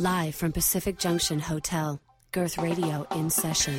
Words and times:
Live 0.00 0.36
from 0.36 0.52
Pacific 0.52 0.96
Junction 0.96 1.40
Hotel, 1.40 2.00
Girth 2.30 2.56
Radio 2.56 3.04
in 3.16 3.30
session. 3.30 3.74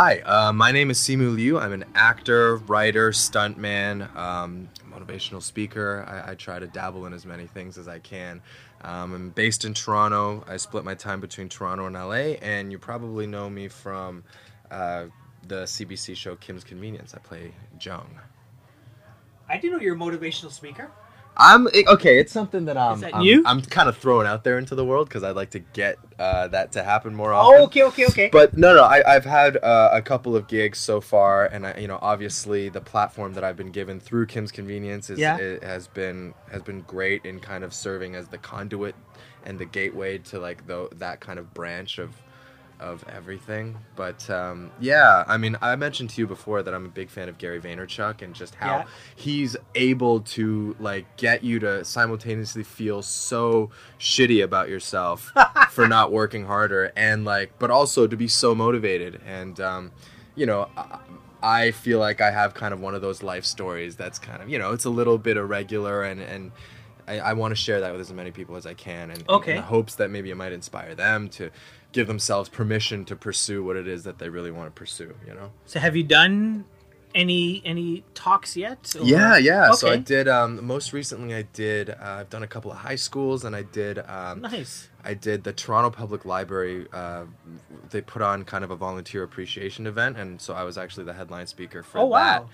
Hi, 0.00 0.20
uh, 0.20 0.52
my 0.52 0.70
name 0.70 0.92
is 0.92 0.98
Simu 1.00 1.34
Liu. 1.34 1.58
I'm 1.58 1.72
an 1.72 1.84
actor, 1.96 2.58
writer, 2.68 3.10
stuntman, 3.10 4.14
um, 4.14 4.68
motivational 4.88 5.42
speaker. 5.42 6.04
I, 6.06 6.30
I, 6.30 6.34
try 6.36 6.60
to 6.60 6.68
dabble 6.68 7.06
in 7.06 7.12
as 7.12 7.26
many 7.26 7.48
things 7.48 7.76
as 7.76 7.88
I 7.88 7.98
can. 7.98 8.40
Um, 8.82 9.12
I'm 9.12 9.30
based 9.30 9.64
in 9.64 9.74
Toronto. 9.74 10.44
I 10.46 10.56
split 10.56 10.84
my 10.84 10.94
time 10.94 11.20
between 11.20 11.48
Toronto 11.48 11.86
and 11.86 11.96
LA, 11.96 12.38
and 12.46 12.70
you 12.70 12.78
probably 12.78 13.26
know 13.26 13.50
me 13.50 13.66
from 13.66 14.22
uh, 14.70 15.06
the 15.48 15.64
CBC 15.64 16.14
show 16.14 16.36
Kim's 16.36 16.62
Convenience. 16.62 17.12
I 17.12 17.18
play 17.18 17.50
Jung. 17.80 18.20
I 19.48 19.56
didn't 19.56 19.78
know 19.78 19.82
you're 19.82 19.96
a 19.96 19.98
motivational 19.98 20.52
speaker. 20.52 20.92
I'm 21.38 21.68
okay. 21.68 22.18
It's 22.18 22.32
something 22.32 22.64
that 22.64 22.76
I'm. 22.76 23.00
that 23.00 23.14
I'm, 23.14 23.22
you? 23.22 23.42
I'm 23.46 23.62
kind 23.62 23.88
of 23.88 23.96
throwing 23.96 24.26
out 24.26 24.42
there 24.42 24.58
into 24.58 24.74
the 24.74 24.84
world 24.84 25.08
because 25.08 25.22
I'd 25.22 25.36
like 25.36 25.50
to 25.50 25.60
get 25.60 25.96
uh, 26.18 26.48
that 26.48 26.72
to 26.72 26.82
happen 26.82 27.14
more 27.14 27.32
often. 27.32 27.60
Oh, 27.60 27.64
okay, 27.64 27.84
okay, 27.84 28.06
okay. 28.06 28.28
But 28.32 28.56
no, 28.56 28.74
no. 28.74 28.82
I, 28.82 29.14
I've 29.14 29.24
had 29.24 29.56
uh, 29.58 29.90
a 29.92 30.02
couple 30.02 30.34
of 30.34 30.48
gigs 30.48 30.78
so 30.78 31.00
far, 31.00 31.46
and 31.46 31.64
I, 31.66 31.78
you 31.78 31.86
know, 31.86 31.98
obviously 32.02 32.68
the 32.68 32.80
platform 32.80 33.34
that 33.34 33.44
I've 33.44 33.56
been 33.56 33.70
given 33.70 34.00
through 34.00 34.26
Kim's 34.26 34.50
Convenience 34.50 35.10
is 35.10 35.18
Yeah. 35.20 35.36
it 35.36 35.62
has 35.62 35.86
been 35.86 36.34
has 36.50 36.62
been 36.62 36.80
great 36.82 37.24
in 37.24 37.38
kind 37.38 37.62
of 37.62 37.72
serving 37.72 38.16
as 38.16 38.26
the 38.28 38.38
conduit 38.38 38.96
and 39.44 39.58
the 39.58 39.64
gateway 39.64 40.18
to 40.18 40.40
like 40.40 40.66
the 40.66 40.88
that 40.96 41.20
kind 41.20 41.38
of 41.38 41.54
branch 41.54 41.98
of 41.98 42.10
of 42.80 43.04
everything. 43.12 43.76
But 43.96 44.28
um, 44.30 44.70
yeah, 44.80 45.24
I 45.26 45.36
mean, 45.36 45.56
I 45.60 45.74
mentioned 45.76 46.10
to 46.10 46.20
you 46.20 46.26
before 46.26 46.62
that 46.62 46.72
I'm 46.74 46.86
a 46.86 46.88
big 46.90 47.10
fan 47.10 47.28
of 47.28 47.38
Gary 47.38 47.60
Vaynerchuk 47.60 48.22
and 48.22 48.34
just 48.34 48.54
how 48.56 48.78
Yeah. 48.78 48.84
he's 49.16 49.56
able 49.74 50.20
to 50.20 50.76
like 50.78 51.04
get 51.16 51.42
you 51.42 51.58
to 51.60 51.84
simultaneously 51.84 52.62
feel 52.62 53.02
so 53.02 53.70
shitty 53.98 54.42
about 54.42 54.68
yourself 54.68 55.32
for 55.70 55.88
not 55.88 56.12
working 56.12 56.46
harder 56.46 56.92
and 56.96 57.24
like, 57.24 57.52
but 57.58 57.70
also 57.70 58.06
to 58.06 58.16
be 58.16 58.28
so 58.28 58.54
motivated. 58.54 59.20
And 59.26 59.58
um, 59.60 59.92
you 60.34 60.46
know, 60.46 60.68
I, 60.76 60.98
I 61.42 61.70
feel 61.70 61.98
like 61.98 62.20
I 62.20 62.30
have 62.30 62.54
kind 62.54 62.74
of 62.74 62.80
one 62.80 62.94
of 62.94 63.00
those 63.02 63.22
life 63.22 63.44
stories 63.44 63.96
that's 63.96 64.18
kind 64.18 64.42
of 64.42 64.48
you 64.48 64.58
know, 64.58 64.72
it's 64.72 64.84
a 64.84 64.90
little 64.90 65.18
bit 65.18 65.36
irregular 65.36 66.02
and 66.04 66.20
and. 66.20 66.52
I, 67.06 67.20
I 67.20 67.32
want 67.32 67.52
to 67.52 67.56
share 67.56 67.80
that 67.80 67.92
with 67.92 68.02
as 68.02 68.12
many 68.12 68.32
people 68.32 68.54
as 68.56 68.66
I 68.66 68.74
can, 68.74 69.10
and, 69.10 69.24
Okay. 69.30 69.52
in 69.52 69.56
the 69.56 69.62
hopes 69.62 69.94
that 69.94 70.10
maybe 70.10 70.30
it 70.30 70.34
might 70.34 70.52
inspire 70.52 70.94
them 70.94 71.30
to 71.30 71.48
give 71.92 72.06
themselves 72.06 72.48
permission 72.48 73.04
to 73.06 73.16
pursue 73.16 73.62
what 73.64 73.76
it 73.76 73.88
is 73.88 74.04
that 74.04 74.18
they 74.18 74.28
really 74.28 74.50
want 74.50 74.66
to 74.74 74.78
pursue. 74.78 75.14
You 75.26 75.34
know? 75.34 75.50
So 75.66 75.80
have 75.80 75.96
you 75.96 76.02
done 76.04 76.64
any 77.14 77.62
any 77.64 78.04
talks 78.14 78.56
yet? 78.56 78.94
or- 78.98 79.04
Yeah, 79.04 79.38
yeah. 79.38 79.72
So 79.72 79.88
I 79.90 79.96
did. 79.96 80.28
Um, 80.28 80.64
most 80.66 80.92
recently, 80.92 81.34
I 81.34 81.42
did. 81.52 81.90
Uh, 81.90 81.94
I've 82.00 82.30
done 82.30 82.42
a 82.42 82.46
couple 82.46 82.70
of 82.70 82.78
high 82.78 82.96
schools, 82.96 83.44
and 83.44 83.56
I 83.56 83.62
did. 83.62 83.98
Um, 84.06 84.42
Nice. 84.42 84.88
I 85.02 85.14
did 85.14 85.44
the 85.44 85.52
Toronto 85.54 85.88
Public 85.90 86.24
Library. 86.26 86.86
Uh, 86.92 87.24
they 87.90 88.02
put 88.02 88.20
on 88.20 88.44
kind 88.44 88.62
of 88.62 88.70
a 88.70 88.76
volunteer 88.76 89.22
appreciation 89.22 89.86
event, 89.86 90.18
and 90.18 90.38
so 90.40 90.52
I 90.52 90.64
was 90.64 90.76
actually 90.76 91.04
the 91.04 91.14
headline 91.14 91.46
speaker 91.46 91.82
for 91.82 91.98
Oh, 91.98 92.06
wow. 92.06 92.48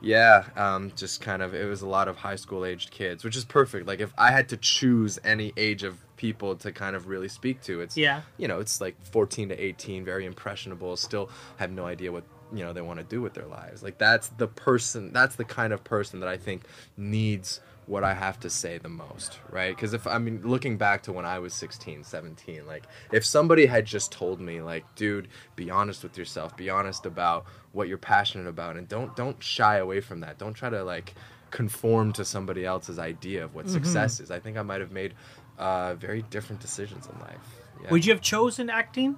Yeah, 0.00 0.44
um, 0.56 0.92
just 0.96 1.20
kind 1.20 1.42
of. 1.42 1.52
It 1.54 1.68
was 1.68 1.82
a 1.82 1.86
lot 1.88 2.08
of 2.08 2.16
high 2.16 2.36
school 2.36 2.64
aged 2.64 2.90
kids, 2.92 3.24
which 3.24 3.36
is 3.36 3.44
perfect. 3.44 3.86
Like 3.86 4.00
if 4.00 4.14
I 4.16 4.30
had 4.30 4.48
to 4.50 4.56
choose 4.56 5.18
any 5.24 5.52
age 5.56 5.82
of 5.82 5.98
people 6.18 6.54
to 6.56 6.70
kind 6.72 6.94
of 6.94 7.08
really 7.08 7.28
speak 7.28 7.62
to, 7.62 7.80
it's 7.80 7.96
Yeah. 7.96 8.20
you 8.36 8.46
know, 8.46 8.60
it's 8.60 8.78
like 8.82 8.96
14 9.12 9.48
to 9.48 9.56
18, 9.58 10.04
very 10.04 10.26
impressionable, 10.26 10.94
still 10.98 11.30
have 11.56 11.70
no 11.70 11.86
idea 11.86 12.12
what, 12.12 12.24
you 12.52 12.62
know, 12.62 12.74
they 12.74 12.82
want 12.82 12.98
to 12.98 13.04
do 13.04 13.22
with 13.22 13.32
their 13.32 13.46
lives. 13.46 13.82
Like 13.82 13.96
that's 13.96 14.28
the 14.28 14.46
person, 14.48 15.12
that's 15.14 15.36
the 15.36 15.44
kind 15.46 15.72
of 15.72 15.82
person 15.84 16.20
that 16.20 16.28
I 16.28 16.36
think 16.36 16.62
needs 16.98 17.60
what 17.86 18.04
I 18.04 18.12
have 18.12 18.38
to 18.40 18.50
say 18.50 18.76
the 18.76 18.90
most, 18.90 19.38
right? 19.50 19.74
Because 19.74 19.94
if 19.94 20.06
I 20.06 20.18
mean, 20.18 20.42
looking 20.44 20.76
back 20.76 21.02
to 21.04 21.12
when 21.12 21.24
I 21.24 21.38
was 21.38 21.54
16, 21.54 22.04
17, 22.04 22.66
like 22.66 22.84
if 23.12 23.24
somebody 23.24 23.64
had 23.64 23.86
just 23.86 24.12
told 24.12 24.40
me, 24.42 24.60
like, 24.60 24.84
dude, 24.94 25.28
be 25.56 25.70
honest 25.70 26.02
with 26.02 26.18
yourself, 26.18 26.54
be 26.54 26.68
honest 26.68 27.06
about 27.06 27.46
what 27.72 27.88
you're 27.88 27.96
passionate 27.96 28.46
about, 28.46 28.76
and 28.76 28.86
don't 28.88 29.16
don't 29.16 29.42
shy 29.42 29.76
away 29.78 30.00
from 30.02 30.20
that. 30.20 30.36
Don't 30.36 30.52
try 30.52 30.68
to 30.68 30.84
like 30.84 31.14
conform 31.50 32.12
to 32.12 32.26
somebody 32.26 32.66
else's 32.66 32.98
idea 32.98 33.42
of 33.42 33.54
what 33.54 33.64
Mm-hmm. 33.64 33.74
success 33.74 34.20
is. 34.20 34.30
I 34.30 34.38
think 34.38 34.58
I 34.58 34.62
might 34.62 34.82
have 34.82 34.92
made 34.92 35.14
uh, 35.58 35.94
very 35.94 36.22
different 36.22 36.60
decisions 36.62 37.06
in 37.12 37.18
life. 37.20 37.38
Yeah. 37.82 37.90
Would 37.90 38.04
you 38.06 38.12
have 38.12 38.22
chosen 38.22 38.70
acting? 38.70 39.16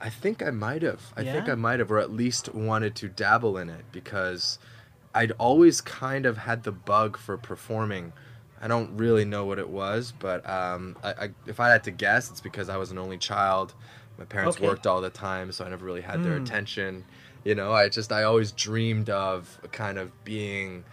I 0.00 0.10
think 0.10 0.42
I 0.42 0.50
might 0.50 0.82
have. 0.82 1.12
I 1.16 1.22
think 1.24 1.48
I 1.48 1.54
might 1.54 1.78
have, 1.78 1.90
or 1.90 1.98
at 1.98 2.10
least 2.10 2.52
wanted 2.54 2.94
to 2.96 3.08
dabble 3.08 3.56
in 3.56 3.70
it 3.70 3.84
because 3.92 4.58
I'd 5.14 5.32
always 5.32 5.80
kind 5.80 6.26
of 6.26 6.38
had 6.38 6.64
the 6.64 6.72
bug 6.72 7.16
for 7.16 7.36
performing. 7.38 8.12
I 8.60 8.68
don't 8.68 8.96
really 8.96 9.24
know 9.24 9.44
what 9.46 9.58
it 9.58 9.68
was, 9.68 10.12
but 10.18 10.48
um, 10.48 10.96
I, 11.02 11.08
I, 11.12 11.30
if 11.46 11.60
I 11.60 11.68
had 11.70 11.84
to 11.84 11.90
guess, 11.90 12.30
it's 12.30 12.40
because 12.40 12.68
I 12.68 12.76
was 12.76 12.90
an 12.90 12.98
only 12.98 13.18
child. 13.18 13.74
My 14.18 14.24
parents 14.24 14.56
Okay. 14.58 14.66
worked 14.66 14.86
all 14.86 15.00
the 15.00 15.10
time, 15.10 15.52
so 15.52 15.64
I 15.64 15.68
never 15.70 15.84
really 15.84 16.00
had 16.02 16.22
their 16.22 16.38
Mm. 16.38 16.42
attention. 16.44 17.04
You 17.44 17.54
know, 17.54 17.72
I 17.72 17.88
just 17.88 18.10
I 18.12 18.22
always 18.24 18.52
dreamed 18.52 19.10
of 19.10 19.58
kind 19.72 19.98
of 19.98 20.10
being, 20.24 20.84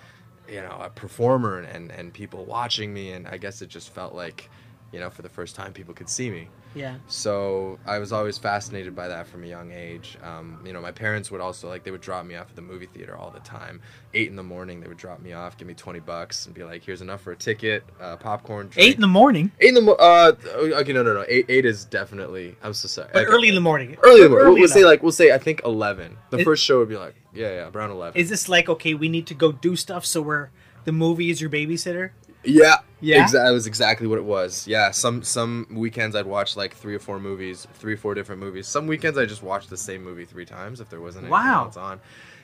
you 0.51 0.62
know, 0.62 0.78
a 0.81 0.89
performer 0.89 1.59
and 1.59 1.91
and 1.91 2.13
people 2.13 2.45
watching 2.45 2.94
me, 2.94 3.12
and 3.13 3.28
I 3.28 3.38
guess 3.38 3.62
it 3.62 3.69
just 3.69 3.89
felt 3.89 4.13
like, 4.13 4.50
you 4.91 5.00
know, 5.00 5.09
for 5.09 5.22
the 5.22 5.29
first 5.29 5.56
time 5.56 5.72
people 5.73 5.94
could 5.94 6.09
see 6.09 6.29
me. 6.29 6.50
Yeah. 6.74 6.96
So 7.08 7.80
I 7.86 8.00
was 8.00 8.12
always 8.14 8.38
fascinated 8.38 8.96
by 8.96 9.08
that 9.09 9.28
from 9.28 9.44
a 9.44 9.48
young 9.48 9.72
age. 9.72 10.18
Um, 10.24 10.59
you 10.66 10.72
know, 10.72 10.80
my 10.82 10.92
parents 10.92 11.30
would 11.32 11.42
also 11.42 11.68
like 11.68 11.84
they 11.84 11.92
would 11.92 12.02
drop 12.02 12.26
me 12.26 12.36
off 12.36 12.50
at 12.50 12.56
the 12.56 12.62
movie 12.62 12.86
theater 12.86 13.18
all 13.18 13.30
the 13.30 13.40
time. 13.42 13.82
Eight 14.14 14.30
in 14.30 14.36
the 14.36 14.44
morning, 14.44 14.80
they 14.80 14.88
would 14.88 14.98
drop 14.98 15.22
me 15.22 15.34
off, 15.34 15.58
give 15.58 15.68
me 15.68 15.74
twenty 15.74 16.00
bucks, 16.00 16.46
and 16.46 16.56
be 16.56 16.64
like, 16.64 16.84
"Here's 16.84 17.02
enough 17.02 17.22
for 17.22 17.32
a 17.32 17.36
ticket, 17.36 17.84
uh, 18.00 18.16
popcorn." 18.18 18.68
Drink. 18.70 18.90
Eight 18.90 18.96
in 18.96 19.02
the 19.02 19.08
morning, 19.08 19.52
eight 19.59 19.70
in 19.70 19.76
the 19.76 19.82
mo- 19.82 19.94
uh 19.94 20.34
okay 20.56 20.94
no 20.94 21.04
no 21.04 21.14
no 21.14 21.26
eight 21.28 21.46
eight 21.50 21.66
is 21.66 21.86
definitely 21.86 22.56
I'm 22.64 22.74
so 22.74 22.88
sorry. 22.88 23.09
but 23.14 23.24
Okay. 23.24 23.32
early 23.32 23.50
in 23.50 23.56
the 23.56 23.62
morning. 23.62 23.98
early 24.03 24.18
in 24.18 24.24
the 24.24 24.30
morning. 24.30 24.50
We'll, 24.53 24.59
we'll 24.62 24.68
say 24.70 24.86
like 24.86 25.03
we'll 25.03 25.12
say 25.12 25.32
I 25.34 25.38
think 25.38 25.62
eleven. 25.66 26.18
The 26.30 26.40
It- 26.40 26.44
first 26.46 26.64
show 26.64 26.80
would 26.80 26.90
be 26.90 26.98
like 26.98 27.16
yeah 27.34 27.50
yeah 27.53 27.70
around 27.74 27.92
eleven. 27.92 28.20
Is 28.20 28.30
this 28.30 28.48
like 28.50 28.70
okay? 28.70 28.94
We 28.94 29.09
need 29.09 29.28
to 29.28 29.34
go 29.34 29.52
do 29.52 29.76
stuff, 29.76 30.06
so 30.06 30.22
we're 30.22 30.50
the 30.84 30.92
movie 30.92 31.30
is 31.30 31.40
your 31.42 31.50
babysitter. 31.50 32.12
Yeah. 32.44 32.75
Yeah? 33.00 33.25
Exa- 33.25 33.44
that 33.44 33.52
was 33.52 33.66
exactly 33.68 34.07
what 34.07 34.18
it 34.19 34.24
was. 34.25 34.68
Yeah. 34.68 34.91
Some 34.91 35.24
some 35.24 35.68
weekends 35.72 36.16
I'd 36.16 36.25
watch 36.25 36.56
like 36.56 36.75
three 36.75 36.96
or 36.96 37.00
four 37.00 37.19
movies, 37.19 37.68
three 37.75 37.94
or 37.94 37.97
four 37.97 38.13
different 38.13 38.41
movies. 38.41 38.68
Some 38.68 38.88
weekends 38.88 39.18
I 39.18 39.25
just 39.25 39.44
watched 39.44 39.69
the 39.69 39.78
same 39.78 40.03
movie 40.03 40.25
three 40.25 40.46
times 40.46 40.79
if 40.79 40.90
there 40.90 41.02
wasn't 41.02 41.25
anything 41.25 41.31
Wow. 41.31 41.66
else 41.66 41.78
on. 41.78 42.00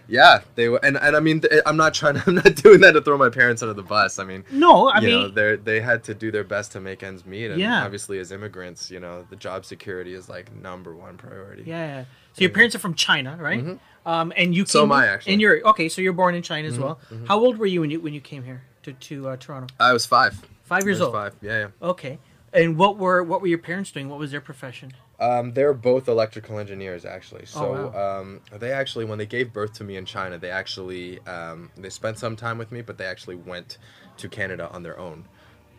Yeah, 0.09 0.39
they 0.55 0.69
were, 0.69 0.79
and 0.85 0.95
and 0.97 1.17
I 1.17 1.19
mean, 1.19 1.41
I'm 1.65 1.75
not 1.75 1.93
trying. 1.93 2.15
I'm 2.25 2.35
not 2.35 2.55
doing 2.55 2.79
that 2.79 2.93
to 2.93 3.01
throw 3.01 3.17
my 3.17 3.29
parents 3.29 3.61
under 3.61 3.73
the 3.73 3.83
bus. 3.83 4.19
I 4.19 4.23
mean, 4.23 4.45
No, 4.51 4.87
I 4.87 5.01
you 5.01 5.07
mean, 5.07 5.33
they 5.33 5.57
they 5.57 5.81
had 5.81 6.01
to 6.05 6.13
do 6.13 6.31
their 6.31 6.45
best 6.45 6.71
to 6.71 6.79
make 6.79 7.03
ends 7.03 7.25
meet, 7.25 7.51
and 7.51 7.59
Yeah. 7.59 7.83
obviously, 7.83 8.17
as 8.19 8.31
immigrants, 8.31 8.89
you 8.89 9.01
know, 9.01 9.25
the 9.29 9.35
job 9.35 9.65
security 9.65 10.13
is 10.13 10.29
like 10.29 10.55
number 10.55 10.95
one 10.95 11.17
priority. 11.17 11.63
yeah. 11.65 12.05
So 12.33 12.41
your 12.41 12.51
parents 12.51 12.73
are 12.73 12.79
from 12.79 12.93
China, 12.93 13.35
right? 13.37 13.61
Mhm. 13.65 13.79
Um, 14.05 14.31
and 14.37 14.55
you 14.55 14.65
So 14.65 14.83
came, 14.83 14.91
am 14.93 14.97
I, 14.97 15.07
actually. 15.07 15.31
Mm-hmm, 15.31 15.33
And 15.33 15.41
you're 15.41 15.67
okay. 15.71 15.89
So 15.89 16.01
you're 16.01 16.13
born 16.13 16.35
in 16.35 16.41
China 16.41 16.69
as 16.69 16.79
well. 16.79 16.99
How 17.27 17.37
old 17.39 17.57
were 17.57 17.65
you 17.65 17.81
when 17.81 17.91
you 17.91 17.99
when 17.99 18.13
you 18.13 18.21
came 18.21 18.43
here 18.43 18.61
to 18.87 18.93
to 18.93 19.29
uh, 19.29 19.37
Toronto? 19.37 19.73
I 19.79 19.93
was 19.93 20.05
five. 20.05 20.41
Five 20.63 20.85
years 20.85 21.01
old. 21.01 21.13
Five. 21.13 21.35
Yeah, 21.41 21.59
yeah. 21.59 21.67
Okay. 21.89 22.19
And 22.53 22.77
what 22.77 22.97
were 22.97 23.23
what 23.23 23.41
were 23.41 23.47
your 23.47 23.57
parents 23.57 23.91
doing? 23.91 24.09
What 24.09 24.19
was 24.19 24.31
their 24.31 24.41
profession? 24.41 24.93
Um, 25.19 25.53
they're 25.53 25.73
both 25.73 26.07
electrical 26.07 26.59
engineers, 26.59 27.03
actually. 27.03 27.47
So 27.47 27.91
Oh, 27.93 28.19
um, 28.19 28.41
they 28.59 28.71
actually, 28.71 29.05
when 29.05 29.17
they 29.17 29.25
gave 29.25 29.51
birth 29.51 29.73
to 29.73 29.83
me 29.83 29.97
in 29.97 30.05
China, 30.05 30.37
they 30.37 30.51
actually 30.51 31.19
um, 31.25 31.71
they 31.75 31.89
spent 31.89 32.19
some 32.19 32.35
time 32.35 32.57
with 32.57 32.71
me, 32.71 32.81
but 32.81 32.97
they 32.97 33.05
actually 33.05 33.35
went 33.35 33.77
to 34.17 34.29
Canada 34.29 34.69
on 34.71 34.83
their 34.83 34.97
own 34.99 35.25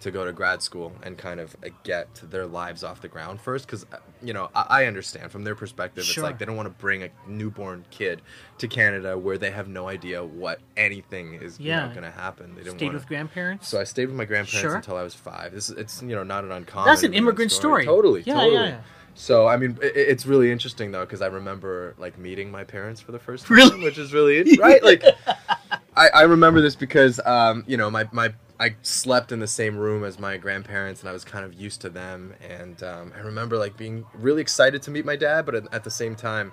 to 0.01 0.11
go 0.11 0.25
to 0.25 0.33
grad 0.33 0.63
school 0.63 0.93
and 1.03 1.19
kind 1.19 1.41
of 1.41 1.57
uh, 1.65 1.69
get 1.83 2.15
their 2.31 2.47
lives 2.47 2.85
off 2.85 3.01
the 3.01 3.09
ground 3.09 3.41
first. 3.41 3.67
Because 3.67 3.85
you 4.23 4.33
know, 4.33 4.49
I, 4.55 4.83
I 4.83 4.85
understand 4.87 5.31
from 5.33 5.45
their 5.45 5.55
perspective, 5.55 6.05
Sure. 6.05 6.23
it's 6.25 6.31
like 6.31 6.39
they 6.39 6.45
don't 6.45 6.57
want 6.57 6.67
to 6.69 6.81
bring 6.81 7.03
a 7.03 7.09
newborn 7.27 7.85
kid 7.91 8.23
to 8.59 8.69
Canada 8.69 9.17
where 9.19 9.39
they 9.39 9.51
have 9.51 9.69
no 9.69 9.89
idea 9.89 10.25
what 10.25 10.61
anything 10.77 11.35
is 11.35 11.59
Yeah. 11.59 11.83
you 11.83 11.89
know, 11.89 11.95
going 12.01 12.13
to 12.13 12.19
happen. 12.19 12.55
They 12.55 12.63
didn't 12.63 12.79
Stayed 12.79 12.87
wanna- 12.87 12.99
with 12.99 13.07
grandparents. 13.09 13.69
so 13.69 13.81
I 13.81 13.85
stayed 13.85 14.07
with 14.07 14.17
my 14.17 14.25
grandparents 14.25 14.61
Sure. 14.61 14.77
until 14.77 14.97
I 14.97 15.03
was 15.03 15.15
five. 15.15 15.53
This 15.53 15.69
is, 15.71 15.77
it's 15.77 16.03
you 16.03 16.15
know 16.15 16.23
not 16.23 16.45
an 16.45 16.53
uncommon. 16.53 16.87
That's 16.89 17.03
an 17.03 17.15
immigrant 17.15 17.53
story. 17.53 17.85
Totally, 17.85 18.23
Yeah, 18.23 18.35
totally. 18.35 18.55
yeah, 18.55 18.67
yeah. 18.67 18.81
So 19.15 19.49
I 19.49 19.57
mean, 19.57 19.77
i 19.83 19.87
it's 19.87 20.27
really 20.27 20.53
interesting 20.53 20.93
though 20.93 21.05
because 21.05 21.23
I 21.23 21.27
remember 21.27 21.95
like 21.99 22.17
meeting 22.19 22.53
my 22.53 22.63
parents 22.63 23.01
for 23.01 23.11
the 23.11 23.19
first 23.19 23.47
time, 23.47 23.57
Really? 23.57 23.83
which 23.83 23.99
is 23.99 24.13
really 24.13 24.57
right. 24.59 24.81
Like, 24.85 25.03
I, 25.97 26.09
I 26.15 26.23
remember 26.23 26.61
this 26.61 26.77
because 26.77 27.19
um, 27.27 27.65
you 27.67 27.77
know 27.77 27.91
my 27.91 28.09
my 28.13 28.33
I 28.61 28.75
slept 28.83 29.31
in 29.31 29.39
the 29.39 29.47
same 29.47 29.77
room 29.77 30.03
as 30.05 30.19
my 30.19 30.37
grandparents 30.37 31.01
and 31.01 31.09
I 31.09 31.13
was 31.13 31.25
kind 31.25 31.45
of 31.45 31.55
used 31.55 31.81
to 31.83 31.89
them 31.89 32.35
and 32.47 32.83
um, 32.83 33.13
I 33.17 33.21
remember 33.21 33.57
like 33.57 33.77
being 33.77 34.05
really 34.15 34.43
excited 34.43 34.83
to 34.83 34.91
meet 34.91 35.05
my 35.05 35.17
dad, 35.17 35.47
but 35.47 35.55
at, 35.55 35.73
at 35.73 35.85
the 35.85 35.91
same 35.91 36.17
time, 36.17 36.53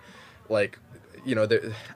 like 0.49 0.77
you 1.25 1.33
know, 1.33 1.47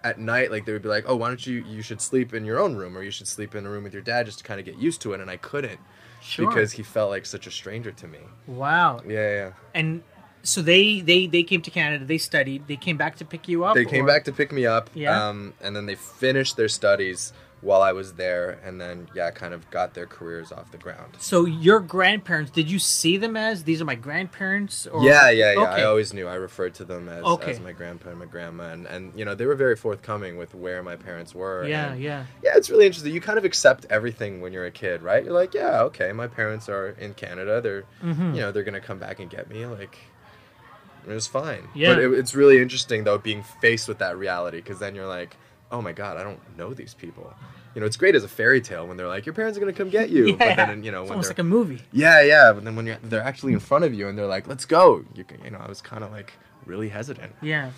at 0.04 0.20
night, 0.20 0.50
like 0.50 0.66
they 0.66 0.74
would 0.74 0.82
be 0.82 0.90
like, 0.90 1.06
"Oh, 1.08 1.16
why 1.16 1.28
don't 1.28 1.46
you? 1.46 1.64
You 1.64 1.84
should 1.84 2.02
sleep 2.02 2.34
in 2.34 2.46
your 2.46 2.60
own 2.60 2.76
room, 2.76 2.98
or 2.98 3.04
you 3.04 3.12
should 3.12 3.28
sleep 3.28 3.54
in 3.54 3.64
a 3.64 3.70
room 3.70 3.84
with 3.84 3.94
your 3.94 4.02
dad, 4.02 4.26
just 4.26 4.40
to 4.40 4.44
kind 4.44 4.60
of 4.60 4.66
get 4.66 4.78
used 4.80 5.02
to 5.02 5.14
it." 5.14 5.20
And 5.20 5.30
I 5.30 5.38
couldn't 5.38 5.80
Sure. 6.22 6.48
because 6.50 6.72
he 6.72 6.82
felt 6.82 7.12
like 7.12 7.28
such 7.28 7.46
a 7.46 7.52
stranger 7.52 7.92
to 7.92 8.08
me. 8.08 8.20
wow. 8.48 9.02
Yeah, 9.06 9.12
yeah. 9.14 9.36
yeah. 9.36 9.52
And 9.76 10.02
so 10.42 10.64
they 10.64 11.02
they 11.02 11.28
they 11.28 11.44
came 11.44 11.62
to 11.62 11.70
Canada. 11.70 12.06
They 12.06 12.18
studied. 12.18 12.68
They 12.68 12.76
came 12.76 12.98
back 12.98 13.18
to 13.18 13.26
pick 13.26 13.48
you 13.48 13.66
up. 13.66 13.76
They 13.76 13.86
came 13.86 14.06
or- 14.06 14.08
back 14.08 14.24
to 14.24 14.32
pick 14.32 14.52
me 14.52 14.66
up. 14.66 14.90
Yeah. 14.96 15.28
Um, 15.28 15.54
and 15.62 15.76
then 15.76 15.86
they 15.86 15.96
finished 15.96 16.58
their 16.58 16.68
studies 16.70 17.32
while 17.62 17.82
I 17.82 17.92
was 17.92 18.14
there, 18.14 18.58
and 18.64 18.80
then 18.80 19.10
yeah, 19.14 19.32
kind 19.32 19.54
of 19.54 19.70
got 19.70 19.94
their 19.94 20.06
careers 20.06 20.52
off 20.52 20.72
the 20.72 20.78
ground. 20.78 21.18
So 21.20 21.46
your 21.46 21.82
grandparents, 21.82 22.52
did 22.52 22.72
you 22.72 22.80
see 22.80 23.18
them 23.18 23.36
as 23.36 23.66
these 23.66 23.82
are 23.82 23.86
my 23.86 23.96
grandparents? 23.96 24.88
Or 24.88 25.04
Yeah, 25.04 25.30
yeah, 25.30 25.52
yeah. 25.54 25.60
Okay. 25.64 25.82
I 25.82 25.84
always 25.84 26.14
knew. 26.14 26.28
I 26.28 26.36
referred 26.36 26.74
to 26.76 26.86
them 26.86 27.10
as, 27.10 27.24
Okay. 27.24 27.52
as 27.52 27.60
my 27.60 27.74
grandpa 27.74 28.12
and 28.12 28.20
my 28.20 28.26
grandma, 28.26 28.70
and, 28.72 28.86
and 28.88 29.12
you 29.18 29.26
know 29.26 29.36
they 29.36 29.46
were 29.46 29.56
very 29.56 29.76
forthcoming 29.76 30.38
with 30.38 30.56
where 30.56 30.82
my 30.82 30.96
parents 30.96 31.36
were. 31.36 31.68
yeah, 31.68 31.92
and- 31.92 32.02
yeah. 32.02 32.26
yeah. 32.44 32.52
It's 32.56 32.70
really 32.70 32.86
interesting. 32.86 33.14
You 33.14 33.22
kind 33.22 33.38
of 33.38 33.44
accept 33.46 33.86
everything 33.90 34.40
when 34.42 34.54
you're 34.54 34.66
a 34.66 34.72
kid, 34.72 35.02
right? 35.02 35.24
You're 35.24 35.34
like, 35.34 35.54
yeah, 35.54 35.82
okay, 35.84 36.12
my 36.14 36.28
parents 36.28 36.70
are 36.70 36.90
in 37.00 37.14
Canada. 37.14 37.60
They're, 37.62 37.84
Mhm. 38.04 38.36
you 38.36 38.42
know, 38.42 38.52
they're 38.54 38.64
gonna 38.64 38.80
come 38.80 39.00
back 39.00 39.20
and 39.20 39.30
get 39.30 39.50
me. 39.50 39.66
Like, 39.66 39.98
it 41.08 41.12
was 41.14 41.28
fine. 41.28 41.68
Yeah. 41.74 41.94
But 41.96 42.04
it, 42.04 42.14
it's 42.14 42.36
really 42.36 42.62
interesting 42.62 43.04
though 43.04 43.18
being 43.18 43.44
faced 43.62 43.88
with 43.88 43.98
that 44.00 44.18
reality 44.18 44.58
because 44.58 44.80
then 44.80 44.96
you're 44.96 45.08
like, 45.08 45.36
oh 45.72 45.82
my 45.82 45.92
god, 45.92 46.18
I 46.18 46.24
don't 46.24 46.40
know 46.58 46.74
these 46.74 46.94
people. 46.94 47.34
You 47.76 47.82
know, 47.82 47.88
it's 47.88 47.98
great 47.98 48.16
as 48.16 48.24
a 48.24 48.28
fairy 48.28 48.62
tale 48.62 48.88
when 48.88 48.98
they're 48.98 49.08
like, 49.08 49.26
your 49.26 49.34
parents 49.34 49.58
are 49.58 49.62
gonna 49.62 49.74
come 49.74 49.90
get 49.90 50.10
you. 50.10 50.28
Yeah. 50.30 50.36
But 50.56 50.68
then, 50.68 50.84
you 50.84 50.92
know, 50.92 51.02
it's 51.02 51.10
when 51.10 51.18
almost 51.18 51.30
like 51.30 51.40
a 51.40 51.44
movie. 51.44 51.82
yeah, 51.92 52.22
yeah. 52.22 52.52
But 52.54 52.64
then 52.66 52.76
when 52.76 52.88
you're, 52.88 52.98
they're 53.04 53.22
actually 53.22 53.54
in 53.54 53.60
front 53.60 53.86
of 53.86 53.94
you 53.94 54.08
and 54.08 54.18
they're 54.18 54.26
like, 54.28 54.48
"Let's 54.48 54.66
go," 54.66 55.06
you, 55.14 55.24
you 55.44 55.52
know, 55.52 55.60
I 55.60 55.68
was 55.70 55.82
kind 55.82 56.04
of 56.04 56.12
like 56.12 56.34
really 56.66 56.90
hesitant. 56.90 57.34
Yeah. 57.42 57.72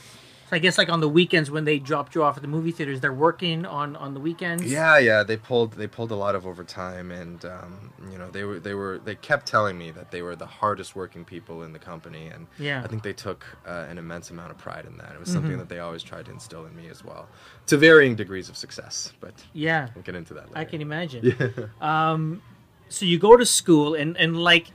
So 0.51 0.57
I 0.57 0.59
guess 0.59 0.77
like 0.77 0.89
on 0.89 0.99
the 0.99 1.07
weekends 1.07 1.49
when 1.49 1.63
they 1.63 1.79
dropped 1.79 2.13
you 2.13 2.23
off 2.23 2.35
at 2.35 2.41
the 2.41 2.47
movie 2.49 2.71
theaters, 2.73 2.99
they're 2.99 3.13
working 3.13 3.65
on 3.65 3.95
on 3.95 4.13
the 4.13 4.19
weekends. 4.19 4.69
Yeah, 4.69 4.97
yeah. 4.97 5.23
They 5.23 5.37
pulled 5.37 5.71
they 5.75 5.87
pulled 5.87 6.11
a 6.11 6.15
lot 6.15 6.35
of 6.35 6.45
overtime, 6.45 7.09
and 7.09 7.43
um, 7.45 7.93
you 8.11 8.17
know, 8.17 8.29
they 8.29 8.43
were 8.43 8.59
they 8.59 8.73
were 8.73 8.99
they 8.99 9.15
kept 9.15 9.45
telling 9.45 9.77
me 9.77 9.91
that 9.91 10.11
they 10.11 10.21
were 10.21 10.35
the 10.35 10.45
hardest 10.45 10.93
working 10.93 11.23
people 11.23 11.63
in 11.63 11.71
the 11.71 11.79
company, 11.79 12.27
and 12.27 12.47
Yeah. 12.59 12.81
I 12.83 12.87
think 12.87 13.01
they 13.01 13.13
took 13.13 13.45
uh, 13.65 13.85
an 13.89 13.97
immense 13.97 14.29
amount 14.29 14.51
of 14.51 14.57
pride 14.57 14.85
in 14.85 14.97
that. 14.97 15.13
It 15.13 15.19
was 15.21 15.29
Mm-hmm. 15.29 15.37
something 15.37 15.57
that 15.57 15.69
they 15.69 15.79
always 15.79 16.03
tried 16.03 16.25
to 16.25 16.31
instill 16.31 16.65
in 16.65 16.75
me 16.75 16.89
as 16.89 17.01
well, 17.05 17.29
to 17.67 17.77
varying 17.77 18.15
degrees 18.15 18.49
of 18.49 18.57
success. 18.57 19.13
But 19.21 19.33
Yeah. 19.53 19.87
we'll 19.95 20.03
get 20.03 20.15
into 20.15 20.33
that 20.33 20.47
later. 20.49 20.59
I 20.59 20.65
can 20.65 20.81
imagine. 20.81 21.69
Um, 21.81 22.41
so 22.89 23.05
you 23.05 23.17
go 23.17 23.37
to 23.37 23.45
school, 23.45 23.93
and, 23.95 24.17
and 24.17 24.35
like 24.43 24.67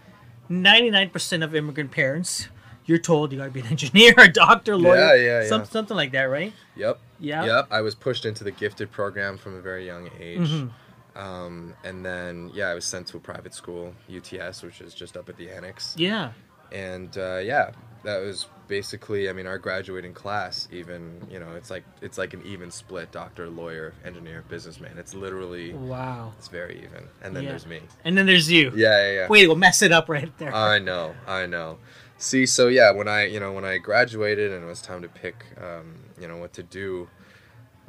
99% 0.51 1.45
of 1.45 1.55
immigrant 1.55 1.91
parents, 1.91 2.49
you're 2.87 2.99
told 2.99 3.33
you 3.33 3.39
got 3.39 3.45
to 3.47 3.51
be 3.51 3.61
an 3.61 3.67
engineer, 3.71 4.15
a 4.17 4.29
doctor, 4.29 4.77
lawyer, 4.77 5.15
Yeah, 5.17 5.43
yeah, 5.43 5.43
yeah. 5.49 5.65
something 5.65 5.97
like 5.97 6.13
that, 6.13 6.25
right? 6.25 6.53
Yep. 6.77 6.99
Yeah. 7.21 7.45
Yep. 7.45 7.69
I 7.71 7.81
was 7.81 7.95
pushed 7.95 8.25
into 8.25 8.45
the 8.45 8.51
gifted 8.53 8.91
program 8.93 9.39
from 9.39 9.57
a 9.57 9.61
very 9.61 9.87
young 9.87 10.11
age. 10.21 10.41
Mm-hmm. 10.41 11.19
Um, 11.19 11.75
and 11.85 12.05
then, 12.05 12.51
yeah, 12.53 12.69
I 12.69 12.75
was 12.75 12.85
sent 12.85 13.07
to 13.09 13.17
a 13.17 13.21
private 13.21 13.55
school, 13.55 13.95
UTS, 14.15 14.63
which 14.63 14.81
is 14.81 14.93
just 14.95 15.17
up 15.17 15.29
at 15.29 15.37
the 15.37 15.51
annex. 15.51 15.95
Yeah. 15.97 16.33
And 16.73 17.17
uh, 17.17 17.39
yeah, 17.39 17.71
that 18.05 18.19
was 18.19 18.49
basically, 18.69 19.31
I 19.31 19.33
mean, 19.33 19.47
our 19.47 19.57
graduating 19.57 20.13
class. 20.15 20.67
Even 20.73 21.25
you 21.31 21.39
know, 21.39 21.53
it's 21.57 21.71
like 21.71 21.85
it's 22.03 22.19
like 22.19 22.35
an 22.35 22.43
even 22.45 22.73
split: 22.73 23.13
doctor, 23.13 23.49
lawyer, 23.49 23.95
engineer, 24.05 24.43
businessman. 24.49 24.99
It's 24.99 25.15
literally, 25.15 25.73
Wow. 25.75 26.33
it's 26.37 26.49
very 26.49 26.79
even. 26.79 27.07
And 27.23 27.37
then 27.37 27.45
Yeah. 27.45 27.51
there's 27.51 27.67
me. 27.67 27.81
And 28.05 28.19
then 28.19 28.27
there's 28.27 28.51
you. 28.51 28.73
Yeah, 28.75 29.01
yeah, 29.07 29.13
yeah. 29.13 29.29
Way 29.29 29.43
to 29.43 29.47
go 29.47 29.55
mess 29.55 29.81
it 29.81 29.93
up 29.93 30.09
right 30.09 30.37
there. 30.39 30.53
I 30.53 30.81
know, 30.81 31.15
I 31.27 31.47
know. 31.47 31.79
See, 32.19 32.47
so 32.47 32.69
yeah, 32.69 32.91
when 32.93 33.09
I, 33.09 33.27
you 33.27 33.41
know, 33.41 33.53
when 33.53 33.65
I 33.65 33.79
graduated 33.79 34.51
and 34.53 34.65
it 34.65 34.67
was 34.67 34.81
time 34.81 35.03
to 35.03 35.09
pick, 35.09 35.45
um, 35.61 35.97
you 36.19 36.27
know, 36.27 36.39
what 36.39 36.53
to 36.55 36.63
do, 36.63 37.09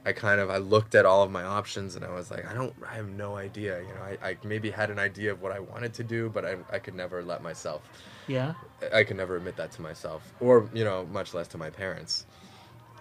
I 0.05 0.11
kind 0.11 0.39
of 0.41 0.49
I 0.49 0.57
looked 0.57 0.95
at 0.95 1.05
all 1.05 1.23
of 1.23 1.31
my 1.31 1.43
options 1.43 1.95
and 1.95 2.03
I 2.03 2.11
was 2.13 2.29
like, 2.29 2.45
I 2.45 2.53
don't, 2.53 2.73
I 2.89 2.95
have 2.95 3.07
no 3.09 3.35
idea. 3.37 3.79
You 3.81 3.87
know, 3.87 4.01
I, 4.21 4.29
I 4.29 4.37
maybe 4.43 4.69
had 4.69 4.89
an 4.89 4.99
idea 4.99 5.31
of 5.31 5.41
what 5.41 5.51
I 5.53 5.59
wanted 5.59 5.93
to 5.95 6.03
do, 6.03 6.29
but 6.29 6.45
I, 6.45 6.57
I 6.71 6.79
could 6.79 6.93
never 6.95 7.23
let 7.23 7.41
myself, 7.41 7.81
yeah. 8.27 8.53
I 8.93 9.03
could 9.05 9.17
never 9.17 9.37
admit 9.37 9.55
that 9.57 9.71
to 9.73 9.81
myself, 9.81 10.33
or 10.41 10.69
you 10.73 10.83
know, 10.83 11.05
much 11.11 11.33
less 11.33 11.47
to 11.49 11.57
my 11.57 11.69
parents. 11.69 12.25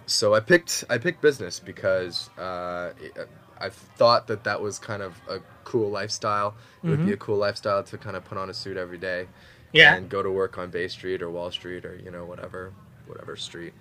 So 0.06 0.34
I 0.34 0.40
picked, 0.40 0.84
I 0.88 0.98
picked 0.98 1.20
business 1.20 1.58
because 1.58 2.30
uh, 2.38 2.92
it- 3.00 3.28
I 3.58 3.70
thought 3.70 4.26
that 4.26 4.44
that 4.44 4.60
was 4.60 4.78
kind 4.78 5.02
of 5.02 5.14
a 5.30 5.40
cool 5.64 5.90
lifestyle. 5.90 6.54
It 6.84 6.88
would 6.90 6.98
be 7.06 7.12
a 7.12 7.16
cool 7.16 7.38
lifestyle 7.38 7.82
to 7.84 7.96
kind 7.96 8.14
of 8.14 8.22
put 8.22 8.36
on 8.36 8.50
a 8.50 8.54
suit 8.54 8.76
every 8.76 8.98
day 8.98 9.26
Yeah. 9.72 9.94
and 9.94 10.08
go 10.08 10.22
to 10.22 10.30
work 10.30 10.56
on 10.58 10.70
Bay 10.70 10.88
Street 10.88 11.22
or 11.22 11.30
Wall 11.30 11.50
Street 11.50 11.84
or 11.84 11.96
you 12.02 12.10
know 12.10 12.24
whatever 12.24 12.72
whatever 13.06 13.36
street. 13.36 13.72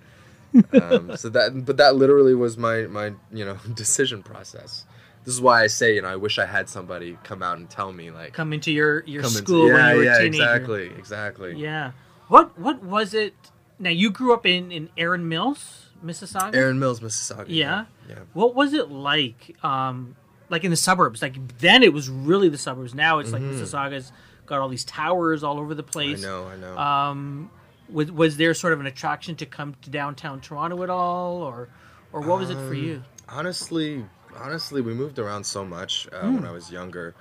um, 0.82 1.16
so 1.16 1.28
that 1.30 1.64
but 1.64 1.76
that 1.76 1.96
literally 1.96 2.34
was 2.34 2.56
my 2.56 2.82
my 2.82 3.12
you 3.32 3.44
know 3.44 3.56
decision 3.74 4.22
process. 4.22 4.86
This 5.24 5.34
is 5.34 5.40
why 5.40 5.62
I 5.62 5.66
say 5.66 5.94
you 5.96 6.02
know 6.02 6.08
I 6.08 6.16
wish 6.16 6.38
I 6.38 6.46
had 6.46 6.68
somebody 6.68 7.18
come 7.24 7.42
out 7.42 7.58
and 7.58 7.68
tell 7.68 7.92
me 7.92 8.10
like 8.10 8.32
Come 8.32 8.52
into 8.52 8.70
your, 8.72 9.02
your 9.04 9.22
come 9.22 9.32
into- 9.32 9.38
school 9.44 9.68
yeah 9.68 9.74
when 9.74 9.90
you 9.92 9.96
were 9.98 10.04
yeah 10.04 10.16
a 10.16 10.22
teenager. 10.22 10.42
exactly 10.44 10.86
exactly 10.98 11.54
Yeah. 11.56 11.92
What 12.28 12.58
what 12.58 12.82
was 12.82 13.12
it? 13.14 13.34
Now 13.78 13.90
you 13.90 14.10
grew 14.10 14.32
up 14.32 14.46
in 14.46 14.70
in 14.72 14.88
Erin 14.96 15.28
Mills, 15.28 15.86
Mississauga. 16.04 16.54
Erin 16.54 16.78
Mills 16.78 17.00
Mississauga 17.00 17.46
Yeah. 17.48 17.86
yeah 18.08 18.20
What 18.32 18.54
was 18.54 18.72
it 18.72 18.90
like? 18.90 19.56
Um, 19.64 20.16
like 20.48 20.62
in 20.64 20.70
the 20.70 20.76
suburbs. 20.76 21.22
Like 21.22 21.58
then 21.58 21.82
it 21.82 21.92
was 21.92 22.08
really 22.08 22.48
the 22.48 22.58
suburbs. 22.58 22.94
Now 22.94 23.18
it's 23.18 23.32
like 23.32 23.42
Mississauga's 23.42 24.12
got 24.46 24.60
all 24.60 24.68
these 24.68 24.84
towers 24.84 25.42
all 25.44 25.58
over 25.58 25.74
the 25.74 25.82
place. 25.82 26.24
I 26.24 26.26
know 26.28 26.46
I 26.46 26.56
know 26.56 26.78
Um, 26.78 27.50
was 27.88 28.10
was 28.10 28.36
there 28.36 28.54
sort 28.54 28.72
of 28.72 28.80
an 28.80 28.86
attraction 28.86 29.36
to 29.36 29.46
come 29.46 29.74
to 29.82 29.90
downtown 29.90 30.40
Toronto 30.40 30.82
at 30.82 30.90
all, 30.90 31.42
or 31.42 31.68
or 32.12 32.20
what 32.22 32.38
was 32.38 32.50
it 32.50 32.56
Um, 32.56 32.68
for 32.68 32.74
you? 32.74 33.02
honestly 33.28 34.04
honestly 34.36 34.80
we 34.80 34.94
moved 34.94 35.18
around 35.18 35.44
so 35.44 35.64
much 35.64 36.06
uh, 36.12 36.20
Hmm. 36.20 36.34
when 36.36 36.44
i 36.46 36.50
was 36.52 36.70
younger 36.70 37.14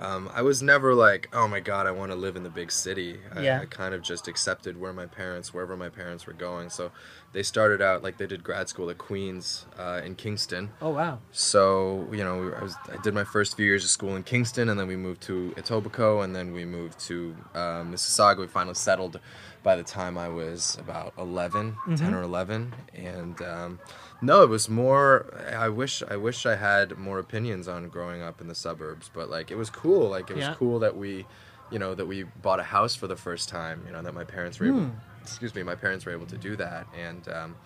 um, 0.00 0.30
i 0.34 0.42
was 0.42 0.62
never 0.62 0.94
like 0.94 1.28
oh 1.32 1.46
my 1.46 1.60
god 1.60 1.86
i 1.86 1.90
want 1.90 2.10
to 2.10 2.16
live 2.16 2.34
in 2.36 2.42
the 2.42 2.50
big 2.50 2.72
city 2.72 3.18
I, 3.34 3.42
Yeah. 3.42 3.60
I 3.60 3.66
kind 3.66 3.94
of 3.94 4.02
just 4.02 4.26
accepted 4.28 4.80
where 4.80 4.92
my 4.92 5.06
parents 5.06 5.52
wherever 5.54 5.76
my 5.76 5.88
parents 5.88 6.26
were 6.26 6.32
going 6.32 6.70
so 6.70 6.90
they 7.32 7.42
started 7.44 7.80
out 7.80 8.02
like 8.02 8.18
they 8.18 8.26
did 8.26 8.42
grad 8.42 8.68
school 8.68 8.90
at 8.90 8.98
queens 8.98 9.66
uh, 9.78 10.00
in 10.04 10.14
kingston 10.16 10.70
Oh 10.82 10.90
wow. 10.90 11.18
so 11.30 12.08
you 12.12 12.24
know 12.24 12.36
we- 12.40 12.54
I, 12.54 12.62
was, 12.62 12.74
I 12.92 13.00
did 13.02 13.14
my 13.14 13.24
first 13.24 13.56
few 13.56 13.66
years 13.66 13.84
of 13.84 13.90
school 13.90 14.16
in 14.16 14.22
kingston 14.24 14.68
and 14.68 14.78
then 14.80 14.88
we 14.88 14.96
moved 14.96 15.20
to 15.22 15.52
etobicoke 15.56 16.24
and 16.24 16.34
then 16.34 16.52
we 16.52 16.64
moved 16.64 16.98
to 17.10 17.36
uh, 17.54 17.82
mississauga 17.82 18.38
we 18.38 18.46
finally 18.46 18.74
settled 18.74 19.20
by 19.62 19.76
the 19.76 19.82
time 19.84 20.16
i 20.18 20.28
was 20.28 20.76
about 20.80 21.12
11 21.18 21.76
Mm-hmm. 21.86 21.94
10 21.96 22.14
or 22.14 22.22
11 22.22 22.74
and 22.94 23.40
um, 23.42 23.78
no 24.22 24.42
it 24.42 24.48
was 24.48 24.68
more 24.68 25.26
i 25.56 25.68
wish 25.68 26.02
i 26.10 26.16
wish 26.16 26.44
i 26.46 26.56
had 26.56 26.96
more 26.98 27.18
opinions 27.18 27.66
on 27.68 27.88
growing 27.88 28.22
up 28.22 28.40
in 28.40 28.48
the 28.48 28.54
suburbs 28.54 29.10
but 29.12 29.30
like 29.30 29.50
it 29.50 29.56
was 29.56 29.70
cool 29.70 30.08
like 30.08 30.30
it 30.30 30.34
was 30.36 30.44
Yeah. 30.44 30.54
cool 30.54 30.78
that 30.80 30.96
we 30.96 31.26
you 31.70 31.78
know 31.78 31.94
that 31.94 32.06
we 32.06 32.24
bought 32.42 32.60
a 32.60 32.64
house 32.64 32.94
for 32.94 33.06
the 33.06 33.16
first 33.16 33.48
time 33.48 33.82
you 33.86 33.92
know 33.92 34.02
that 34.02 34.14
my 34.14 34.24
parents 34.24 34.58
were 34.60 34.66
able 34.66 34.80
Hmm. 34.80 34.90
excuse 35.22 35.54
me 35.54 35.62
my 35.62 35.74
parents 35.74 36.04
were 36.04 36.12
able 36.12 36.26
to 36.26 36.36
do 36.36 36.56
that 36.56 36.86
and 36.98 37.28
um, 37.28 37.56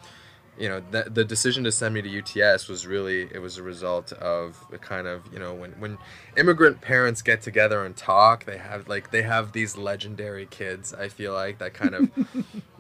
you 0.56 0.68
know 0.68 0.80
the, 0.92 1.04
the 1.11 1.25
decision 1.25 1.64
to 1.64 1.73
send 1.73 1.92
me 1.94 2.00
to 2.02 2.08
UTS 2.20 2.68
was 2.68 2.87
really 2.87 3.23
it 3.32 3.40
was 3.40 3.56
a 3.58 3.62
result 3.62 4.12
of 4.12 4.56
a 4.73 4.78
kind 4.78 5.06
of 5.08 5.23
you 5.32 5.38
know 5.40 5.52
when 5.52 5.73
when 5.80 5.99
immigrant 6.37 6.80
parents 6.80 7.23
get 7.23 7.42
together 7.42 7.84
and 7.84 7.96
talk 7.96 8.44
they 8.44 8.58
have 8.58 8.87
like 8.87 9.11
they 9.11 9.23
have 9.23 9.50
these 9.52 9.76
legendary 9.76 10.46
kids 10.46 10.94
I 10.94 11.08
feel 11.08 11.32
like 11.32 11.58
that 11.58 11.75
kind 11.75 11.94
of 11.96 12.11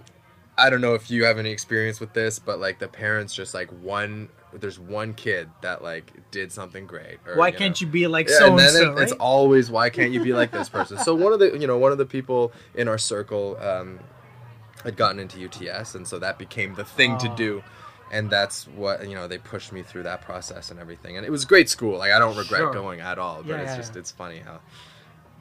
I 0.56 0.70
don't 0.70 0.80
know 0.80 0.94
if 0.94 1.10
you 1.10 1.24
have 1.24 1.38
any 1.38 1.50
experience 1.50 1.98
with 2.00 2.12
this 2.12 2.38
but 2.38 2.58
like 2.60 2.78
the 2.78 2.88
parents 2.88 3.34
just 3.34 3.54
like 3.54 3.70
one 3.82 4.28
there's 4.52 4.78
one 4.78 5.14
kid 5.14 5.48
that 5.62 5.82
like 5.82 6.12
did 6.30 6.52
something 6.52 6.86
great 6.86 7.18
or, 7.26 7.36
Why 7.36 7.48
you 7.48 7.54
can't 7.58 7.80
know, 7.80 7.86
you 7.86 7.90
be 7.92 8.06
like 8.06 8.28
yeah, 8.28 8.38
so 8.38 8.56
and 8.58 8.70
so? 8.70 8.96
it- 8.96 9.02
it's 9.02 9.12
always 9.12 9.70
why 9.70 9.90
can't 9.90 10.12
you 10.12 10.22
be 10.22 10.32
like 10.32 10.52
this 10.52 10.68
person? 10.78 10.98
so 10.98 11.14
one 11.14 11.32
of 11.32 11.40
the 11.40 11.58
you 11.58 11.66
know 11.66 11.76
one 11.78 11.90
of 11.92 11.98
the 11.98 12.06
people 12.06 12.52
in 12.74 12.86
our 12.88 12.98
circle 12.98 13.56
um, 13.60 13.98
had 14.84 14.96
gotten 14.96 15.18
into 15.18 15.42
UTS, 15.44 15.94
and 15.94 16.06
so 16.06 16.18
that 16.18 16.38
became 16.38 16.74
the 16.74 16.84
thing 16.84 17.16
to 17.18 17.28
Oh. 17.30 17.34
do, 17.34 17.64
and 18.12 18.30
that's 18.30 18.68
what 18.68 19.08
you 19.08 19.14
know 19.14 19.26
they 19.26 19.38
pushed 19.38 19.72
me 19.72 19.82
through 19.82 20.02
that 20.04 20.20
process 20.22 20.70
and 20.70 20.78
everything, 20.78 21.16
and 21.16 21.24
it 21.26 21.30
was 21.30 21.44
great 21.44 21.68
school. 21.68 21.98
Like 21.98 22.12
I 22.12 22.18
don't 22.20 22.36
regret 22.36 22.60
Sure. 22.60 22.72
going 22.72 23.00
at 23.00 23.18
all, 23.18 23.42
but 23.42 23.48
Yeah, 23.56 23.62
it's 23.62 23.72
yeah, 23.72 23.76
just 23.78 23.96
it's 23.96 24.10
funny 24.12 24.38
how 24.38 24.60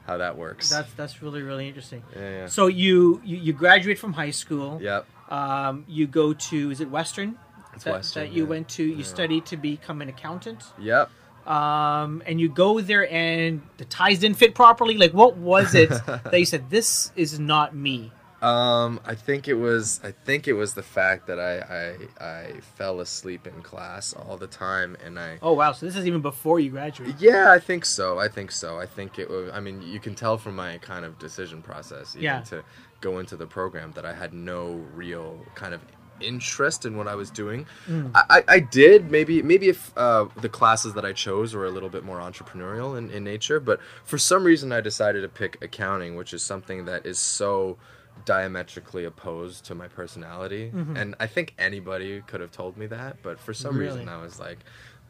how 0.06 0.18
that 0.18 0.36
works. 0.36 0.68
That's 0.70 0.92
that's 0.94 1.22
really 1.22 1.42
really 1.42 1.66
interesting. 1.68 2.02
yeah, 2.14 2.30
yeah. 2.30 2.46
So 2.46 2.66
you, 2.66 3.20
you 3.24 3.36
you 3.38 3.52
graduate 3.52 3.98
from 3.98 4.12
high 4.12 4.30
school. 4.32 4.80
yep. 4.82 5.06
Um, 5.30 5.84
you 5.88 6.06
go 6.06 6.32
to 6.34 6.70
is 6.70 6.80
it 6.80 6.90
Western? 6.90 7.38
It's 7.74 7.84
that, 7.84 7.94
Western, 7.94 8.24
that 8.24 8.32
you 8.32 8.44
yeah. 8.44 8.48
went 8.50 8.68
to. 8.70 8.84
You 8.84 8.96
Yeah. 8.96 9.04
studied 9.04 9.46
to 9.46 9.56
become 9.56 10.00
an 10.02 10.08
accountant. 10.08 10.62
Yep. 10.78 11.10
Um, 11.46 12.22
and 12.26 12.40
you 12.40 12.48
go 12.48 12.80
there 12.80 13.10
and 13.12 13.60
the 13.76 13.84
ties 13.84 14.20
didn't 14.20 14.38
fit 14.38 14.54
properly. 14.54 14.96
Like, 14.96 15.12
what 15.12 15.36
was 15.36 15.74
it 15.74 15.88
that 16.06 16.38
you 16.38 16.46
said 16.46 16.70
this 16.70 17.10
is 17.16 17.38
not 17.38 17.74
me? 17.74 18.12
Um, 18.44 19.00
I 19.06 19.14
think 19.14 19.48
it 19.48 19.54
was. 19.54 20.00
I 20.04 20.10
think 20.12 20.46
it 20.48 20.52
was 20.52 20.74
the 20.74 20.82
fact 20.82 21.26
that 21.28 21.40
I 21.40 21.96
I, 22.20 22.24
I 22.24 22.60
fell 22.76 23.00
asleep 23.00 23.46
in 23.46 23.62
class 23.62 24.12
all 24.12 24.36
the 24.36 24.46
time, 24.46 24.96
and 25.04 25.18
I 25.18 25.38
Oh 25.40 25.54
wow! 25.54 25.72
So 25.72 25.86
this 25.86 25.96
is 25.96 26.06
even 26.06 26.20
before 26.20 26.60
you 26.60 26.70
graduated. 26.70 27.20
Yeah, 27.20 27.50
I 27.52 27.58
think 27.58 27.84
so. 27.84 28.18
I 28.18 28.28
think 28.28 28.50
so. 28.52 28.78
I 28.78 28.86
think 28.86 29.18
it 29.18 29.30
was. 29.30 29.50
I 29.52 29.60
mean, 29.60 29.80
you 29.82 29.98
can 29.98 30.14
tell 30.14 30.36
from 30.36 30.56
my 30.56 30.78
kind 30.78 31.04
of 31.04 31.18
decision 31.18 31.62
process, 31.62 32.14
even 32.14 32.24
Yeah. 32.24 32.40
to 32.42 32.62
go 33.00 33.18
into 33.18 33.36
the 33.36 33.46
program, 33.46 33.92
that 33.92 34.04
I 34.04 34.12
had 34.12 34.34
no 34.34 34.84
real 34.94 35.38
kind 35.54 35.72
of 35.74 35.80
interest 36.20 36.84
in 36.86 36.96
what 36.96 37.08
I 37.08 37.14
was 37.14 37.28
doing. 37.30 37.66
Mm. 37.88 38.12
I, 38.14 38.22
I, 38.38 38.44
I 38.48 38.58
did 38.60 39.10
maybe 39.10 39.42
maybe 39.42 39.68
if 39.68 39.92
uh, 39.96 40.26
the 40.40 40.48
classes 40.48 40.92
that 40.94 41.04
I 41.04 41.12
chose 41.12 41.54
were 41.54 41.66
a 41.66 41.70
little 41.70 41.88
bit 41.88 42.04
more 42.04 42.18
entrepreneurial 42.18 42.96
in, 42.98 43.10
in 43.10 43.24
nature, 43.24 43.58
but 43.58 43.80
for 44.04 44.18
some 44.18 44.44
reason 44.44 44.70
I 44.70 44.80
decided 44.80 45.22
to 45.22 45.28
pick 45.28 45.62
accounting, 45.62 46.14
which 46.14 46.32
is 46.32 46.42
something 46.42 46.84
that 46.84 47.04
is 47.06 47.18
so 47.18 47.78
diametrically 48.24 49.04
opposed 49.04 49.64
to 49.66 49.74
my 49.74 49.86
personality. 49.88 50.70
And 50.74 51.14
I 51.20 51.26
think 51.26 51.54
anybody 51.58 52.22
could 52.26 52.40
have 52.40 52.50
told 52.50 52.76
me 52.76 52.86
that, 52.86 53.18
but 53.22 53.38
for 53.38 53.52
some 53.54 53.76
reason 53.76 54.00
Mm-hmm. 54.06 54.08
I 54.08 54.22
was 54.22 54.40
like, 54.40 54.58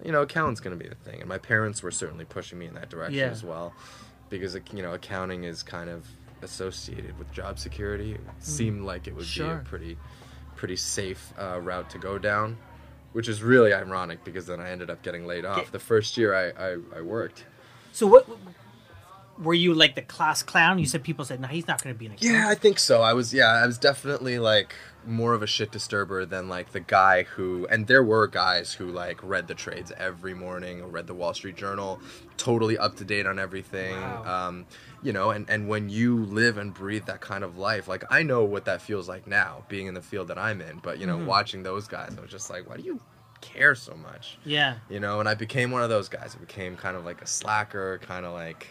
you 0.04 0.10
know, 0.12 0.22
accounting's 0.22 0.60
going 0.60 0.76
to 0.76 0.82
be 0.82 0.88
the 0.88 0.96
thing. 0.96 1.20
And 1.20 1.28
my 1.28 1.38
parents 1.38 1.82
were 1.82 1.90
certainly 1.92 2.24
pushing 2.24 2.58
me 2.58 2.66
in 2.66 2.74
that 2.74 2.90
direction 2.90 3.18
Yeah. 3.18 3.26
as 3.30 3.44
well 3.44 3.72
because 4.30 4.56
you 4.72 4.82
know, 4.82 4.94
accounting 4.94 5.44
is 5.44 5.62
kind 5.62 5.88
of 5.88 6.06
associated 6.42 7.16
with 7.18 7.30
job 7.32 7.58
security. 7.58 8.12
It 8.12 8.20
seemed 8.40 8.82
like 8.84 9.06
it 9.06 9.14
would 9.14 9.24
be 9.24 9.40
Mm. 9.40 9.60
A 9.60 9.64
pretty 9.64 9.96
pretty 10.56 10.76
safe 10.76 11.32
uh, 11.38 11.60
route 11.60 11.90
to 11.90 11.98
go 11.98 12.16
down, 12.18 12.56
which 13.12 13.28
is 13.28 13.42
really 13.42 13.72
ironic 13.74 14.22
because 14.24 14.46
then 14.46 14.60
I 14.60 14.70
ended 14.70 14.88
up 14.88 15.02
getting 15.02 15.26
laid 15.26 15.44
off 15.44 15.56
Get- 15.58 15.72
the 15.72 15.78
first 15.80 16.16
year 16.16 16.32
I, 16.34 16.50
I, 16.50 16.76
I 16.98 17.00
worked. 17.00 17.44
So 17.92 18.06
what 18.06 18.26
were 19.38 19.54
you 19.54 19.74
like 19.74 19.94
the 19.94 20.02
class 20.02 20.42
clown? 20.42 20.78
You 20.78 20.86
said 20.86 21.02
people 21.02 21.24
said, 21.24 21.40
"No, 21.40 21.48
he's 21.48 21.66
not 21.66 21.82
going 21.82 21.94
to 21.94 21.98
be 21.98 22.06
an 22.06 22.12
accountant." 22.12 22.40
Yeah, 22.40 22.48
I 22.48 22.54
think 22.54 22.78
so. 22.78 23.02
I 23.02 23.12
was 23.12 23.32
yeah, 23.34 23.48
I 23.48 23.66
was 23.66 23.78
definitely 23.78 24.38
like 24.38 24.74
more 25.06 25.34
of 25.34 25.42
a 25.42 25.46
shit 25.46 25.70
disturber 25.70 26.24
than 26.24 26.48
like 26.48 26.72
the 26.72 26.80
guy 26.80 27.24
who 27.24 27.66
and 27.70 27.86
there 27.86 28.02
were 28.02 28.26
guys 28.26 28.72
who 28.72 28.86
like 28.86 29.18
read 29.22 29.48
the 29.48 29.54
trades 29.54 29.92
every 29.98 30.34
morning 30.34 30.80
or 30.80 30.88
read 30.88 31.06
the 31.06 31.14
Wall 31.14 31.34
Street 31.34 31.56
Journal, 31.56 32.00
totally 32.36 32.78
up 32.78 32.96
to 32.96 33.04
date 33.04 33.26
on 33.26 33.38
everything. 33.38 33.94
Wow. 33.94 34.48
Um, 34.48 34.66
you 35.02 35.12
know, 35.12 35.30
and 35.30 35.48
and 35.50 35.68
when 35.68 35.88
you 35.88 36.24
live 36.24 36.56
and 36.58 36.72
breathe 36.72 37.06
that 37.06 37.20
kind 37.20 37.44
of 37.44 37.58
life, 37.58 37.88
like 37.88 38.04
I 38.10 38.22
know 38.22 38.44
what 38.44 38.64
that 38.66 38.80
feels 38.80 39.08
like 39.08 39.26
now, 39.26 39.64
being 39.68 39.86
in 39.86 39.94
the 39.94 40.02
field 40.02 40.28
that 40.28 40.38
I'm 40.38 40.60
in. 40.60 40.78
But 40.82 40.98
you 40.98 41.06
know, 41.06 41.18
watching 41.18 41.62
those 41.62 41.86
guys, 41.88 42.14
I 42.16 42.20
was 42.20 42.30
just 42.30 42.50
like, 42.50 42.68
why 42.68 42.76
do 42.76 42.82
you 42.82 43.00
care 43.40 43.74
so 43.74 43.94
much? 43.94 44.38
Yeah. 44.46 44.76
you 44.88 45.00
know 45.00 45.20
and 45.20 45.28
i 45.28 45.34
became 45.34 45.70
one 45.70 45.82
of 45.82 45.90
those 45.90 46.08
guys 46.08 46.34
i 46.34 46.40
became 46.40 46.76
kind 46.76 46.96
of 46.96 47.04
like 47.04 47.20
a 47.20 47.26
slacker 47.26 47.98
kind 47.98 48.24
of 48.24 48.32
like 48.32 48.68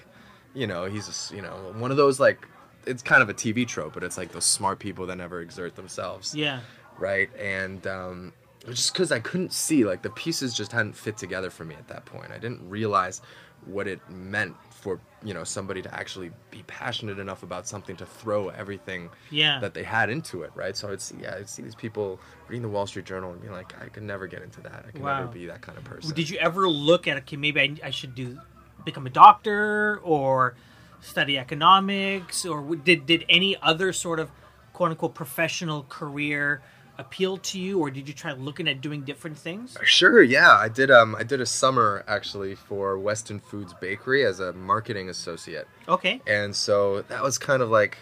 you 0.54 0.68
know 0.68 0.86
he's 0.86 1.08
a 1.08 1.12
s 1.12 1.32
you 1.36 1.42
know 1.42 1.74
one 1.78 1.92
of 1.92 1.98
those 1.98 2.20
like 2.20 2.48
it's 2.86 3.02
kind 3.02 3.22
of 3.24 3.30
a 3.30 3.34
tv 3.34 3.68
trope 3.68 3.94
but 3.94 4.04
it's 4.04 4.18
like 4.18 4.32
those 4.32 4.46
smart 4.46 4.78
people 4.80 5.06
that 5.08 5.16
never 5.18 5.42
exert 5.42 5.76
themselves 5.76 6.36
Yeah. 6.36 6.60
right 6.98 7.30
and 7.40 7.86
um 7.88 8.34
just 8.70 8.94
because 8.94 9.12
i 9.12 9.20
couldn't 9.20 9.52
see 9.54 9.84
like 9.86 10.02
the 10.04 10.10
pieces 10.12 10.54
just 10.54 10.72
hadn't 10.72 10.96
fit 10.96 11.18
together 11.18 11.50
for 11.50 11.66
me 11.66 11.76
at 11.76 11.88
that 11.88 12.06
point 12.06 12.32
i 12.32 12.38
didn't 12.38 12.68
realize 12.70 13.22
what 13.66 13.88
it 13.88 14.00
meant 14.10 14.54
for 14.72 15.00
you 15.24 15.34
know 15.34 15.46
somebody 15.46 15.82
to 15.82 15.94
actually 15.96 16.30
be 16.52 16.62
passionate 16.68 17.18
enough 17.18 17.42
about 17.44 17.66
something 17.66 17.96
to 17.96 18.06
throw 18.06 18.50
everything 18.50 19.10
Yeah. 19.32 19.60
that 19.62 19.74
they 19.74 19.84
had 19.84 20.10
into 20.10 20.44
it 20.44 20.52
right 20.54 20.76
so 20.76 20.92
i'd 20.92 21.00
see 21.02 21.16
yeah 21.22 21.36
i'd 21.38 21.48
see 21.48 21.62
these 21.64 21.76
people 21.76 22.20
reading 22.50 22.62
the 22.64 22.68
wall 22.68 22.86
street 22.86 23.06
journal 23.06 23.32
and 23.32 23.40
being 23.42 23.54
like 23.54 23.74
i 23.82 23.88
could 23.88 24.04
never 24.04 24.28
get 24.28 24.42
into 24.44 24.60
that 24.62 24.84
i 24.88 24.92
could 24.92 25.02
Wow. 25.02 25.20
never 25.22 25.32
be 25.32 25.46
that 25.46 25.62
kind 25.62 25.78
of 25.78 25.86
person 25.86 26.14
Did 26.14 26.30
you 26.30 26.38
ever 26.40 26.68
look 26.70 27.08
at 27.08 27.16
okay, 27.20 27.38
maybe 27.38 27.62
I, 27.62 27.88
I 27.88 27.92
should 27.92 28.14
do 28.16 28.38
become 28.86 29.06
a 29.06 29.10
doctor 29.10 30.00
or 30.04 30.56
study 31.02 31.38
economics 31.38 32.46
or 32.46 32.76
did 32.76 33.06
did 33.06 33.26
any 33.28 33.58
other 33.62 33.92
sort 33.92 34.20
of 34.20 34.32
quote 34.72 34.92
unquote 34.92 35.14
professional 35.14 35.84
career 35.84 36.62
appeal 36.98 37.38
to 37.38 37.60
you 37.60 37.80
or 37.80 37.90
did 37.90 38.08
you 38.08 38.14
try 38.14 38.32
looking 38.34 38.68
at 38.68 38.80
doing 38.80 39.02
different 39.02 39.38
things? 39.38 39.76
Sure, 39.84 40.22
yeah. 40.22 40.52
I 40.52 40.70
did 40.70 40.90
um 40.92 41.16
I 41.16 41.24
did 41.24 41.42
a 41.42 41.46
summer 41.46 42.04
actually 42.08 42.56
for 42.56 42.98
Weston 42.98 43.40
Foods 43.40 43.74
Bakery 43.74 44.26
as 44.26 44.40
a 44.40 44.54
marketing 44.54 45.10
associate. 45.10 45.68
Okay. 45.88 46.22
And 46.28 46.56
so 46.56 47.02
that 47.04 47.22
was 47.22 47.38
kind 47.38 47.62
of 47.62 47.70
like 47.70 47.98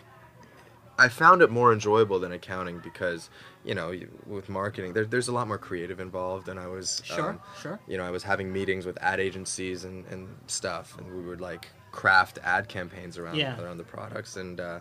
I 1.02 1.08
found 1.08 1.42
it 1.42 1.50
more 1.50 1.74
enjoyable 1.74 2.20
than 2.20 2.32
accounting 2.32 2.78
because, 2.78 3.32
you 3.64 3.76
know, 3.76 3.94
with 4.26 4.50
marketing 4.50 4.94
there, 4.94 5.06
there's 5.06 5.28
a 5.28 5.32
lot 5.32 5.48
more 5.48 5.58
creative 5.58 6.00
involved 6.00 6.50
and 6.50 6.60
I 6.60 6.68
was 6.68 7.02
Sure, 7.06 7.30
um, 7.32 7.40
sure. 7.62 7.80
you 7.88 7.98
know, 7.98 8.04
I 8.04 8.10
was 8.12 8.24
having 8.24 8.52
meetings 8.52 8.86
with 8.86 8.98
ad 9.02 9.20
agencies 9.20 9.84
and, 9.84 10.06
and 10.08 10.28
stuff 10.48 10.98
and 10.98 11.14
we 11.14 11.22
would 11.22 11.42
like 11.42 11.68
craft 11.92 12.40
ad 12.44 12.68
campaigns 12.68 13.18
around 13.18 13.36
Yeah. 13.36 13.62
around 13.62 13.78
the 13.78 13.84
products 13.84 14.36
and 14.38 14.60
uh, 14.60 14.80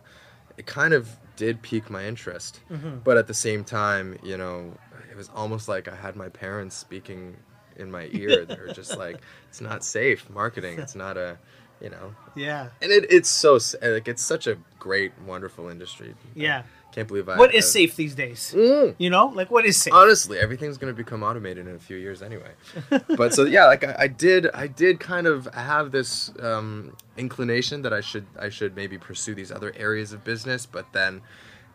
it 0.57 0.67
kind 0.67 0.95
of 0.95 1.09
did 1.37 1.61
pique 1.63 1.91
my 1.91 2.05
interest. 2.07 2.61
Mm-hmm. 2.71 2.99
But 3.05 3.17
at 3.17 3.27
the 3.27 3.35
same 3.35 3.65
time, 3.65 4.19
you 4.23 4.37
know, 4.37 4.75
it 5.11 5.17
was 5.17 5.31
almost 5.35 5.69
like 5.69 5.89
I 5.89 5.95
had 5.97 6.17
my 6.17 6.29
parents 6.29 6.77
speaking 6.77 7.37
in 7.77 7.91
my 7.91 8.09
ear. 8.13 8.45
they 8.45 8.57
were 8.57 8.73
just 8.75 8.97
like, 8.99 9.21
"It's 9.49 9.61
not 9.61 9.83
safe 9.85 10.29
marketing. 10.31 10.79
It's 10.79 10.95
not 10.95 11.17
a, 11.17 11.39
you 11.81 11.89
know." 11.89 12.15
Yeah. 12.37 12.69
And 12.83 12.93
it, 12.93 13.07
it's 13.11 13.29
so 13.31 13.59
like 13.83 14.07
it's 14.07 14.23
such 14.23 14.47
a 14.47 14.59
great, 14.79 15.13
wonderful 15.27 15.69
industry. 15.69 16.15
Yeah. 16.35 16.59
I 16.61 16.63
can't 16.93 17.07
believe 17.07 17.29
I. 17.29 17.37
What 17.37 17.55
is 17.55 17.65
I- 17.67 17.69
safe 17.69 17.97
these 17.97 18.15
days? 18.15 18.55
Mm. 18.57 18.95
You 18.99 19.11
know, 19.11 19.27
like 19.27 19.51
what 19.51 19.65
is 19.65 19.77
safe? 19.77 19.93
Honestly, 19.93 20.39
everything's 20.39 20.79
gonna 20.79 20.93
become 20.93 21.23
automated 21.23 21.67
in 21.67 21.75
a 21.75 21.79
few 21.79 21.97
years 21.97 22.23
anyway. 22.23 22.53
but 23.17 23.35
so 23.35 23.45
yeah, 23.45 23.67
like 23.67 23.85
I, 23.85 23.95
I 24.01 24.07
did, 24.09 24.49
I 24.53 24.67
did 24.67 25.01
kind 25.01 25.27
of 25.27 25.47
have 25.55 25.93
this 25.93 26.33
um, 26.41 26.97
inclination 27.17 27.83
that 27.83 27.93
I 27.93 28.01
should, 28.01 28.27
I 28.39 28.49
should 28.49 28.75
maybe 28.75 28.99
pursue 28.99 29.35
these 29.35 29.53
other 29.53 29.73
areas 29.77 30.13
of 30.13 30.25
business. 30.25 30.67
But 30.67 30.93
then, 30.93 31.23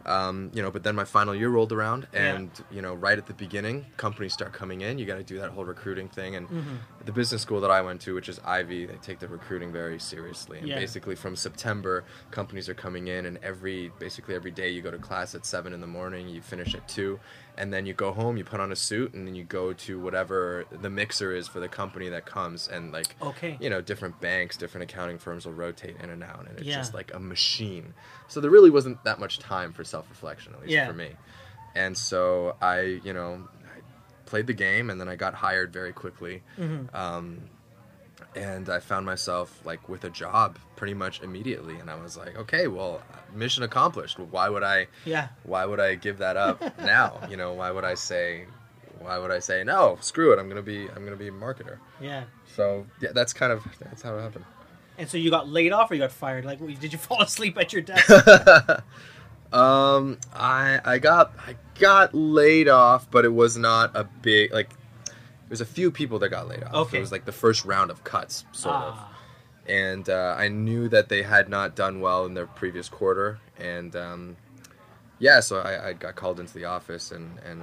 um, 0.05 0.51
you 0.53 0.61
know, 0.61 0.71
but 0.71 0.83
then 0.83 0.95
my 0.95 1.03
final 1.05 1.33
year 1.35 1.49
rolled 1.49 1.71
around, 1.71 2.07
Yeah. 2.13 2.35
and 2.35 2.49
you 2.71 2.81
know, 2.81 2.93
right 2.93 3.17
at 3.17 3.25
the 3.25 3.33
beginning, 3.33 3.85
companies 3.97 4.33
start 4.33 4.53
coming 4.53 4.81
in. 4.81 4.99
You 4.99 5.05
got 5.05 5.15
to 5.15 5.23
do 5.23 5.37
that 5.39 5.51
whole 5.51 5.65
recruiting 5.65 6.07
thing, 6.09 6.35
and 6.35 6.47
Mm-hmm. 6.47 6.75
the 7.05 7.11
business 7.11 7.41
school 7.41 7.61
that 7.61 7.71
I 7.71 7.81
went 7.81 8.01
to, 8.01 8.13
which 8.15 8.29
is 8.29 8.39
Ivey, 8.45 8.85
they 8.85 8.95
take 8.95 9.19
the 9.19 9.27
recruiting 9.27 9.71
very 9.71 9.99
seriously. 9.99 10.59
And 10.59 10.67
Yeah. 10.67 10.79
basically, 10.79 11.15
from 11.15 11.35
September, 11.35 12.03
companies 12.31 12.69
are 12.69 12.73
coming 12.75 13.07
in, 13.07 13.25
and 13.25 13.37
every 13.43 13.91
basically 13.99 14.35
every 14.35 14.51
day 14.51 14.69
you 14.69 14.81
go 14.81 14.91
to 14.91 14.97
class 14.97 15.35
at 15.35 15.45
seven 15.45 15.73
in 15.73 15.81
the 15.81 15.87
morning, 15.87 16.27
you 16.29 16.41
finish 16.41 16.75
at 16.75 16.87
two, 16.87 17.19
and 17.57 17.73
then 17.73 17.85
you 17.85 17.93
go 17.93 18.11
home, 18.11 18.37
you 18.37 18.43
put 18.43 18.59
on 18.59 18.71
a 18.71 18.75
suit, 18.75 19.13
and 19.13 19.27
then 19.27 19.35
you 19.35 19.43
go 19.43 19.73
to 19.73 19.99
whatever 19.99 20.65
the 20.71 20.89
mixer 20.89 21.33
is 21.33 21.47
for 21.47 21.59
the 21.59 21.67
company 21.67 22.09
that 22.09 22.25
comes, 22.25 22.67
and 22.67 22.91
like 22.91 23.15
Okay. 23.21 23.57
you 23.59 23.69
know, 23.69 23.81
different 23.81 24.19
banks, 24.21 24.57
different 24.57 24.89
accounting 24.89 25.17
firms 25.17 25.45
will 25.45 25.53
rotate 25.53 25.95
in 26.01 26.09
and 26.09 26.23
out, 26.23 26.45
and 26.47 26.57
it's 26.57 26.67
Yeah. 26.67 26.75
just 26.77 26.93
like 26.93 27.13
a 27.13 27.19
machine. 27.19 27.93
So 28.27 28.41
there 28.41 28.51
really 28.51 28.69
wasn't 28.69 29.03
that 29.05 29.19
much 29.19 29.39
time 29.39 29.73
for 29.73 29.83
self 29.83 30.09
reflection, 30.09 30.53
at 30.53 30.61
least 30.61 30.71
Yeah. 30.73 30.87
for 30.87 30.93
me. 30.93 31.15
And 31.75 31.97
so 31.97 32.55
I, 32.61 33.01
you 33.03 33.13
know, 33.13 33.47
I 33.65 33.79
played 34.25 34.47
the 34.47 34.53
game, 34.53 34.89
and 34.89 34.99
then 34.99 35.07
I 35.09 35.15
got 35.15 35.33
hired 35.35 35.71
very 35.73 35.93
quickly. 35.93 36.41
Mm-hmm. 36.57 36.95
Um, 36.95 37.41
and 38.35 38.69
I 38.69 38.79
found 38.79 39.05
myself 39.05 39.59
like 39.65 39.87
with 39.89 40.03
a 40.03 40.09
job 40.09 40.57
pretty 40.75 40.93
much 40.93 41.21
immediately, 41.21 41.75
and 41.75 41.89
I 41.89 41.95
was 41.95 42.17
like, 42.17 42.37
okay, 42.37 42.67
well, 42.67 43.01
mission 43.33 43.63
accomplished. 43.63 44.19
Why 44.19 44.49
would 44.49 44.63
I? 44.63 44.87
Yeah. 45.05 45.29
Why 45.43 45.65
would 45.65 45.79
I 45.79 45.95
give 45.95 46.17
that 46.19 46.37
up 46.37 46.61
now? 46.79 47.19
You 47.29 47.37
know, 47.37 47.53
why 47.53 47.71
would 47.71 47.85
I 47.85 47.93
say? 47.95 48.45
Why 48.99 49.17
would 49.17 49.31
I 49.31 49.39
say 49.39 49.63
no? 49.63 49.97
Screw 50.01 50.31
it. 50.33 50.39
I'm 50.39 50.47
gonna 50.49 50.61
be. 50.61 50.87
I'm 50.95 51.03
gonna 51.03 51.15
be 51.15 51.27
a 51.27 51.31
marketer. 51.31 51.77
Yeah. 52.01 52.23
So 52.55 52.85
yeah, 53.01 53.09
that's 53.13 53.33
kind 53.33 53.51
of 53.51 53.65
that's 53.79 54.01
how 54.01 54.17
it 54.17 54.21
happened. 54.21 54.45
And 54.97 55.09
so 55.09 55.17
you 55.17 55.29
got 55.29 55.49
laid 55.49 55.73
off 55.73 55.91
or 55.91 55.95
you 55.95 55.99
got 56.01 56.11
fired? 56.11 56.45
Like, 56.45 56.59
did 56.79 56.93
you 56.93 56.99
fall 57.07 57.21
asleep 57.21 57.57
at 57.57 57.73
your 57.73 57.81
desk? 57.81 58.09
Um, 59.53 60.17
I 60.33 60.81
I 60.83 60.97
got 60.97 61.33
I 61.47 61.55
got 61.79 62.13
laid 62.13 62.67
off, 62.67 63.09
but 63.09 63.23
it 63.25 63.33
was 63.33 63.57
not 63.57 63.95
a 63.95 64.03
big 64.03 64.51
like. 64.53 64.69
There's 65.47 65.61
a 65.61 65.65
few 65.65 65.91
people 65.91 66.19
that 66.19 66.29
got 66.29 66.47
laid 66.47 66.63
off. 66.63 66.73
Okay. 66.73 66.97
It 66.97 67.01
was 67.01 67.11
like 67.11 67.25
the 67.25 67.31
first 67.31 67.65
round 67.65 67.91
of 67.91 68.03
cuts, 68.03 68.45
sort 68.51 68.75
of. 68.75 68.93
Ah. 68.97 69.17
and 69.67 70.09
uh, 70.09 70.35
I 70.37 70.47
knew 70.47 70.89
that 70.89 71.09
they 71.09 71.21
had 71.23 71.49
not 71.49 71.75
done 71.75 71.99
well 72.01 72.25
in 72.25 72.33
their 72.33 72.47
previous 72.47 72.89
quarter, 72.89 73.39
and 73.57 73.95
um, 73.95 74.37
yeah, 75.19 75.39
so 75.39 75.59
I, 75.59 75.89
I 75.89 75.93
got 75.93 76.15
called 76.15 76.39
into 76.39 76.53
the 76.53 76.65
office, 76.65 77.11
and 77.11 77.39
and 77.39 77.61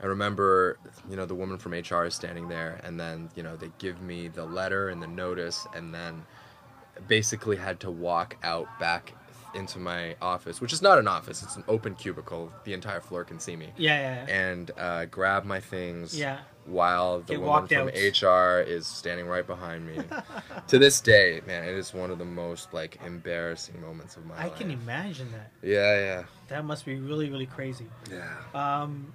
I 0.00 0.06
remember, 0.06 0.78
you 1.08 1.16
know, 1.16 1.26
the 1.26 1.34
woman 1.34 1.58
from 1.58 1.72
HR 1.72 2.04
is 2.04 2.14
standing 2.14 2.48
there, 2.48 2.80
and 2.84 2.98
then 2.98 3.30
you 3.34 3.42
know 3.42 3.56
they 3.56 3.70
give 3.78 4.00
me 4.02 4.28
the 4.28 4.44
letter 4.44 4.88
and 4.88 5.02
the 5.02 5.06
notice, 5.08 5.66
and 5.74 5.94
then 5.94 6.24
basically 7.06 7.56
had 7.56 7.80
to 7.80 7.90
walk 7.90 8.36
out 8.42 8.66
back 8.78 9.14
into 9.58 9.78
my 9.78 10.14
office, 10.22 10.60
which 10.60 10.72
is 10.72 10.80
not 10.80 10.98
an 10.98 11.06
office; 11.08 11.42
it's 11.42 11.56
an 11.56 11.64
open 11.68 11.94
cubicle. 11.94 12.52
The 12.64 12.72
entire 12.72 13.00
floor 13.00 13.24
can 13.24 13.38
see 13.40 13.56
me 13.56 13.72
Yeah, 13.76 13.98
yeah, 14.00 14.26
yeah. 14.26 14.34
and 14.50 14.70
uh, 14.78 15.04
grab 15.06 15.44
my 15.44 15.60
things 15.60 16.18
Yeah. 16.18 16.38
while 16.64 17.18
the 17.20 17.34
Get 17.34 17.40
woman 17.42 17.66
from. 17.68 17.88
HR 17.88 18.60
is 18.60 18.86
standing 18.86 19.26
right 19.26 19.46
behind 19.46 19.86
me. 19.86 19.98
to 20.68 20.78
this 20.78 21.00
day, 21.00 21.40
man, 21.46 21.64
it 21.64 21.74
is 21.74 21.92
one 21.92 22.10
of 22.10 22.18
the 22.18 22.24
most 22.24 22.72
like 22.72 22.98
embarrassing 23.04 23.80
moments 23.80 24.16
of 24.16 24.24
my 24.24 24.36
I 24.36 24.44
life. 24.44 24.52
I 24.54 24.58
can 24.58 24.70
imagine 24.70 25.30
that. 25.32 25.50
Yeah, 25.62 25.98
yeah. 25.98 26.22
That 26.48 26.64
must 26.64 26.86
be 26.86 26.96
really, 26.98 27.28
really 27.28 27.46
crazy. 27.46 27.86
yeah, 28.10 28.24
yeah. 28.54 28.82
Um, 28.82 29.12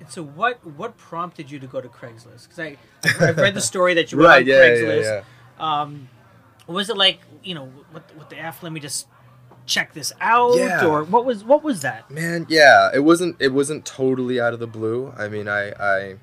and 0.00 0.10
so 0.10 0.22
what 0.24 0.64
what 0.66 0.96
prompted 0.96 1.50
you 1.50 1.60
to 1.60 1.66
go 1.68 1.80
to 1.80 1.88
Craigslist? 1.88 2.48
Because 2.48 2.58
I 2.58 2.76
I've 3.20 3.36
read 3.36 3.54
the 3.54 3.60
story 3.60 3.94
that 3.94 4.10
you 4.10 4.18
went 4.22 4.28
right, 4.28 4.42
on 4.42 4.48
yeah, 4.48 4.54
yeah, 4.64 4.68
Craigslist. 4.70 5.02
yeah. 5.60 5.80
Um, 5.82 6.08
was 6.66 6.90
it 6.90 6.96
like 6.96 7.20
you 7.44 7.54
know 7.54 7.66
what 7.92 8.02
what 8.16 8.28
the 8.30 8.38
f? 8.38 8.62
Let 8.64 8.72
me 8.72 8.80
just 8.80 9.06
check 9.66 9.92
this 9.94 10.12
out, 10.20 10.56
Yeah. 10.56 10.84
or 10.86 11.04
what 11.04 11.24
was 11.24 11.44
what 11.44 11.62
was 11.62 11.82
that? 11.82 12.10
Man, 12.10 12.46
yeah, 12.48 12.90
it 12.94 13.00
wasn't 13.00 13.36
it 13.38 13.52
wasn't 13.52 13.84
totally 13.84 14.40
out 14.40 14.52
of 14.52 14.60
the 14.60 14.66
blue. 14.66 15.12
I 15.16 15.28
mean, 15.28 15.48
I 15.48 15.70
I 15.78 16.16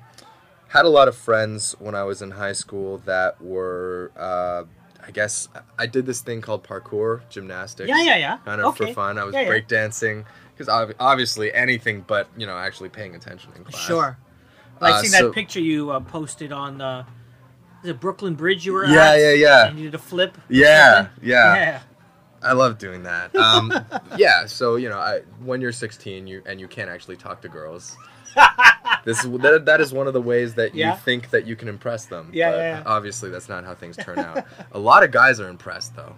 had 0.68 0.84
a 0.84 0.88
lot 0.88 1.08
of 1.08 1.16
friends 1.16 1.74
when 1.78 1.94
I 1.94 2.04
was 2.04 2.22
in 2.22 2.32
high 2.32 2.52
school 2.52 2.98
that 3.06 3.40
were 3.42 4.12
uh, 4.16 4.64
I 5.06 5.10
guess 5.12 5.48
I 5.78 5.86
did 5.86 6.06
this 6.06 6.20
thing 6.20 6.40
called 6.40 6.62
parkour 6.62 7.22
gymnastics. 7.30 7.88
Yeah, 7.88 8.02
yeah, 8.02 8.16
yeah. 8.16 8.38
Kind 8.44 8.60
of 8.60 8.66
Okay. 8.68 8.86
for 8.88 8.94
fun. 8.94 9.18
I 9.18 9.24
was 9.24 9.34
Yeah, 9.34 9.40
yeah. 9.42 9.48
breakdancing 9.50 10.24
because 10.54 10.68
ob- 10.68 10.94
obviously 11.00 11.52
anything 11.52 12.04
but 12.06 12.28
you 12.36 12.46
know 12.46 12.56
actually 12.56 12.90
paying 12.90 13.14
attention 13.14 13.50
in 13.56 13.64
class. 13.64 13.82
Sure. 13.82 14.18
Well, 14.80 14.92
I 14.94 14.96
Uh, 14.98 15.00
seen 15.02 15.10
so- 15.10 15.26
that 15.26 15.34
picture 15.34 15.60
you 15.60 15.90
uh, 15.90 16.00
posted 16.00 16.52
on 16.52 16.80
uh, 16.80 17.04
the 17.82 17.94
Brooklyn 17.94 18.34
Bridge 18.34 18.64
you 18.66 18.74
were 18.74 18.84
Yeah, 18.86 19.12
at. 19.12 19.18
yeah, 19.18 19.30
yeah. 19.32 19.66
And 19.68 19.78
you 19.78 19.84
did 19.86 19.94
a 19.94 19.98
flip. 19.98 20.36
Yeah, 20.48 21.08
yeah. 21.22 21.54
Yeah. 21.54 21.80
I 22.42 22.52
love 22.52 22.78
doing 22.78 23.02
that. 23.04 23.34
Um, 23.36 23.72
yeah, 24.16 24.46
so 24.46 24.76
you 24.76 24.88
know, 24.88 24.98
I, 24.98 25.20
when 25.44 25.60
you're 25.60 25.72
16, 25.72 26.26
you 26.26 26.42
and 26.46 26.60
you 26.60 26.68
can't 26.68 26.88
actually 26.90 27.16
talk 27.16 27.42
to 27.42 27.48
girls. 27.48 27.96
this 29.04 29.22
that, 29.22 29.62
that 29.66 29.80
is 29.80 29.92
one 29.92 30.06
of 30.06 30.12
the 30.12 30.20
ways 30.22 30.54
that 30.54 30.74
you 30.74 30.80
Yeah. 30.80 30.94
think 30.96 31.30
that 31.30 31.46
you 31.46 31.56
can 31.56 31.68
impress 31.68 32.06
them. 32.06 32.30
Yeah, 32.32 32.50
but 32.50 32.56
yeah, 32.56 32.62
yeah. 32.78 32.82
Obviously, 32.86 33.30
that's 33.30 33.48
not 33.48 33.64
how 33.64 33.74
things 33.74 33.96
turn 33.96 34.18
out. 34.18 34.44
A 34.72 34.78
lot 34.78 35.02
of 35.02 35.10
guys 35.10 35.40
are 35.40 35.48
impressed 35.48 35.96
though. 35.96 36.14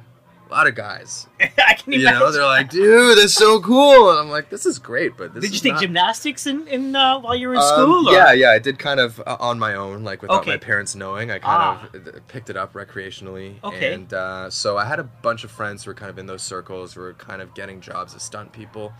A 0.52 0.54
lot 0.54 0.66
of 0.66 0.74
guys. 0.74 1.26
I 1.40 1.72
can 1.74 1.94
You 1.94 2.04
know, 2.04 2.30
they're 2.30 2.44
like, 2.44 2.68
"Dude, 2.68 3.16
that's 3.16 3.32
so 3.32 3.58
cool," 3.60 4.10
and 4.10 4.18
I'm 4.20 4.28
like, 4.28 4.50
"This 4.50 4.66
is 4.66 4.78
great," 4.78 5.16
but 5.16 5.32
this 5.32 5.42
Did 5.44 5.54
you 5.54 5.60
take 5.60 5.72
not- 5.72 5.80
gymnastics 5.80 6.46
in, 6.46 6.68
in 6.68 6.94
uh, 6.94 7.18
while 7.20 7.34
you 7.34 7.48
were 7.48 7.54
in 7.54 7.60
Um, 7.60 7.66
school? 7.68 8.08
or- 8.10 8.12
Yeah, 8.12 8.32
yeah, 8.32 8.50
I 8.50 8.58
did 8.58 8.78
kind 8.78 9.00
of 9.00 9.18
uh, 9.26 9.38
on 9.40 9.58
my 9.58 9.74
own, 9.74 10.04
like 10.04 10.20
without 10.20 10.42
Okay. 10.42 10.50
my 10.50 10.56
parents 10.58 10.94
knowing. 10.94 11.30
I 11.30 11.38
kind 11.38 11.42
Ah. 11.44 11.88
of 11.94 12.06
uh, 12.08 12.10
picked 12.28 12.50
it 12.50 12.56
up 12.58 12.74
recreationally. 12.74 13.54
Okay. 13.64 13.94
And 13.94 14.12
uh, 14.12 14.50
so 14.50 14.76
I 14.76 14.84
had 14.84 14.98
a 14.98 15.04
bunch 15.04 15.42
of 15.42 15.50
friends 15.50 15.84
who 15.84 15.90
were 15.90 15.94
kind 15.94 16.10
of 16.10 16.18
in 16.18 16.26
those 16.26 16.42
circles, 16.42 16.92
who 16.92 17.00
were 17.00 17.14
kind 17.14 17.40
of 17.40 17.54
getting 17.54 17.80
jobs 17.80 18.14
as 18.14 18.22
stunt 18.22 18.52
people. 18.52 18.92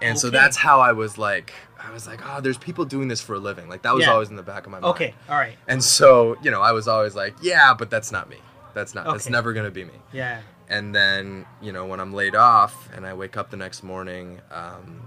And 0.00 0.18
so 0.18 0.30
that's 0.30 0.56
how 0.56 0.80
I 0.80 0.92
was 0.92 1.18
like, 1.18 1.52
I 1.78 1.90
was 1.92 2.06
like, 2.06 2.20
oh, 2.24 2.40
there's 2.40 2.56
people 2.56 2.84
doing 2.86 3.08
this 3.08 3.20
for 3.20 3.34
a 3.34 3.38
living. 3.38 3.68
Like 3.68 3.82
that 3.82 3.94
was 3.94 4.06
Yeah. 4.06 4.12
always 4.12 4.30
in 4.30 4.36
the 4.36 4.42
back 4.42 4.64
of 4.64 4.72
my 4.72 4.78
mind. 4.80 4.90
Okay. 4.94 5.14
All 5.28 5.36
right. 5.36 5.58
And 5.66 5.84
so, 5.84 6.38
you 6.40 6.50
know, 6.50 6.62
I 6.62 6.72
was 6.72 6.88
always 6.88 7.14
like, 7.14 7.34
yeah, 7.42 7.74
but 7.74 7.90
that's 7.90 8.10
not 8.10 8.30
me. 8.30 8.36
That's 8.74 8.94
not. 8.94 9.06
That's 9.06 9.28
never 9.28 9.52
gonna 9.52 9.72
be 9.72 9.84
me. 9.84 9.94
Yeah. 10.12 10.40
And 10.68 10.94
then, 10.94 11.46
you 11.62 11.72
know, 11.72 11.86
when 11.86 11.98
I'm 12.00 12.12
laid 12.12 12.34
off 12.34 12.88
and 12.94 13.06
I 13.06 13.14
wake 13.14 13.36
up 13.36 13.50
the 13.50 13.56
next 13.56 13.82
morning, 13.82 14.40
um, 14.50 15.00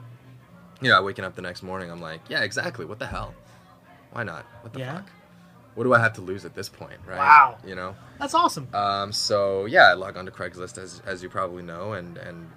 you 0.81 0.89
know, 0.89 1.01
waking 1.03 1.23
up 1.23 1.35
the 1.35 1.41
next 1.43 1.61
morning, 1.61 1.91
I'm 1.91 2.01
like, 2.01 2.21
yeah, 2.29 2.41
exactly. 2.41 2.85
What 2.85 2.97
the 2.99 3.05
hell? 3.07 3.33
Why 4.11 4.23
not? 4.23 4.45
What 4.61 4.73
the 4.73 4.79
Yeah. 4.79 4.95
fuck? 4.97 5.09
What 5.75 5.83
do 5.85 5.93
I 5.93 5.99
have 5.99 6.13
to 6.13 6.21
lose 6.21 6.43
at 6.43 6.53
this 6.55 6.67
point, 6.67 6.99
right? 7.07 7.17
Wow. 7.17 7.57
You 7.65 7.75
know. 7.75 7.95
That's 8.19 8.33
awesome. 8.33 8.67
Um, 8.73 9.11
so 9.13 9.65
yeah, 9.65 9.83
I 9.83 9.93
log 9.93 10.17
on 10.17 10.25
to 10.25 10.31
Craigslist 10.31 10.77
as 10.77 11.01
as 11.05 11.23
you 11.23 11.29
probably 11.29 11.63
know, 11.63 11.93
and 11.93 12.17
and 12.17 12.51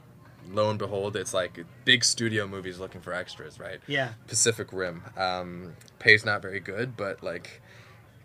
lo 0.50 0.68
and 0.70 0.78
behold, 0.78 1.14
it's 1.16 1.32
like 1.32 1.64
big 1.84 2.04
studio 2.04 2.46
movies 2.46 2.78
looking 2.80 3.00
for 3.00 3.12
extras, 3.12 3.60
right? 3.60 3.80
yeah. 3.86 4.10
Pacific 4.26 4.72
Rim. 4.72 5.02
Um, 5.16 5.74
pays 6.00 6.24
not 6.24 6.42
very 6.42 6.58
good, 6.60 6.96
but 6.96 7.22
like, 7.22 7.62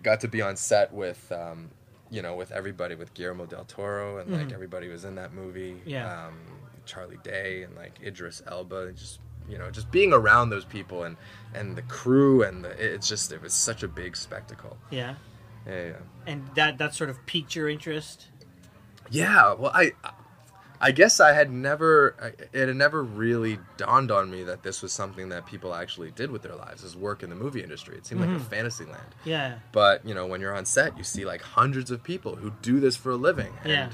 got 0.03 0.19
to 0.21 0.27
be 0.27 0.41
on 0.41 0.55
set 0.55 0.91
with, 0.93 1.31
um, 1.31 1.69
you 2.11 2.21
know, 2.21 2.35
with 2.35 2.51
everybody, 2.51 2.95
with 2.95 3.13
Guillermo 3.13 3.45
del 3.45 3.65
Toro, 3.65 4.17
and 4.17 4.31
like 4.31 4.47
Mhm. 4.47 4.53
everybody 4.53 4.87
was 4.87 5.05
in 5.05 5.15
that 5.15 5.33
movie. 5.33 5.81
Yeah. 5.85 6.27
Um, 6.27 6.37
Charlie 6.85 7.19
Day 7.23 7.63
and 7.63 7.75
like 7.75 7.99
Idris 8.03 8.41
Elba, 8.47 8.87
and 8.87 8.97
just 8.97 9.19
you 9.47 9.57
know, 9.57 9.71
just 9.71 9.89
being 9.91 10.13
around 10.13 10.49
those 10.51 10.65
people 10.65 11.03
and 11.03 11.17
and 11.53 11.75
the 11.75 11.81
crew 11.83 12.43
and 12.43 12.63
the, 12.63 12.69
it's 12.93 13.07
just 13.07 13.31
it 13.31 13.41
was 13.41 13.53
such 13.53 13.81
a 13.83 13.87
big 13.87 14.15
spectacle. 14.15 14.77
Yeah. 14.91 15.15
Yeah, 15.67 15.85
yeah. 15.85 15.93
And 16.27 16.47
that 16.55 16.77
that 16.77 16.93
sort 16.95 17.09
of 17.09 17.25
piqued 17.25 17.55
your 17.55 17.67
interest. 17.69 18.27
Yeah, 19.11 19.53
well, 19.53 19.71
I, 19.73 19.93
I 20.81 20.91
guess 20.91 21.19
I 21.19 21.33
had 21.33 21.51
never, 21.51 22.33
it 22.53 22.67
had 22.67 22.75
never 22.75 23.03
really 23.03 23.59
dawned 23.77 24.11
on 24.11 24.31
me 24.31 24.43
that 24.43 24.63
this 24.63 24.81
was 24.81 24.93
something 24.93 25.29
that 25.29 25.45
people 25.45 25.75
actually 25.75 26.11
did 26.11 26.31
with 26.31 26.41
their 26.41 26.55
lives, 26.55 26.83
is 26.83 26.95
work 26.95 27.21
in 27.21 27.29
the 27.29 27.35
movie 27.35 27.61
industry. 27.61 27.97
It 27.97 28.05
seemed 28.05 28.21
like 28.21 28.29
a 28.29 28.33
mm-hmm. 28.33 28.43
fantasy 28.45 28.85
land. 28.85 29.15
Yeah. 29.25 29.59
But 29.71 30.05
you 30.05 30.13
know, 30.13 30.25
when 30.25 30.39
you're 30.39 30.55
on 30.55 30.65
set, 30.65 30.97
you 30.97 31.03
see 31.03 31.25
like 31.25 31.41
hundreds 31.41 31.91
of 31.91 32.01
people 32.03 32.35
who 32.35 32.53
do 32.61 32.79
this 32.79 32.95
for 32.95 33.11
a 33.11 33.17
living, 33.17 33.53
and 33.63 33.71
Yeah. 33.71 33.89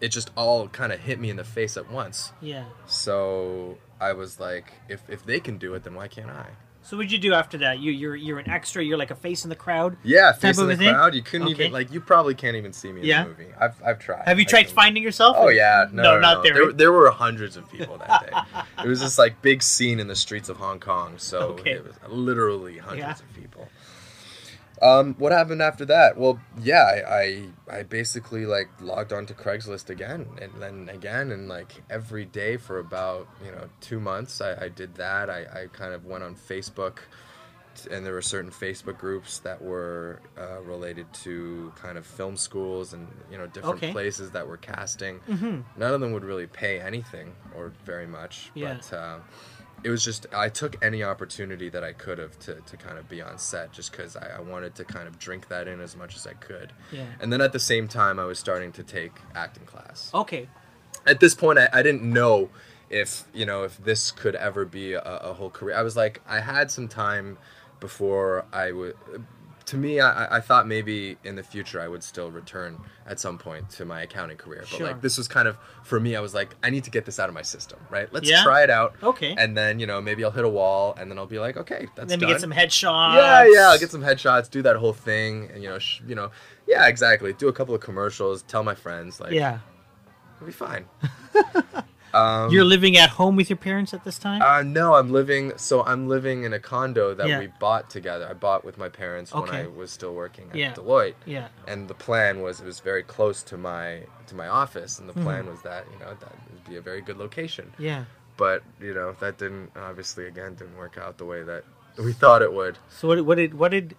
it 0.00 0.08
just 0.08 0.30
all 0.36 0.68
kind 0.68 0.92
of 0.92 1.00
hit 1.00 1.18
me 1.18 1.28
in 1.30 1.36
the 1.36 1.44
face 1.44 1.76
at 1.76 1.90
once. 1.90 2.32
Yeah. 2.40 2.64
So 2.86 3.78
I 4.00 4.12
was 4.12 4.38
like, 4.38 4.72
if 4.88 5.02
if 5.08 5.24
they 5.24 5.40
can 5.40 5.58
do 5.58 5.74
it, 5.74 5.82
then 5.82 5.94
why 5.94 6.06
can't 6.06 6.30
I? 6.30 6.50
So 6.88 6.96
what'd 6.96 7.12
you 7.12 7.18
do 7.18 7.34
after 7.34 7.58
that? 7.58 7.80
You 7.80 7.92
you're 7.92 8.16
you're 8.16 8.38
an 8.38 8.48
extra. 8.48 8.82
You're 8.82 8.96
like 8.96 9.10
a 9.10 9.14
face 9.14 9.44
in 9.44 9.50
the 9.50 9.56
crowd. 9.56 9.98
Yeah, 10.02 10.32
facing 10.32 10.62
of 10.62 10.68
the 10.70 10.76
thing? 10.78 10.88
crowd, 10.94 11.14
you 11.14 11.20
couldn't 11.20 11.48
Okay. 11.48 11.64
even 11.64 11.72
like 11.72 11.92
you 11.92 12.00
probably 12.00 12.34
can't 12.34 12.56
even 12.56 12.72
see 12.72 12.90
me 12.90 13.02
in 13.02 13.06
Yeah. 13.06 13.24
the 13.24 13.28
movie. 13.28 13.48
I've 13.60 13.74
I've 13.84 13.98
tried. 13.98 14.26
Have 14.26 14.38
you 14.38 14.46
I 14.48 14.50
tried 14.50 14.70
finding 14.70 15.02
yourself? 15.02 15.36
Oh 15.38 15.48
yeah, 15.50 15.86
no, 15.92 16.02
No, 16.02 16.14
no, 16.14 16.20
not 16.20 16.36
no. 16.38 16.42
there, 16.44 16.54
There, 16.54 16.72
there 16.72 16.92
were 16.92 17.10
hundreds 17.10 17.58
of 17.58 17.70
people 17.70 17.98
that 17.98 18.22
day. 18.30 18.62
it 18.84 18.88
was 18.88 19.00
this 19.00 19.18
like 19.18 19.42
big 19.42 19.62
scene 19.62 20.00
in 20.00 20.08
the 20.08 20.16
streets 20.16 20.48
of 20.48 20.56
Hong 20.56 20.80
Kong, 20.80 21.18
so 21.18 21.38
Okay. 21.60 21.72
it 21.72 21.84
was 21.84 21.94
literally 22.08 22.78
hundreds 22.78 23.00
Yeah. 23.00 23.10
of 23.28 23.34
people. 23.36 23.68
Um, 24.80 25.14
what 25.18 25.32
happened 25.32 25.60
after 25.62 25.84
that? 25.86 26.16
Well, 26.16 26.40
yeah, 26.62 26.82
I, 26.82 27.14
I 27.72 27.78
I 27.78 27.82
basically 27.82 28.46
like 28.46 28.68
logged 28.80 29.12
onto 29.12 29.34
Craigslist 29.34 29.90
again 29.90 30.26
and 30.40 30.52
then 30.60 30.88
again 30.88 31.30
and 31.32 31.48
like 31.48 31.72
every 31.90 32.24
day 32.24 32.56
for 32.56 32.78
about 32.78 33.28
you 33.44 33.50
know 33.52 33.68
two 33.80 34.00
months. 34.00 34.40
I, 34.40 34.64
I 34.64 34.68
did 34.68 34.94
that. 34.96 35.28
I, 35.30 35.40
I 35.62 35.66
kind 35.72 35.92
of 35.94 36.06
went 36.06 36.22
on 36.24 36.34
Facebook 36.36 36.98
and 37.92 38.04
there 38.04 38.12
were 38.12 38.22
certain 38.22 38.50
Facebook 38.50 38.98
groups 38.98 39.38
that 39.38 39.62
were 39.62 40.20
uh, 40.36 40.60
related 40.62 41.06
to 41.12 41.72
kind 41.80 41.96
of 41.96 42.04
film 42.04 42.36
schools 42.36 42.92
and 42.92 43.06
you 43.30 43.38
know 43.38 43.46
different 43.46 43.76
Okay. 43.76 43.92
places 43.92 44.32
that 44.32 44.46
were 44.48 44.56
casting. 44.56 45.20
Mhm. 45.28 45.62
None 45.76 45.94
of 45.94 46.00
them 46.00 46.12
would 46.12 46.24
really 46.24 46.46
pay 46.48 46.80
anything 46.80 47.34
or 47.54 47.72
very 47.84 48.06
much, 48.06 48.50
Yeah. 48.54 48.78
but 48.90 48.96
uh, 48.96 49.18
it 49.84 49.90
was 49.90 50.04
just 50.04 50.26
I 50.32 50.48
took 50.48 50.82
any 50.84 51.02
opportunity 51.02 51.68
that 51.68 51.84
I 51.84 51.92
could 51.92 52.18
have 52.18 52.38
to, 52.40 52.54
to 52.54 52.76
kind 52.76 52.98
of 52.98 53.08
be 53.08 53.22
on 53.22 53.38
set 53.38 53.72
just 53.72 53.92
because 53.92 54.16
I, 54.16 54.38
I 54.38 54.40
wanted 54.40 54.74
to 54.76 54.84
kind 54.84 55.06
of 55.06 55.18
drink 55.18 55.48
that 55.48 55.68
in 55.68 55.80
as 55.80 55.96
much 55.96 56.16
as 56.16 56.26
I 56.26 56.32
could. 56.34 56.72
Yeah. 56.92 57.06
And 57.20 57.32
then 57.32 57.40
at 57.40 57.52
the 57.52 57.60
same 57.60 57.88
time, 57.88 58.18
I 58.18 58.24
was 58.24 58.38
starting 58.38 58.72
to 58.72 58.82
take 58.82 59.12
acting 59.34 59.64
class 59.66 60.10
Okay. 60.14 60.48
at 61.06 61.20
this 61.20 61.34
point 61.34 61.58
I, 61.58 61.68
I 61.72 61.82
didn't 61.82 62.02
know 62.02 62.48
if 62.90 63.24
you 63.34 63.44
know 63.46 63.64
if 63.64 63.76
this 63.84 64.10
could 64.10 64.34
ever 64.34 64.64
be 64.64 64.94
a, 64.94 65.00
a 65.02 65.34
whole 65.34 65.50
career 65.50 65.76
i 65.76 65.82
was 65.82 65.94
like 65.94 66.22
i 66.26 66.40
had 66.40 66.70
some 66.70 66.88
time 66.88 67.36
before 67.80 68.46
i 68.50 68.72
would 68.72 68.96
to 69.68 69.76
me 69.76 70.00
I, 70.00 70.36
I 70.38 70.40
thought 70.40 70.66
maybe 70.66 71.16
in 71.24 71.34
the 71.36 71.42
future 71.42 71.80
i 71.80 71.88
would 71.88 72.02
still 72.02 72.30
return 72.30 72.78
at 73.06 73.18
some 73.20 73.38
point 73.38 73.70
to 73.70 73.84
my 73.84 74.02
accounting 74.02 74.36
career 74.36 74.60
but 74.60 74.68
Sure. 74.68 74.86
like 74.88 75.00
this 75.00 75.16
was 75.18 75.28
kind 75.28 75.46
of 75.48 75.56
for 75.82 75.98
me 76.00 76.16
i 76.16 76.20
was 76.20 76.34
like 76.34 76.54
i 76.62 76.70
need 76.70 76.84
to 76.84 76.90
get 76.90 77.04
this 77.04 77.18
out 77.18 77.28
of 77.28 77.34
my 77.34 77.42
system 77.42 77.78
right 77.90 78.12
let's 78.12 78.28
Yeah. 78.28 78.42
try 78.42 78.62
it 78.62 78.70
out 78.70 78.94
Okay. 79.02 79.34
and 79.38 79.56
then 79.56 79.78
you 79.78 79.86
know 79.86 80.00
maybe 80.00 80.24
i'll 80.24 80.30
hit 80.30 80.44
a 80.44 80.48
wall 80.48 80.94
and 80.98 81.10
then 81.10 81.18
i'll 81.18 81.26
be 81.26 81.38
like 81.38 81.56
okay 81.56 81.86
that's 81.96 82.10
Let 82.10 82.18
me 82.20 82.26
done. 82.26 82.34
get 82.34 82.40
some 82.40 82.52
headshots. 82.52 83.14
Yeah, 83.16 83.46
yeah. 83.52 83.68
I'll 83.70 83.78
get 83.78 83.90
some 83.90 84.02
headshots, 84.02 84.50
do 84.50 84.62
that 84.62 84.76
whole 84.76 84.92
thing, 84.92 85.50
and 85.52 85.62
you 85.62 85.68
know, 85.68 85.78
sh- 85.78 86.00
you 86.06 86.14
know, 86.14 86.30
yeah, 86.66 86.86
exactly. 86.86 87.32
Do 87.32 87.48
a 87.48 87.52
couple 87.52 87.74
of 87.74 87.80
commercials, 87.80 88.42
tell 88.42 88.62
my 88.62 88.74
friends, 88.74 89.20
like, 89.20 89.32
Yeah. 89.32 89.58
it'll 90.36 90.46
be 90.46 90.52
fine. 90.52 90.84
um, 92.14 92.50
You're 92.50 92.64
living 92.64 92.96
at 92.96 93.10
home 93.10 93.36
with 93.36 93.50
your 93.50 93.56
parents 93.56 93.92
at 93.94 94.04
this 94.04 94.18
time. 94.18 94.40
uh, 94.42 94.62
no, 94.62 94.94
I'm 94.94 95.10
living. 95.12 95.52
So 95.56 95.82
I'm 95.84 96.08
living 96.08 96.44
in 96.44 96.52
a 96.52 96.58
condo 96.58 97.14
that 97.14 97.26
Yeah. 97.28 97.38
we 97.38 97.48
bought 97.60 97.90
together. 97.90 98.26
I 98.28 98.32
bought 98.34 98.64
with 98.64 98.78
my 98.78 98.88
parents 98.88 99.32
when 99.34 99.48
I 99.50 99.66
was 99.66 99.90
still 99.90 100.14
working 100.14 100.48
at 100.50 100.56
Yeah. 100.56 100.72
Deloitte. 100.74 101.14
yeah. 101.26 101.48
And 101.66 101.88
the 101.88 101.94
plan 101.94 102.40
was 102.40 102.60
it 102.60 102.66
was 102.66 102.80
very 102.80 103.02
close 103.02 103.42
to 103.44 103.56
my 103.56 104.02
to 104.28 104.34
my 104.34 104.48
office, 104.48 104.98
and 104.98 105.08
the 105.08 105.12
plan 105.14 105.44
Hmm. 105.44 105.50
was 105.50 105.62
that 105.62 105.84
you 105.92 105.98
know 105.98 106.12
that 106.20 106.32
would 106.52 106.64
be 106.68 106.76
a 106.76 106.80
very 106.82 107.00
good 107.00 107.16
location. 107.18 107.72
Yeah. 107.78 108.04
But 108.36 108.62
you 108.80 108.94
know 108.94 109.14
that 109.20 109.38
didn't 109.38 109.70
obviously 109.76 110.26
again 110.26 110.54
didn't 110.54 110.76
work 110.76 110.96
out 110.98 111.18
the 111.18 111.24
way 111.24 111.42
that 111.42 111.64
we 111.98 112.12
thought 112.12 112.42
it 112.42 112.52
would. 112.52 112.78
So 112.90 113.08
what, 113.08 113.24
what 113.24 113.34
did 113.36 113.54
what 113.54 113.70
did 113.70 113.96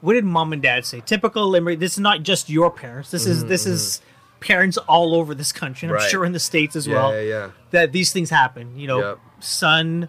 what 0.00 0.14
did 0.14 0.24
mom 0.24 0.52
and 0.52 0.60
dad 0.60 0.84
say? 0.84 1.00
Typical 1.00 1.54
immigrant. 1.54 1.78
This 1.80 1.92
is 1.92 2.00
not 2.00 2.22
just 2.24 2.50
your 2.50 2.70
parents. 2.70 3.10
This 3.12 3.24
is 3.26 3.44
this 3.44 3.66
is 3.66 4.00
parents 4.42 4.76
all 4.78 5.14
over 5.14 5.34
this 5.34 5.52
country. 5.52 5.86
And 5.88 5.96
I'm 5.96 6.00
Mm-hmm, 6.02 6.10
sure 6.10 6.24
in 6.24 6.32
the 6.32 6.40
states 6.40 6.76
as 6.76 6.86
Yeah, 6.86 6.94
well. 6.94 7.12
yeah, 7.14 7.20
yeah. 7.20 7.50
That 7.70 7.92
these 7.92 8.12
things 8.12 8.30
happen. 8.30 8.78
You 8.78 8.86
know, 8.86 9.00
Yep. 9.00 9.18
son 9.40 10.08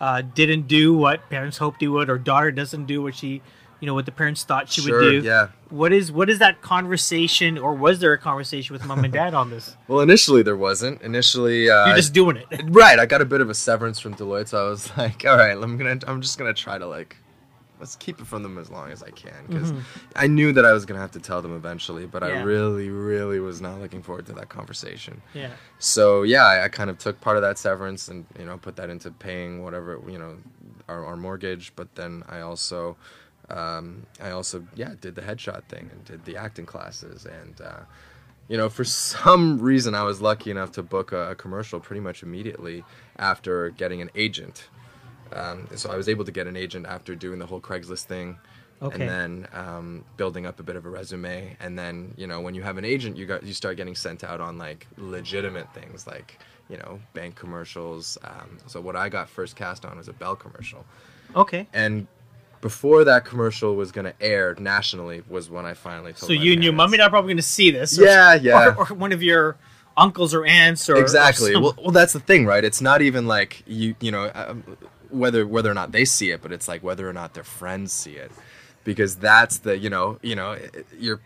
uh, 0.00 0.22
didn't 0.22 0.66
do 0.66 0.94
what 0.94 1.28
parents 1.30 1.58
hoped 1.58 1.80
he 1.80 1.88
would, 1.88 2.10
or 2.10 2.18
daughter 2.18 2.50
doesn't 2.50 2.86
do 2.86 3.00
what 3.02 3.14
she, 3.14 3.40
you 3.80 3.86
know, 3.86 3.94
what 3.94 4.06
the 4.06 4.12
parents 4.12 4.42
thought 4.42 4.68
she 4.68 4.80
Sure, 4.80 4.98
would 5.00 5.22
do. 5.22 5.26
yeah. 5.26 5.48
What 5.70 5.92
is 5.92 6.12
what 6.12 6.28
is 6.30 6.38
that 6.40 6.60
conversation, 6.62 7.58
or 7.58 7.74
was 7.74 7.98
there 8.00 8.12
a 8.12 8.18
conversation 8.18 8.72
with 8.74 8.84
mom 8.84 9.04
and 9.04 9.12
dad 9.12 9.34
on 9.34 9.50
this? 9.50 9.76
Well, 9.88 10.00
initially 10.00 10.42
there 10.42 10.56
wasn't. 10.56 11.00
Initially, 11.02 11.70
uh, 11.70 11.86
You're 11.88 11.96
just 11.96 12.12
doing 12.12 12.36
it. 12.36 12.46
Right, 12.64 12.98
I 12.98 13.06
got 13.06 13.20
a 13.22 13.24
bit 13.24 13.40
of 13.40 13.50
a 13.50 13.54
severance 13.54 13.98
from 13.98 14.14
Deloitte, 14.14 14.48
so 14.48 14.66
I 14.66 14.68
was 14.68 14.96
like, 14.96 15.24
all 15.24 15.36
right, 15.36 15.56
I'm 15.56 15.76
gonna, 15.76 15.98
I'm 16.06 16.20
just 16.20 16.38
gonna 16.38 16.54
try 16.54 16.78
to 16.78 16.86
like, 16.86 17.16
let's 17.80 17.96
keep 17.96 18.20
it 18.20 18.26
from 18.26 18.42
them 18.42 18.58
as 18.58 18.70
long 18.70 18.92
as 18.92 19.02
I 19.02 19.10
can, 19.10 19.46
because 19.48 19.72
I 20.14 20.26
knew 20.26 20.52
that 20.52 20.64
I 20.64 20.72
was 20.72 20.84
gonna 20.84 21.00
have 21.00 21.12
to 21.12 21.20
tell 21.20 21.42
them 21.42 21.56
eventually, 21.56 22.06
but 22.06 22.22
I 22.22 22.34
Mm-hmm. 22.34 22.46
Really, 22.46 22.90
really 22.90 23.40
was 23.40 23.60
not 23.60 23.80
looking 23.80 24.02
forward 24.02 24.26
to 24.26 24.32
that 24.34 24.48
conversation. 24.48 25.22
Yeah. 25.32 25.50
So 25.78 26.22
yeah, 26.22 26.44
I, 26.44 26.64
I 26.64 26.68
kind 26.68 26.90
of 26.90 26.98
took 26.98 27.20
part 27.20 27.36
of 27.36 27.42
that 27.42 27.58
severance 27.58 28.08
and 28.08 28.26
you 28.38 28.44
know 28.44 28.58
put 28.58 28.76
that 28.76 28.90
into 28.90 29.10
paying 29.10 29.62
whatever 29.62 30.00
you 30.08 30.18
know 30.18 30.36
our, 30.88 31.04
our 31.04 31.16
mortgage, 31.16 31.72
but 31.76 31.94
then 31.94 32.22
I 32.28 32.40
also, 32.40 32.96
um, 33.50 34.06
I 34.20 34.30
also 34.30 34.66
yeah 34.74 34.94
did 35.00 35.14
the 35.14 35.22
headshot 35.22 35.64
thing 35.64 35.90
and 35.92 36.04
did 36.04 36.24
the 36.24 36.36
acting 36.36 36.66
classes 36.66 37.26
and. 37.26 37.60
Uh, 37.60 37.80
you 38.46 38.58
know, 38.58 38.68
for 38.68 38.84
some 39.14 39.58
reason, 39.58 39.94
I 39.94 40.02
was 40.02 40.20
lucky 40.20 40.50
enough 40.50 40.72
to 40.72 40.82
book 40.82 41.12
a, 41.12 41.30
a 41.30 41.34
commercial 41.34 41.80
pretty 41.80 42.00
much 42.00 42.22
immediately 42.22 42.84
after 43.18 43.70
getting 43.70 44.02
an 44.02 44.10
agent. 44.14 44.68
Um, 45.34 45.68
so 45.76 45.90
I 45.90 45.96
was 45.96 46.08
able 46.08 46.24
to 46.24 46.32
get 46.32 46.46
an 46.46 46.56
agent 46.56 46.86
after 46.86 47.14
doing 47.14 47.38
the 47.38 47.46
whole 47.46 47.60
Craigslist 47.60 48.04
thing, 48.04 48.38
Okay. 48.82 48.94
and 49.00 49.08
then 49.08 49.48
um, 49.52 50.04
building 50.16 50.46
up 50.46 50.60
a 50.60 50.62
bit 50.62 50.76
of 50.76 50.84
a 50.86 50.90
resume, 50.90 51.56
and 51.60 51.78
then 51.78 52.12
you 52.16 52.26
know 52.26 52.40
when 52.40 52.54
you 52.54 52.62
have 52.62 52.76
an 52.78 52.84
agent, 52.84 53.16
you 53.16 53.26
got 53.26 53.42
you 53.44 53.52
start 53.52 53.76
getting 53.76 53.94
sent 53.94 54.24
out 54.24 54.40
on 54.40 54.58
like 54.58 54.86
legitimate 54.96 55.72
things 55.74 56.06
like 56.06 56.38
you 56.68 56.76
know 56.78 57.00
bank 57.14 57.34
commercials. 57.36 58.18
Um, 58.24 58.58
so 58.66 58.80
what 58.80 58.96
I 58.96 59.08
got 59.08 59.28
first 59.28 59.56
cast 59.56 59.84
on 59.84 59.96
was 59.96 60.08
a 60.08 60.12
Bell 60.12 60.36
commercial, 60.36 60.84
Okay. 61.36 61.66
and 61.72 62.06
before 62.60 63.04
that 63.04 63.24
commercial 63.26 63.76
was 63.76 63.92
going 63.92 64.06
to 64.06 64.14
air 64.22 64.54
nationally 64.58 65.22
was 65.28 65.50
when 65.50 65.66
I 65.66 65.74
finally 65.74 66.12
told. 66.12 66.28
So 66.28 66.32
you 66.32 66.52
and 66.54 66.62
parents. 66.62 66.76
mom 66.78 66.94
are 66.94 66.96
not 66.96 67.10
probably 67.10 67.28
going 67.28 67.36
to 67.36 67.42
see 67.42 67.70
this. 67.70 67.98
or- 67.98 68.04
Yeah, 68.04 68.34
yeah. 68.34 68.68
Or, 68.78 68.90
or 68.90 68.94
one 68.94 69.12
of 69.12 69.22
your 69.22 69.56
uncles 69.98 70.32
or 70.34 70.44
aunts 70.46 70.88
or 70.88 70.96
or 70.96 71.00
exactly 71.00 71.52
some- 71.52 71.62
well, 71.62 71.74
well 71.80 71.90
that's 71.92 72.12
the 72.14 72.18
thing 72.18 72.44
right 72.46 72.64
it's 72.64 72.80
not 72.80 73.00
even 73.00 73.28
like 73.28 73.62
you 73.64 73.94
you 74.00 74.10
know 74.10 74.28
um, 74.34 74.64
whether 75.14 75.46
whether 75.46 75.70
or 75.70 75.74
not 75.74 75.92
they 75.92 76.04
see 76.04 76.30
it 76.30 76.42
but 76.42 76.52
it's 76.52 76.68
like 76.68 76.82
whether 76.82 77.08
or 77.08 77.12
not 77.12 77.34
their 77.34 77.44
friends 77.44 77.92
see 77.92 78.12
it. 78.12 78.32
Because 78.84 79.16
that's 79.16 79.58
the 79.58 79.78
you 79.78 79.90
know 79.90 80.18
you 80.22 80.36
know 80.36 80.58
your 80.98 81.20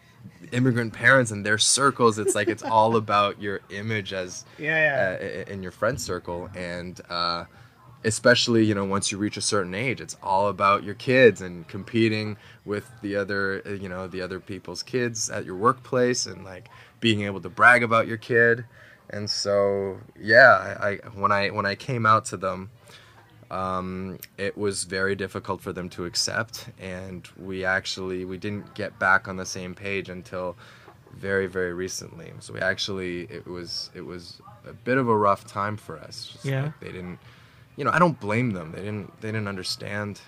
immigrant 0.53 0.92
parents 0.92 1.31
and 1.31 1.44
their 1.44 1.59
circles 1.59 2.18
it's 2.18 2.35
like 2.35 2.48
it's 2.48 2.62
all 2.62 2.96
about 3.05 3.40
your 3.40 3.61
image 3.70 4.12
as 4.12 4.44
Yeah, 4.59 5.16
uh, 5.20 5.51
in 5.53 5.62
your 5.62 5.72
friend 5.72 6.01
circle. 6.01 6.48
And 6.55 7.01
uh 7.09 7.44
especially 8.05 8.64
you 8.64 8.74
know 8.74 8.85
once 8.85 9.11
you 9.11 9.18
reach 9.18 9.37
a 9.37 9.40
certain 9.40 9.74
age 9.74 10.01
it's 10.01 10.16
all 10.22 10.46
about 10.46 10.85
your 10.85 10.94
kids 10.94 11.40
and 11.40 11.66
competing 11.66 12.37
with 12.64 12.88
the 13.03 13.16
other 13.16 13.61
uh, 13.66 13.70
you 13.70 13.88
know 13.88 14.07
the 14.07 14.20
other 14.22 14.38
people's 14.38 14.85
kids 14.85 15.29
at 15.29 15.44
your 15.44 15.57
workplace 15.57 16.24
and 16.24 16.44
like 16.44 16.68
being 17.01 17.22
able 17.22 17.40
to 17.40 17.48
brag 17.48 17.83
about 17.83 18.07
your 18.07 18.16
kid. 18.16 18.64
And 19.11 19.29
so 19.29 19.98
yeah 20.20 20.77
I 20.81 20.94
when 21.14 21.33
i 21.33 21.48
when 21.48 21.66
i 21.66 21.74
came 21.74 22.07
out 22.07 22.24
to 22.27 22.37
them 22.37 22.70
um, 23.50 24.18
it 24.37 24.56
was 24.58 24.84
very 24.84 25.14
difficult 25.14 25.61
for 25.61 25.72
them 25.72 25.88
to 25.90 26.04
accept 26.04 26.66
and 26.78 27.26
we 27.38 27.64
actually 27.64 28.24
we 28.24 28.37
didn't 28.37 28.74
get 28.74 28.98
back 28.98 29.26
on 29.28 29.37
the 29.37 29.46
same 29.46 29.74
page 29.74 30.08
until 30.08 30.56
very 31.16 31.46
very 31.46 31.72
recently. 31.72 32.30
So 32.40 32.52
we 32.52 32.61
actually 32.61 33.22
it 33.30 33.46
was 33.46 33.90
it 33.94 34.02
was 34.02 34.40
a 34.68 34.72
bit 34.72 34.98
of 34.98 35.08
a 35.08 35.16
rough 35.16 35.46
time 35.46 35.76
for 35.76 35.98
us. 35.98 36.26
Just 36.32 36.44
Yeah. 36.44 36.64
like 36.64 36.80
they 36.80 36.92
didn't 36.92 37.18
you 37.76 37.84
know 37.84 37.90
i 37.92 37.98
don't 37.98 38.20
blame 38.20 38.50
them. 38.52 38.72
They 38.72 38.82
didn't 38.82 39.20
they 39.20 39.28
didn't 39.32 39.48
understand. 39.48 40.20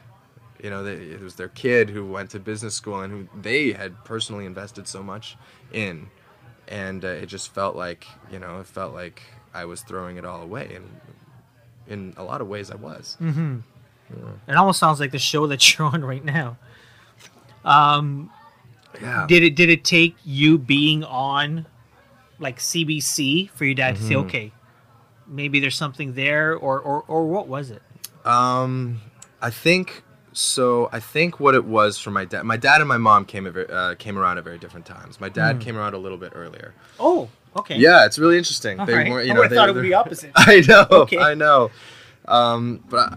You 0.62 0.70
know 0.70 0.83
they, 0.83 0.92
it 0.94 1.20
was 1.20 1.35
their 1.37 1.48
kid 1.48 1.90
who 1.90 2.06
went 2.06 2.30
to 2.30 2.38
business 2.40 2.74
school 2.74 3.00
and 3.00 3.12
who 3.12 3.40
they 3.40 3.72
had 3.72 4.02
personally 4.04 4.46
invested 4.46 4.88
so 4.88 5.02
much 5.02 5.37
in. 5.72 6.09
And 6.68 7.04
uh, 7.04 7.09
it 7.09 7.26
just 7.26 7.52
felt 7.52 7.76
like 7.76 8.06
you 8.33 8.38
know 8.38 8.61
it 8.61 8.66
felt 8.66 8.94
like 8.94 9.22
i 9.52 9.64
was 9.64 9.83
throwing 9.83 10.16
it 10.16 10.24
all 10.24 10.42
away. 10.42 10.72
And 10.74 10.87
in 11.90 12.14
a 12.16 12.22
lot 12.24 12.40
of 12.40 12.48
ways 12.48 12.70
i 12.70 12.76
was 12.76 13.16
It 13.20 14.57
almost 14.57 14.79
sounds 14.81 14.98
like 15.00 15.11
the 15.12 15.18
show 15.18 15.46
that 15.48 15.61
you're 15.79 15.87
on 15.88 16.05
right 16.05 16.24
now. 16.24 16.57
Um, 17.64 18.31
yeah 19.00 19.26
did 19.29 19.42
it 19.42 19.55
did 19.55 19.68
it 19.70 19.85
take 19.85 20.16
you 20.24 20.59
being 20.59 21.05
on 21.05 21.66
like 22.38 22.59
CBC 22.59 23.50
for 23.50 23.64
your 23.66 23.74
dad 23.74 23.96
to 23.96 24.03
say, 24.03 24.14
Mm-hmm. 24.14 24.26
okay, 24.26 24.53
maybe 25.26 25.61
there's 25.61 25.76
something 25.76 26.14
there, 26.14 26.55
or 26.55 26.81
or 26.81 27.05
or 27.07 27.26
what 27.29 27.46
was 27.48 27.70
it? 27.70 27.83
Um, 28.24 29.00
I 29.42 29.50
think 29.50 30.03
so. 30.33 30.88
I 30.90 31.00
think 31.00 31.38
what 31.38 31.55
it 31.55 31.64
was 31.66 31.98
for 31.98 32.11
my 32.11 32.24
dad. 32.24 32.44
My 32.44 32.57
dad 32.57 32.81
and 32.81 32.88
my 32.88 32.96
mom 32.96 33.26
came 33.26 33.46
uh, 33.46 33.94
came 33.98 34.18
around 34.18 34.38
at 34.38 34.44
very 34.44 34.59
different 34.59 34.87
times. 34.87 35.20
My 35.20 35.29
dad 35.29 35.57
Hmm. 35.57 35.61
came 35.62 35.76
around 35.76 35.94
a 35.94 35.98
little 35.98 36.18
bit 36.18 36.33
earlier. 36.35 36.74
Oh, 36.98 37.29
okay. 37.56 37.76
Yeah, 37.76 38.06
it's 38.06 38.18
really 38.18 38.38
interesting. 38.38 38.80
All 38.80 38.86
they 38.86 38.94
right. 38.94 39.10
weren't, 39.10 39.24
I 39.24 39.28
you 39.28 39.34
know, 39.34 39.40
would've 39.40 39.50
they, 39.50 39.56
thought 39.56 39.68
it 39.68 39.74
would 39.74 39.82
be 39.82 39.94
opposite. 39.94 40.32
I 40.36 40.62
know. 40.66 40.86
Okay. 40.90 41.18
I 41.18 41.34
know. 41.34 41.70
Um, 42.26 42.84
but 42.88 43.12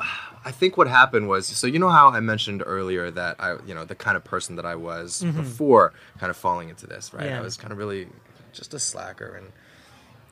I, 0.00 0.28
I 0.46 0.50
think 0.50 0.76
what 0.76 0.88
happened 0.88 1.28
was, 1.28 1.46
so 1.46 1.66
you 1.66 1.78
know 1.78 1.90
how 1.90 2.08
I 2.08 2.20
mentioned 2.20 2.62
earlier 2.64 3.10
that 3.10 3.36
I, 3.38 3.56
you 3.66 3.74
know, 3.74 3.84
the 3.84 3.94
kind 3.94 4.16
of 4.16 4.24
person 4.24 4.56
that 4.56 4.64
I 4.64 4.76
was 4.76 5.22
before 5.22 5.92
kind 6.18 6.30
of 6.30 6.36
falling 6.36 6.68
into 6.70 6.86
this, 6.86 7.12
right? 7.12 7.22
Mm-hmm. 7.22 7.30
Yeah. 7.30 7.38
I 7.38 7.42
was 7.42 7.56
kind 7.56 7.72
of 7.72 7.78
really 7.78 8.08
just 8.52 8.74
a 8.74 8.78
slacker 8.78 9.34
and 9.36 9.52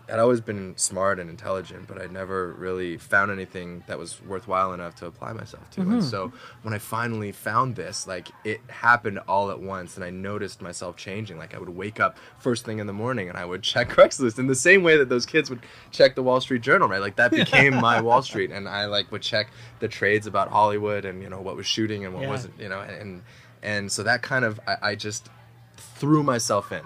I'd 0.08 0.20
always 0.20 0.40
been 0.40 0.74
smart 0.76 1.18
and 1.18 1.28
intelligent, 1.28 1.88
but 1.88 2.00
I'd 2.00 2.12
never 2.12 2.52
really 2.52 2.96
found 2.96 3.30
anything 3.32 3.82
that 3.88 3.98
was 3.98 4.22
worthwhile 4.22 4.72
enough 4.72 4.94
to 4.96 5.06
apply 5.06 5.32
myself 5.32 5.68
to. 5.72 5.80
Mm-hmm. 5.80 5.92
And 5.94 6.04
so 6.04 6.32
when 6.62 6.72
I 6.72 6.78
finally 6.78 7.32
found 7.32 7.74
this, 7.74 8.06
like 8.06 8.28
it 8.44 8.60
happened 8.68 9.18
all 9.26 9.50
at 9.50 9.58
once, 9.58 9.96
and 9.96 10.04
I 10.04 10.10
noticed 10.10 10.62
myself 10.62 10.96
changing. 10.96 11.38
Like 11.38 11.54
I 11.54 11.58
would 11.58 11.70
wake 11.70 11.98
up 11.98 12.18
first 12.38 12.64
thing 12.64 12.78
in 12.78 12.86
the 12.86 12.92
morning 12.92 13.28
and 13.28 13.36
I 13.36 13.44
would 13.44 13.62
check 13.62 13.88
Craigslist 13.96 14.38
in 14.38 14.46
the 14.46 14.54
same 14.54 14.82
way 14.84 14.96
that 14.96 15.08
those 15.08 15.26
kids 15.26 15.50
would 15.50 15.60
check 15.90 16.14
the 16.14 16.22
Wall 16.22 16.40
Street 16.40 16.62
Journal, 16.62 16.88
right? 16.88 17.00
Like 17.00 17.16
that 17.16 17.30
became 17.42 17.74
my 17.74 18.00
Wall 18.00 18.22
Street, 18.22 18.50
and 18.52 18.68
I 18.68 18.86
like 18.86 19.10
would 19.10 19.22
check 19.22 19.48
the 19.80 19.88
trades 19.88 20.26
about 20.28 20.48
Hollywood 20.50 21.04
and 21.04 21.20
you 21.22 21.28
know 21.28 21.40
what 21.40 21.56
was 21.56 21.66
shooting 21.66 22.04
and 22.04 22.14
what 22.14 22.22
Yeah. 22.22 22.30
wasn't, 22.30 22.58
you 22.60 22.68
know, 22.68 22.80
and 22.80 23.22
and 23.62 23.90
so 23.90 24.04
that 24.04 24.22
kind 24.22 24.44
of 24.44 24.60
I, 24.68 24.76
I 24.90 24.94
just 24.94 25.28
threw 25.76 26.22
myself 26.22 26.72
in 26.72 26.82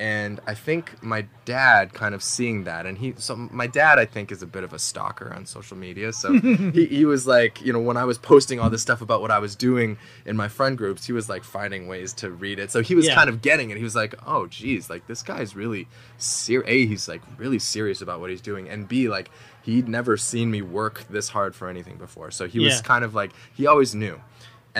and 0.00 0.38
I 0.46 0.54
think 0.54 1.02
my 1.02 1.26
dad 1.44 1.92
kind 1.92 2.14
of 2.14 2.22
seeing 2.22 2.64
that, 2.64 2.86
and 2.86 2.96
he, 2.98 3.14
so 3.16 3.34
my 3.36 3.66
dad, 3.66 3.98
I 3.98 4.04
think, 4.04 4.30
is 4.30 4.42
a 4.42 4.46
bit 4.46 4.62
of 4.64 4.72
a 4.72 4.78
stalker 4.78 5.32
on 5.34 5.44
social 5.46 5.76
media. 5.76 6.12
So 6.12 6.32
he, 6.38 6.86
he 6.86 7.04
was 7.04 7.26
like, 7.26 7.60
you 7.62 7.72
know, 7.72 7.80
when 7.80 7.96
I 7.96 8.04
was 8.04 8.16
posting 8.18 8.60
all 8.60 8.70
this 8.70 8.82
stuff 8.82 9.00
about 9.00 9.20
what 9.20 9.30
I 9.30 9.38
was 9.40 9.56
doing 9.56 9.98
in 10.24 10.36
my 10.36 10.46
friend 10.48 10.78
groups, 10.78 11.04
he 11.06 11.12
was 11.12 11.28
like 11.28 11.42
finding 11.42 11.88
ways 11.88 12.12
to 12.14 12.30
read 12.30 12.58
it. 12.58 12.70
So 12.70 12.80
he 12.82 12.94
was 12.94 13.06
Yeah. 13.06 13.14
kind 13.16 13.28
of 13.28 13.42
getting 13.42 13.70
it. 13.70 13.76
He 13.76 13.82
was 13.84 13.96
like, 13.96 14.14
oh, 14.26 14.46
geez, 14.46 14.88
like 14.88 15.06
this 15.08 15.22
guy's 15.22 15.56
really 15.56 15.88
serious. 16.16 16.68
A, 16.70 16.86
he's 16.86 17.08
like 17.08 17.22
really 17.36 17.58
serious 17.58 18.00
about 18.00 18.20
what 18.20 18.30
he's 18.30 18.40
doing, 18.40 18.68
and 18.68 18.86
B, 18.86 19.08
like 19.08 19.30
he'd 19.62 19.88
never 19.88 20.16
seen 20.16 20.50
me 20.50 20.62
work 20.62 21.04
this 21.10 21.28
hard 21.30 21.54
for 21.54 21.68
anything 21.68 21.96
before. 21.96 22.30
So 22.30 22.46
he 22.48 22.58
was 22.58 22.80
kind 22.80 23.04
of 23.04 23.14
like, 23.14 23.32
he 23.54 23.66
always 23.66 23.94
knew 23.94 24.18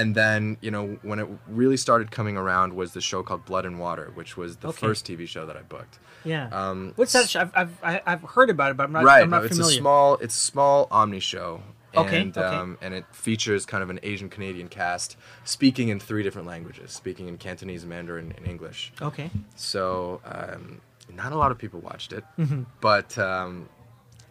and 0.01 0.15
then 0.15 0.57
you 0.61 0.71
know 0.71 0.85
when 1.03 1.19
it 1.19 1.29
really 1.61 1.77
started 1.77 2.11
coming 2.19 2.37
around 2.37 2.73
was 2.75 2.93
the 2.93 3.01
show 3.01 3.23
called 3.23 3.45
blood 3.45 3.65
and 3.67 3.77
water 3.87 4.11
which 4.15 4.37
was 4.37 4.51
the 4.63 4.69
Okay. 4.69 4.87
first 4.87 5.07
tv 5.07 5.27
show 5.35 5.45
that 5.47 5.57
i 5.57 5.63
booked 5.75 5.99
Yeah. 6.25 6.49
Um, 6.61 6.93
What's 6.97 7.13
that? 7.13 7.29
Show? 7.29 7.41
I've, 7.41 7.53
I've 7.83 8.01
I've 8.11 8.23
heard 8.35 8.51
about 8.51 8.69
it, 8.73 8.77
but 8.79 8.85
I'm 8.87 8.93
not. 8.93 9.05
right 9.05 9.23
I'm 9.25 9.31
not 9.31 9.43
no, 9.43 9.47
it's 9.47 9.59
a 9.59 9.65
small 9.65 10.15
it's 10.25 10.35
a 10.43 10.45
small 10.53 10.79
omni 10.91 11.21
show 11.21 11.51
Okay, 11.97 12.21
and 12.21 12.37
okay. 12.37 12.57
um, 12.57 12.77
and 12.85 12.93
it 12.99 13.05
features 13.13 13.65
kind 13.73 13.83
of 13.85 13.89
an 13.95 13.99
asian 14.03 14.29
canadian 14.29 14.69
cast 14.69 15.17
speaking 15.45 15.89
in 15.93 15.99
three 16.09 16.23
different 16.27 16.47
languages 16.55 16.93
speaking 16.93 17.27
in 17.29 17.39
cantonese 17.39 17.85
mandarin 17.87 18.33
and 18.37 18.47
english 18.47 18.93
okay. 19.01 19.31
so 19.57 20.21
um, 20.25 20.81
not 21.21 21.33
a 21.33 21.37
lot 21.43 21.51
of 21.51 21.57
people 21.59 21.81
watched 21.81 22.13
it, 22.13 22.25
Mm-hmm. 22.39 22.63
but 22.83 23.17
um, 23.19 23.69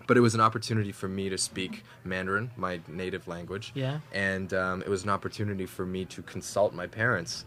but 0.07 0.17
it 0.17 0.21
was 0.21 0.33
an 0.35 0.41
opportunity 0.41 0.91
for 0.91 1.07
me 1.07 1.29
to 1.29 1.37
speak 1.37 1.83
Mandarin, 2.03 2.49
my 2.57 2.79
native 2.87 3.27
language. 3.27 3.71
Yeah. 3.75 3.99
And 4.13 4.53
um, 4.53 4.81
it 4.81 4.89
was 4.89 5.03
an 5.03 5.09
opportunity 5.09 5.65
for 5.65 5.85
me 5.85 6.05
to 6.05 6.21
consult 6.23 6.73
my 6.73 6.87
parents 6.87 7.45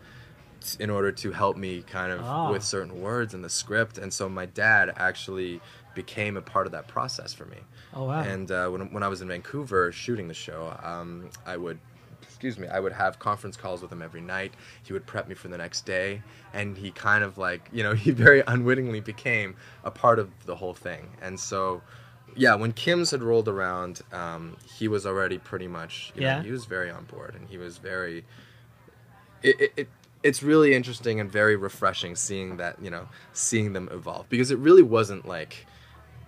in 0.79 0.91
order 0.91 1.11
to 1.11 1.33
help 1.33 1.57
me 1.57 1.83
kind 1.83 2.13
of 2.13 2.21
Ah. 2.23 2.51
with 2.53 2.63
certain 2.63 3.01
words 3.01 3.33
in 3.33 3.41
the 3.43 3.49
script. 3.49 3.97
And 3.97 4.13
so 4.13 4.29
my 4.29 4.45
dad 4.47 4.93
actually 4.97 5.61
became 5.95 6.37
a 6.37 6.43
part 6.43 6.67
of 6.67 6.73
that 6.73 6.87
process 6.87 7.33
for 7.33 7.47
me. 7.47 7.57
Oh 7.95 8.05
wow. 8.05 8.21
And 8.21 8.51
uh, 8.53 8.69
when, 8.69 8.93
when 8.93 9.03
I 9.03 9.09
was 9.09 9.23
in 9.23 9.29
Vancouver 9.29 9.91
shooting 9.91 10.29
the 10.29 10.35
show, 10.35 10.77
um, 10.83 11.31
I 11.47 11.57
would, 11.57 11.79
excuse 12.23 12.59
me, 12.59 12.69
I 12.69 12.79
would 12.79 12.93
have 12.93 13.19
conference 13.19 13.57
calls 13.57 13.81
with 13.83 13.91
him 13.91 14.03
every 14.03 14.21
night. 14.21 14.53
He 14.83 14.93
would 14.93 15.07
prep 15.07 15.29
me 15.29 15.35
for 15.35 15.49
the 15.49 15.57
next 15.59 15.87
day, 15.87 16.21
and 16.53 16.77
he 16.77 16.91
kind 16.91 17.25
of 17.25 17.39
like, 17.39 17.69
you 17.73 17.83
know, 17.83 17.95
he 18.05 18.11
very 18.11 18.43
unwittingly 18.47 19.01
became 19.01 19.57
a 19.83 19.91
part 19.91 20.19
of 20.19 20.29
the 20.45 20.55
whole 20.57 20.75
thing. 20.75 21.09
And 21.23 21.41
so, 21.41 21.81
yeah, 22.37 22.55
when 22.55 22.73
Kim's 22.73 23.11
had 23.11 23.23
rolled 23.23 23.49
around, 23.49 24.03
um, 24.13 24.57
he 24.79 24.89
was 24.89 25.07
already 25.07 25.39
pretty 25.39 25.69
much, 25.69 26.13
you 26.15 26.23
Yeah. 26.23 26.39
know, 26.39 26.43
he 26.43 26.51
was 26.51 26.65
very 26.65 26.91
on 26.91 27.05
board, 27.05 27.35
and 27.35 27.49
he 27.49 27.59
was 27.59 27.79
very. 27.79 28.25
It, 29.43 29.61
it, 29.61 29.73
it 29.77 29.89
it's 30.23 30.43
really 30.43 30.75
interesting 30.75 31.19
and 31.19 31.31
very 31.31 31.57
refreshing 31.57 32.15
seeing 32.15 32.59
that 32.59 32.77
you 32.83 32.91
know 32.91 33.09
seeing 33.33 33.73
them 33.73 33.89
evolve 33.91 34.29
because 34.29 34.51
it 34.51 34.59
really 34.59 34.83
wasn't 34.83 35.27
like 35.27 35.67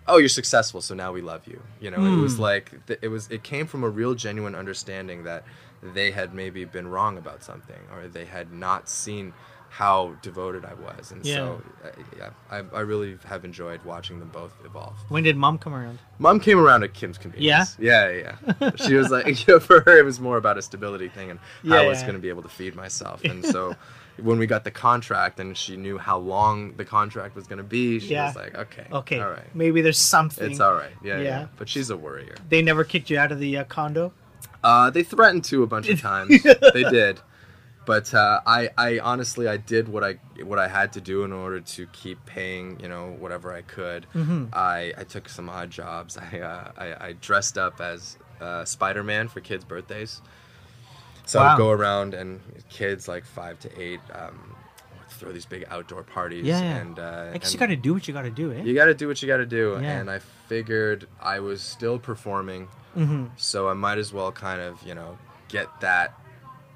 oh 0.07 0.17
you're 0.19 0.29
successful 0.31 0.81
so 0.81 0.95
now 0.95 1.13
we 1.13 1.21
love 1.21 1.47
you 1.47 1.61
you 1.81 1.91
know 1.91 2.07
it 2.07 2.17
was 2.17 2.39
like 2.39 2.87
th- 2.87 2.99
it 3.03 3.09
was 3.09 3.29
it 3.31 3.43
came 3.43 3.67
from 3.67 3.85
a 3.85 3.89
real 3.89 4.15
genuine 4.15 4.55
understanding 4.55 5.25
that 5.25 5.45
they 5.83 6.11
had 6.11 6.33
maybe 6.35 6.65
been 6.65 6.89
wrong 6.89 7.19
about 7.19 7.43
something 7.43 7.81
or 7.95 8.09
they 8.09 8.25
had 8.25 8.51
not 8.53 8.89
seen 8.89 9.35
how 9.75 10.15
devoted 10.21 10.67
I 10.67 10.75
was 10.75 11.13
and 11.13 11.27
so 11.27 11.63
uh, 11.83 11.89
yeah 12.19 12.29
I, 12.51 12.59
I 12.59 12.81
really 12.81 13.17
have 13.25 13.43
enjoyed 13.47 13.83
watching 13.87 14.19
them 14.21 14.29
both 14.29 14.53
evolve 14.67 14.95
when 15.09 15.23
did 15.25 15.35
mom 15.37 15.57
come 15.57 15.73
around? 15.75 15.99
Mom 16.19 16.41
came 16.41 16.59
around 16.59 16.85
at 16.85 16.93
Kim's 16.93 17.17
convenience. 17.19 17.77
Yeah, 17.81 18.11
yeah, 18.11 18.37
yeah. 18.61 18.71
she 18.87 18.95
was 18.95 19.11
like, 19.11 19.27
you 19.47 19.55
know, 19.55 19.61
for 19.61 19.81
her, 19.81 19.99
it 19.99 20.05
was 20.05 20.21
more 20.21 20.37
about 20.37 20.57
a 20.59 20.63
stability 20.63 21.09
thing 21.09 21.31
and 21.31 21.41
how 21.67 21.79
I 21.85 21.87
was 21.87 22.01
Yeah. 22.01 22.07
going 22.07 22.15
to 22.17 22.21
be 22.23 22.29
able 22.29 22.43
to 22.43 22.49
feed 22.49 22.75
myself. 22.77 23.25
And 23.25 23.45
so, 23.55 23.75
when 24.19 24.39
we 24.39 24.47
got 24.47 24.63
the 24.63 24.71
contract 24.71 25.41
and 25.41 25.57
she 25.57 25.77
knew 25.77 25.99
how 25.99 26.19
long 26.19 26.75
the 26.77 26.85
contract 26.85 27.35
was 27.35 27.47
going 27.49 27.57
to 27.59 27.65
be, 27.65 27.99
she 27.99 28.13
Yeah. 28.13 28.27
was 28.27 28.37
like, 28.37 28.55
okay, 28.57 28.87
Okay. 28.93 29.21
all 29.21 29.31
right, 29.31 29.53
Maybe 29.55 29.81
there's 29.81 29.99
something. 29.99 30.49
it's 30.51 30.61
all 30.61 30.75
right. 30.75 30.93
Yeah, 31.03 31.17
yeah. 31.17 31.23
Yeah. 31.23 31.47
But 31.57 31.69
she's 31.69 31.91
a 31.91 31.97
worrier. 31.97 32.37
They 32.49 32.63
never 32.63 32.85
kicked 32.85 33.11
you 33.11 33.19
out 33.19 33.33
of 33.33 33.41
the 33.41 33.59
uh, 33.59 33.65
condo. 33.65 34.13
Uh, 34.63 34.91
they 34.91 35.03
threatened 35.03 35.45
to 35.47 35.63
a 35.65 35.67
bunch 35.67 35.89
of 35.89 36.01
times. 36.01 36.41
they 36.75 36.85
did, 36.85 37.19
but 37.85 38.13
uh, 38.15 38.41
I, 38.47 38.71
I 38.79 38.99
honestly, 39.01 39.49
I 39.49 39.57
did 39.57 39.89
what 39.89 40.05
I 40.05 40.19
what 40.45 40.59
I 40.59 40.69
had 40.69 40.93
to 40.95 41.01
do 41.01 41.25
in 41.25 41.33
order 41.33 41.61
to 41.61 41.87
keep 41.89 42.25
paying, 42.27 42.79
you 42.81 42.89
know, 42.89 43.17
whatever 43.19 43.53
I 43.53 43.63
could. 43.63 44.07
Mm-hmm. 44.15 44.47
I, 44.53 44.93
I 44.97 45.05
took 45.05 45.29
some 45.29 45.49
odd 45.49 45.71
jobs. 45.71 46.17
I, 46.19 46.39
uh, 46.41 46.71
I, 46.77 47.09
I 47.09 47.13
dressed 47.21 47.59
up 47.59 47.81
as 47.81 48.19
uh, 48.41 48.65
Spider 48.65 49.03
Man 49.03 49.29
for 49.29 49.41
kids' 49.41 49.65
birthdays. 49.65 50.23
So 51.25 51.41
I'd 51.41 51.57
go 51.59 51.71
around 51.71 52.15
and 52.15 52.41
kids 52.69 53.07
like 53.07 53.25
five 53.25 53.59
to 53.61 53.81
eight 53.81 54.01
um, 54.13 54.57
throw 55.11 55.31
these 55.31 55.47
big 55.47 55.65
outdoor 55.71 56.03
parties. 56.03 56.45
Yeah, 56.45 56.61
yeah. 56.61 56.77
And, 56.79 56.99
uh, 56.99 57.31
I 57.35 57.39
guess 57.39 57.53
you 57.53 57.59
and 57.59 57.61
got 57.61 57.75
to 57.75 57.77
do 57.77 57.95
what 57.95 58.09
you 58.09 58.15
got 58.15 58.23
to 58.23 58.31
do, 58.31 58.53
eh? 58.53 58.63
you 58.63 58.75
got 58.75 58.87
to 58.87 58.95
do 58.95 59.07
what 59.07 59.23
you 59.23 59.29
got 59.29 59.37
to 59.37 59.47
do. 59.47 59.79
Yeah. 59.81 60.01
And 60.01 60.11
I 60.11 60.19
figured 60.49 61.07
I 61.21 61.39
was 61.41 61.63
still 61.63 61.99
performing, 61.99 62.69
Mm-hmm. 62.97 63.27
so 63.37 63.69
I 63.71 63.73
might 63.73 63.97
as 63.97 64.13
well 64.13 64.31
kind 64.33 64.61
of 64.61 64.83
you 64.83 64.95
know 64.95 65.17
get 65.49 65.69
that 65.81 66.13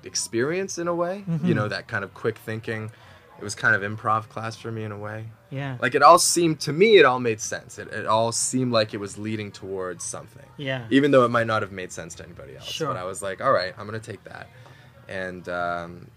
experience 0.06 0.78
in 0.78 0.88
a 0.88 0.94
way. 0.94 1.24
Mm-hmm. 1.28 1.46
You 1.46 1.54
know 1.54 1.68
that 1.68 1.88
kind 1.88 2.04
of 2.04 2.14
quick 2.14 2.38
thinking. 2.38 2.90
It 3.38 3.44
was 3.44 3.54
kind 3.54 3.74
of 3.76 3.82
improv 3.82 4.30
class 4.30 4.56
for 4.56 4.72
me 4.72 4.82
in 4.84 4.92
a 4.92 4.96
way. 4.98 5.26
Yeah. 5.50 5.76
Like 5.78 5.94
it 5.94 6.02
all 6.02 6.18
seemed 6.18 6.58
to 6.60 6.72
me, 6.72 6.96
it 6.96 7.04
all 7.04 7.20
made 7.20 7.38
sense. 7.38 7.78
It, 7.78 7.88
it 7.88 8.06
all 8.06 8.32
seemed 8.32 8.72
like 8.72 8.94
it 8.94 8.96
was 8.96 9.18
leading 9.18 9.52
towards 9.52 10.04
something. 10.04 10.46
Yeah. 10.56 10.86
Even 10.90 11.10
though 11.10 11.26
it 11.26 11.28
might 11.28 11.46
not 11.46 11.60
have 11.60 11.70
made 11.70 11.92
sense 11.92 12.14
to 12.14 12.24
anybody 12.24 12.56
else. 12.56 12.64
Sure. 12.64 12.86
But 12.88 12.96
I 12.96 13.04
was 13.04 13.20
like, 13.22 13.42
all 13.42 13.52
right, 13.52 13.74
I'm 13.76 13.84
gonna 13.84 13.98
take 14.00 14.24
that, 14.24 14.48
and 15.06 15.46
um, 15.50 16.10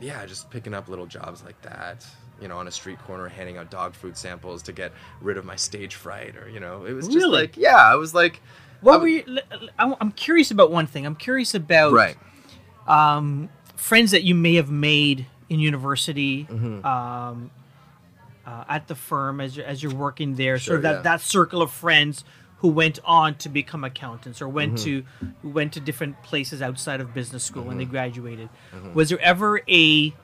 yeah, 0.00 0.26
just 0.26 0.50
picking 0.50 0.74
up 0.74 0.88
little 0.88 1.06
jobs 1.06 1.44
like 1.44 1.60
that. 1.62 2.04
You 2.40 2.48
know, 2.48 2.58
on 2.58 2.66
a 2.66 2.72
street 2.72 2.98
corner, 2.98 3.28
handing 3.28 3.56
out 3.58 3.70
dog 3.70 3.94
food 3.94 4.16
samples 4.16 4.60
to 4.64 4.72
get 4.72 4.90
rid 5.20 5.36
of 5.36 5.44
my 5.44 5.54
stage 5.54 5.94
fright, 5.94 6.36
or 6.36 6.48
you 6.48 6.58
know, 6.58 6.84
it 6.84 6.92
was 6.94 7.06
just 7.06 7.18
Really? 7.18 7.42
like, 7.42 7.56
yeah, 7.56 7.76
I 7.76 7.94
was 7.94 8.12
like, 8.12 8.42
What 8.80 8.94
I 8.94 8.96
were 8.98 9.06
you? 9.08 9.24
I'm 9.78 10.10
curious 10.10 10.50
about 10.50 10.72
one 10.72 10.88
thing. 10.88 11.06
I'm 11.06 11.14
curious 11.14 11.54
about 11.54 11.92
right, 11.92 12.16
um, 12.86 13.48
friends 13.76 14.10
that 14.12 14.22
you 14.22 14.34
may 14.34 14.54
have 14.54 14.70
made 14.70 15.26
in 15.48 15.60
university, 15.60 16.44
Mm-hmm. 16.50 16.84
um, 16.86 17.50
uh, 18.46 18.64
at 18.68 18.88
the 18.88 18.94
firm 18.94 19.40
as 19.40 19.56
you're, 19.56 19.64
as 19.66 19.82
you're 19.82 19.94
working 19.94 20.34
there. 20.34 20.58
Sure, 20.58 20.76
of 20.76 20.82
that, 20.82 20.96
yeah. 20.96 21.00
that 21.02 21.20
circle 21.22 21.62
of 21.62 21.70
friends 21.70 22.24
who 22.58 22.68
went 22.68 22.98
on 23.04 23.34
to 23.36 23.48
become 23.48 23.84
accountants 23.84 24.40
or 24.42 24.48
went 24.48 24.74
Mm-hmm. 24.74 24.84
to 24.84 25.04
who 25.42 25.48
went 25.48 25.72
to 25.74 25.80
different 25.80 26.22
places 26.22 26.60
outside 26.62 27.00
of 27.00 27.14
business 27.14 27.42
school 27.44 27.62
when 27.64 27.78
they 27.78 27.84
Mm-hmm. 27.84 27.90
graduated. 27.92 28.48
Was 28.94 29.08
there 29.10 29.20
ever 29.20 29.60
a 29.68 30.14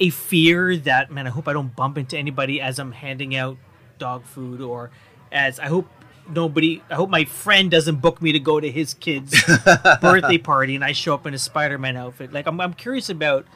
a 0.00 0.10
fear 0.10 0.76
that 0.78 1.10
man, 1.12 1.26
I 1.26 1.30
hope 1.30 1.46
I 1.46 1.52
don't 1.52 1.74
bump 1.76 1.98
into 1.98 2.18
anybody 2.18 2.60
as 2.60 2.78
I'm 2.80 2.92
handing 2.92 3.36
out 3.36 3.56
dog 3.98 4.24
food 4.24 4.60
or 4.60 4.90
as 5.30 5.60
I 5.60 5.66
hope 5.66 5.86
nobody 6.28 6.82
I 6.90 6.94
hope 6.94 7.10
my 7.10 7.24
friend 7.24 7.70
doesn't 7.70 7.96
book 7.96 8.22
me 8.22 8.32
to 8.32 8.40
go 8.40 8.60
to 8.60 8.70
his 8.70 8.94
kid's 8.94 9.34
birthday 10.00 10.38
party 10.38 10.74
and 10.74 10.84
I 10.84 10.92
show 10.92 11.14
up 11.14 11.26
in 11.26 11.34
a 11.34 11.38
Spider-Man 11.38 11.96
outfit. 11.96 12.32
Like 12.32 12.46
I'm 12.46 12.60
I'm 12.60 12.74
curious 12.74 13.08
about 13.08 13.46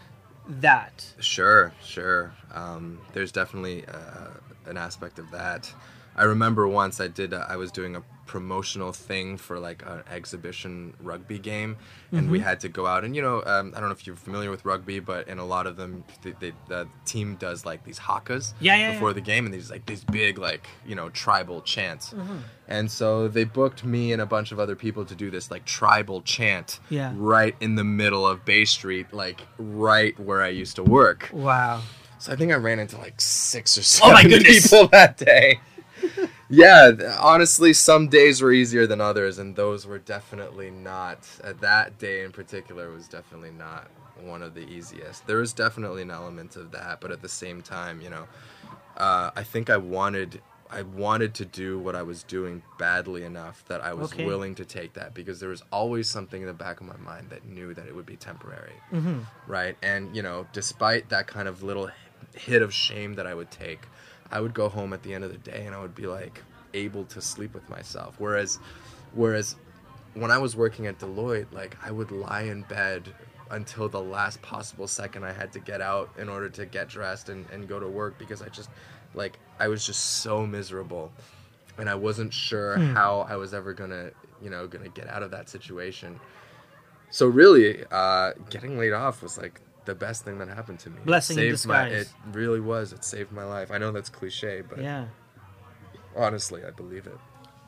that. 0.48 1.14
Sure, 1.20 1.72
sure. 1.82 2.32
Um, 2.54 3.00
there's 3.12 3.32
definitely 3.32 3.84
uh, 3.86 4.28
an 4.66 4.76
aspect 4.76 5.18
of 5.18 5.30
that. 5.32 5.72
I 6.16 6.24
remember 6.24 6.66
once 6.66 7.00
I 7.00 7.08
did. 7.08 7.32
Uh, 7.34 7.44
I 7.48 7.56
was 7.56 7.70
doing 7.70 7.94
a 7.94 8.02
promotional 8.26 8.90
thing 8.92 9.36
for 9.36 9.58
like 9.60 9.84
an 9.86 10.02
exhibition 10.10 10.94
rugby 11.00 11.38
game, 11.38 11.76
and 12.10 12.22
Mm-hmm. 12.22 12.30
we 12.32 12.40
had 12.40 12.58
to 12.60 12.68
go 12.68 12.86
out. 12.86 13.04
And 13.04 13.14
you 13.14 13.22
know, 13.22 13.42
um, 13.46 13.72
I 13.76 13.80
don't 13.80 13.88
know 13.88 13.94
if 13.94 14.06
you're 14.06 14.16
familiar 14.16 14.50
with 14.50 14.64
rugby, 14.64 14.98
but 14.98 15.28
in 15.28 15.38
a 15.38 15.44
lot 15.44 15.66
of 15.66 15.76
them, 15.76 16.02
they, 16.22 16.32
they, 16.40 16.52
the 16.68 16.88
team 17.04 17.36
does 17.36 17.64
like 17.64 17.84
these 17.84 17.98
hakas 18.00 18.54
Yeah, 18.60 18.76
yeah, 18.76 18.92
before 18.94 19.10
yeah. 19.10 19.14
the 19.14 19.20
game, 19.20 19.44
and 19.44 19.54
these 19.54 19.70
like 19.70 19.86
these 19.86 20.02
big 20.04 20.38
like 20.38 20.66
you 20.86 20.94
know 20.96 21.08
tribal 21.10 21.60
chants. 21.62 22.10
Mm-hmm. 22.10 22.38
And 22.68 22.90
so 22.90 23.28
they 23.28 23.44
booked 23.44 23.84
me 23.84 24.12
and 24.12 24.20
a 24.20 24.26
bunch 24.26 24.50
of 24.50 24.58
other 24.58 24.74
people 24.74 25.04
to 25.04 25.14
do 25.14 25.30
this 25.30 25.50
like 25.52 25.64
tribal 25.64 26.20
chant 26.22 26.80
Yeah. 26.90 27.12
right 27.14 27.54
in 27.60 27.76
the 27.76 27.84
middle 27.84 28.26
of 28.26 28.44
Bay 28.44 28.64
Street, 28.64 29.12
like 29.12 29.42
right 29.58 30.18
where 30.18 30.42
I 30.42 30.48
used 30.48 30.74
to 30.76 30.82
work. 30.82 31.30
Wow. 31.32 31.82
So 32.18 32.32
I 32.32 32.36
think 32.36 32.50
I 32.50 32.56
ran 32.56 32.78
into 32.80 32.96
like 32.98 33.20
six 33.20 33.76
or 33.78 33.82
Oh 34.04 34.16
seven 34.16 34.30
my 34.32 34.38
people 34.42 34.88
that 34.88 35.16
day. 35.18 35.60
Yeah, 36.48 37.16
honestly, 37.20 37.72
some 37.72 38.08
days 38.08 38.40
were 38.42 38.52
easier 38.52 38.86
than 38.86 39.00
others, 39.00 39.38
and 39.38 39.56
those 39.56 39.86
were 39.86 39.98
definitely 39.98 40.70
not. 40.70 41.18
Uh, 41.42 41.52
that 41.60 41.98
day 41.98 42.24
in 42.24 42.32
particular 42.32 42.90
was 42.90 43.08
definitely 43.08 43.50
not 43.50 43.88
one 44.22 44.42
of 44.42 44.54
the 44.54 44.60
easiest. 44.68 45.26
There 45.26 45.38
was 45.38 45.52
definitely 45.52 46.02
an 46.02 46.10
element 46.10 46.56
of 46.56 46.70
that, 46.72 47.00
but 47.00 47.10
at 47.10 47.22
the 47.22 47.28
same 47.28 47.62
time, 47.62 48.00
you 48.00 48.10
know, 48.10 48.26
uh, 48.96 49.30
I 49.34 49.42
think 49.42 49.70
I 49.70 49.76
wanted. 49.76 50.40
I 50.68 50.82
wanted 50.82 51.32
to 51.34 51.44
do 51.44 51.78
what 51.78 51.94
I 51.94 52.02
was 52.02 52.24
doing 52.24 52.60
badly 52.76 53.22
enough 53.22 53.64
that 53.68 53.80
I 53.82 53.94
was 53.94 54.12
Okay. 54.12 54.24
willing 54.24 54.56
to 54.56 54.64
take 54.64 54.94
that 54.94 55.14
because 55.14 55.38
there 55.38 55.48
was 55.48 55.62
always 55.70 56.08
something 56.08 56.40
in 56.40 56.48
the 56.48 56.52
back 56.54 56.80
of 56.80 56.88
my 56.88 56.96
mind 56.96 57.30
that 57.30 57.46
knew 57.46 57.72
that 57.74 57.86
it 57.86 57.94
would 57.94 58.04
be 58.06 58.16
temporary 58.16 58.72
Mm-hmm. 58.92 59.20
right? 59.46 59.76
And 59.82 60.14
you 60.14 60.22
know, 60.22 60.46
despite 60.52 61.08
that 61.10 61.26
kind 61.26 61.48
of 61.48 61.62
little 61.62 61.90
hit 62.34 62.62
of 62.62 62.72
shame 62.74 63.14
that 63.14 63.26
I 63.26 63.34
would 63.34 63.50
take, 63.50 63.80
I 64.30 64.40
would 64.40 64.54
go 64.54 64.68
home 64.68 64.92
at 64.92 65.02
the 65.02 65.14
end 65.14 65.24
of 65.24 65.32
the 65.32 65.38
day 65.38 65.64
and 65.66 65.74
I 65.74 65.80
would 65.80 65.94
be 65.94 66.06
like 66.06 66.42
able 66.74 67.04
to 67.06 67.20
sleep 67.20 67.54
with 67.54 67.68
myself. 67.68 68.16
Whereas, 68.18 68.58
whereas 69.14 69.56
when 70.14 70.30
I 70.30 70.38
was 70.38 70.56
working 70.56 70.86
at 70.86 70.98
Deloitte, 70.98 71.52
like 71.52 71.76
I 71.84 71.90
would 71.90 72.10
lie 72.10 72.42
in 72.42 72.62
bed 72.62 73.12
until 73.50 73.88
the 73.88 74.00
last 74.00 74.42
possible 74.42 74.88
second 74.88 75.24
I 75.24 75.32
had 75.32 75.52
to 75.52 75.60
get 75.60 75.80
out 75.80 76.10
in 76.18 76.28
order 76.28 76.48
to 76.50 76.66
get 76.66 76.88
dressed 76.88 77.28
and, 77.28 77.46
and 77.50 77.68
go 77.68 77.78
to 77.78 77.88
work 77.88 78.18
because 78.18 78.42
I 78.42 78.48
just 78.48 78.70
like 79.14 79.38
I 79.58 79.68
was 79.68 79.86
just 79.86 80.22
so 80.22 80.46
miserable 80.46 81.12
and 81.78 81.88
I 81.88 81.94
wasn't 81.94 82.32
sure 82.32 82.78
how 82.78 83.26
I 83.28 83.36
was 83.36 83.54
ever 83.54 83.72
gonna 83.72 84.10
you 84.42 84.50
know 84.50 84.66
gonna 84.66 84.88
get 84.88 85.08
out 85.08 85.22
of 85.22 85.30
that 85.30 85.48
situation. 85.48 86.18
So 87.10 87.26
really, 87.26 87.84
uh, 87.90 88.32
getting 88.50 88.78
laid 88.78 88.92
off 88.92 89.22
was 89.22 89.38
like 89.38 89.60
the 89.86 89.94
best 89.94 90.24
thing 90.24 90.38
that 90.38 90.48
happened 90.48 90.78
to 90.80 90.90
me. 90.90 90.98
Blessing 91.04 91.38
in 91.38 91.56
saved 91.56 91.66
my- 91.66 91.84
disguise. 91.88 92.06
it 92.06 92.36
really 92.36 92.60
was. 92.60 92.92
It 92.92 93.04
saved 93.04 93.32
my 93.32 93.44
life. 93.44 93.70
I 93.70 93.78
know 93.78 93.90
that's 93.92 94.08
cliche, 94.10 94.62
but 94.68 94.78
Yeah. 94.78 95.06
honestly, 96.14 96.62
I 96.64 96.70
believe 96.70 97.06
it. 97.06 97.16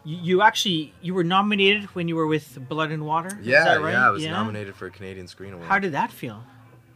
You, 0.04 0.16
you 0.22 0.42
actually 0.42 0.94
you 1.02 1.14
were 1.14 1.24
nominated 1.24 1.84
when 1.94 2.08
you 2.08 2.16
were 2.16 2.26
with 2.26 2.58
Blood 2.68 2.90
and 2.90 3.04
Water. 3.04 3.38
Yeah, 3.42 3.76
right? 3.76 3.92
yeah. 3.92 4.06
I 4.06 4.10
was 4.10 4.24
nominated 4.24 4.74
for 4.74 4.86
a 4.86 4.90
Canadian 4.90 5.26
Screen 5.28 5.52
Award. 5.54 5.68
How 5.68 5.78
did 5.78 5.92
that 5.92 6.10
feel? 6.12 6.44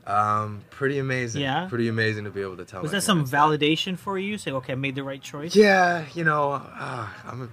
um, 0.04 0.62
pretty 0.70 0.98
amazing. 0.98 1.42
Yeah? 1.42 1.66
pretty 1.68 1.86
amazing 1.88 2.24
to 2.24 2.30
be 2.30 2.42
able 2.42 2.56
to 2.56 2.64
tell. 2.64 2.82
Was 2.82 2.90
that 2.90 3.02
some 3.02 3.18
parents 3.18 3.30
that. 3.30 3.36
validation 3.38 3.96
for 3.96 4.18
you? 4.18 4.36
Say, 4.36 4.50
okay, 4.50 4.72
I 4.72 4.76
made 4.76 4.96
the 4.96 5.04
right 5.04 5.22
choice. 5.22 5.54
Yeah, 5.54 6.04
you 6.14 6.24
know, 6.24 6.52
uh, 6.54 7.06
I'm 7.24 7.42
a. 7.42 7.48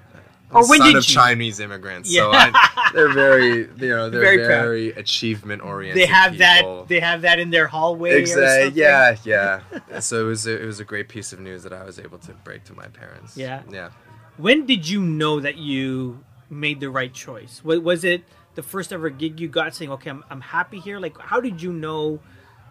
Or 0.51 0.67
when 0.67 0.79
son 0.79 0.87
did 0.87 0.95
of 0.97 1.07
you? 1.07 1.13
Chinese 1.15 1.59
immigrants, 1.59 2.11
Yeah. 2.11 2.21
so 2.21 2.31
I, 2.33 2.91
they're 2.93 3.13
very, 3.13 3.67
you 3.77 3.89
know, 3.89 4.09
they're 4.09 4.21
Very 4.21 4.37
very, 4.47 4.91
achievement 4.93 5.61
oriented. 5.61 6.01
They 6.01 6.07
have 6.07 6.31
people. 6.33 6.77
that. 6.79 6.87
They 6.87 6.99
have 6.99 7.21
that 7.21 7.39
in 7.39 7.51
their 7.51 7.67
hallway. 7.67 8.19
Exactly. 8.19 8.79
Yeah, 8.81 9.15
yeah. 9.23 9.61
so 9.99 10.21
it 10.21 10.27
was 10.27 10.47
a, 10.47 10.61
it 10.61 10.65
was 10.65 10.79
a 10.79 10.85
great 10.85 11.07
piece 11.07 11.33
of 11.33 11.39
news 11.39 11.63
that 11.63 11.73
I 11.73 11.83
was 11.83 11.99
able 11.99 12.17
to 12.19 12.33
break 12.33 12.63
to 12.65 12.73
my 12.73 12.87
parents. 12.87 13.37
Yeah. 13.37 13.61
Yeah. 13.71 13.89
When 14.37 14.65
did 14.65 14.87
you 14.87 15.01
know 15.01 15.39
that 15.39 15.57
you 15.57 16.23
made 16.49 16.79
the 16.79 16.89
right 16.89 17.13
choice? 17.13 17.63
Was, 17.63 17.79
was 17.79 18.03
it 18.03 18.23
the 18.55 18.63
first 18.63 18.91
ever 18.91 19.09
gig 19.09 19.39
you 19.39 19.47
got 19.49 19.75
saying, 19.75 19.91
okay, 19.91 20.09
I'm, 20.09 20.23
I'm 20.29 20.41
happy 20.41 20.79
here? 20.79 20.99
Like, 20.99 21.19
how 21.19 21.39
did 21.41 21.61
you 21.61 21.71
know 21.71 22.19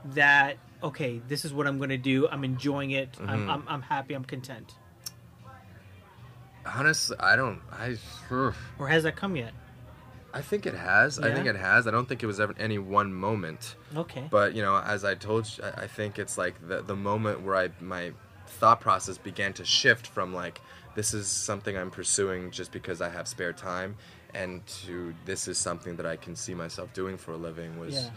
that, 0.06 0.56
okay, 0.82 1.20
this 1.28 1.44
is 1.44 1.52
what 1.52 1.66
I'm 1.66 1.78
going 1.78 1.90
to 1.90 1.96
do? 1.98 2.26
I'm 2.28 2.42
enjoying 2.42 2.90
it. 2.90 3.12
Mm-hmm. 3.12 3.28
I'm, 3.30 3.50
I'm, 3.50 3.64
I'm 3.68 3.82
happy. 3.82 4.14
I'm 4.14 4.24
content. 4.24 4.74
Honestly, 6.74 7.16
I 7.18 7.37
don't. 7.37 7.61
I. 7.72 7.96
ugh. 8.31 8.54
Or 8.78 8.88
has 8.88 9.02
that 9.04 9.16
come 9.16 9.37
yet? 9.37 9.52
I 10.33 10.42
think 10.42 10.66
it 10.66 10.74
has. 10.74 11.18
I 11.18 11.33
think 11.33 11.46
it 11.46 11.57
has. 11.57 11.87
I 11.87 11.90
don't 11.90 12.07
think 12.07 12.22
it 12.22 12.26
was 12.26 12.38
ever 12.38 12.54
any 12.59 12.78
one 12.78 13.12
moment. 13.14 13.76
Okay. 13.96 14.24
But 14.31 14.54
you 14.54 14.62
know, 14.62 14.76
as 14.76 15.04
I 15.04 15.14
told 15.14 15.46
you, 15.57 15.64
I 15.76 15.87
think 15.87 16.18
it's 16.18 16.37
like 16.37 16.54
the 16.68 16.83
the 16.83 16.94
moment 16.96 17.42
where 17.42 17.57
I 17.57 17.70
my 17.81 18.12
thought 18.46 18.81
process 18.81 19.18
began 19.18 19.52
to 19.54 19.64
shift 19.64 20.07
from 20.07 20.35
like 20.35 20.61
this 20.94 21.14
is 21.14 21.28
something 21.28 21.76
I'm 21.76 21.90
pursuing 21.90 22.50
just 22.50 22.72
because 22.72 23.00
I 23.00 23.09
have 23.09 23.26
spare 23.26 23.52
time, 23.52 23.96
and 24.35 24.66
to 24.85 25.14
this 25.24 25.48
is 25.48 25.57
something 25.59 25.96
that 25.96 26.07
I 26.07 26.16
can 26.16 26.37
see 26.37 26.54
myself 26.54 26.92
doing 26.92 27.16
for 27.16 27.33
a 27.33 27.37
living 27.37 27.78
was 27.78 27.94
Yeah. 27.94 28.11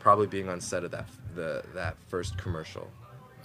probably 0.00 0.26
being 0.26 0.48
on 0.48 0.60
set 0.60 0.82
of 0.82 0.90
that 0.90 1.06
the 1.34 1.62
that 1.74 1.96
first 2.08 2.36
commercial, 2.38 2.90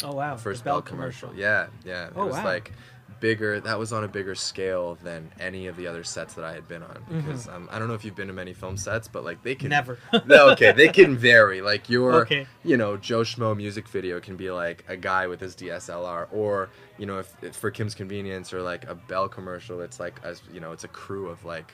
oh, 0.04 0.14
wow. 0.14 0.38
first 0.38 0.64
The 0.64 0.70
Bell 0.70 0.82
commercial. 0.82 1.34
Yeah, 1.36 1.68
yeah. 1.86 2.10
Oh, 2.16 2.24
it 2.24 2.26
was 2.28 2.36
wow. 2.38 2.46
like 2.46 2.72
bigger. 3.20 3.60
That 3.60 3.78
was 3.80 3.92
on 3.94 4.04
a 4.04 4.08
bigger 4.08 4.36
scale 4.36 4.98
than 5.04 5.32
any 5.40 5.68
of 5.68 5.76
the 5.78 5.88
other 5.88 6.04
sets 6.04 6.34
that 6.36 6.46
I 6.46 6.54
had 6.54 6.68
been 6.68 6.84
on 6.84 7.04
because 7.10 7.48
um, 7.48 7.68
I 7.72 7.80
don't 7.80 7.88
know 7.88 7.94
if 7.94 8.04
you've 8.06 8.16
been 8.16 8.28
to 8.28 8.34
many 8.34 8.54
film 8.54 8.78
sets, 8.78 9.08
but 9.08 9.24
like 9.24 9.42
they 9.44 9.56
can 9.56 9.70
Never. 9.70 9.98
no, 10.26 10.50
okay, 10.52 10.72
they 10.72 10.88
can 10.90 11.18
vary. 11.30 11.62
Like 11.62 11.90
your, 11.90 12.22
Okay. 12.22 12.48
you 12.64 12.78
know, 12.78 12.98
Joe 12.98 13.22
Schmo 13.22 13.56
music 13.56 13.88
video 13.88 14.20
can 14.20 14.36
be 14.36 14.52
like 14.52 14.84
a 14.88 14.98
guy 14.98 15.28
with 15.28 15.40
his 15.40 15.56
DSLR, 15.56 16.28
or 16.32 16.70
you 16.98 17.06
know, 17.06 17.20
if, 17.20 17.34
if 17.44 17.56
for 17.56 17.72
Kim's 17.72 17.94
convenience 17.96 18.54
or 18.54 18.62
like 18.62 18.88
a 18.90 18.96
Bell 18.96 19.28
commercial, 19.30 19.82
it's 19.82 20.00
like 20.00 20.20
a, 20.24 20.36
you 20.54 20.60
know, 20.60 20.72
it's 20.72 20.84
a 20.84 20.88
crew 20.90 21.30
of 21.30 21.44
like 21.46 21.74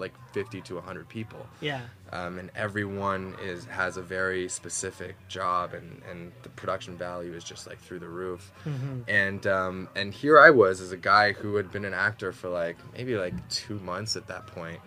like 0.00 0.14
50 0.32 0.60
to 0.62 0.74
100 0.76 1.08
people. 1.08 1.46
Yeah. 1.60 1.82
um, 2.12 2.38
and 2.38 2.50
everyone 2.56 3.36
is 3.42 3.64
has 3.66 3.96
a 3.96 4.02
very 4.02 4.48
specific 4.48 5.14
job 5.28 5.74
and, 5.74 6.02
and 6.10 6.32
the 6.42 6.48
production 6.50 6.96
value 6.96 7.34
is 7.34 7.44
just 7.44 7.66
like 7.66 7.78
through 7.78 8.00
the 8.00 8.08
roof. 8.08 8.50
And 9.06 9.46
um, 9.46 9.88
and 9.94 10.12
here 10.12 10.38
I 10.38 10.50
was 10.50 10.80
as 10.80 10.90
a 10.92 10.96
guy 10.96 11.32
who 11.32 11.56
had 11.56 11.70
been 11.70 11.84
an 11.84 11.94
actor 11.94 12.32
for 12.32 12.48
like 12.48 12.76
maybe 12.96 13.16
like 13.16 13.34
two 13.48 13.78
months 13.80 14.16
at 14.16 14.26
that 14.28 14.46
point. 14.48 14.80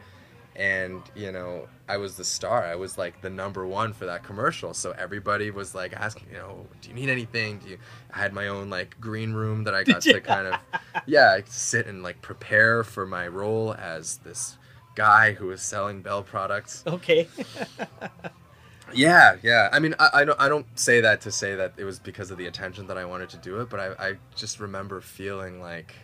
And 0.56 1.02
you 1.16 1.32
know 1.32 1.68
I 1.90 1.98
was 1.98 2.16
the 2.16 2.24
star. 2.24 2.64
I 2.64 2.76
was 2.76 2.96
like 2.98 3.22
the 3.22 3.30
number 3.30 3.66
one 3.66 3.92
for 3.92 4.06
that 4.06 4.24
commercial. 4.24 4.74
So 4.76 4.92
everybody 4.92 5.50
was 5.50 5.74
like 5.74 5.94
asking 5.94 6.28
you 6.32 6.38
know 6.38 6.68
do 6.82 6.90
you 6.90 6.96
need 6.96 7.10
anything? 7.10 7.58
Do 7.60 7.70
you 7.70 7.78
I 8.14 8.20
had 8.20 8.34
my 8.34 8.48
own 8.50 8.70
like 8.70 9.00
green 9.02 9.34
room 9.34 9.64
that 9.64 9.74
I 9.74 9.84
got 9.84 10.02
to 10.04 10.22
kind 10.22 10.48
of 10.48 10.60
yeah 11.08 11.40
sit 11.48 11.88
and 11.88 12.04
like 12.04 12.22
prepare 12.22 12.84
for 12.84 13.06
my 13.08 13.28
role 13.28 13.74
as 13.74 14.18
this 14.18 14.58
guy 14.96 15.34
who 15.34 15.48
was 15.48 15.62
selling 15.62 16.02
Bell 16.02 16.24
products 16.24 16.84
Okay. 16.88 17.28
Yeah, 18.96 19.38
yeah. 19.42 19.70
I 19.72 19.80
mean, 19.80 19.96
I, 19.98 20.10
I 20.14 20.26
don't 20.26 20.40
I 20.40 20.48
don't 20.50 20.68
say 20.78 21.02
that 21.02 21.22
to 21.22 21.32
say 21.32 21.56
that 21.56 21.74
it 21.78 21.84
was 21.84 21.98
because 21.98 22.30
of 22.30 22.38
the 22.38 22.46
attention 22.46 22.86
that 22.88 22.98
I 22.98 23.06
wanted 23.06 23.30
to 23.30 23.38
do 23.38 23.60
it, 23.62 23.70
but 23.70 23.80
I, 23.80 24.10
I 24.10 24.14
just 24.36 24.60
remember 24.60 25.02
feeling 25.02 25.60
like 25.60 25.96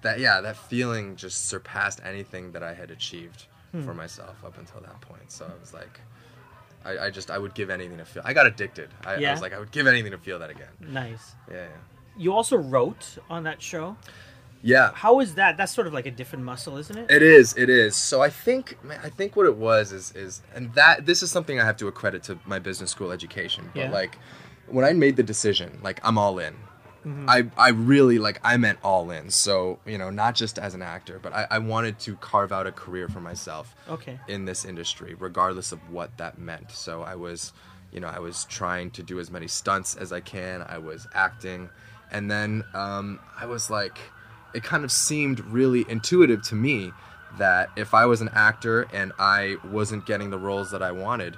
that. 0.00 0.18
Yeah, 0.18 0.40
that 0.40 0.56
feeling 0.56 1.14
just 1.16 1.48
surpassed 1.48 2.00
anything 2.04 2.52
that 2.52 2.62
I 2.62 2.72
had 2.74 2.90
achieved 2.90 3.46
Hmm. 3.72 3.82
for 3.84 3.94
myself 3.94 4.36
up 4.44 4.56
until 4.58 4.80
that 4.82 5.00
point. 5.00 5.32
So 5.32 5.46
I 5.46 5.58
was 5.60 5.72
like, 5.74 5.98
I, 6.84 7.06
I 7.06 7.10
just 7.10 7.30
I 7.30 7.38
would 7.38 7.54
give 7.54 7.70
anything 7.70 7.98
to 7.98 8.04
feel. 8.04 8.22
I 8.24 8.32
got 8.34 8.46
addicted. 8.46 8.88
I, 9.04 9.14
I 9.14 9.30
was 9.32 9.40
like, 9.42 9.52
I 9.54 9.58
would 9.58 9.72
give 9.72 9.86
anything 9.86 10.12
to 10.12 10.18
feel 10.18 10.38
that 10.38 10.50
again. 10.50 10.68
Nice. 10.80 11.34
Yeah, 11.50 11.56
yeah. 11.56 11.68
You 12.16 12.32
also 12.34 12.56
wrote 12.56 13.18
on 13.28 13.44
that 13.44 13.60
show. 13.62 13.96
Yeah. 14.62 14.92
How 14.94 15.20
is 15.20 15.34
that? 15.34 15.56
That's 15.56 15.74
sort 15.74 15.86
of 15.86 15.92
like 15.92 16.06
a 16.06 16.10
different 16.10 16.44
muscle, 16.44 16.76
isn't 16.76 16.96
it? 16.96 17.10
It 17.10 17.22
is. 17.22 17.54
It 17.56 17.68
is. 17.68 17.96
So 17.96 18.22
I 18.22 18.30
think, 18.30 18.82
man, 18.84 19.00
I 19.02 19.08
think 19.08 19.34
what 19.36 19.46
it 19.46 19.56
was 19.56 19.92
is, 19.92 20.12
is, 20.12 20.40
and 20.54 20.72
that 20.74 21.04
this 21.04 21.22
is 21.22 21.30
something 21.30 21.60
I 21.60 21.64
have 21.64 21.76
to 21.78 21.88
accredit 21.88 22.22
to 22.24 22.38
my 22.46 22.58
business 22.58 22.90
school 22.90 23.10
education. 23.12 23.70
But 23.74 23.80
Yeah. 23.80 23.90
like, 23.90 24.18
when 24.68 24.84
I 24.84 24.92
made 24.92 25.16
the 25.16 25.22
decision, 25.24 25.80
like 25.82 26.00
I'm 26.04 26.16
all 26.16 26.38
in. 26.38 26.54
Mm-hmm. 27.04 27.28
I, 27.28 27.50
I 27.58 27.70
really 27.70 28.20
like 28.20 28.38
I 28.44 28.56
meant 28.56 28.78
all 28.84 29.10
in. 29.10 29.28
So 29.30 29.80
you 29.84 29.98
know, 29.98 30.10
not 30.10 30.36
just 30.36 30.56
as 30.60 30.74
an 30.74 30.82
actor, 30.82 31.18
but 31.20 31.32
I, 31.34 31.48
I 31.50 31.58
wanted 31.58 31.98
to 32.00 32.14
carve 32.16 32.52
out 32.52 32.68
a 32.68 32.72
career 32.72 33.08
for 33.08 33.20
myself 33.20 33.74
Okay. 33.88 34.20
in 34.28 34.44
this 34.44 34.64
industry, 34.64 35.14
regardless 35.18 35.72
of 35.72 35.80
what 35.90 36.16
that 36.18 36.38
meant. 36.38 36.70
So 36.70 37.02
I 37.02 37.16
was, 37.16 37.52
you 37.90 37.98
know, 37.98 38.06
I 38.06 38.20
was 38.20 38.44
trying 38.44 38.92
to 38.92 39.02
do 39.02 39.18
as 39.18 39.32
many 39.32 39.48
stunts 39.48 39.96
as 39.96 40.12
I 40.12 40.20
can. 40.20 40.62
I 40.62 40.78
was 40.78 41.08
acting, 41.12 41.68
and 42.12 42.30
then 42.30 42.62
um, 42.72 43.18
I 43.36 43.46
was 43.46 43.68
like, 43.68 43.98
it 44.54 44.62
kind 44.62 44.84
of 44.84 44.92
seemed 44.92 45.40
really 45.46 45.84
intuitive 45.88 46.42
to 46.42 46.54
me 46.54 46.92
that 47.38 47.70
if 47.76 47.94
I 47.94 48.04
was 48.06 48.20
an 48.20 48.28
actor 48.34 48.86
and 48.92 49.12
I 49.18 49.56
wasn't 49.70 50.04
getting 50.04 50.30
the 50.30 50.38
roles 50.38 50.70
that 50.72 50.82
I 50.82 50.92
wanted, 50.92 51.36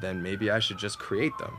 then 0.00 0.22
maybe 0.22 0.50
I 0.50 0.58
should 0.58 0.78
just 0.78 0.98
create 0.98 1.36
them. 1.38 1.52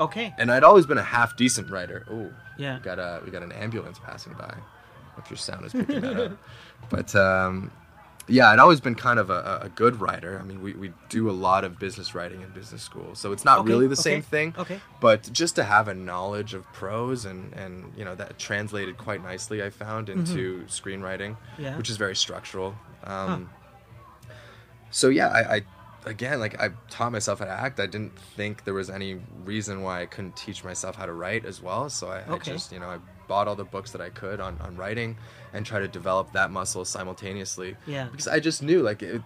Okay. 0.00 0.34
And 0.38 0.50
I'd 0.50 0.64
always 0.64 0.86
been 0.86 0.98
a 0.98 1.02
half 1.04 1.36
decent 1.36 1.70
writer. 1.70 2.04
Oh, 2.10 2.30
Yeah. 2.58 2.76
we 2.78 2.82
got 2.82 2.98
a 2.98 3.22
we 3.24 3.30
got 3.30 3.42
an 3.42 3.52
ambulance 3.52 3.98
passing 3.98 4.32
by. 4.34 4.54
If 5.18 5.30
your 5.30 5.38
sound 5.38 5.64
is 5.64 5.72
picking 5.72 6.00
that 6.02 6.20
up, 6.20 6.32
but 6.90 7.14
um, 7.16 7.70
yeah, 8.28 8.50
I'd 8.50 8.58
always 8.58 8.80
been 8.80 8.94
kind 8.96 9.18
of 9.18 9.30
a, 9.30 9.60
a 9.62 9.68
good 9.68 10.00
writer. 10.00 10.38
I 10.40 10.44
mean, 10.44 10.60
we, 10.60 10.72
we 10.74 10.92
do 11.08 11.30
a 11.30 11.32
lot 11.32 11.62
of 11.64 11.78
business 11.78 12.14
writing 12.14 12.42
in 12.42 12.48
business 12.50 12.82
school, 12.82 13.14
so 13.14 13.30
it's 13.32 13.44
not 13.44 13.60
Okay, 13.60 13.68
really 13.68 13.86
the 13.86 13.92
okay, 13.94 14.02
same 14.02 14.22
thing. 14.22 14.54
okay. 14.58 14.80
But 15.00 15.30
just 15.32 15.54
to 15.56 15.64
have 15.64 15.86
a 15.88 15.94
knowledge 15.94 16.52
of 16.54 16.64
prose 16.72 17.24
and 17.24 17.52
and 17.54 17.92
you 17.96 18.04
know 18.04 18.14
that 18.16 18.38
translated 18.38 18.98
quite 18.98 19.22
nicely, 19.22 19.62
I 19.62 19.70
found 19.70 20.08
into 20.08 20.64
screenwriting, 20.66 21.36
Mm-hmm. 21.36 21.62
Yeah. 21.62 21.76
which 21.78 21.88
is 21.90 21.96
very 21.96 22.16
structural. 22.16 22.74
Um, 23.04 23.48
so 24.90 25.08
yeah, 25.08 25.28
I, 25.28 25.56
I 25.56 25.62
again 26.06 26.40
like 26.40 26.60
I 26.60 26.70
taught 26.90 27.12
myself 27.12 27.38
how 27.40 27.44
to 27.46 27.50
act. 27.50 27.78
I 27.80 27.86
didn't 27.86 28.18
think 28.36 28.64
there 28.64 28.74
was 28.74 28.90
any 28.90 29.20
reason 29.44 29.82
why 29.82 30.02
I 30.02 30.06
couldn't 30.06 30.36
teach 30.36 30.64
myself 30.64 30.96
how 30.96 31.06
to 31.06 31.12
write 31.12 31.44
as 31.44 31.62
well. 31.62 31.88
So 31.90 32.08
I, 32.08 32.22
I 32.32 32.38
just 32.38 32.72
you 32.72 32.80
know 32.80 32.88
I 32.88 32.98
bought 33.28 33.48
all 33.48 33.56
the 33.56 33.64
books 33.64 33.92
that 33.92 34.00
I 34.00 34.10
could 34.10 34.40
on, 34.40 34.58
on 34.60 34.76
writing 34.76 35.16
and 35.52 35.64
try 35.66 35.80
to 35.80 35.88
develop 35.88 36.32
that 36.32 36.50
muscle 36.50 36.84
simultaneously. 36.84 37.76
Yeah. 37.86 38.08
Because 38.10 38.28
I 38.28 38.40
just 38.40 38.62
knew 38.62 38.82
like 38.82 39.02
it, 39.02 39.22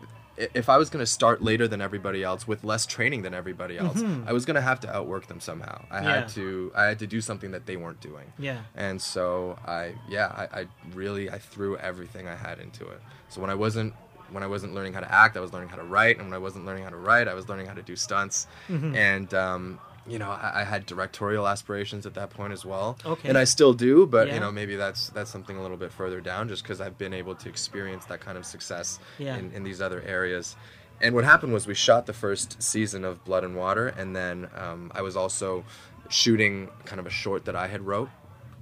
if 0.54 0.68
I 0.70 0.78
was 0.78 0.88
going 0.88 1.02
to 1.02 1.10
start 1.10 1.42
later 1.42 1.68
than 1.68 1.82
everybody 1.82 2.22
else 2.24 2.48
with 2.48 2.64
less 2.64 2.86
training 2.86 3.22
than 3.22 3.34
everybody 3.34 3.76
else, 3.76 4.02
I 4.26 4.32
was 4.32 4.46
going 4.46 4.54
to 4.54 4.60
have 4.62 4.80
to 4.80 4.94
outwork 4.94 5.26
them 5.26 5.38
somehow. 5.40 5.84
I 5.90 5.96
Mm-hmm. 5.98 6.04
Yeah. 6.06 6.14
had 6.14 6.28
to 6.30 6.72
I 6.74 6.84
had 6.84 6.98
to 7.00 7.06
do 7.06 7.20
something 7.20 7.50
that 7.50 7.66
they 7.66 7.76
weren't 7.76 8.00
doing. 8.00 8.32
Yeah. 8.38 8.60
And 8.74 9.02
so 9.02 9.58
I 9.66 9.94
yeah, 10.08 10.28
I, 10.28 10.60
I 10.60 10.66
really 10.94 11.28
I 11.30 11.38
threw 11.38 11.76
everything 11.76 12.26
I 12.28 12.36
had 12.36 12.58
into 12.58 12.86
it. 12.88 13.00
So 13.28 13.40
when 13.42 13.50
I 13.50 13.54
wasn't 13.54 13.92
when 14.30 14.42
I 14.44 14.46
wasn't 14.46 14.74
learning 14.74 14.92
how 14.92 15.00
to 15.00 15.12
act, 15.12 15.36
I 15.36 15.40
was 15.40 15.52
learning 15.52 15.70
how 15.70 15.76
to 15.76 15.82
write, 15.82 16.18
and 16.18 16.26
when 16.28 16.34
I 16.34 16.38
wasn't 16.38 16.64
learning 16.64 16.84
how 16.84 16.90
to 16.90 16.96
write, 16.96 17.26
I 17.26 17.34
was 17.34 17.48
learning 17.48 17.66
how 17.66 17.74
to 17.74 17.82
do 17.82 17.96
stunts. 17.96 18.46
Mm-hmm. 18.68 18.94
And 18.94 19.34
um, 19.34 19.78
you 20.10 20.18
know, 20.18 20.30
I, 20.30 20.60
I 20.60 20.64
had 20.64 20.84
directorial 20.86 21.46
aspirations 21.46 22.04
at 22.04 22.14
that 22.14 22.30
point 22.30 22.52
as 22.52 22.64
well. 22.64 22.98
Okay. 23.06 23.28
And 23.28 23.38
I 23.38 23.44
still 23.44 23.72
do, 23.72 24.06
but 24.06 24.26
Yeah. 24.28 24.34
you 24.34 24.40
know, 24.40 24.50
maybe 24.52 24.76
that's 24.76 25.08
that's 25.10 25.30
something 25.30 25.56
a 25.56 25.62
little 25.62 25.76
bit 25.76 25.92
further 25.92 26.20
down, 26.20 26.48
just 26.48 26.62
because 26.62 26.80
I've 26.80 26.98
been 26.98 27.14
able 27.14 27.34
to 27.36 27.48
experience 27.48 28.04
that 28.06 28.20
kind 28.20 28.36
of 28.36 28.44
success 28.44 28.98
Yeah. 29.18 29.36
in, 29.36 29.52
in 29.52 29.62
these 29.62 29.80
other 29.80 30.02
areas. 30.02 30.56
And 31.00 31.14
what 31.14 31.24
happened 31.24 31.52
was 31.54 31.66
we 31.66 31.74
shot 31.74 32.04
the 32.04 32.12
first 32.12 32.62
season 32.62 33.04
of 33.06 33.24
Blood 33.24 33.44
and 33.44 33.56
Water, 33.56 33.88
and 33.88 34.14
then 34.14 34.48
um, 34.54 34.92
I 34.94 35.00
was 35.00 35.16
also 35.16 35.64
shooting 36.10 36.68
kind 36.84 36.98
of 37.00 37.06
a 37.06 37.10
short 37.10 37.44
that 37.46 37.54
I 37.56 37.68
had 37.68 37.82
wrote 37.86 38.10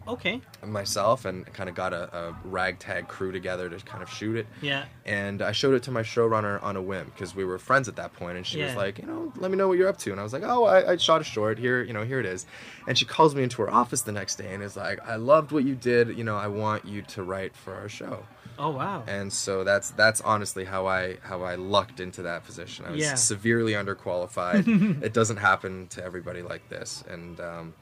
Okay. 0.08 0.40
myself 0.64 1.24
and 1.24 1.44
kind 1.52 1.68
of 1.68 1.74
got 1.74 1.92
a, 1.92 2.16
a 2.16 2.36
ragtag 2.44 3.08
crew 3.08 3.30
together 3.30 3.68
to 3.68 3.76
kind 3.84 4.02
of 4.02 4.08
shoot 4.10 4.36
it. 4.36 4.46
Yeah. 4.62 4.86
And 5.04 5.42
I 5.42 5.52
showed 5.52 5.74
it 5.74 5.82
to 5.84 5.90
my 5.90 6.02
showrunner 6.02 6.62
on 6.62 6.76
a 6.76 6.82
whim 6.82 7.06
because 7.14 7.34
we 7.34 7.44
were 7.44 7.58
friends 7.58 7.88
at 7.88 7.96
that 7.96 8.14
point, 8.14 8.36
and 8.38 8.46
she 8.46 8.62
was 8.62 8.74
like, 8.74 8.98
you 8.98 9.06
know, 9.06 9.32
let 9.36 9.50
me 9.50 9.56
know 9.56 9.68
what 9.68 9.76
you're 9.78 9.88
up 9.88 9.98
to. 9.98 10.10
And 10.10 10.18
I 10.18 10.22
was 10.22 10.32
like, 10.32 10.42
oh, 10.44 10.64
I, 10.64 10.92
I 10.92 10.96
shot 10.96 11.20
a 11.20 11.24
short 11.24 11.58
here, 11.58 11.82
you 11.82 11.92
know, 11.92 12.04
here 12.04 12.20
it 12.20 12.26
is. 12.26 12.46
And 12.86 12.96
she 12.98 13.04
calls 13.04 13.34
me 13.34 13.42
into 13.42 13.60
her 13.62 13.70
office 13.70 14.02
the 14.02 14.12
next 14.12 14.36
day 14.36 14.52
and 14.54 14.62
is 14.62 14.76
like, 14.76 14.98
I 15.06 15.16
loved 15.16 15.52
what 15.52 15.64
you 15.64 15.74
did. 15.74 16.16
You 16.16 16.24
know, 16.24 16.36
I 16.36 16.48
want 16.48 16.84
you 16.86 17.02
to 17.02 17.22
write 17.22 17.54
for 17.54 17.74
our 17.74 17.88
show. 17.88 18.24
Oh 18.60 18.70
wow. 18.70 19.04
And 19.06 19.32
so 19.32 19.62
that's 19.62 19.90
that's 19.92 20.20
honestly 20.22 20.64
how 20.64 20.86
I 20.88 21.18
how 21.22 21.42
I 21.42 21.54
lucked 21.54 22.00
into 22.00 22.22
that 22.22 22.44
position. 22.44 22.86
I 22.86 22.90
was 22.90 23.00
Yeah. 23.00 23.14
severely 23.14 23.74
underqualified. 23.74 25.02
it 25.02 25.12
doesn't 25.12 25.36
happen 25.36 25.86
to 25.88 26.02
everybody 26.04 26.42
like 26.42 26.68
this, 26.68 27.04
and 27.08 27.38
um, 27.38 27.74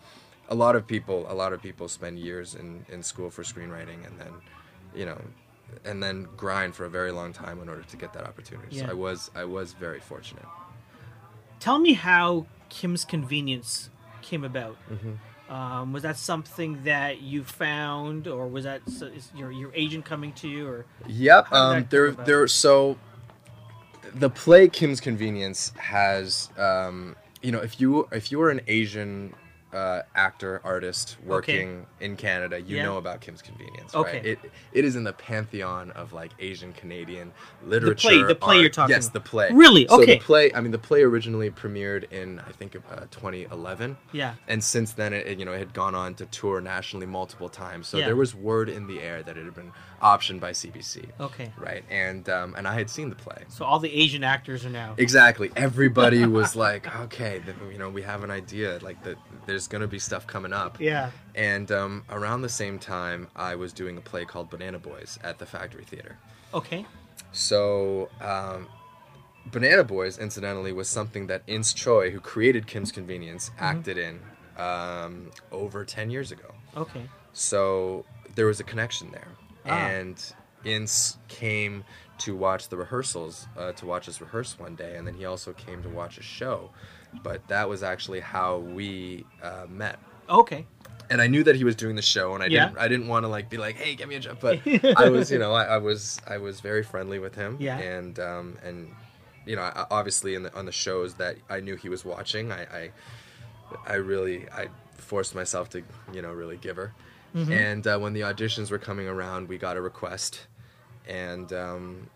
a 0.48 0.54
lot 0.54 0.76
of 0.76 0.86
people 0.86 1.26
a 1.28 1.34
lot 1.34 1.52
of 1.52 1.62
people 1.62 1.88
spend 1.88 2.18
years 2.18 2.54
in 2.54 2.84
in 2.88 3.02
school 3.02 3.30
for 3.30 3.42
screenwriting, 3.42 4.06
and 4.06 4.18
then 4.18 4.32
you 4.94 5.06
know, 5.06 5.20
and 5.84 6.02
then 6.02 6.28
grind 6.36 6.74
for 6.74 6.84
a 6.84 6.90
very 6.90 7.12
long 7.12 7.32
time 7.32 7.60
in 7.60 7.68
order 7.68 7.82
to 7.82 7.96
get 7.96 8.12
that 8.12 8.24
opportunity. 8.24 8.76
Yeah. 8.76 8.86
So 8.86 8.90
I 8.90 8.94
was 8.94 9.30
I 9.34 9.44
was 9.44 9.72
very 9.72 10.00
fortunate. 10.00 10.46
Tell 11.58 11.78
me 11.78 11.94
how 11.94 12.46
Kim's 12.68 13.04
Convenience 13.04 13.90
came 14.22 14.44
about. 14.44 14.76
Mm-hmm. 14.90 15.52
Um, 15.52 15.92
was 15.92 16.02
that 16.02 16.16
something 16.16 16.82
that 16.84 17.22
you 17.22 17.44
found, 17.44 18.26
or 18.26 18.48
was 18.48 18.64
that 18.64 18.82
your 19.34 19.52
your 19.52 19.70
agent 19.74 20.04
coming 20.04 20.32
to 20.34 20.48
you, 20.48 20.66
or 20.66 20.86
Yep. 21.06 21.52
Um, 21.52 21.86
there, 21.88 22.06
about? 22.06 22.26
there. 22.26 22.48
So, 22.48 22.96
the 24.12 24.28
play 24.28 24.68
Kim's 24.68 25.00
Convenience 25.00 25.72
has, 25.76 26.50
um, 26.58 27.14
you 27.42 27.52
know, 27.52 27.60
if 27.60 27.80
you 27.80 28.08
if 28.10 28.32
you 28.32 28.42
are 28.42 28.50
an 28.50 28.60
Asian 28.66 29.34
uh, 29.76 30.02
actor 30.14 30.60
artist 30.64 31.16
working 31.24 31.84
in 32.00 32.16
Canada, 32.16 32.58
you 32.60 32.76
Yeah. 32.78 32.84
know 32.84 32.96
about 32.96 33.20
Kim's 33.20 33.42
Convenience, 33.42 33.94
Okay. 33.94 34.12
right? 34.18 34.24
It 34.26 34.38
it 34.72 34.84
is 34.86 34.96
in 34.96 35.04
the 35.04 35.12
pantheon 35.12 35.90
of 35.90 36.12
like 36.14 36.30
Asian 36.38 36.72
Canadian 36.72 37.32
literature. 37.64 38.08
The 38.08 38.16
play- 38.24 38.28
the 38.28 38.34
play 38.34 38.54
art. 38.56 38.60
you're 38.62 38.70
talking 38.70 38.94
about. 38.94 39.02
Yes, 39.02 39.08
the 39.10 39.20
play. 39.20 39.50
Really? 39.52 39.86
So 39.88 40.00
Okay. 40.02 40.14
the 40.18 40.24
play. 40.24 40.50
I 40.54 40.60
mean, 40.62 40.72
the 40.72 40.78
play 40.78 41.02
originally 41.02 41.50
premiered 41.50 42.10
in 42.10 42.40
I 42.48 42.52
think 42.52 42.74
uh, 42.90 43.00
2011 43.10 43.96
yeah, 44.12 44.34
and 44.48 44.64
since 44.64 44.92
then 44.92 45.12
it, 45.12 45.26
it, 45.26 45.38
you 45.38 45.44
know 45.44 45.52
it 45.52 45.58
had 45.58 45.74
gone 45.74 45.94
on 45.94 46.14
to 46.14 46.26
tour 46.26 46.60
nationally 46.60 47.06
multiple 47.06 47.48
times 47.50 47.86
so 47.88 47.98
Yeah. 47.98 48.06
there 48.06 48.16
was 48.16 48.34
word 48.34 48.68
in 48.68 48.86
the 48.86 49.00
air 49.02 49.22
that 49.22 49.36
it 49.36 49.44
had 49.44 49.54
been 49.54 49.72
optioned 50.02 50.40
by 50.40 50.50
cbc 50.52 51.04
okay. 51.20 51.50
right 51.58 51.84
and 51.90 52.28
um, 52.28 52.54
and 52.56 52.66
i 52.68 52.74
had 52.74 52.88
seen 52.90 53.08
the 53.08 53.16
play 53.16 53.44
So 53.48 53.64
all 53.64 53.78
the 53.78 53.92
Asian 53.92 54.22
actors 54.24 54.64
are 54.66 54.70
now. 54.70 54.94
exactly 54.98 55.50
everybody 55.56 56.26
was 56.38 56.54
like 56.56 56.84
okay 57.06 57.40
th- 57.44 57.56
you 57.72 57.78
know 57.78 57.88
we 57.90 58.02
have 58.02 58.22
an 58.24 58.30
idea 58.30 58.78
like 58.82 59.02
that 59.04 59.16
there's 59.46 59.66
gonna 59.68 59.86
be 59.86 59.98
stuff 59.98 60.26
coming 60.26 60.52
up 60.52 60.78
Yeah. 60.80 61.10
and 61.34 61.70
um, 61.72 62.04
around 62.10 62.42
the 62.42 62.48
same 62.48 62.78
time 62.78 63.28
i 63.36 63.54
was 63.54 63.72
doing 63.72 63.96
a 63.96 64.00
play 64.00 64.24
called 64.24 64.50
banana 64.50 64.78
boys 64.78 65.18
at 65.24 65.38
the 65.38 65.46
factory 65.46 65.84
theater 65.84 66.18
Okay. 66.54 66.86
so, 67.32 68.08
um, 68.20 68.68
Banana 69.52 69.84
Boys, 69.84 70.18
incidentally, 70.18 70.72
was 70.72 70.88
something 70.88 71.28
that 71.28 71.42
Ins 71.46 71.72
Choi, 71.72 72.10
who 72.10 72.18
created 72.18 72.66
Kim's 72.66 72.90
Convenience, 72.90 73.50
Mm-hmm. 73.50 73.64
acted 73.64 73.96
in 73.98 74.20
um, 74.56 75.30
over 75.52 75.84
10 75.84 76.10
years 76.10 76.32
ago. 76.32 76.52
Okay. 76.76 77.02
So 77.32 78.04
there 78.34 78.46
was 78.46 78.58
a 78.58 78.64
connection 78.64 79.10
there. 79.12 79.28
Ah. 79.68 79.88
And 79.88 80.32
Ins 80.64 81.16
came 81.28 81.84
to 82.18 82.34
watch 82.34 82.68
the 82.68 82.76
rehearsals, 82.76 83.46
uh, 83.56 83.72
to 83.72 83.86
watch 83.86 84.08
us 84.08 84.20
rehearse 84.20 84.58
one 84.58 84.74
day, 84.74 84.96
and 84.96 85.06
then 85.06 85.14
he 85.14 85.24
also 85.26 85.52
came 85.52 85.82
to 85.82 85.88
watch 85.88 86.18
a 86.18 86.22
show. 86.22 86.70
But 87.22 87.46
that 87.48 87.68
was 87.68 87.82
actually 87.82 88.20
how 88.20 88.58
we 88.58 89.24
uh, 89.42 89.66
met 89.68 89.98
Okay. 90.28 90.66
and 91.08 91.22
I 91.22 91.28
knew 91.28 91.44
that 91.44 91.54
he 91.56 91.62
was 91.64 91.76
doing 91.76 91.94
the 91.94 92.02
show, 92.02 92.34
and 92.34 92.42
I 92.42 92.46
Yeah. 92.48 92.66
didn't 92.66 92.78
I 92.78 92.88
didn't 92.88 93.06
want 93.08 93.24
to 93.24 93.28
like 93.28 93.48
be 93.48 93.58
like, 93.58 93.76
hey, 93.76 93.94
get 93.94 94.08
me 94.08 94.16
a 94.16 94.20
job, 94.20 94.38
but 94.40 94.58
I 94.96 95.08
was 95.14 95.30
you 95.30 95.38
know 95.38 95.52
I, 95.52 95.64
I 95.64 95.78
was 95.78 96.20
I 96.26 96.38
was 96.38 96.60
very 96.60 96.82
friendly 96.82 97.18
with 97.18 97.34
him, 97.36 97.58
Yeah. 97.60 97.78
and 97.78 98.18
um, 98.18 98.58
and 98.64 98.90
you 99.46 99.54
know 99.56 99.62
I, 99.62 99.86
obviously 99.90 100.34
in 100.34 100.42
the 100.42 100.54
on 100.56 100.66
the 100.66 100.72
shows 100.72 101.14
that 101.14 101.36
I 101.48 101.60
knew 101.60 101.76
he 101.76 101.88
was 101.88 102.04
watching, 102.04 102.50
I 102.50 102.62
I, 102.80 102.90
I 103.86 103.94
really 103.94 104.48
I 104.50 104.68
forced 104.96 105.34
myself 105.34 105.68
to 105.70 105.82
you 106.12 106.22
know 106.22 106.32
really 106.32 106.56
give 106.56 106.76
her, 106.76 106.92
Mm-hmm. 107.36 107.52
and 107.52 107.86
uh, 107.86 107.98
when 107.98 108.14
the 108.14 108.22
auditions 108.22 108.70
were 108.70 108.78
coming 108.78 109.06
around, 109.06 109.48
we 109.48 109.58
got 109.58 109.76
a 109.76 109.80
request, 109.82 110.46
and 111.06 111.52
um, 111.52 112.08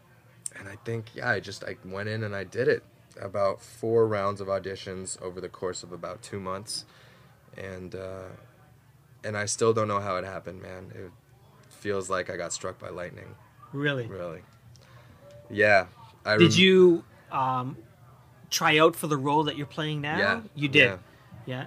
and 0.59 0.67
I 0.67 0.77
think 0.85 1.07
yeah 1.15 1.29
I 1.31 1.41
just 1.41 1.63
I 1.63 1.77
went 1.85 2.09
in 2.09 2.25
and 2.25 2.35
I 2.35 2.45
did 2.45 2.69
it 2.69 2.83
about 3.21 3.61
four 3.61 4.07
rounds 4.09 4.41
of 4.41 4.49
auditions 4.49 5.21
over 5.21 5.39
the 5.41 5.49
course 5.51 5.83
of 5.83 5.93
about 5.93 6.23
two 6.23 6.41
months, 6.41 6.85
and. 7.57 7.95
Uh, 7.95 8.29
and 9.23 9.37
I 9.37 9.45
still 9.45 9.75
don't 9.75 9.87
know 9.87 10.01
how 10.01 10.17
it 10.17 10.25
happened, 10.25 10.63
man. 10.63 10.93
It 10.95 11.11
feels 11.69 12.09
like 12.09 12.31
I 12.31 12.39
got 12.39 12.55
struck 12.55 12.79
by 12.79 12.89
lightning, 12.89 13.35
Really? 13.71 14.07
really. 14.07 14.41
Yeah. 15.51 15.89
I 16.25 16.39
Did 16.39 16.53
rem- 16.53 16.59
you 16.59 17.05
um, 17.31 17.77
try 18.49 18.79
out 18.79 18.97
for 18.97 19.09
the 19.09 19.19
role 19.19 19.45
that 19.45 19.59
you're 19.59 19.67
playing 19.67 20.01
now? 20.01 20.17
Yeah, 20.17 20.41
you 20.55 20.69
did. 20.69 20.85
yeah. 20.85 20.97
Yeah. 21.45 21.65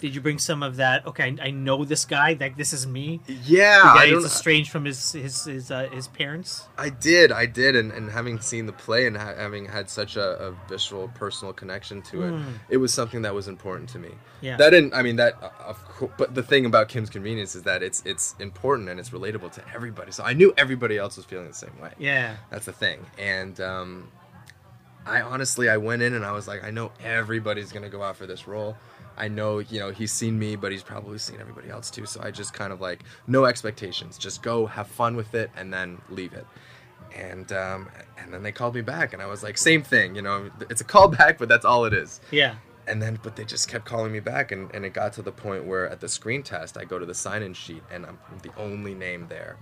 Did 0.00 0.14
you 0.14 0.20
bring 0.20 0.38
some 0.38 0.62
of 0.62 0.76
that? 0.76 1.06
Okay, 1.06 1.24
I, 1.40 1.48
I 1.48 1.50
know 1.50 1.84
this 1.84 2.04
guy. 2.04 2.36
Like 2.38 2.56
this 2.56 2.72
is 2.72 2.86
me. 2.86 3.20
Yeah, 3.26 3.78
The 3.78 3.84
guy 3.84 4.04
I, 4.04 4.16
is 4.16 4.24
estranged 4.24 4.70
from 4.70 4.84
his 4.84 5.12
his 5.12 5.44
his, 5.44 5.70
uh, 5.70 5.88
his 5.90 6.06
parents. 6.06 6.68
I 6.78 6.88
did, 6.90 7.32
I 7.32 7.46
did, 7.46 7.74
and, 7.74 7.90
and 7.90 8.10
having 8.10 8.40
seen 8.40 8.66
the 8.66 8.72
play 8.72 9.06
and 9.06 9.16
ha- 9.16 9.34
having 9.36 9.66
had 9.66 9.90
such 9.90 10.16
a, 10.16 10.48
a 10.48 10.52
visceral, 10.68 11.08
personal 11.08 11.52
connection 11.52 12.00
to 12.02 12.22
it, 12.22 12.42
it 12.68 12.76
was 12.76 12.94
something 12.94 13.22
that 13.22 13.34
was 13.34 13.48
important 13.48 13.88
to 13.90 13.98
me. 13.98 14.10
Yeah. 14.40 14.56
That 14.56 14.70
didn't, 14.70 14.94
I 14.94 15.02
mean, 15.02 15.16
that 15.16 15.34
uh, 15.42 15.50
of 15.66 15.84
course, 15.84 16.12
but 16.16 16.34
the 16.34 16.44
thing 16.44 16.64
about 16.64 16.88
Kim's 16.88 17.10
Convenience 17.10 17.56
is 17.56 17.64
that 17.64 17.82
it's 17.82 18.02
it's 18.06 18.36
important 18.38 18.88
and 18.88 19.00
it's 19.00 19.10
relatable 19.10 19.50
to 19.52 19.64
everybody. 19.74 20.12
So 20.12 20.22
I 20.22 20.32
knew 20.32 20.54
everybody 20.56 20.96
else 20.96 21.16
was 21.16 21.26
feeling 21.26 21.48
the 21.48 21.54
same 21.54 21.76
way. 21.82 21.90
Yeah. 21.98 22.36
That's 22.50 22.66
the 22.66 22.72
thing. 22.72 23.04
And 23.18 23.60
um, 23.60 24.12
I 25.06 25.22
honestly, 25.22 25.68
I 25.68 25.78
went 25.78 26.02
in 26.02 26.14
and 26.14 26.24
I 26.24 26.32
was 26.32 26.46
like, 26.46 26.62
I 26.62 26.70
know 26.70 26.92
everybody's 27.02 27.72
gonna 27.72 27.88
go 27.88 28.02
out 28.02 28.16
for 28.16 28.26
this 28.26 28.46
role. 28.46 28.76
I 29.18 29.28
know, 29.28 29.58
you 29.58 29.80
know, 29.80 29.90
he's 29.90 30.12
seen 30.12 30.38
me, 30.38 30.56
but 30.56 30.72
he's 30.72 30.82
probably 30.82 31.18
seen 31.18 31.40
everybody 31.40 31.68
else 31.68 31.90
too. 31.90 32.06
So 32.06 32.20
I 32.22 32.30
just 32.30 32.54
kind 32.54 32.72
of 32.72 32.80
like, 32.80 33.02
no 33.26 33.44
expectations. 33.44 34.16
Just 34.16 34.42
go 34.42 34.66
have 34.66 34.86
fun 34.86 35.16
with 35.16 35.34
it 35.34 35.50
and 35.56 35.72
then 35.72 36.00
leave 36.08 36.32
it. 36.32 36.46
And 37.16 37.50
um, 37.52 37.88
and 38.18 38.32
then 38.32 38.42
they 38.42 38.52
called 38.52 38.74
me 38.74 38.82
back, 38.82 39.12
and 39.14 39.22
I 39.22 39.26
was 39.26 39.42
like, 39.42 39.56
same 39.56 39.82
thing, 39.82 40.14
you 40.14 40.22
know, 40.22 40.50
it's 40.68 40.82
a 40.82 40.84
callback, 40.84 41.38
but 41.38 41.48
that's 41.48 41.64
all 41.64 41.84
it 41.86 41.94
is. 41.94 42.20
Yeah. 42.30 42.56
And 42.86 43.02
then, 43.02 43.18
but 43.22 43.34
they 43.36 43.44
just 43.44 43.68
kept 43.68 43.84
calling 43.86 44.12
me 44.12 44.20
back, 44.20 44.52
and, 44.52 44.70
and 44.74 44.84
it 44.84 44.92
got 44.94 45.12
to 45.14 45.22
the 45.22 45.32
point 45.32 45.64
where 45.64 45.88
at 45.88 46.00
the 46.00 46.08
screen 46.08 46.42
test, 46.42 46.76
I 46.78 46.84
go 46.84 46.98
to 46.98 47.06
the 47.06 47.14
sign 47.14 47.42
in 47.42 47.54
sheet, 47.54 47.82
and 47.90 48.06
I'm 48.06 48.18
the 48.42 48.50
only 48.58 48.94
name 48.94 49.26
there. 49.28 49.56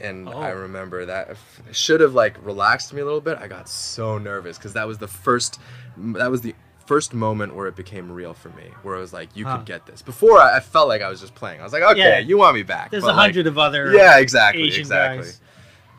And 0.00 0.28
Oh. 0.28 0.32
I 0.38 0.50
remember 0.50 1.04
that 1.06 1.36
should 1.70 2.00
have 2.00 2.14
like 2.14 2.44
relaxed 2.44 2.92
me 2.92 3.02
a 3.02 3.04
little 3.04 3.20
bit. 3.20 3.38
I 3.38 3.46
got 3.46 3.68
so 3.68 4.18
nervous 4.18 4.58
because 4.58 4.72
that 4.72 4.86
was 4.86 4.98
the 4.98 5.08
first, 5.08 5.60
that 5.96 6.30
was 6.30 6.40
the 6.40 6.54
first 6.92 7.14
moment 7.14 7.54
where 7.54 7.66
it 7.66 7.74
became 7.76 8.12
real 8.12 8.34
for 8.34 8.50
me, 8.50 8.64
where 8.82 8.96
I 8.96 9.00
was 9.00 9.12
like, 9.12 9.28
you 9.34 9.46
Huh. 9.46 9.56
could 9.56 9.66
get 9.66 9.86
this. 9.86 10.02
Before, 10.02 10.38
I, 10.38 10.56
I 10.58 10.60
felt 10.60 10.88
like 10.88 11.00
I 11.00 11.08
was 11.08 11.20
just 11.20 11.34
playing. 11.34 11.60
I 11.60 11.64
was 11.64 11.72
like, 11.72 11.82
okay, 11.82 11.98
Yeah. 11.98 12.18
you 12.18 12.36
want 12.36 12.54
me 12.54 12.62
back. 12.62 12.90
There's 12.90 13.02
but, 13.04 13.14
a 13.14 13.16
like, 13.16 13.32
hundred 13.32 13.46
of 13.46 13.56
other 13.58 13.92
yeah, 13.92 14.18
exactly, 14.18 14.64
Asian 14.64 14.80
exactly. 14.80 15.30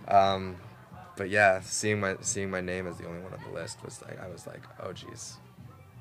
Um, 0.07 0.57
but 1.17 1.29
yeah, 1.29 1.61
seeing 1.61 1.99
my 1.99 2.15
seeing 2.21 2.49
my 2.51 2.61
name 2.61 2.87
as 2.87 2.97
the 2.97 3.07
only 3.07 3.21
one 3.21 3.33
on 3.33 3.39
the 3.47 3.53
list 3.59 3.83
was 3.83 4.01
like, 4.01 4.21
I 4.21 4.27
was 4.27 4.45
like, 4.47 4.61
oh 4.81 4.93
geez, 4.93 5.37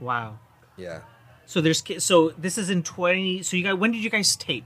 Wow. 0.01 0.39
yeah. 0.77 1.01
So 1.47 1.61
there's 1.61 1.83
so 2.05 2.31
this 2.39 2.57
is 2.59 2.71
in 2.71 2.83
twenty. 2.83 3.43
So 3.43 3.57
you 3.57 3.63
guys, 3.65 3.75
when 3.75 3.93
did 3.93 4.03
you 4.03 4.11
guys 4.11 4.37
tape? 4.37 4.65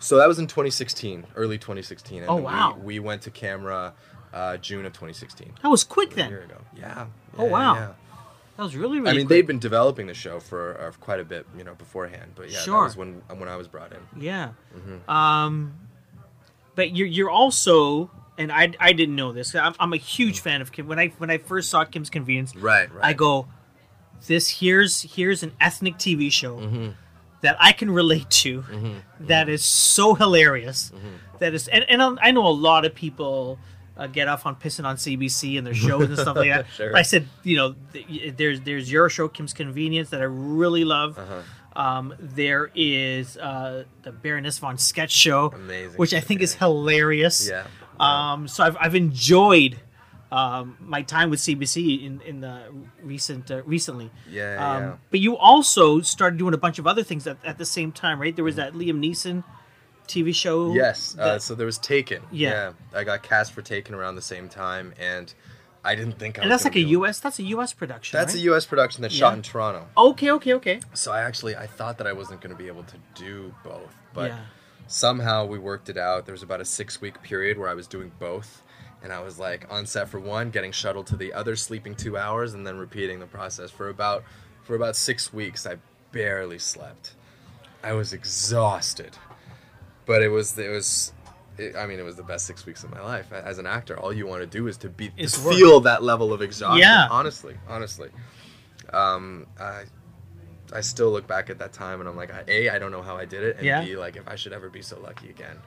So 0.00 0.16
that 0.18 0.28
was 0.28 0.38
in 0.38 0.46
2016, 0.46 1.26
early 1.34 1.58
2016. 1.58 2.18
And 2.22 2.30
Oh, 2.30 2.36
we- 2.36 2.42
wow. 2.42 2.76
We, 2.80 2.98
went 3.00 3.22
to 3.22 3.32
camera 3.32 3.94
uh, 4.32 4.56
June 4.58 4.86
of 4.86 4.92
2016. 4.92 5.54
That 5.60 5.68
was 5.68 5.82
quick 5.82 6.10
then. 6.14 6.26
A 6.28 6.30
year 6.30 6.42
ago. 6.42 6.58
Yeah. 6.76 7.06
Oh, 7.36 7.46
wow. 7.46 7.74
yeah. 7.74 7.88
That 8.58 8.64
was 8.64 8.76
really 8.76 8.98
really. 8.98 9.10
I 9.10 9.12
mean, 9.14 9.26
quick. 9.26 9.36
they'd 9.38 9.46
been 9.46 9.58
developing 9.60 10.08
the 10.08 10.14
show 10.14 10.40
for 10.40 10.78
uh, 10.80 10.90
quite 11.00 11.20
a 11.20 11.24
bit, 11.24 11.46
you 11.56 11.62
know, 11.64 11.74
beforehand. 11.74 12.32
But 12.34 12.50
yeah, 12.50 12.58
Sure. 12.58 12.80
that 12.80 12.84
was 12.84 12.96
when 12.96 13.22
when 13.38 13.48
I 13.48 13.56
was 13.56 13.68
brought 13.68 13.92
in. 13.92 14.00
Yeah. 14.20 14.50
Mm-hmm. 14.76 15.08
Um, 15.10 15.74
but 16.74 16.94
you're 16.94 17.06
you're 17.06 17.30
also, 17.30 18.10
and 18.36 18.50
I 18.52 18.72
I 18.80 18.92
didn't 18.92 19.14
know 19.16 19.32
this. 19.32 19.54
I'm, 19.54 19.74
I'm 19.78 19.92
a 19.92 19.96
huge 19.96 20.40
fan 20.40 20.60
of 20.60 20.72
Kim. 20.72 20.86
When 20.88 20.98
I 20.98 21.08
when 21.18 21.30
I 21.30 21.38
first 21.38 21.70
saw 21.70 21.84
Kim's 21.84 22.10
Convenience, 22.10 22.54
Right, 22.56 22.92
right. 22.92 23.04
I 23.04 23.12
go, 23.12 23.46
this 24.26 24.48
here's 24.60 25.02
here's 25.02 25.42
an 25.44 25.52
ethnic 25.60 25.96
TV 25.96 26.30
show 26.32 26.56
Mm-hmm. 26.58 26.88
that 27.42 27.56
I 27.60 27.70
can 27.72 27.90
relate 27.92 28.28
to. 28.42 28.64
that 29.20 29.48
is 29.48 29.64
so 29.64 30.14
hilarious. 30.14 30.90
Mm-hmm. 30.92 31.06
That 31.38 31.54
is, 31.54 31.68
and, 31.68 31.84
and 31.88 32.18
I 32.20 32.32
know 32.32 32.44
a 32.44 32.50
lot 32.50 32.84
of 32.84 32.92
people. 32.96 33.60
Uh, 33.98 34.06
get 34.06 34.28
off 34.28 34.46
on 34.46 34.54
pissing 34.54 34.84
on 34.84 34.94
CBC 34.96 35.58
and 35.58 35.66
their 35.66 35.74
shows 35.74 36.04
and 36.08 36.16
stuff 36.16 36.36
like 36.36 36.48
that. 36.54 36.66
Sure. 36.76 36.96
I 36.96 37.02
said, 37.02 37.26
you 37.42 37.56
know, 37.56 37.74
th- 37.92 38.36
there's 38.36 38.60
there's 38.60 38.90
your 38.92 39.10
show, 39.10 39.26
Kim's 39.26 39.52
Convenience, 39.52 40.10
that 40.10 40.20
I 40.20 40.24
really 40.24 40.84
love. 40.84 41.18
Uh-huh. 41.18 41.42
Um, 41.74 42.14
there 42.18 42.70
is 42.74 43.36
uh, 43.36 43.84
the 44.02 44.12
Baroness 44.12 44.58
von 44.58 44.78
Sketch 44.78 45.10
show, 45.10 45.52
Amazing 45.54 45.96
which 45.96 46.14
I 46.14 46.20
think 46.20 46.42
is 46.42 46.54
hilarious. 46.54 47.48
Yeah. 47.48 47.66
Um, 47.98 48.46
so 48.46 48.62
I've, 48.64 48.76
I've 48.80 48.94
enjoyed 48.94 49.78
um, 50.30 50.76
my 50.80 51.02
time 51.02 51.30
with 51.30 51.40
CBC 51.40 52.04
in 52.04 52.20
in 52.22 52.40
the 52.40 52.62
recent 53.02 53.50
uh, 53.50 53.62
recently. 53.64 54.10
Yeah, 54.30 54.54
Um, 54.76 54.82
yeah. 54.82 54.96
But 55.10 55.20
you 55.20 55.36
also 55.36 56.00
started 56.02 56.38
doing 56.38 56.54
a 56.54 56.58
bunch 56.58 56.78
of 56.78 56.86
other 56.86 57.02
things 57.02 57.26
at, 57.26 57.38
at 57.44 57.58
the 57.58 57.64
same 57.64 57.90
time, 57.92 58.20
right? 58.20 58.34
There 58.36 58.44
was 58.44 58.56
that 58.56 58.74
Liam 58.74 58.98
Neeson 59.04 59.42
TV 60.08 60.34
show. 60.34 60.72
Yes. 60.74 61.16
Uh, 61.18 61.38
so 61.38 61.54
there 61.54 61.66
was 61.66 61.78
Taken. 61.78 62.22
Yeah. 62.32 62.72
I 62.94 63.04
got 63.04 63.22
cast 63.22 63.52
for 63.52 63.62
Taken 63.62 63.94
around 63.94 64.16
the 64.16 64.22
same 64.22 64.48
time, 64.48 64.94
and 64.98 65.32
I 65.84 65.94
didn't 65.94 66.18
think 66.18 66.38
I 66.38 66.42
and 66.42 66.50
was 66.50 66.62
that's 66.62 66.64
like 66.64 66.76
a 66.76 66.88
U.S. 66.88 67.20
That's 67.20 67.38
a 67.38 67.44
U.S. 67.44 67.72
production. 67.72 68.18
That's 68.18 68.34
right? 68.34 68.40
a 68.40 68.44
U.S. 68.44 68.66
production 68.66 69.02
that's 69.02 69.14
Yeah. 69.14 69.28
shot 69.28 69.34
in 69.34 69.42
Toronto. 69.42 69.86
Okay, 69.96 70.30
okay, 70.32 70.54
okay. 70.54 70.80
So 70.94 71.12
I 71.12 71.20
actually 71.22 71.56
I 71.56 71.66
thought 71.66 71.98
that 71.98 72.06
I 72.06 72.12
wasn't 72.12 72.40
going 72.40 72.50
to 72.54 72.60
be 72.60 72.66
able 72.66 72.82
to 72.84 72.96
do 73.14 73.54
both, 73.62 73.94
but 74.12 74.30
Yeah. 74.30 74.40
somehow 74.88 75.44
we 75.46 75.58
worked 75.58 75.88
it 75.88 75.96
out. 75.96 76.26
There 76.26 76.32
was 76.32 76.42
about 76.42 76.60
a 76.60 76.64
six 76.64 77.00
week 77.00 77.22
period 77.22 77.58
where 77.58 77.68
I 77.68 77.74
was 77.74 77.86
doing 77.86 78.10
both, 78.18 78.62
and 79.02 79.12
I 79.12 79.20
was 79.20 79.38
like 79.38 79.66
on 79.70 79.86
set 79.86 80.08
for 80.08 80.18
one, 80.18 80.50
getting 80.50 80.72
shuttled 80.72 81.06
to 81.08 81.16
the 81.16 81.32
other, 81.32 81.54
sleeping 81.56 81.94
two 81.94 82.16
hours, 82.18 82.54
and 82.54 82.66
then 82.66 82.76
repeating 82.76 83.20
the 83.20 83.26
process 83.26 83.70
for 83.70 83.88
about 83.88 84.24
for 84.64 84.74
about 84.74 84.96
six 84.96 85.32
weeks. 85.32 85.66
I 85.66 85.76
barely 86.12 86.58
slept. 86.58 87.14
I 87.82 87.92
was 87.92 88.12
exhausted, 88.12 89.16
but 90.08 90.22
it 90.22 90.28
was 90.28 90.58
it 90.58 90.70
was. 90.70 91.12
It, 91.58 91.76
I 91.76 91.86
mean, 91.86 91.98
it 91.98 92.04
was 92.04 92.14
the 92.16 92.22
best 92.22 92.46
six 92.46 92.64
weeks 92.66 92.82
of 92.84 92.90
my 92.90 93.00
life 93.00 93.32
as 93.32 93.58
an 93.58 93.66
actor. 93.66 93.98
All 93.98 94.12
you 94.12 94.26
want 94.26 94.42
to 94.42 94.46
do 94.46 94.66
is 94.68 94.76
to 94.78 94.88
be 94.88 95.10
to 95.10 95.28
feel 95.28 95.80
that 95.80 96.02
level 96.02 96.32
of 96.32 96.40
exhaustion. 96.40 96.80
Yeah. 96.80 97.06
honestly, 97.10 97.56
honestly. 97.68 98.10
Um, 98.92 99.46
I 99.60 99.84
I 100.72 100.80
still 100.82 101.10
look 101.10 101.26
back 101.26 101.50
at 101.50 101.58
that 101.58 101.72
time 101.72 102.00
and 102.00 102.08
I'm 102.08 102.16
like, 102.16 102.30
a, 102.48 102.70
I 102.70 102.78
don't 102.78 102.92
know 102.92 103.02
how 103.02 103.16
I 103.16 103.24
did 103.24 103.42
it, 103.42 103.56
and 103.56 103.66
Yeah. 103.66 103.84
b, 103.84 103.96
like 103.96 104.16
if 104.16 104.28
I 104.28 104.36
should 104.36 104.52
ever 104.52 104.68
be 104.68 104.82
so 104.82 104.98
lucky 105.00 105.30
again. 105.30 105.58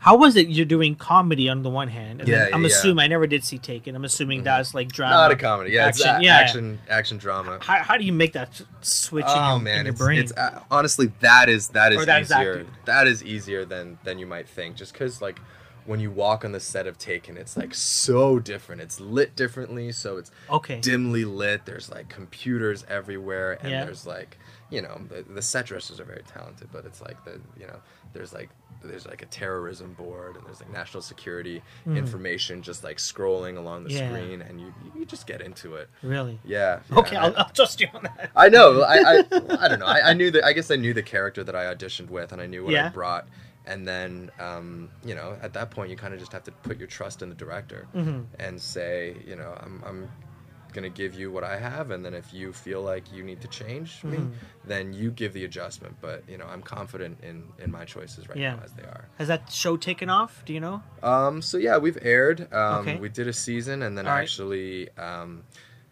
How 0.00 0.16
was 0.16 0.36
it? 0.36 0.48
You're 0.48 0.64
doing 0.64 0.94
comedy 0.94 1.48
on 1.48 1.62
the 1.62 1.70
one 1.70 1.88
hand, 1.88 2.20
and 2.20 2.28
Yeah, 2.28 2.44
then 2.44 2.54
I'm 2.54 2.62
yeah, 2.62 2.68
yeah. 2.68 2.74
assuming 2.76 3.04
I 3.04 3.08
never 3.08 3.26
did 3.26 3.42
see 3.44 3.58
Taken. 3.58 3.96
I'm 3.96 4.04
assuming 4.04 4.44
that's 4.44 4.72
like 4.72 4.88
drama, 4.92 5.14
Not 5.16 5.30
a 5.32 5.36
comedy, 5.36 5.72
yeah, 5.72 5.86
action, 5.86 6.08
it's 6.08 6.20
a- 6.20 6.24
yeah. 6.24 6.36
action, 6.36 6.78
action 6.88 7.18
drama. 7.18 7.58
How, 7.60 7.78
how 7.82 7.96
do 7.96 8.04
you 8.04 8.12
make 8.12 8.32
that 8.34 8.60
switch 8.80 9.24
in 9.24 9.30
Oh 9.34 9.54
your, 9.56 9.58
man, 9.60 9.80
in 9.80 9.86
your 9.86 9.92
it's, 9.94 10.00
brain? 10.00 10.18
it's 10.20 10.32
uh, 10.32 10.62
honestly 10.70 11.10
that 11.20 11.48
is 11.48 11.68
that 11.70 11.92
is 11.92 12.06
that 12.06 12.22
easier. 12.22 12.60
acting. 12.60 12.74
that 12.84 13.06
is 13.08 13.24
easier 13.24 13.64
than 13.64 13.98
than 14.04 14.18
you 14.18 14.26
might 14.26 14.48
think. 14.48 14.76
Just 14.76 14.92
because 14.92 15.20
like 15.20 15.40
when 15.84 16.00
you 16.00 16.10
walk 16.10 16.44
on 16.44 16.52
the 16.52 16.60
set 16.60 16.86
of 16.86 16.98
Taken, 16.98 17.36
it's 17.38 17.56
like 17.56 17.74
so 17.74 18.38
different. 18.38 18.82
It's 18.82 19.00
lit 19.00 19.34
differently, 19.34 19.90
so 19.90 20.18
it's 20.18 20.30
Okay. 20.50 20.80
dimly 20.80 21.24
lit. 21.24 21.64
There's 21.64 21.90
like 21.90 22.08
computers 22.10 22.84
everywhere, 22.88 23.58
and 23.62 23.70
Yeah. 23.70 23.84
there's 23.84 24.06
like 24.06 24.38
you 24.70 24.82
know 24.82 25.00
the, 25.08 25.22
the 25.22 25.42
set 25.42 25.66
dressers 25.66 25.98
are 25.98 26.04
very 26.04 26.22
talented, 26.22 26.68
but 26.70 26.84
it's 26.84 27.00
like 27.00 27.24
the 27.24 27.40
you 27.58 27.66
know 27.66 27.78
there's 28.12 28.32
like 28.32 28.50
there's 28.84 29.06
like 29.06 29.22
a 29.22 29.26
terrorism 29.26 29.92
board 29.94 30.36
and 30.36 30.46
there's 30.46 30.60
like 30.60 30.72
national 30.72 31.02
security 31.02 31.60
information 31.86 32.62
just 32.62 32.84
like 32.84 32.98
scrolling 32.98 33.56
along 33.56 33.84
the. 33.84 33.90
Yeah. 33.92 34.08
screen, 34.08 34.40
and 34.42 34.60
you 34.60 34.72
you 34.94 35.04
just 35.04 35.26
get 35.26 35.40
into 35.40 35.74
it. 35.74 35.88
really? 36.02 36.38
Yeah. 36.44 36.80
yeah, 36.90 36.98
Okay, 36.98 37.16
I- 37.16 37.26
I'll, 37.26 37.34
I'll 37.36 37.50
trust 37.50 37.80
you 37.80 37.88
on 37.94 38.02
that. 38.04 38.30
I 38.36 38.48
know. 38.48 38.82
I, 38.82 38.96
I 38.98 39.18
I 39.60 39.68
don't 39.68 39.80
know. 39.80 39.86
I, 39.86 40.10
I 40.10 40.12
knew 40.14 40.30
that. 40.30 40.44
I 40.44 40.52
guess 40.52 40.70
I 40.70 40.76
knew 40.76 40.94
the 40.94 41.02
character 41.02 41.42
that 41.44 41.56
I 41.56 41.64
auditioned 41.74 42.08
with, 42.10 42.32
and 42.32 42.40
I 42.40 42.46
knew 42.46 42.64
what 42.64 42.72
Yeah. 42.72 42.86
I 42.86 42.90
brought. 42.90 43.26
And 43.66 43.86
then, 43.86 44.30
um, 44.38 44.88
you 45.04 45.14
know, 45.14 45.36
at 45.42 45.52
that 45.52 45.70
point, 45.70 45.90
you 45.90 45.96
kind 45.96 46.14
of 46.14 46.20
just 46.20 46.32
have 46.32 46.44
to 46.44 46.52
put 46.52 46.78
your 46.78 46.86
trust 46.88 47.20
in 47.20 47.28
the 47.28 47.34
director 47.34 47.86
Mm-hmm. 47.94 48.20
and 48.38 48.58
say, 48.60 49.16
you 49.26 49.36
know, 49.36 49.52
I'm 49.60 49.82
I'm 49.84 50.08
gonna 50.72 50.88
give 50.90 51.14
you 51.14 51.30
what 51.30 51.44
I 51.44 51.58
have, 51.58 51.90
and 51.90 52.04
then 52.04 52.14
if 52.14 52.32
you 52.32 52.52
feel 52.52 52.82
like 52.82 53.10
you 53.12 53.22
need 53.22 53.40
to 53.40 53.48
change 53.48 54.04
me, 54.04 54.18
Mm-hmm. 54.18 54.32
then 54.68 54.92
you 54.92 55.10
give 55.10 55.32
the 55.32 55.44
adjustment. 55.44 55.96
But 56.00 56.22
you 56.28 56.36
know, 56.38 56.46
I'm 56.46 56.62
confident 56.62 57.18
in 57.22 57.44
in 57.58 57.70
my 57.70 57.84
choices 57.84 58.28
right 58.28 58.38
Yeah. 58.38 58.56
now 58.56 58.62
as 58.64 58.72
they 58.72 58.82
are. 58.84 59.08
Has 59.18 59.28
that 59.28 59.50
show 59.50 59.76
taken 59.76 60.10
off? 60.10 60.42
Do 60.44 60.52
you 60.52 60.60
know? 60.60 60.82
Um, 61.02 61.40
so 61.42 61.58
yeah, 61.58 61.78
we've 61.78 61.98
aired. 62.02 62.52
Um, 62.52 62.80
Okay. 62.88 62.98
We 62.98 63.08
did 63.08 63.28
a 63.28 63.32
season, 63.32 63.82
and 63.82 63.96
then 63.96 64.06
All 64.06 64.14
right. 64.14 64.22
actually, 64.22 64.88
um, 64.98 65.44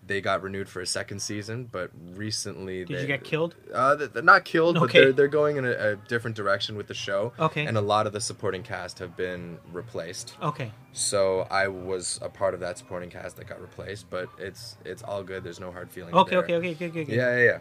they 0.06 0.20
got 0.20 0.42
renewed 0.42 0.68
for 0.68 0.80
a 0.80 0.86
second 0.86 1.20
season. 1.20 1.68
But 1.70 1.90
recently, 2.14 2.84
Did 2.84 2.96
they, 2.96 3.00
you 3.02 3.06
get 3.06 3.24
killed? 3.24 3.54
Uh, 3.72 3.94
they're 3.94 4.22
not 4.22 4.44
killed, 4.44 4.78
but 4.78 4.92
they're 4.92 5.12
they're 5.12 5.28
going 5.28 5.56
in 5.56 5.64
a, 5.64 5.70
a 5.72 5.96
different 5.96 6.36
direction 6.36 6.76
with 6.76 6.86
the 6.86 6.94
show. 6.94 7.32
Okay. 7.38 7.66
And 7.66 7.76
a 7.76 7.80
lot 7.80 8.06
of 8.06 8.12
the 8.12 8.20
supporting 8.20 8.62
cast 8.62 8.98
have 8.98 9.16
been 9.16 9.58
replaced. 9.72 10.36
Okay. 10.42 10.72
So 10.92 11.46
I 11.50 11.68
was 11.68 12.18
a 12.22 12.28
part 12.28 12.54
of 12.54 12.60
that 12.60 12.78
supporting 12.78 13.10
cast 13.10 13.36
that 13.36 13.46
got 13.46 13.60
replaced, 13.60 14.08
but 14.10 14.28
it's 14.38 14.76
it's 14.84 15.02
all 15.02 15.22
good. 15.22 15.44
There's 15.44 15.60
no 15.60 15.72
hard 15.72 15.90
feelings. 15.90 16.14
Okay. 16.14 16.30
there. 16.30 16.44
Okay. 16.44 16.56
Okay. 16.56 16.86
Okay. 16.86 17.00
Okay. 17.02 17.16
Yeah, 17.16 17.36
yeah, 17.36 17.44
yeah. 17.44 17.58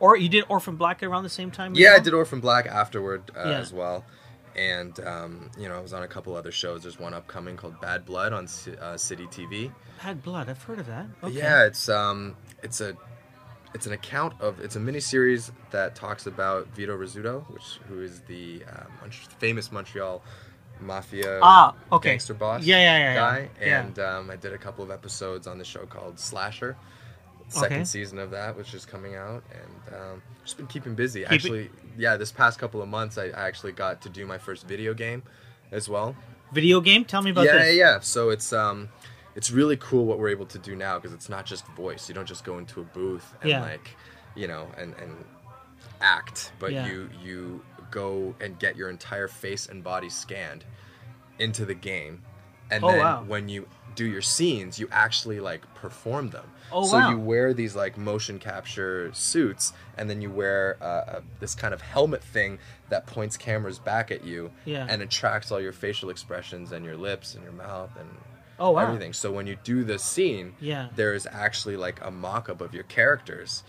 Or 0.00 0.16
you 0.16 0.28
did 0.28 0.44
Orphan 0.48 0.76
Black 0.76 1.02
around 1.02 1.22
the 1.22 1.28
same 1.28 1.50
time? 1.50 1.74
Yeah, 1.74 1.94
I 1.94 1.98
did 1.98 2.14
Orphan 2.14 2.40
Black 2.40 2.66
afterward 2.66 3.30
uh, 3.36 3.48
Yeah. 3.48 3.58
as 3.58 3.72
well. 3.72 4.04
And 4.56 4.98
um, 5.00 5.50
you 5.58 5.68
know, 5.68 5.76
I 5.76 5.80
was 5.80 5.92
on 5.92 6.02
a 6.02 6.08
couple 6.08 6.36
other 6.36 6.52
shows. 6.52 6.82
There's 6.82 6.98
one 6.98 7.12
upcoming 7.14 7.56
called 7.56 7.80
Bad 7.80 8.04
Blood 8.04 8.32
on 8.32 8.46
C- 8.46 8.76
uh, 8.80 8.96
City 8.96 9.26
TV. 9.26 9.72
Bad 10.02 10.22
Blood. 10.22 10.48
I've 10.48 10.62
heard 10.62 10.78
of 10.78 10.86
that. 10.86 11.06
Okay. 11.24 11.34
Yeah, 11.34 11.64
it's 11.66 11.88
um, 11.88 12.36
it's 12.62 12.80
a, 12.80 12.96
it's 13.74 13.86
an 13.86 13.92
account 13.94 14.40
of 14.40 14.60
it's 14.60 14.76
a 14.76 14.78
miniseries 14.78 15.50
that 15.72 15.96
talks 15.96 16.26
about 16.26 16.68
Vito 16.68 16.96
Rizzuto, 16.96 17.42
which 17.52 17.78
who 17.88 18.00
is 18.02 18.20
the 18.22 18.62
uh, 18.70 18.84
Mon- 19.00 19.10
famous 19.10 19.72
Montreal 19.72 20.22
mafia 20.80 21.38
Ah, 21.42 21.74
okay. 21.92 22.10
gangster 22.10 22.34
boss 22.34 22.64
Yeah, 22.64 22.76
yeah, 22.78 22.98
yeah, 22.98 22.98
yeah. 22.98 23.14
guy. 23.14 23.48
Yeah. 23.60 23.80
And 23.80 23.98
um, 23.98 24.30
I 24.30 24.36
did 24.36 24.52
a 24.52 24.58
couple 24.58 24.84
of 24.84 24.90
episodes 24.90 25.46
on 25.46 25.58
the 25.58 25.64
show 25.64 25.86
called 25.86 26.18
Slasher, 26.18 26.76
second 27.48 27.76
Okay. 27.78 27.84
season 27.84 28.18
of 28.18 28.30
that, 28.32 28.56
which 28.56 28.74
is 28.74 28.84
coming 28.84 29.14
out, 29.16 29.42
and 29.52 29.94
um, 29.96 30.22
just 30.44 30.56
been 30.56 30.66
keeping 30.66 30.94
busy. 30.94 31.22
it- 31.22 31.32
actually, 31.32 31.70
yeah, 31.96 32.16
this 32.16 32.30
past 32.32 32.58
couple 32.58 32.80
of 32.82 32.88
months, 32.88 33.18
I, 33.18 33.26
I 33.26 33.46
actually 33.48 33.72
got 33.72 34.02
to 34.02 34.08
do 34.08 34.26
my 34.26 34.38
first 34.38 34.66
video 34.66 34.94
game 34.94 35.22
as 35.72 35.88
well. 35.88 36.14
Video 36.52 36.80
game? 36.80 37.04
Tell 37.04 37.22
me 37.22 37.30
about 37.30 37.46
yeah, 37.46 37.58
this. 37.58 37.76
yeah, 37.76 37.92
yeah. 37.94 38.00
So 38.00 38.30
it's 38.30 38.52
um, 38.52 38.88
it's 39.34 39.50
really 39.50 39.76
cool 39.76 40.04
what 40.04 40.18
we're 40.18 40.28
able 40.28 40.46
to 40.46 40.58
do 40.58 40.76
now 40.76 40.98
because 40.98 41.12
it's 41.12 41.28
not 41.28 41.46
just 41.46 41.66
voice. 41.68 42.08
You 42.08 42.14
don't 42.14 42.28
just 42.28 42.44
go 42.44 42.58
into 42.58 42.80
a 42.80 42.84
booth 42.84 43.34
and 43.40 43.50
Yeah. 43.50 43.60
like, 43.62 43.96
you 44.36 44.46
know, 44.46 44.68
and 44.76 44.94
and 45.02 45.24
act, 46.00 46.52
but 46.58 46.72
Yeah. 46.72 46.86
you 46.86 47.10
you 47.22 47.64
go 47.90 48.34
and 48.40 48.58
get 48.58 48.76
your 48.76 48.90
entire 48.90 49.28
face 49.28 49.66
and 49.66 49.82
body 49.82 50.10
scanned 50.10 50.64
into 51.38 51.64
the 51.64 51.74
game, 51.74 52.22
and 52.70 52.84
Oh, 52.84 52.88
then 52.88 52.98
wow. 53.00 53.24
when 53.26 53.48
you 53.48 53.66
do 53.94 54.04
your 54.04 54.22
scenes, 54.22 54.78
you 54.78 54.88
actually 54.90 55.40
like 55.40 55.62
perform 55.74 56.30
them. 56.30 56.50
Oh, 56.72 56.84
so 56.86 56.96
wow. 56.98 57.10
you 57.10 57.18
wear 57.18 57.52
these 57.54 57.76
like 57.76 57.96
motion 57.96 58.38
capture 58.38 59.10
suits, 59.12 59.72
and 59.96 60.08
then 60.10 60.20
you 60.20 60.30
wear 60.30 60.76
uh, 60.80 60.84
uh, 60.84 61.20
this 61.40 61.54
kind 61.54 61.72
of 61.74 61.80
helmet 61.82 62.22
thing 62.22 62.58
that 62.88 63.06
points 63.06 63.36
cameras 63.36 63.78
back 63.78 64.10
at 64.10 64.24
you, 64.24 64.50
Yeah. 64.64 64.86
and 64.88 65.02
it 65.02 65.10
tracks 65.10 65.50
all 65.52 65.60
your 65.60 65.72
facial 65.72 66.10
expressions 66.10 66.72
and 66.72 66.84
your 66.84 66.96
lips 66.96 67.34
and 67.34 67.44
your 67.44 67.52
mouth 67.52 67.90
and 67.98 68.08
Oh, 68.58 68.70
wow. 68.72 68.82
everything. 68.86 69.12
So 69.12 69.32
when 69.32 69.46
you 69.46 69.56
do 69.64 69.84
the 69.84 69.98
scene, 69.98 70.54
Yeah. 70.60 70.88
there 70.94 71.12
is 71.14 71.26
actually 71.30 71.76
like 71.76 72.00
a 72.04 72.10
mock-up 72.10 72.60
of 72.60 72.72
your 72.74 72.84
characters 72.84 73.62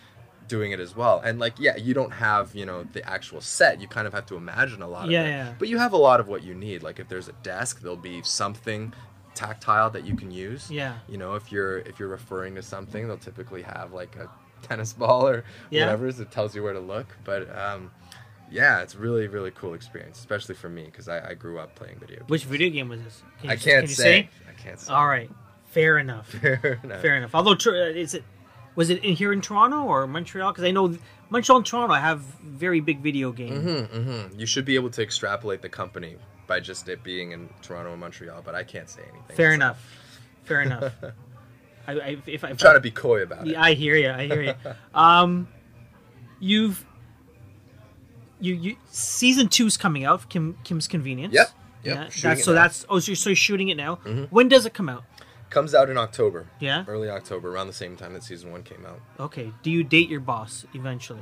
doing 0.48 0.72
it 0.72 0.80
as 0.80 0.96
well. 0.96 1.20
And 1.24 1.40
like, 1.40 1.54
yeah, 1.60 1.76
you 1.76 1.96
don't 1.96 2.12
have 2.14 2.54
you 2.56 2.66
know 2.68 2.84
the 2.84 3.08
actual 3.10 3.42
set. 3.42 3.82
You 3.82 3.88
kind 3.88 4.06
of 4.08 4.14
have 4.14 4.28
to 4.28 4.36
imagine 4.36 4.82
a 4.84 4.88
lot 4.88 5.10
Yeah, 5.10 5.22
of 5.22 5.26
it. 5.26 5.30
yeah. 5.30 5.54
But 5.58 5.68
you 5.70 5.80
have 5.80 5.92
a 5.94 5.98
lot 5.98 6.20
of 6.20 6.28
what 6.28 6.44
you 6.44 6.54
need. 6.54 6.84
Like 6.84 7.00
if 7.00 7.08
there's 7.10 7.28
a 7.28 7.34
desk, 7.44 7.82
there'll 7.82 7.98
be 7.98 8.22
something 8.24 8.94
tactile 9.36 9.90
that 9.92 10.06
you 10.06 10.16
can 10.16 10.32
use. 10.32 10.72
Yeah. 10.72 10.96
You 11.08 11.18
know, 11.18 11.36
if 11.36 11.52
you're 11.52 11.80
if 11.80 12.00
you're 12.00 12.10
referring 12.10 12.56
to 12.56 12.62
something, 12.64 13.08
they'll 13.08 13.18
typically 13.18 13.62
have 13.62 13.94
like 13.94 14.16
a 14.16 14.30
tennis 14.64 14.94
ball 15.02 15.28
or 15.28 15.44
Yeah. 15.70 15.86
whatever 15.86 16.12
that 16.12 16.32
tells 16.32 16.56
you 16.56 16.64
where 16.64 16.74
to 16.74 16.80
look. 16.80 17.08
But 17.24 17.56
um, 17.56 17.92
yeah, 18.50 18.82
it's 18.82 18.96
really 18.96 19.28
really 19.28 19.52
cool 19.52 19.74
experience, 19.74 20.18
especially 20.20 20.56
for 20.56 20.70
me 20.70 20.86
because 20.86 21.08
I, 21.08 21.30
I 21.30 21.34
grew 21.34 21.60
up 21.60 21.76
playing 21.76 22.00
video 22.00 22.18
games. 22.20 22.30
Which 22.30 22.46
video 22.46 22.70
game 22.70 22.90
was 22.90 23.02
this? 23.04 23.24
Can 23.40 23.50
you, 23.50 23.54
I 23.54 23.56
can't 23.58 23.82
can 23.82 23.90
you 23.90 23.96
say. 23.96 24.30
I 24.50 24.62
can't 24.62 24.80
say. 24.80 24.94
All 24.94 25.08
right. 25.08 25.30
Fair 25.66 25.98
enough. 25.98 26.28
Fair 26.42 26.80
enough. 26.84 27.02
Fair 27.02 27.16
enough. 27.18 27.36
Although, 27.36 27.52
uh, 27.72 27.74
is 27.90 28.14
it 28.14 28.24
was 28.76 28.90
it 28.90 29.04
in 29.04 29.16
here 29.16 29.34
in 29.34 29.42
Toronto 29.42 29.84
or 29.84 30.08
Montreal? 30.08 30.52
Because 30.52 30.64
I 30.64 30.72
know 30.72 30.98
Montreal 31.30 31.58
and 31.58 31.66
Toronto 31.66 31.96
have 31.96 32.20
very 32.20 32.80
big 32.80 33.00
video 33.00 33.32
game. 33.32 33.62
Mm-hmm. 33.90 34.40
You 34.40 34.46
should 34.46 34.66
be 34.66 34.76
able 34.76 34.90
to 34.92 35.02
extrapolate 35.02 35.62
the 35.62 35.70
company 35.70 36.16
by 36.48 36.60
just 36.60 36.88
it 36.90 37.04
being 37.04 37.32
in 37.32 37.50
Toronto 37.62 37.92
and 37.92 38.00
Montreal, 38.00 38.42
but 38.44 38.56
I 38.56 38.64
can't 38.64 38.90
say 38.90 39.02
anything. 39.04 39.36
Fair 39.36 39.52
So 39.52 39.56
enough. 39.56 40.00
Fair 40.44 40.62
enough. 40.62 40.94
I, 41.88 41.92
I, 41.94 42.18
if 42.26 42.44
I, 42.44 42.48
I'm 42.48 42.54
if 42.54 42.60
trying 42.60 42.72
I, 42.72 42.76
to 42.76 42.80
be 42.82 42.92
coy 43.06 43.22
about 43.24 43.48
it. 43.48 43.56
I 43.56 43.74
hear 43.74 43.96
you. 43.96 44.10
I 44.12 44.26
hear 44.28 44.42
you. 44.42 44.54
um, 45.00 45.48
you've 46.40 46.86
you 48.40 48.54
you 48.56 48.76
season 48.90 49.48
two's 49.48 49.78
coming 49.78 50.04
out. 50.04 50.30
Kim 50.30 50.58
Kim's 50.64 50.88
Convenience. 50.88 51.34
Yep. 51.34 51.50
Yep, 51.84 51.96
Yeah, 51.96 52.10
that's, 52.22 52.44
so 52.44 52.52
now. 52.54 52.62
that's 52.64 52.86
oh 52.90 52.98
so 53.00 53.12
you're, 53.12 53.16
so 53.16 53.30
you're 53.30 53.36
shooting 53.36 53.70
it 53.70 53.76
now. 53.78 53.98
Mhm. 53.98 54.28
When 54.32 54.48
does 54.48 54.66
it 54.66 54.74
come 54.74 54.90
out? 54.90 55.04
Comes 55.52 55.76
out 55.76 55.90
in 55.92 55.98
October. 55.98 56.48
Yeah. 56.60 56.84
Early 56.88 57.10
October, 57.10 57.54
around 57.54 57.68
the 57.68 57.74
same 57.74 57.96
time 57.96 58.14
that 58.14 58.24
season 58.24 58.52
one 58.52 58.64
came 58.64 58.84
out. 58.86 59.00
Okay. 59.20 59.54
Do 59.62 59.70
you 59.70 59.84
date 59.84 60.10
your 60.10 60.20
boss 60.20 60.66
eventually? 60.74 61.22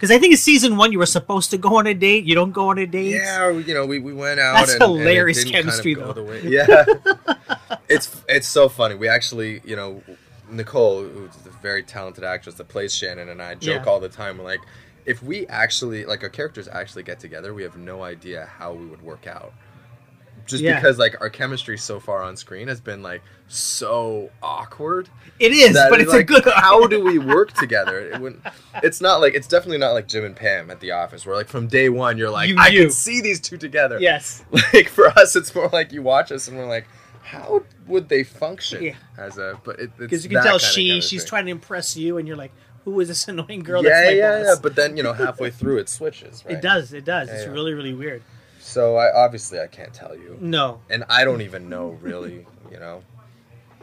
Because 0.00 0.10
I 0.16 0.18
think 0.18 0.30
in 0.32 0.38
season 0.38 0.78
one 0.78 0.92
you 0.92 0.98
were 0.98 1.04
supposed 1.04 1.50
to 1.50 1.58
go 1.58 1.76
on 1.76 1.86
a 1.86 1.92
date. 1.92 2.24
You 2.24 2.34
don't 2.34 2.52
go 2.52 2.70
on 2.70 2.78
a 2.78 2.86
date. 2.86 3.10
Yeah, 3.16 3.52
we- 3.52 3.64
you 3.64 3.74
know, 3.74 3.84
we, 3.84 3.98
we 3.98 4.14
went 4.14 4.40
out. 4.40 4.54
That's 4.54 4.72
and, 4.72 4.82
and 4.82 4.92
hilarious 4.98 5.44
didn't 5.44 5.52
kind 5.52 5.68
of 5.68 5.74
chemistry, 5.74 5.94
though. 5.94 6.32
Yeah, 6.42 6.84
it's 7.88 8.22
it's 8.26 8.48
so 8.48 8.70
funny. 8.70 8.94
We 8.94 9.08
actually, 9.08 9.60
you 9.62 9.76
know, 9.76 10.02
Nicole, 10.48 11.02
who's 11.02 11.36
a 11.46 11.50
very 11.62 11.82
talented 11.82 12.24
actress 12.24 12.54
that 12.54 12.68
plays 12.68 12.94
Shannon, 12.94 13.28
and 13.28 13.42
I 13.42 13.56
joke 13.56 13.84
Yeah. 13.84 13.90
all 13.92 14.00
the 14.00 14.08
time. 14.08 14.38
We're 14.38 14.44
like, 14.44 14.60
if 15.04 15.22
we 15.22 15.46
actually, 15.48 16.06
like, 16.06 16.22
our 16.22 16.28
characters 16.30 16.66
actually 16.66 17.02
get 17.02 17.20
together, 17.20 17.52
we 17.52 17.62
have 17.62 17.76
no 17.76 18.02
idea 18.02 18.48
how 18.58 18.72
we 18.72 18.86
would 18.86 19.02
work 19.02 19.26
out. 19.26 19.52
Just 20.46 20.62
Yeah. 20.62 20.76
because, 20.76 20.98
like, 20.98 21.20
our 21.20 21.30
chemistry 21.30 21.76
so 21.78 22.00
far 22.00 22.22
on 22.22 22.36
screen 22.36 22.68
has 22.68 22.80
been 22.80 23.02
like 23.02 23.22
so 23.48 24.30
awkward. 24.42 25.08
It 25.38 25.52
is, 25.52 25.72
but 25.74 26.00
it's 26.00 26.12
it's 26.12 26.20
a 26.20 26.24
good. 26.24 26.44
how 26.54 26.86
do 26.86 27.02
we 27.02 27.18
work 27.18 27.52
together? 27.54 27.98
It 27.98 28.20
wouldn't, 28.20 28.42
it's 28.82 29.00
not 29.00 29.20
like 29.20 29.34
it's 29.34 29.46
definitely 29.48 29.78
not 29.78 29.92
like 29.92 30.06
Jim 30.08 30.24
and 30.24 30.36
Pam 30.36 30.70
at 30.70 30.80
the 30.80 30.92
office, 30.92 31.24
where 31.26 31.34
like 31.36 31.48
from 31.48 31.66
day 31.66 31.88
one 31.88 32.16
you're 32.18 32.30
like, 32.30 32.48
You 32.48 32.56
I 32.58 32.70
knew. 32.70 32.82
can 32.84 32.90
see 32.90 33.20
these 33.20 33.40
two 33.40 33.56
together. 33.56 33.98
Yes. 34.00 34.44
Like 34.72 34.88
for 34.88 35.08
us, 35.08 35.34
it's 35.36 35.54
more 35.54 35.68
like 35.72 35.92
you 35.92 36.02
watch 36.02 36.30
us 36.30 36.46
and 36.48 36.56
we're 36.56 36.66
like, 36.66 36.86
how 37.22 37.62
would 37.86 38.08
they 38.08 38.22
function 38.24 38.82
Yeah. 38.82 38.94
as 39.18 39.36
a? 39.38 39.60
But 39.64 39.80
it, 39.80 39.96
Because 39.98 40.24
you 40.24 40.30
can 40.30 40.42
tell 40.42 40.58
she 40.58 41.00
she's 41.00 41.24
trying 41.24 41.44
to 41.46 41.50
impress 41.50 41.96
you, 41.96 42.18
and 42.18 42.26
you're 42.28 42.36
like, 42.36 42.52
"Who 42.84 42.98
is 43.00 43.08
this 43.08 43.26
annoying 43.28 43.60
girl?" 43.62 43.84
Yeah, 43.84 44.10
yeah, 44.10 44.42
yeah. 44.44 44.54
But 44.62 44.74
then 44.76 44.96
you 44.96 45.02
know, 45.02 45.12
halfway 45.12 45.50
through 45.50 45.78
it 45.78 45.88
switches. 45.88 46.44
Right? 46.44 46.54
It 46.56 46.62
does. 46.62 46.92
It 46.92 47.04
does. 47.04 47.28
Yeah, 47.28 47.34
it's 47.34 47.44
yeah. 47.46 47.52
really, 47.52 47.72
really 47.74 47.94
weird. 47.94 48.22
So 48.70 48.96
I 48.96 49.12
obviously 49.12 49.58
I 49.60 49.66
can't 49.66 49.92
tell 49.92 50.14
you, 50.14 50.38
No. 50.40 50.80
and 50.88 51.04
I 51.08 51.24
don't 51.24 51.40
even 51.42 51.68
know 51.68 51.98
really. 52.00 52.46
You 52.70 52.78
know, 52.78 53.02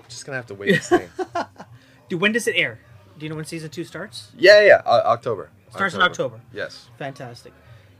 just 0.08 0.26
gonna 0.26 0.38
have 0.38 0.48
to 0.48 0.54
wait 0.56 0.76
and 0.76 0.82
see. 0.84 1.00
Dude, 2.10 2.22
when 2.22 2.32
does 2.32 2.48
it 2.48 2.56
air? 2.56 2.80
Do 3.20 3.26
you 3.26 3.30
know 3.30 3.36
when 3.36 3.46
season 3.46 3.70
two 3.70 3.84
starts? 3.84 4.32
yeah, 4.38 4.62
yeah. 4.62 4.82
Uh, 4.86 5.02
October. 5.06 5.50
Starts 5.72 5.94
in 5.96 6.02
October. 6.02 6.40
Yes. 6.54 6.88
Fantastic. 6.98 7.52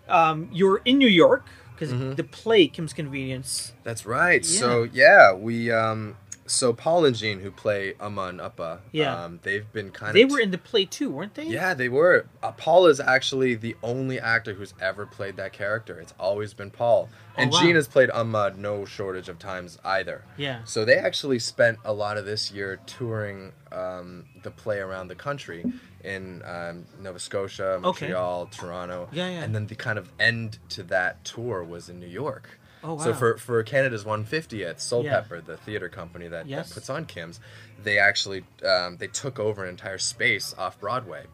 Um, 0.08 0.48
you're 0.54 0.82
in 0.86 0.98
New 0.98 1.10
York 1.10 1.46
because 1.76 1.92
Mm-hmm. 1.94 2.14
the 2.14 2.24
play 2.24 2.68
Kim's 2.68 2.94
Convenience. 2.94 3.74
That's 3.84 4.06
right. 4.06 4.46
So 4.46 4.84
yeah, 4.84 5.34
we 5.34 5.70
um 5.72 6.16
so 6.48 6.74
Paul 6.74 7.06
and 7.06 7.16
Jean 7.16 7.40
who 7.42 7.52
play 7.52 7.94
Amma 8.00 8.24
and 8.24 8.40
Uppa, 8.40 8.80
Yeah. 8.92 9.24
um, 9.26 9.40
they've 9.44 9.72
been 9.72 9.92
kind 9.92 10.16
They 10.16 10.24
of 10.24 10.30
They 10.30 10.34
were 10.34 10.40
in 10.40 10.52
the 10.52 10.58
play 10.58 10.86
too, 10.86 11.10
weren't 11.12 11.36
they? 11.36 11.44
Yeah, 11.46 11.74
they 11.74 11.90
were. 11.90 12.26
Uh, 12.42 12.52
Paul 12.54 12.88
is 12.88 13.00
actually 13.00 13.56
the 13.56 13.76
only 13.84 14.20
actor 14.20 14.54
who's 14.54 14.74
ever 14.82 15.06
played 15.06 15.36
that 15.38 15.54
character. 15.54 16.00
It's 16.00 16.14
always 16.20 16.54
been 16.54 16.72
Paul. 16.72 17.10
And 17.38 17.52
Oh, 17.54 17.58
wow. 17.58 17.62
Jean 17.64 17.76
has 17.76 17.88
played 17.88 18.10
Umma 18.10 18.58
no 18.58 18.86
shortage 18.86 19.30
of 19.30 19.38
times 19.40 19.78
either. 19.84 20.24
Yeah. 20.38 20.64
So 20.64 20.84
they 20.86 20.96
actually 20.96 21.40
spent 21.40 21.78
a 21.86 21.94
lot 21.94 22.18
of 22.18 22.26
this 22.26 22.52
year 22.52 22.80
touring 22.88 23.52
um, 23.72 24.26
the 24.44 24.50
play 24.52 24.80
around 24.80 25.10
the 25.10 25.16
country 25.16 25.64
in 26.04 26.42
um, 26.46 26.86
Nova 27.02 27.20
Scotia, 27.20 27.80
Montreal, 27.82 28.48
Toronto. 28.48 29.10
Yeah, 29.12 29.30
yeah. 29.30 29.44
And 29.44 29.54
then 29.54 29.68
the 29.68 29.76
kind 29.76 30.00
of 30.00 30.10
end 30.20 30.60
to 30.70 30.84
that 30.84 31.24
tour 31.26 31.64
was 31.64 31.90
in 31.90 32.00
New 32.00 32.08
York. 32.08 32.60
Oh, 32.88 32.98
So 32.98 33.14
for, 33.14 33.38
for 33.38 33.62
Canada's 33.64 34.06
150th, 34.06 34.80
Soul 34.80 35.04
Yeah. 35.04 35.22
Pepper, 35.22 35.42
the 35.42 35.58
theater 35.58 35.90
company 35.90 36.28
that, 36.30 36.48
Yes. 36.48 36.70
that 36.70 36.74
puts 36.76 36.90
on 36.90 37.06
Kim's, 37.06 37.40
they 37.84 38.00
actually 38.00 38.46
um, 38.66 38.98
they 38.98 39.08
took 39.08 39.38
over 39.40 39.64
an 39.64 39.70
entire 39.70 39.98
space 39.98 40.56
off 40.58 40.80
Broadway 40.80 41.26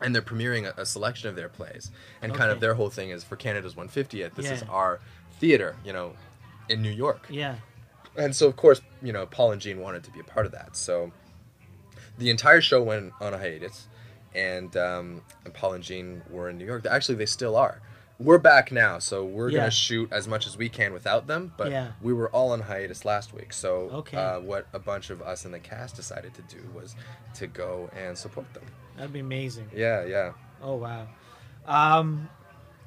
and 0.00 0.14
they're 0.14 0.22
premiering 0.22 0.66
a, 0.66 0.80
a 0.80 0.84
selection 0.84 1.28
of 1.28 1.36
their 1.36 1.48
plays. 1.48 1.90
And 2.20 2.34
kind 2.34 2.50
of 2.50 2.58
their 2.60 2.74
whole 2.74 2.90
thing 2.90 3.10
is 3.10 3.22
for 3.22 3.36
Canada's 3.36 3.74
150th, 3.74 4.34
this 4.34 4.50
is 4.50 4.62
our 4.68 4.98
theater, 5.38 5.76
you 5.84 5.92
know, 5.92 6.14
in 6.68 6.82
New 6.82 6.90
York. 6.90 7.26
Yeah. 7.30 7.56
And 8.16 8.34
so, 8.34 8.46
of 8.48 8.56
course, 8.56 8.80
you 9.00 9.12
know, 9.12 9.24
Paul 9.26 9.52
and 9.52 9.60
Jean 9.62 9.78
wanted 9.80 10.02
to 10.04 10.10
be 10.10 10.18
a 10.20 10.24
part 10.24 10.44
of 10.44 10.52
that. 10.52 10.76
So 10.76 11.12
the 12.18 12.30
entire 12.30 12.60
show 12.60 12.82
went 12.82 13.12
on 13.20 13.32
a 13.32 13.38
hiatus, 13.38 13.86
and, 14.34 14.76
um, 14.76 15.22
and 15.44 15.54
Paul 15.54 15.74
and 15.74 15.84
Jean 15.84 16.22
were 16.30 16.48
in 16.50 16.58
New 16.58 16.66
York. 16.66 16.84
Actually, 16.84 17.14
they 17.16 17.26
still 17.26 17.56
are. 17.56 17.80
We're 18.18 18.38
back 18.38 18.70
now, 18.70 18.98
so 18.98 19.24
we're 19.24 19.48
Yeah. 19.50 19.60
gonna 19.60 19.70
shoot 19.70 20.12
as 20.12 20.28
much 20.28 20.46
as 20.46 20.56
we 20.56 20.68
can 20.68 20.92
without 20.92 21.26
them. 21.26 21.52
But 21.56 21.70
Yeah. 21.70 21.92
we 22.00 22.12
were 22.12 22.28
all 22.30 22.52
on 22.52 22.60
hiatus 22.60 23.04
last 23.04 23.32
week, 23.32 23.52
so 23.52 23.90
Okay. 23.92 24.16
uh, 24.16 24.40
what 24.40 24.66
a 24.72 24.78
bunch 24.78 25.10
of 25.10 25.20
us 25.22 25.44
in 25.44 25.50
the 25.52 25.58
cast 25.58 25.96
decided 25.96 26.32
to 26.34 26.42
do 26.42 26.58
was 26.74 26.94
to 27.34 27.46
go 27.46 27.90
and 27.96 28.16
support 28.16 28.52
them. 28.54 28.64
That'd 28.96 29.12
be 29.12 29.20
amazing. 29.20 29.70
Yeah, 29.74 30.04
yeah. 30.04 30.32
Oh 30.62 30.74
wow. 30.76 31.08
Um, 31.66 32.28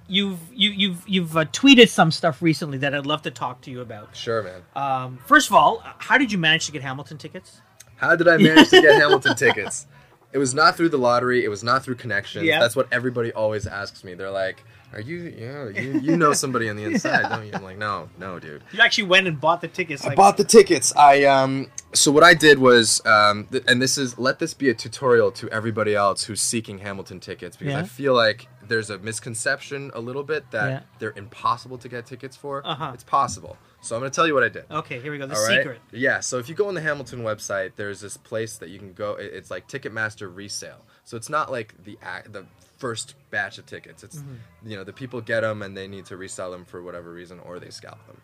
you've 0.07 0.39
you, 0.53 0.69
you've 0.69 1.03
you've 1.07 1.35
uh, 1.35 1.45
tweeted 1.45 1.89
some 1.89 2.11
stuff 2.11 2.41
recently 2.41 2.77
that 2.77 2.93
I'd 2.95 3.05
love 3.05 3.23
to 3.23 3.31
talk 3.31 3.61
to 3.61 3.71
you 3.71 3.81
about. 3.81 4.15
Sure, 4.15 4.41
man. 4.43 4.61
Um, 4.75 5.17
first 5.25 5.49
of 5.49 5.55
all, 5.55 5.81
how 5.97 6.17
did 6.17 6.31
you 6.31 6.37
manage 6.37 6.65
to 6.67 6.71
get 6.71 6.81
Hamilton 6.81 7.17
tickets? 7.17 7.61
How 7.97 8.15
did 8.15 8.27
I 8.27 8.37
manage 8.37 8.69
to 8.69 8.81
get 8.81 8.95
Hamilton 9.01 9.35
tickets? 9.35 9.87
It 10.33 10.37
was 10.37 10.53
not 10.53 10.75
through 10.75 10.89
the 10.89 10.97
lottery. 10.97 11.45
It 11.45 11.47
was 11.47 11.63
not 11.63 11.81
through 11.85 11.95
connections. 11.95 12.45
That's 12.49 12.75
what 12.75 12.89
everybody 12.91 13.31
always 13.31 13.65
asks 13.65 14.03
me. 14.03 14.15
They're 14.15 14.29
like, 14.31 14.65
"Are 14.93 14.99
you? 15.01 15.33
Yeah, 15.37 15.69
you 15.69 15.99
you 15.99 16.17
know 16.17 16.33
somebody 16.33 16.69
on 16.69 16.75
the 16.75 16.83
inside, 16.83 17.29
don't 17.29 17.45
you?" 17.45 17.51
I'm 17.53 17.63
like, 17.63 17.77
"No, 17.77 18.09
no, 18.17 18.39
dude." 18.39 18.63
You 18.71 18.79
actually 18.81 19.05
went 19.05 19.27
and 19.27 19.39
bought 19.39 19.61
the 19.61 19.67
tickets. 19.67 20.03
Like, 20.03 20.13
I 20.13 20.15
bought 20.15 20.37
the 20.37 20.43
tickets. 20.43 20.93
I 20.95 21.23
um. 21.25 21.67
So 21.93 22.11
what 22.11 22.23
I 22.23 22.33
did 22.33 22.59
was 22.59 23.05
um, 23.05 23.45
th- 23.51 23.63
and 23.67 23.81
this 23.81 23.97
is 23.97 24.17
let 24.19 24.39
this 24.39 24.53
be 24.53 24.69
a 24.69 24.73
tutorial 24.73 25.31
to 25.33 25.49
everybody 25.49 25.95
else 25.95 26.23
who's 26.25 26.41
seeking 26.41 26.79
Hamilton 26.79 27.19
tickets 27.19 27.55
because 27.55 27.73
Yeah. 27.73 27.79
I 27.79 27.83
feel 27.83 28.13
like 28.13 28.47
there's 28.67 28.89
a 28.89 28.97
misconception 28.97 29.91
a 29.93 29.99
little 29.99 30.23
bit 30.23 30.49
that 30.51 30.69
Yeah. 30.69 30.79
they're 30.99 31.13
impossible 31.15 31.77
to 31.77 31.87
get 31.87 32.05
tickets 32.05 32.35
for. 32.35 32.65
Uh-huh. 32.65 32.91
It's 32.93 33.03
possible. 33.03 33.57
So 33.81 33.95
I'm 33.95 34.01
going 34.01 34.09
to 34.11 34.15
tell 34.15 34.25
you 34.25 34.33
what 34.33 34.41
I 34.43 34.49
did. 34.49 34.65
Okay, 34.71 34.99
here 34.99 35.11
we 35.11 35.19
go. 35.19 35.27
The 35.27 35.35
All 35.35 35.47
right? 35.47 35.57
secret. 35.59 35.79
Yeah. 35.91 36.19
So 36.19 36.39
if 36.39 36.49
you 36.49 36.55
go 36.55 36.67
on 36.67 36.73
the 36.73 36.81
Hamilton 36.81 37.21
website, 37.21 37.73
there's 37.75 38.01
this 38.01 38.17
place 38.17 38.57
that 38.57 38.69
you 38.69 38.79
can 38.79 38.93
go. 38.93 39.11
It's 39.19 39.51
like 39.51 39.67
Ticketmaster 39.67 40.33
resale. 40.35 40.83
So 41.05 41.15
it's 41.17 41.29
not 41.29 41.49
like 41.51 41.73
the 41.83 41.97
the 42.29 42.45
first 42.77 43.15
batch 43.31 43.57
of 43.57 43.65
tickets. 43.65 44.03
It's 44.03 44.17
Mm-hmm. 44.17 44.69
you 44.69 44.75
know 44.77 44.83
the 44.83 44.93
people 44.93 45.21
get 45.21 45.41
them 45.41 45.61
and 45.61 45.75
they 45.77 45.87
need 45.87 46.05
to 46.07 46.17
resell 46.17 46.51
them 46.51 46.65
for 46.65 46.81
whatever 46.83 47.11
reason 47.13 47.39
or 47.39 47.59
they 47.59 47.69
scalp 47.69 48.05
them. 48.07 48.19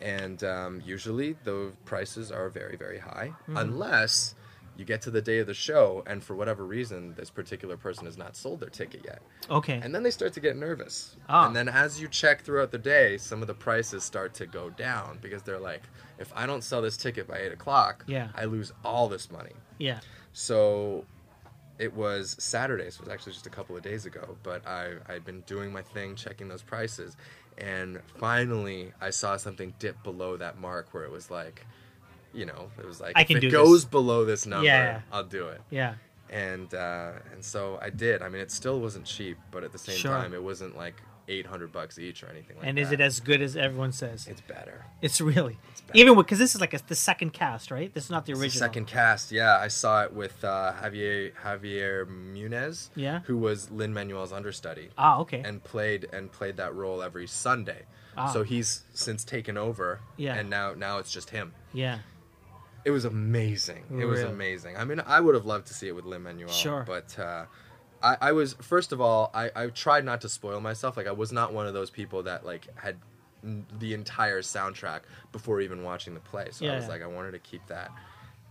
And 0.00 0.42
um, 0.44 0.82
usually 0.84 1.36
the 1.44 1.72
prices 1.84 2.30
are 2.32 2.48
very 2.48 2.76
very 2.76 2.98
high 2.98 3.32
Mm-hmm. 3.42 3.56
unless 3.56 4.34
you 4.78 4.84
get 4.84 5.00
to 5.00 5.10
the 5.10 5.22
day 5.22 5.38
of 5.38 5.46
the 5.46 5.54
show, 5.54 6.04
and 6.06 6.22
for 6.22 6.34
whatever 6.36 6.62
reason, 6.62 7.14
this 7.14 7.30
particular 7.30 7.78
person 7.78 8.04
has 8.04 8.18
not 8.18 8.36
sold 8.36 8.60
their 8.60 8.68
ticket 8.68 9.00
yet. 9.06 9.22
Okay. 9.48 9.80
And 9.82 9.94
then 9.94 10.02
they 10.02 10.10
start 10.10 10.34
to 10.34 10.40
get 10.40 10.54
nervous. 10.54 11.16
Ah. 11.30 11.46
And 11.46 11.56
then 11.56 11.66
as 11.66 11.98
you 11.98 12.08
check 12.08 12.42
throughout 12.42 12.72
the 12.72 12.76
day, 12.78 13.16
some 13.16 13.40
of 13.40 13.46
the 13.48 13.54
prices 13.54 14.04
start 14.04 14.34
to 14.34 14.44
go 14.44 14.68
down 14.68 15.18
because 15.22 15.42
they're 15.42 15.58
like, 15.58 15.80
if 16.18 16.30
I 16.36 16.44
don't 16.44 16.62
sell 16.62 16.82
this 16.82 16.98
ticket 16.98 17.26
by 17.26 17.38
8 17.38 17.52
o'clock, 17.52 18.04
Yeah. 18.06 18.28
I 18.34 18.44
lose 18.44 18.70
all 18.84 19.08
this 19.08 19.30
money. 19.32 19.54
yeah. 19.78 20.00
So 20.34 21.06
it 21.78 21.92
was 21.94 22.36
Saturday, 22.38 22.90
so 22.90 23.00
it 23.02 23.06
was 23.06 23.08
actually 23.14 23.32
just 23.32 23.46
a 23.46 23.50
couple 23.50 23.76
of 23.76 23.82
days 23.82 24.06
ago, 24.06 24.36
but 24.42 24.66
I, 24.66 24.94
I'd 25.08 25.24
been 25.24 25.42
doing 25.42 25.72
my 25.72 25.82
thing, 25.82 26.14
checking 26.14 26.48
those 26.48 26.62
prices, 26.62 27.16
and 27.58 28.00
finally 28.18 28.92
I 29.00 29.10
saw 29.10 29.36
something 29.36 29.74
dip 29.78 30.02
below 30.02 30.36
that 30.36 30.58
mark 30.58 30.92
where 30.92 31.04
it 31.04 31.10
was 31.12 31.30
like, 31.30 31.66
you 32.32 32.46
know, 32.46 32.70
it 32.78 32.86
was 32.86 33.00
like, 33.00 33.12
I 33.16 33.22
if 33.22 33.28
can 33.28 33.36
it 33.38 33.40
do 33.40 33.50
goes 33.50 33.82
this. 33.82 33.90
below 33.90 34.24
this 34.24 34.46
number, 34.46 34.64
Yeah. 34.66 35.00
I'll 35.12 35.24
do 35.24 35.48
it 35.48 35.60
Yeah. 35.70 35.94
and 36.30 36.72
uh, 36.74 37.12
and 37.32 37.44
so 37.44 37.78
I 37.80 37.90
did. 37.90 38.20
I 38.22 38.28
mean, 38.28 38.40
it 38.42 38.50
still 38.50 38.80
wasn't 38.80 39.04
cheap, 39.06 39.38
but 39.50 39.62
at 39.64 39.72
the 39.72 39.78
same 39.78 39.96
Sure. 39.96 40.10
time, 40.12 40.34
it 40.34 40.42
wasn't 40.42 40.76
like 40.76 41.00
eight 41.28 41.46
hundred 41.46 41.72
bucks 41.72 41.98
each 41.98 42.22
or 42.22 42.28
anything 42.28 42.56
like 42.56 42.62
that. 42.64 42.68
And 42.68 42.78
is 42.78 42.92
it 42.92 43.00
as 43.00 43.20
good 43.20 43.40
as 43.42 43.56
everyone 43.56 43.92
says? 43.92 44.26
It's 44.26 44.40
better. 44.40 44.84
It's 45.02 45.20
really 45.20 45.58
better. 45.86 45.98
even 45.98 46.16
because 46.16 46.38
this 46.38 46.54
is 46.54 46.60
like 46.60 46.74
a, 46.74 46.80
the 46.86 46.94
second 46.94 47.32
cast, 47.32 47.70
right? 47.70 47.92
This 47.92 48.04
is 48.04 48.10
not 48.10 48.26
the 48.26 48.32
It's 48.32 48.40
the 48.40 48.44
original. 48.46 48.60
second 48.60 48.86
cast, 48.86 49.32
yeah, 49.32 49.58
I 49.58 49.68
saw 49.68 50.02
it 50.04 50.12
with 50.12 50.44
uh, 50.44 50.72
Javier 50.82 51.32
Javier 51.44 52.06
Muñoz, 52.06 52.90
Yeah. 52.94 53.20
who 53.26 53.36
was 53.36 53.70
Lin 53.70 53.92
Manuel's 53.92 54.32
understudy, 54.32 54.90
Ah, 54.96 55.18
okay. 55.20 55.42
and 55.44 55.62
played 55.64 56.06
and 56.12 56.30
played 56.30 56.56
that 56.58 56.74
role 56.74 57.02
every 57.02 57.26
Sunday. 57.26 57.82
Ah. 58.16 58.32
So 58.32 58.42
he's 58.44 58.84
since 58.94 59.24
taken 59.24 59.56
over, 59.58 60.00
Yeah. 60.16 60.34
and 60.34 60.48
now 60.48 60.74
now 60.74 60.98
it's 60.98 61.10
just 61.12 61.30
him. 61.30 61.52
yeah. 61.72 61.98
It 62.84 62.92
was 62.92 63.04
amazing. 63.04 63.82
It 64.00 64.04
was 64.04 64.20
amazing. 64.20 64.76
I 64.76 64.84
mean, 64.84 65.00
I 65.04 65.18
would 65.20 65.34
have 65.34 65.44
loved 65.44 65.66
to 65.66 65.74
see 65.74 65.88
it 65.88 65.92
with 65.96 66.04
Lin 66.04 66.22
Manuel. 66.22 66.48
Sure. 66.50 66.84
But 66.86 67.18
uh, 67.18 67.46
I, 68.02 68.16
I 68.20 68.32
was 68.32 68.54
first 68.54 68.92
of 68.92 69.00
all, 69.00 69.30
I, 69.34 69.50
I 69.54 69.66
tried 69.68 70.04
not 70.04 70.20
to 70.22 70.28
spoil 70.28 70.60
myself. 70.60 70.96
Like 70.96 71.06
I 71.06 71.12
was 71.12 71.32
not 71.32 71.52
one 71.52 71.66
of 71.66 71.74
those 71.74 71.90
people 71.90 72.22
that 72.24 72.44
like 72.44 72.66
had 72.76 72.96
n- 73.44 73.66
the 73.78 73.94
entire 73.94 74.42
soundtrack 74.42 75.00
before 75.32 75.60
even 75.60 75.82
watching 75.82 76.14
the 76.14 76.20
play. 76.20 76.48
So 76.50 76.66
I 76.66 76.74
was 76.76 76.84
yeah. 76.84 76.90
like, 76.90 77.02
I 77.02 77.06
wanted 77.06 77.32
to 77.32 77.38
keep 77.38 77.66
that. 77.68 77.90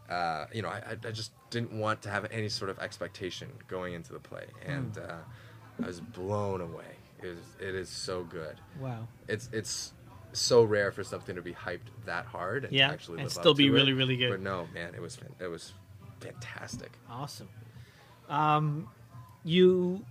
Uh, 0.09 0.45
you 0.53 0.61
know, 0.61 0.69
I, 0.69 0.81
I- 1.07 1.11
just 1.11 1.31
didn't 1.49 1.71
want 1.71 2.01
to 2.03 2.09
have 2.09 2.25
any 2.31 2.49
sort 2.49 2.69
of 2.69 2.79
expectation 2.79 3.49
going 3.67 3.93
into 3.93 4.13
the 4.13 4.19
play, 4.19 4.45
Hmm. 4.65 4.71
and 4.71 4.97
uh, 4.97 5.83
I 5.83 5.87
was 5.87 5.99
blown 6.01 6.61
away. 6.61 6.85
It 7.21 7.27
is, 7.27 7.39
it 7.59 7.75
is 7.75 7.89
so 7.89 8.23
good. 8.23 8.55
Wow. 8.79 9.07
It's 9.27 9.49
it's 9.53 9.93
so 10.33 10.63
rare 10.63 10.91
for 10.91 11.03
something 11.03 11.35
to 11.37 11.41
be 11.41 11.53
hyped 11.53 11.87
that 12.05 12.25
hard 12.25 12.65
and 12.65 12.73
Yeah, 12.73 12.89
actually 12.91 13.21
and 13.21 13.31
still 13.31 13.53
be 13.53 13.69
really, 13.69 13.91
it. 13.91 13.95
really 13.95 14.17
good. 14.17 14.31
But 14.31 14.41
no, 14.41 14.67
man, 14.73 14.93
it 14.93 15.01
was 15.01 15.17
it 15.39 15.47
was 15.47 15.73
fantastic. 16.19 16.91
Awesome. 17.09 17.47
Um, 18.29 18.89
you 19.45 20.03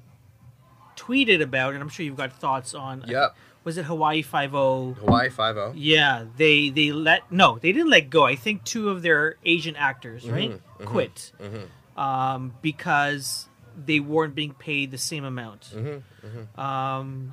tweeted 0.97 1.43
about, 1.43 1.75
and 1.75 1.83
I'm 1.83 1.89
sure 1.89 2.07
you've 2.07 2.17
got 2.17 2.33
thoughts 2.33 2.73
on. 2.73 3.05
Yep. 3.07 3.37
Was 3.65 3.79
it 3.79 3.87
Hawaii 3.87 4.23
Five 4.23 4.55
O? 4.55 4.93
Hawaii 4.93 5.31
Five 5.31 5.57
O. 5.57 5.73
Yeah, 5.75 6.25
they 6.37 6.69
they 6.71 6.93
let 6.93 7.31
no, 7.33 7.59
they 7.59 7.73
didn't 7.73 7.91
let 7.91 8.11
go. 8.11 8.25
I 8.25 8.37
think 8.37 8.65
two 8.65 8.91
of 8.91 9.03
their 9.03 9.37
Asian 9.45 9.75
actors, 9.75 10.29
right, 10.29 10.51
mhm, 10.79 10.85
quit 10.85 11.33
mhm. 11.41 12.01
um, 12.01 12.55
because 12.61 13.49
they 13.77 14.01
weren't 14.01 14.35
being 14.35 14.53
paid 14.53 14.91
the 14.91 14.99
same 14.99 15.25
amount. 15.25 15.73
Mm-hmm. 15.75 16.61
Um, 16.61 17.33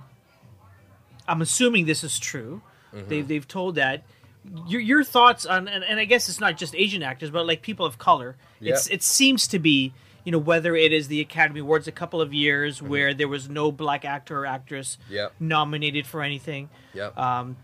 I'm 1.27 1.41
assuming 1.41 1.85
this 1.85 2.03
is 2.03 2.17
true. 2.17 2.61
Mm-hmm. 2.95 3.09
They've 3.09 3.27
they've 3.27 3.47
told 3.47 3.75
that. 3.75 4.03
Your 4.67 4.81
your 4.81 5.03
thoughts 5.03 5.45
on 5.45 5.67
and, 5.67 5.83
and 5.83 5.99
I 5.99 6.05
guess 6.05 6.27
it's 6.27 6.39
not 6.39 6.57
just 6.57 6.73
Asian 6.75 7.03
actors, 7.03 7.29
but 7.29 7.45
like 7.45 7.61
people 7.61 7.85
of 7.85 7.99
color. 7.99 8.37
It's 8.59 8.87
Yeah. 8.89 8.95
it 8.95 9.03
seems 9.03 9.47
to 9.49 9.59
be 9.59 9.93
you 10.23 10.31
know 10.31 10.37
whether 10.37 10.75
it 10.75 10.91
is 10.93 11.07
the 11.07 11.19
Academy 11.21 11.59
Awards 11.61 11.87
a 11.87 11.91
couple 11.91 12.21
of 12.21 12.33
years 12.33 12.77
Mm-hmm. 12.77 12.89
where 12.89 13.13
there 13.13 13.27
was 13.27 13.49
no 13.49 13.71
black 13.71 14.05
actor 14.05 14.39
or 14.41 14.45
actress 14.45 14.97
Yep. 15.09 15.33
nominated 15.39 16.05
for 16.07 16.21
anything. 16.21 16.69
Yep. 16.93 17.17
Um, 17.17 17.57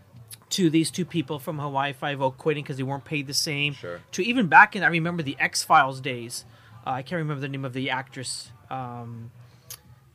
to 0.50 0.70
these 0.70 0.90
two 0.90 1.04
people 1.04 1.38
from 1.38 1.58
Hawaii 1.58 1.92
Five 1.92 2.22
O 2.22 2.30
quitting 2.30 2.64
because 2.64 2.78
they 2.78 2.82
weren't 2.82 3.04
paid 3.04 3.26
the 3.26 3.34
same. 3.34 3.74
Sure. 3.74 4.00
To 4.12 4.22
even 4.24 4.46
back 4.46 4.74
in, 4.74 4.82
I 4.82 4.88
remember 4.88 5.22
the 5.22 5.36
X 5.38 5.62
Files 5.62 6.00
days. 6.00 6.44
Uh, 6.86 6.90
I 6.90 7.02
can't 7.02 7.18
remember 7.18 7.40
the 7.42 7.48
name 7.48 7.64
of 7.66 7.74
the 7.74 7.90
actress 7.90 8.50
um, 8.70 9.30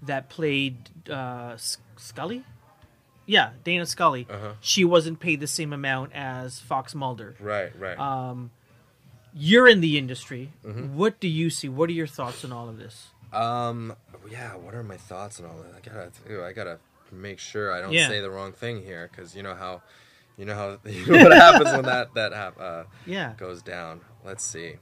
that 0.02 0.30
played 0.30 0.90
uh, 1.10 1.56
Scully. 1.98 2.44
Yeah, 3.26 3.52
Dana 3.64 3.86
Scully. 3.86 4.28
Uh-huh. 4.30 4.54
She 4.60 4.84
wasn't 4.84 5.20
paid 5.20 5.40
the 5.40 5.48
same 5.48 5.72
amount 5.72 6.12
as 6.14 6.60
Fox 6.60 6.94
Mulder. 6.96 7.36
right. 7.40 7.72
Right. 7.80 7.98
Um, 7.98 8.52
you're 9.36 9.68
in 9.68 9.82
the 9.82 9.98
industry. 9.98 10.52
Mm-hmm. 10.66 10.96
What 10.96 11.20
do 11.20 11.28
you 11.28 11.50
see? 11.50 11.70
What 11.70 11.90
are 11.90 11.94
your 11.94 12.08
thoughts 12.08 12.44
on 12.46 12.52
all 12.52 12.70
of 12.70 12.78
this? 12.78 13.08
um. 13.32 13.96
Yeah. 14.32 14.56
What 14.56 14.74
are 14.74 14.84
my 14.84 14.98
thoughts 14.98 15.40
on 15.40 15.46
all 15.48 15.58
that? 15.64 15.74
I 15.76 15.80
gotta. 15.82 16.12
Ew, 16.30 16.44
I 16.44 16.54
gotta 16.54 16.80
make 17.12 17.40
sure 17.40 17.72
I 17.74 17.82
don't 17.82 17.92
Yeah. 17.92 18.08
say 18.08 18.22
the 18.22 18.30
wrong 18.32 18.52
thing 18.54 18.82
here 18.84 19.10
because 19.12 19.36
you 19.36 19.44
know 19.44 19.54
how, 19.56 19.82
you 20.38 20.46
know 20.46 20.56
how 20.56 20.78
you 20.90 21.06
know 21.08 21.24
what 21.24 21.34
happens 21.34 21.72
when 21.72 21.84
that 21.86 22.14
that 22.16 22.32
hap- 22.34 22.60
uh, 22.60 22.84
Yeah. 23.06 23.34
goes 23.38 23.62
down. 23.62 24.02
Let's 24.26 24.44
see. 24.46 24.76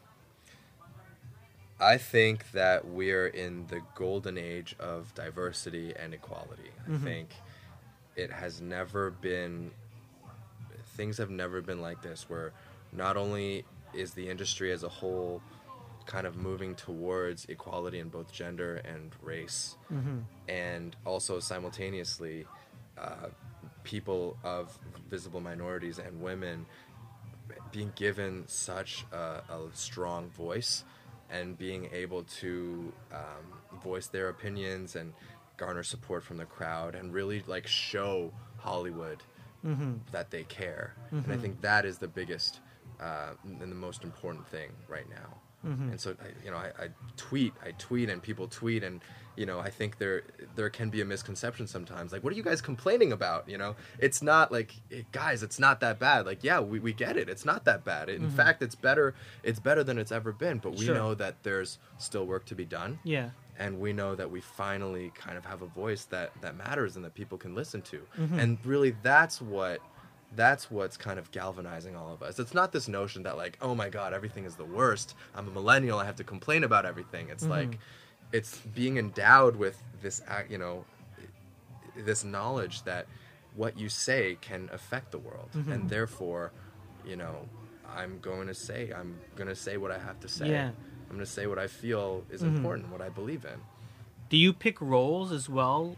I 1.80 1.98
think 1.98 2.52
that 2.52 2.88
we're 2.88 3.26
in 3.28 3.66
the 3.68 3.82
golden 3.96 4.38
age 4.38 4.76
of 4.80 5.14
diversity 5.16 5.94
and 5.98 6.14
equality. 6.14 6.70
I 6.88 6.98
think 6.98 7.30
it 8.16 8.32
has 8.32 8.62
never 8.62 9.10
been 9.10 9.72
things 10.96 11.18
have 11.18 11.30
never 11.32 11.62
been 11.62 11.82
like 11.82 12.02
this 12.04 12.30
where 12.30 12.52
not 12.94 13.18
only 13.18 13.66
is 13.94 14.12
the 14.14 14.30
industry 14.30 14.72
as 14.72 14.84
a 14.84 14.90
whole 14.90 15.42
kind 16.06 16.26
of 16.26 16.36
moving 16.36 16.76
towards 16.76 17.46
equality 17.46 18.00
in 18.00 18.10
both 18.10 18.32
gender 18.32 18.78
and 18.78 19.12
race. 19.22 19.78
And 20.48 20.96
also 21.06 21.40
simultaneously 21.40 22.46
uh, 22.98 23.28
people 23.84 24.38
of 24.44 24.78
visible 25.10 25.40
minorities 25.40 26.00
and 26.00 26.22
women 26.22 26.66
being 27.72 27.92
given 27.96 28.44
such 28.48 29.06
a, 29.12 29.18
a 29.50 29.70
strong 29.74 30.30
voice 30.30 30.84
and 31.30 31.58
being 31.58 31.90
able 31.94 32.24
to 32.24 32.92
um, 33.14 33.80
voice 33.82 34.08
their 34.08 34.30
opinions 34.30 34.96
and 34.96 35.14
garner 35.58 35.84
support 35.84 36.24
from 36.24 36.38
the 36.38 36.46
crowd 36.46 36.96
and 36.96 37.14
really 37.14 37.44
like 37.48 37.68
show 37.68 38.32
Hollywood 38.58 39.22
that 40.12 40.32
they 40.32 40.44
care. 40.44 40.96
And 41.12 41.32
I 41.32 41.38
think 41.38 41.62
that 41.62 41.86
is 41.86 42.00
the 42.00 42.08
biggest 42.08 42.60
uh, 43.02 43.30
and 43.44 43.72
the 43.72 43.76
most 43.76 44.04
important 44.04 44.48
thing 44.48 44.70
right 44.88 45.10
now. 45.10 45.38
Mm-hmm. 45.66 45.92
And 45.92 46.02
so, 46.02 46.16
I, 46.22 46.46
you 46.46 46.52
know, 46.52 46.58
I, 46.58 46.72
I 46.86 46.90
tweet, 47.18 47.54
I 47.64 47.72
tweet, 47.78 48.10
and 48.10 48.22
people 48.22 48.48
tweet, 48.48 48.84
and 48.84 49.00
you 49.36 49.46
know, 49.46 49.60
I 49.60 49.70
think 49.70 49.98
there 50.00 50.24
there 50.56 50.70
can 50.70 50.90
be 50.90 51.02
a 51.02 51.06
misconception 51.06 51.68
sometimes. 51.68 52.12
Like, 52.12 52.24
what 52.24 52.34
are 52.34 52.36
you 52.36 52.44
guys 52.44 52.62
complaining 52.62 53.12
about? 53.12 53.48
You 53.48 53.58
know, 53.60 53.76
it's 54.00 54.22
not 54.24 54.52
like, 54.52 54.74
guys, 55.12 55.44
it's 55.44 55.60
not 55.60 55.80
that 55.82 56.00
bad. 56.00 56.26
Like, 56.26 56.44
yeah, 56.44 56.60
we, 56.60 56.80
we 56.80 56.94
get 56.94 57.16
it. 57.16 57.30
It's 57.30 57.46
not 57.46 57.66
that 57.66 57.84
bad. 57.84 58.10
In 58.10 58.24
mm-hmm. 58.24 58.36
fact, 58.36 58.64
it's 58.64 58.76
better. 58.76 59.14
It's 59.44 59.60
better 59.60 59.84
than 59.84 59.98
it's 60.00 60.12
ever 60.12 60.32
been. 60.32 60.58
But 60.58 60.78
we 60.78 60.86
Sure. 60.86 60.96
know 60.96 61.14
that 61.14 61.44
there's 61.44 61.78
still 62.00 62.26
work 62.26 62.46
to 62.46 62.56
be 62.56 62.66
done 62.66 63.00
Yeah. 63.04 63.30
and 63.60 63.80
we 63.80 63.94
know 63.94 64.16
that 64.16 64.30
we 64.32 64.42
finally 64.42 65.12
kind 65.16 65.38
of 65.38 65.46
have 65.46 65.62
a 65.62 65.68
voice 65.68 66.06
that 66.06 66.32
that 66.42 66.56
matters 66.58 66.96
and 66.96 67.06
that 67.06 67.14
people 67.14 67.38
can 67.38 67.54
listen 67.54 67.82
to 67.84 68.00
mm-hmm. 68.18 68.40
and 68.40 68.58
really 68.66 68.96
that's 69.04 69.40
what 69.42 69.80
that's 70.36 70.72
what's 70.72 70.98
kind 70.98 71.20
of 71.20 71.32
galvanizing 71.32 71.96
all 71.96 72.14
of 72.14 72.24
us. 72.24 72.40
It's 72.40 72.54
not 72.54 72.72
this 72.72 72.88
notion 72.88 73.24
that 73.24 73.38
like 73.38 73.58
oh 73.62 73.76
my 73.76 73.90
god 73.90 74.14
everything 74.14 74.46
is 74.46 74.56
the 74.56 74.66
worst. 74.66 75.16
I'm 75.36 75.48
a 75.48 75.52
millennial. 75.52 76.00
I 76.00 76.06
have 76.06 76.16
to 76.18 76.24
complain 76.24 76.64
about 76.64 76.86
everything. 76.86 77.30
It's 77.30 77.44
mm-hmm. 77.44 77.52
like 77.52 77.80
it's 78.32 78.58
being 78.60 78.98
endowed 78.98 79.56
with 79.56 79.82
this 80.02 80.22
you 80.50 80.58
know 80.58 80.86
this 81.96 82.24
knowledge 82.24 82.84
that 82.84 83.08
what 83.56 83.78
you 83.78 83.90
say 83.90 84.38
can 84.40 84.70
affect 84.72 85.12
the 85.12 85.20
world. 85.20 85.50
Mm-hmm. 85.56 85.72
And 85.72 85.90
therefore 85.90 86.52
you 87.06 87.16
know 87.16 87.48
i'm 87.96 88.20
going 88.20 88.48
to 88.48 88.54
say 88.54 88.92
i'm 88.96 89.18
going 89.36 89.50
to 89.50 89.56
say 89.56 89.76
what 89.76 89.92
i 89.92 89.98
have 89.98 90.20
to 90.20 90.28
say. 90.28 90.50
Yeah. 90.50 90.68
i'm 90.68 91.16
going 91.16 91.20
to 91.20 91.26
say 91.26 91.48
what 91.48 91.60
i 91.60 91.68
feel 91.68 92.24
is 92.30 92.42
mm-hmm. 92.42 92.56
important 92.56 92.92
what 92.92 93.02
i 93.02 93.10
believe 93.10 93.44
in. 93.46 93.60
Do 94.30 94.38
you 94.38 94.54
pick 94.54 94.80
roles 94.80 95.34
as 95.34 95.50
well, 95.50 95.98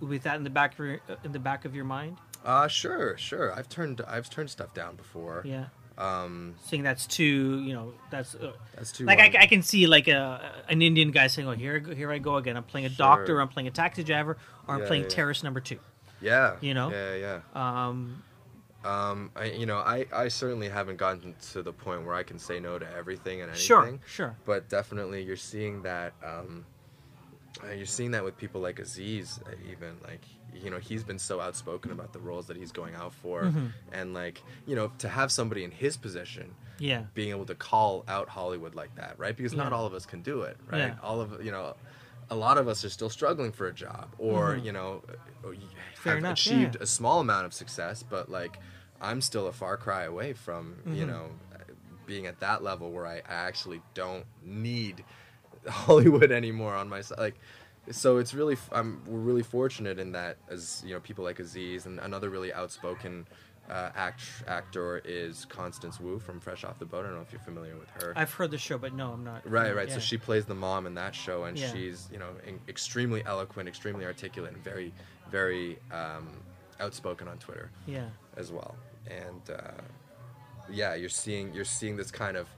with 0.00 0.24
that 0.24 0.34
in 0.34 0.42
the 0.42 0.50
back 0.50 0.72
of 0.72 0.84
your, 0.84 1.00
in 1.22 1.30
the 1.30 1.38
back 1.38 1.64
of 1.64 1.76
your 1.76 1.84
mind? 1.84 2.16
Uh 2.52 2.66
sure 2.68 3.16
sure 3.18 3.46
i've 3.56 3.68
turned 3.76 4.00
i've 4.14 4.28
turned 4.30 4.48
stuff 4.56 4.72
down 4.80 4.92
before 4.96 5.42
Yeah. 5.44 5.66
um 5.98 6.54
Saying 6.68 6.82
that's 6.88 7.06
too, 7.06 7.62
you 7.66 7.74
know, 7.76 7.86
that's 8.12 8.34
uh, 8.34 8.52
that's 8.76 8.90
too 8.96 9.04
like 9.10 9.20
I, 9.26 9.28
I 9.44 9.46
can 9.52 9.62
see 9.70 9.82
like 9.96 10.08
a 10.08 10.22
an 10.72 10.80
Indian 10.88 11.10
guy 11.10 11.26
saying, 11.28 11.46
"Oh, 11.48 11.56
here, 11.64 11.76
go- 11.86 11.94
here 12.00 12.10
I 12.16 12.18
go 12.18 12.36
again. 12.40 12.56
I'm 12.56 12.68
playing 12.72 12.86
a 12.86 12.90
Sure. 12.90 13.06
doctor, 13.08 13.34
I'm 13.42 13.48
playing 13.54 13.68
a 13.68 13.74
taxi 13.82 14.02
driver, 14.10 14.34
or 14.66 14.74
I'm 14.74 14.80
Yeah, 14.82 14.86
playing 14.90 15.02
yeah. 15.04 15.16
terrorist 15.16 15.42
number 15.44 15.60
two. 15.70 15.78
yeah 16.20 16.56
you 16.68 16.74
know? 16.78 16.88
yeah 16.90 17.14
yeah 17.26 17.38
Um, 17.64 18.22
um 18.84 19.18
i 19.42 19.44
you 19.60 19.66
know 19.70 19.78
i 19.94 20.06
i 20.24 20.26
certainly 20.28 20.68
haven't 20.78 20.98
gotten 21.04 21.34
to 21.52 21.58
the 21.68 21.72
point 21.84 22.00
where 22.06 22.14
i 22.14 22.22
can 22.30 22.38
say 22.38 22.56
no 22.68 22.78
to 22.78 22.88
everything 23.00 23.40
and 23.42 23.48
anything 23.50 23.66
sure, 23.66 23.98
sure. 24.16 24.32
but 24.50 24.68
definitely 24.68 25.20
you're 25.28 25.44
seeing 25.52 25.82
that 25.90 26.10
um 26.32 26.64
Uh, 27.64 27.72
you're 27.78 27.92
seeing 27.98 28.12
that 28.12 28.22
with 28.22 28.36
people 28.44 28.60
like 28.68 28.78
Aziz, 28.86 29.40
uh, 29.46 29.72
even 29.72 29.92
like 30.10 30.22
you 30.62 30.70
know 30.70 30.78
he's 30.78 31.02
been 31.04 31.18
so 31.18 31.40
outspoken 31.40 31.90
about 31.92 32.12
the 32.12 32.18
roles 32.18 32.46
that 32.46 32.56
he's 32.56 32.72
going 32.72 32.94
out 32.94 33.12
for, 33.12 33.42
Mm-hmm. 33.44 33.66
and 33.92 34.14
like 34.14 34.42
you 34.66 34.74
know 34.76 34.90
to 34.98 35.08
have 35.08 35.30
somebody 35.32 35.64
in 35.64 35.70
his 35.70 35.96
position 35.96 36.54
Yeah. 36.78 37.02
being 37.14 37.30
able 37.30 37.46
to 37.46 37.54
call 37.54 38.04
out 38.08 38.28
Hollywood 38.28 38.74
like 38.74 38.94
that, 38.96 39.14
right? 39.18 39.36
Because 39.36 39.54
not 39.54 39.72
all 39.72 39.86
of 39.86 39.94
us 39.94 40.06
can 40.06 40.22
do 40.22 40.42
it, 40.42 40.56
right? 40.70 40.78
Yeah. 40.78 40.94
All 41.02 41.20
of 41.20 41.44
you 41.44 41.50
know, 41.52 41.74
a 42.30 42.34
lot 42.36 42.58
of 42.58 42.68
us 42.68 42.84
are 42.84 42.90
still 42.90 43.10
struggling 43.10 43.52
for 43.52 43.66
a 43.66 43.72
job, 43.72 44.08
or 44.18 44.56
you 44.56 44.72
know, 44.72 45.02
uh, 45.44 45.50
you 45.50 45.58
Mm-hmm. 45.58 46.02
Fair 46.02 46.12
have 46.14 46.18
enough, 46.24 46.32
achieved 46.38 46.74
yeah. 46.76 46.82
a 46.82 46.86
small 46.86 47.18
amount 47.20 47.44
of 47.46 47.52
success, 47.52 48.02
but 48.02 48.28
like 48.30 48.58
I'm 49.00 49.20
still 49.20 49.46
a 49.48 49.52
far 49.52 49.76
cry 49.76 50.04
away 50.04 50.32
from 50.32 50.76
you 50.86 51.04
Mm-hmm. 51.04 51.06
know 51.10 51.24
being 52.06 52.26
at 52.26 52.40
that 52.40 52.62
level 52.62 52.90
where 52.90 53.06
I, 53.06 53.16
I 53.16 53.34
actually 53.48 53.82
don't 53.92 54.24
need 54.42 55.04
Hollywood 55.68 56.30
anymore 56.32 56.74
on 56.74 56.88
my 56.88 57.00
side. 57.02 57.18
Like, 57.18 57.34
so 57.90 58.18
it's 58.18 58.34
really 58.34 58.56
we're 58.74 58.92
really 59.06 59.42
fortunate 59.42 59.98
in 59.98 60.12
that 60.12 60.36
as 60.50 60.82
you 60.86 60.94
know 60.94 61.00
people 61.00 61.24
like 61.24 61.38
Aziz 61.40 61.86
and 61.86 61.98
another 62.00 62.30
really 62.30 62.52
outspoken 62.52 63.26
uh, 63.70 63.90
act 63.94 64.22
actor 64.46 65.02
is 65.04 65.44
Constance 65.44 66.00
Wu 66.00 66.18
from 66.18 66.40
Fresh 66.40 66.64
Off 66.64 66.78
the 66.78 66.86
Boat. 66.86 67.04
I 67.04 67.08
don't 67.08 67.16
know 67.16 67.20
if 67.22 67.30
you're 67.32 67.40
familiar 67.40 67.76
with 67.76 67.90
her. 68.02 68.14
I've 68.16 68.32
heard 68.32 68.50
the 68.50 68.56
show, 68.56 68.78
but 68.78 68.94
no, 68.94 69.12
I'm 69.12 69.24
not. 69.24 69.48
Right, 69.48 69.74
right. 69.76 69.88
Yeah. 69.88 69.94
So 69.94 70.00
she 70.00 70.16
plays 70.16 70.46
the 70.46 70.54
mom 70.54 70.86
in 70.86 70.94
that 70.94 71.14
show, 71.14 71.44
and 71.44 71.58
Yeah. 71.58 71.70
she's 71.72 72.08
you 72.10 72.18
know 72.18 72.30
in, 72.46 72.58
extremely 72.66 73.22
eloquent, 73.26 73.68
extremely 73.68 74.06
articulate, 74.06 74.54
and 74.54 74.64
very, 74.64 74.92
very 75.30 75.78
um, 75.92 76.28
outspoken 76.80 77.28
on 77.28 77.36
Twitter 77.38 77.70
Yeah. 77.86 78.08
as 78.38 78.50
well. 78.50 78.74
And 79.10 79.42
uh, 79.50 79.72
yeah, 80.70 80.94
you're 80.94 81.08
seeing 81.10 81.52
you're 81.52 81.64
seeing 81.66 81.96
this 81.96 82.10
kind 82.10 82.38
of 82.38 82.48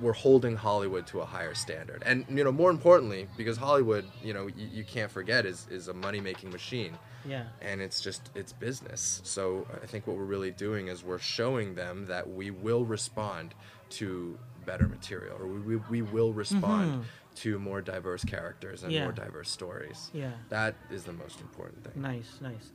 we're 0.00 0.12
holding 0.14 0.56
Hollywood 0.56 1.06
to 1.08 1.20
a 1.20 1.24
higher 1.24 1.54
standard, 1.54 2.02
and 2.06 2.24
you 2.30 2.42
know 2.44 2.52
more 2.52 2.70
importantly, 2.70 3.28
because 3.36 3.56
Hollywood, 3.58 4.04
you 4.24 4.32
know, 4.32 4.46
you, 4.46 4.66
you 4.72 4.84
can't 4.84 5.10
forget 5.10 5.44
is 5.46 5.66
is 5.70 5.88
a 5.88 5.94
money 5.94 6.20
making 6.20 6.50
machine 6.50 6.92
Yeah. 7.26 7.44
and 7.60 7.80
it's 7.80 8.00
just 8.00 8.30
it's 8.34 8.52
business 8.52 9.20
so 9.24 9.66
i 9.82 9.86
think 9.86 10.06
what 10.08 10.16
we're 10.16 10.24
really 10.36 10.50
doing 10.50 10.88
is 10.88 11.04
we're 11.04 11.20
showing 11.38 11.74
them 11.76 12.06
that 12.06 12.24
we 12.28 12.50
will 12.50 12.84
respond 12.84 13.54
to 14.00 14.36
better 14.66 14.88
material 14.88 15.36
or 15.40 15.46
we, 15.46 15.60
we, 15.60 15.76
we 15.90 16.02
will 16.02 16.32
respond 16.32 17.04
to 17.36 17.58
more 17.58 17.80
diverse 17.80 18.24
characters 18.24 18.82
and 18.82 18.90
Mm-hmm. 18.92 18.96
Yeah. 18.98 19.04
more 19.04 19.12
diverse 19.12 19.50
stories 19.50 20.10
Yeah. 20.12 20.32
that 20.48 20.74
is 20.90 21.04
the 21.04 21.12
most 21.12 21.40
important 21.40 21.84
thing 21.84 22.02
Nice, 22.02 22.30
nice. 22.40 22.72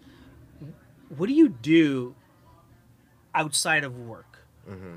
What 1.18 1.28
do 1.28 1.34
you 1.34 1.49
do 1.49 2.15
outside 3.34 3.84
of 3.84 3.97
work? 3.99 4.39
Mm-hmm. 4.70 4.95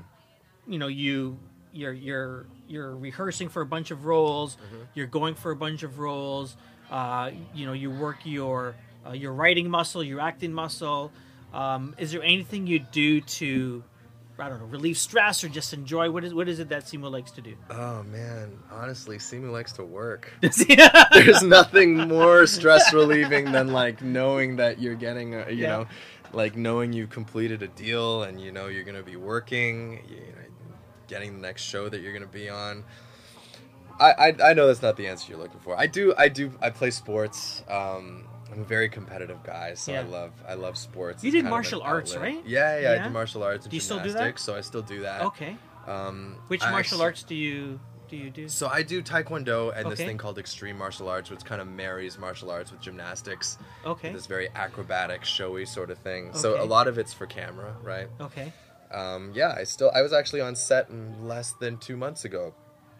You 0.71 0.79
know, 0.79 0.87
you 0.87 1.37
you're 1.73 1.93
you're 1.93 2.45
you're 2.67 2.95
rehearsing 2.95 3.49
for 3.49 3.61
a 3.61 3.65
bunch 3.65 3.91
of 3.91 4.05
roles. 4.05 4.55
Mm-hmm. 4.55 4.83
You're 4.93 5.07
going 5.07 5.35
for 5.35 5.51
a 5.51 5.55
bunch 5.55 5.83
of 5.83 5.99
roles. 5.99 6.55
Uh, 6.89 7.31
you 7.53 7.65
know, 7.65 7.73
you 7.73 7.89
work 7.91 8.17
your 8.25 8.75
uh, 9.07 9.11
your 9.13 9.33
writing 9.33 9.69
muscle, 9.69 10.03
your 10.03 10.19
acting 10.19 10.53
muscle. 10.53 11.11
Um, 11.53 11.95
is 11.97 12.11
there 12.11 12.23
anything 12.23 12.67
you 12.67 12.79
do 12.79 13.21
to 13.21 13.83
I 14.39 14.49
don't 14.49 14.59
know, 14.59 14.65
relieve 14.65 14.97
stress 14.97 15.43
or 15.43 15.49
just 15.49 15.71
enjoy? 15.73 16.09
What 16.09 16.23
is 16.23 16.33
what 16.33 16.49
is 16.49 16.59
it 16.59 16.69
that 16.69 16.83
Simu 16.85 17.11
likes 17.11 17.31
to 17.31 17.41
do? 17.41 17.53
oh 17.69 18.01
man 18.03 18.57
honestly 18.71 19.17
simu 19.17 19.51
likes 19.51 19.71
to 19.73 19.83
work 19.83 20.33
there's 21.13 21.43
nothing 21.43 21.95
more 22.07 22.47
stress 22.47 22.91
relieving 22.93 23.51
than 23.51 23.67
like 23.67 24.01
knowing 24.01 24.55
that 24.55 24.79
you're 24.81 24.95
getting 24.95 25.35
a, 25.35 25.49
you 25.49 25.57
Yeah. 25.63 25.67
know 25.69 25.87
like 26.33 26.55
knowing 26.55 26.91
you've 26.93 27.09
completed 27.11 27.61
a 27.61 27.67
deal 27.67 28.23
and 28.23 28.39
you 28.41 28.51
know 28.51 28.67
you're 28.67 28.83
going 28.85 28.97
to 28.97 29.03
be 29.03 29.15
working 29.17 30.01
you 30.09 30.15
know 30.17 30.47
getting 31.11 31.31
the 31.35 31.41
next 31.49 31.61
show 31.73 31.83
that 31.89 31.99
you're 32.01 32.13
going 32.17 32.27
to 32.31 32.37
be 32.43 32.47
on 32.49 32.83
I, 33.99 34.11
I 34.25 34.27
i 34.49 34.53
know 34.53 34.65
that's 34.67 34.81
not 34.81 34.95
the 34.97 35.07
answer 35.07 35.25
you're 35.29 35.41
looking 35.45 35.59
for 35.59 35.77
i 35.77 35.85
do 35.85 36.13
i 36.17 36.27
do 36.29 36.51
i 36.61 36.69
play 36.69 36.91
sports 36.91 37.63
um 37.69 38.27
I'm 38.53 38.59
a 38.61 38.65
very 38.65 38.89
competitive 38.89 39.41
guy, 39.45 39.75
so 39.75 39.93
I 39.93 40.01
love 40.01 40.31
I 40.45 40.55
love 40.55 40.75
sports. 40.77 41.23
You 41.23 41.29
It's 41.29 41.35
did 41.35 41.43
kind 41.43 41.47
of 41.47 41.47
an 41.47 41.51
martial 41.51 41.81
arts, 41.83 42.13
outlet. 42.13 42.33
right? 42.33 42.43
Yeah, 42.45 42.79
yeah, 42.81 42.89
I 42.89 42.95
Yeah? 42.95 43.03
do 43.07 43.09
martial 43.13 43.43
arts 43.43 43.63
and 43.65 43.71
Do 43.71 43.77
you 43.77 43.81
still 43.89 44.01
do 44.03 44.11
that? 44.11 44.39
so 44.39 44.57
I 44.57 44.59
still 44.59 44.81
do 44.81 44.99
that. 45.03 45.21
Okay. 45.29 45.55
Um, 45.87 46.35
Which 46.49 46.61
I 46.61 46.69
martial 46.71 46.97
actually- 46.97 47.05
arts 47.05 47.23
do 47.23 47.35
you 47.35 47.79
do 48.09 48.17
you 48.17 48.29
do? 48.29 48.49
so 48.49 48.67
I 48.67 48.83
do 48.83 49.01
taekwondo 49.01 49.71
and 49.73 49.89
this 49.89 49.99
thing 49.99 50.17
called 50.17 50.37
extreme 50.37 50.77
martial 50.77 51.07
arts, 51.07 51.29
which 51.29 51.45
kind 51.45 51.61
of 51.61 51.67
marries 51.69 52.17
martial 52.19 52.51
arts 52.51 52.71
with 52.73 52.81
gymnastics. 52.81 53.57
Okay. 53.85 54.11
This 54.11 54.25
very 54.25 54.49
acrobatic, 54.53 55.23
showy 55.23 55.65
sort 55.65 55.89
of 55.89 55.97
thing. 55.99 56.33
So 56.33 56.61
a 56.61 56.67
lot 56.75 56.89
of 56.89 56.97
it's 56.97 57.13
for 57.13 57.27
camera, 57.27 57.73
right? 57.81 58.09
Okay. 58.19 58.51
Um, 58.93 59.31
yeah, 59.33 59.55
I 59.57 59.63
still 59.63 59.91
I 59.95 60.01
was 60.01 60.13
actually 60.13 60.41
on 60.41 60.55
set 60.55 60.87
less 61.21 61.53
than 61.53 61.77
two 61.77 61.95
months 61.97 62.25
ago. 62.25 62.53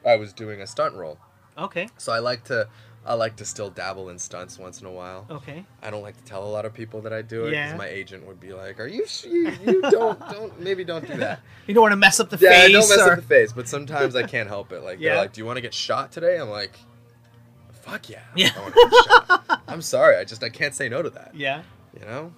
I 0.05 0.15
was 0.15 0.33
doing 0.33 0.61
a 0.61 0.67
stunt 0.67 0.95
role, 0.95 1.17
Okay. 1.57 1.87
so 1.97 2.11
I 2.11 2.19
like 2.19 2.43
to 2.45 2.67
I 3.05 3.15
like 3.15 3.35
to 3.37 3.45
still 3.45 3.69
dabble 3.71 4.09
in 4.09 4.19
stunts 4.19 4.59
once 4.59 4.79
in 4.79 4.85
a 4.87 4.91
while. 4.91 5.25
Okay. 5.29 5.65
I 5.81 5.89
don't 5.89 6.03
like 6.03 6.17
to 6.17 6.23
tell 6.23 6.43
a 6.43 6.49
lot 6.49 6.65
of 6.65 6.73
people 6.73 7.01
that 7.01 7.11
I 7.13 7.21
do 7.23 7.41
it 7.45 7.51
because 7.51 7.71
Yeah. 7.71 7.75
my 7.75 7.87
agent 7.87 8.25
would 8.27 8.39
be 8.39 8.53
like, 8.53 8.79
"Are 8.79 8.87
you 8.87 9.05
you, 9.23 9.51
you 9.65 9.81
don't 9.91 10.19
don't 10.31 10.59
maybe 10.59 10.83
don't 10.83 11.05
do 11.07 11.15
that." 11.17 11.39
You 11.67 11.73
don't 11.75 11.81
want 11.83 11.91
to 11.93 11.97
mess 11.97 12.19
up 12.19 12.29
the 12.29 12.37
Yeah, 12.37 12.49
face. 12.51 12.69
Yeah, 12.71 12.79
don't 12.79 12.89
mess 12.89 12.99
or... 13.07 13.11
up 13.13 13.15
the 13.19 13.25
face. 13.25 13.53
But 13.53 13.67
sometimes 13.67 14.15
I 14.15 14.23
can't 14.23 14.47
help 14.49 14.71
it. 14.71 14.81
Like 14.83 14.99
Yeah. 15.01 15.13
they're 15.13 15.21
like, 15.23 15.33
"Do 15.33 15.41
you 15.41 15.45
want 15.45 15.57
to 15.57 15.61
get 15.61 15.73
shot 15.73 16.11
today?" 16.11 16.37
I'm 16.39 16.49
like, 16.49 16.77
"Fuck 17.71 18.09
yeah!" 18.09 18.19
Yeah. 18.35 18.51
I 18.55 18.59
wanna 18.59 18.73
get 18.75 18.93
shot. 19.05 19.61
I'm 19.67 19.81
sorry. 19.81 20.17
I 20.17 20.23
just 20.23 20.43
I 20.43 20.49
can't 20.49 20.73
say 20.75 20.87
no 20.89 21.01
to 21.01 21.09
that. 21.11 21.31
Yeah. 21.35 21.63
You 21.99 22.05
know. 22.05 22.33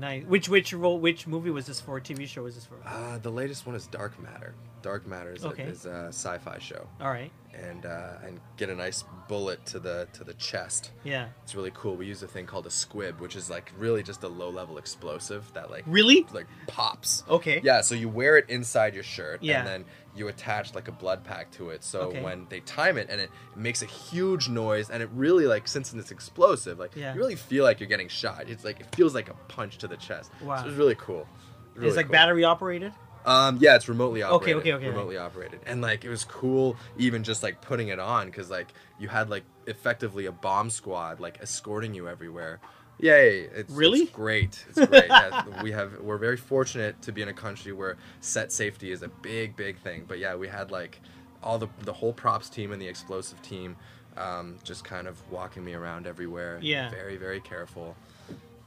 Nice. 0.00 0.24
Which 0.24 0.48
which 0.48 0.72
role? 0.72 0.98
Which 0.98 1.26
movie 1.26 1.50
was 1.50 1.66
this 1.66 1.80
for? 1.80 2.00
TV 2.00 2.26
show 2.26 2.42
was 2.42 2.54
this 2.54 2.64
for? 2.64 2.76
Uh, 2.86 3.18
the 3.18 3.30
latest 3.30 3.66
one 3.66 3.74
is 3.76 3.86
Dark 3.86 4.20
Matter. 4.20 4.54
Dark 4.82 5.06
Matter 5.06 5.32
is, 5.32 5.44
Okay. 5.44 5.62
a, 5.64 5.68
is 5.68 5.86
a 5.86 6.06
sci-fi 6.08 6.58
show, 6.58 6.86
All 7.00 7.08
right. 7.10 7.30
And 7.54 7.86
uh, 7.86 8.14
and 8.24 8.40
get 8.56 8.68
a 8.70 8.74
nice 8.74 9.04
bullet 9.28 9.64
to 9.66 9.78
the 9.78 10.08
to 10.14 10.24
the 10.24 10.34
chest. 10.34 10.90
Yeah. 11.04 11.28
It's 11.42 11.54
really 11.54 11.70
cool. 11.74 11.96
We 11.96 12.06
use 12.06 12.22
a 12.22 12.26
thing 12.26 12.46
called 12.46 12.66
a 12.66 12.70
squib, 12.70 13.20
which 13.20 13.36
is 13.36 13.50
like 13.50 13.72
really 13.78 14.02
just 14.02 14.22
a 14.22 14.28
low-level 14.28 14.78
explosive 14.78 15.50
that 15.54 15.70
like 15.70 15.84
Really? 15.86 16.26
like 16.32 16.46
pops. 16.66 17.24
Okay. 17.28 17.60
Yeah, 17.62 17.80
so 17.82 17.94
you 17.94 18.08
wear 18.08 18.36
it 18.38 18.48
inside 18.48 18.94
your 18.94 19.02
shirt, 19.04 19.42
Yeah. 19.42 19.58
and 19.60 19.66
then 19.68 19.84
you 20.14 20.28
attach 20.28 20.74
like 20.74 20.88
a 20.88 20.92
blood 20.92 21.24
pack 21.24 21.50
to 21.52 21.70
it. 21.70 21.82
So 21.84 22.00
Okay. 22.02 22.22
when 22.22 22.46
they 22.50 22.60
time 22.60 22.98
it, 22.98 23.08
and 23.10 23.20
it, 23.20 23.30
it 23.52 23.56
makes 23.58 23.82
a 23.82 23.86
huge 23.86 24.48
noise, 24.48 24.90
and 24.90 25.02
it 25.02 25.08
really 25.14 25.46
like 25.46 25.66
since 25.68 25.92
it's 25.94 26.10
explosive, 26.10 26.78
like 26.78 26.94
Yeah. 26.94 27.14
you 27.14 27.18
really 27.20 27.36
feel 27.36 27.64
like 27.64 27.80
you're 27.80 27.88
getting 27.88 28.08
shot. 28.08 28.48
It's 28.48 28.64
like 28.64 28.80
it 28.80 28.94
feels 28.94 29.14
like 29.14 29.28
a 29.28 29.34
punch 29.48 29.78
to 29.78 29.88
the 29.88 29.96
chest. 29.96 30.30
Wow. 30.42 30.62
so 30.62 30.68
it's 30.68 30.76
really 30.76 30.96
cool. 30.96 31.26
Really 31.74 31.88
it's 31.88 31.96
like 31.96 32.06
cool. 32.06 32.12
battery 32.12 32.44
operated. 32.44 32.92
Um, 33.24 33.58
yeah, 33.60 33.76
it's 33.76 33.88
remotely 33.88 34.22
operated. 34.22 34.56
okay, 34.58 34.72
okay. 34.72 34.72
okay. 34.72 34.88
Remotely 34.88 35.16
operated, 35.16 35.60
and 35.66 35.80
like 35.80 36.04
it 36.04 36.08
was 36.08 36.24
cool, 36.24 36.76
even 36.98 37.22
just 37.22 37.42
like 37.42 37.60
putting 37.60 37.88
it 37.88 37.98
on, 37.98 38.26
because 38.26 38.50
like 38.50 38.68
you 38.98 39.08
had 39.08 39.30
like 39.30 39.44
effectively 39.66 40.26
a 40.26 40.32
bomb 40.32 40.70
squad 40.70 41.20
like 41.20 41.40
escorting 41.40 41.94
you 41.94 42.08
everywhere. 42.08 42.60
Yay! 42.98 43.40
It's, 43.40 43.72
Really? 43.72 44.00
it's 44.00 44.10
great. 44.12 44.64
It's 44.68 44.86
great. 44.86 45.06
yeah, 45.08 45.62
we 45.62 45.72
have 45.72 46.00
we're 46.00 46.18
very 46.18 46.36
fortunate 46.36 47.00
to 47.02 47.12
be 47.12 47.22
in 47.22 47.28
a 47.28 47.32
country 47.32 47.72
where 47.72 47.96
set 48.20 48.52
safety 48.52 48.92
is 48.92 49.02
a 49.02 49.08
big, 49.08 49.56
big 49.56 49.78
thing. 49.78 50.04
But 50.06 50.18
yeah, 50.18 50.34
we 50.36 50.46
had 50.48 50.70
like 50.70 51.00
all 51.42 51.58
the 51.58 51.68
the 51.80 51.92
whole 51.92 52.12
props 52.12 52.48
team 52.48 52.70
and 52.72 52.80
the 52.80 52.86
explosive 52.86 53.40
team, 53.42 53.76
um, 54.16 54.58
just 54.62 54.84
kind 54.84 55.08
of 55.08 55.16
walking 55.30 55.64
me 55.64 55.74
around 55.74 56.06
everywhere. 56.06 56.58
Yeah. 56.62 56.90
Very, 56.90 57.16
very 57.16 57.40
careful. 57.40 57.96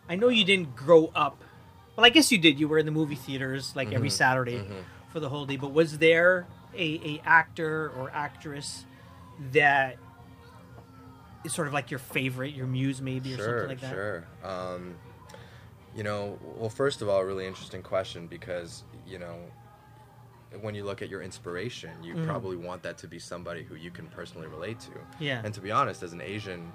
I 0.10 0.16
know 0.16 0.28
you 0.28 0.44
didn't 0.44 0.76
grow 0.76 1.12
up. 1.16 1.42
Well, 1.96 2.06
I 2.06 2.10
guess 2.10 2.32
you 2.32 2.38
did. 2.38 2.60
You 2.60 2.68
were 2.68 2.78
in 2.78 2.86
the 2.86 2.92
movie 2.92 3.16
theaters 3.16 3.74
like 3.76 3.94
every 3.94 4.10
Mm-hmm. 4.10 4.16
Saturday 4.16 4.68
for 5.12 5.20
the 5.20 5.30
whole 5.30 5.46
day. 5.46 5.56
But 5.58 5.72
was 5.74 5.98
there 5.98 6.46
a, 6.76 7.00
a 7.06 7.22
actor 7.26 7.92
or 7.98 8.12
actress 8.14 8.86
that 9.54 9.98
is 11.44 11.54
sort 11.54 11.68
of 11.68 11.74
like 11.74 11.92
your 11.92 12.00
favorite, 12.00 12.54
your 12.54 12.68
muse 12.68 13.02
maybe, 13.02 13.34
or 13.34 13.38
something 13.38 13.68
like 13.70 13.82
that? 13.82 13.92
Sure. 13.92 14.28
Um, 14.44 14.96
you 15.96 16.04
know, 16.04 16.38
well, 16.58 16.70
first 16.70 17.02
of 17.02 17.08
all, 17.08 17.20
a 17.22 17.26
really 17.26 17.46
interesting 17.48 17.82
question 17.82 18.28
because 18.28 18.84
you 19.08 19.20
know, 19.20 19.38
when 20.62 20.76
you 20.76 20.84
look 20.84 21.02
at 21.02 21.10
your 21.10 21.22
inspiration, 21.22 21.92
you 22.04 22.16
probably 22.26 22.58
want 22.58 22.84
that 22.84 22.98
to 23.00 23.08
be 23.08 23.20
somebody 23.20 23.64
who 23.64 23.76
you 23.76 23.92
can 23.92 24.08
personally 24.08 24.48
relate 24.48 24.80
to. 24.82 24.90
Mm-hmm. 24.90 25.24
Yeah. 25.24 25.42
And 25.46 25.54
to 25.54 25.62
be 25.62 25.72
honest, 25.72 26.04
as 26.04 26.12
an 26.12 26.22
Asian, 26.22 26.72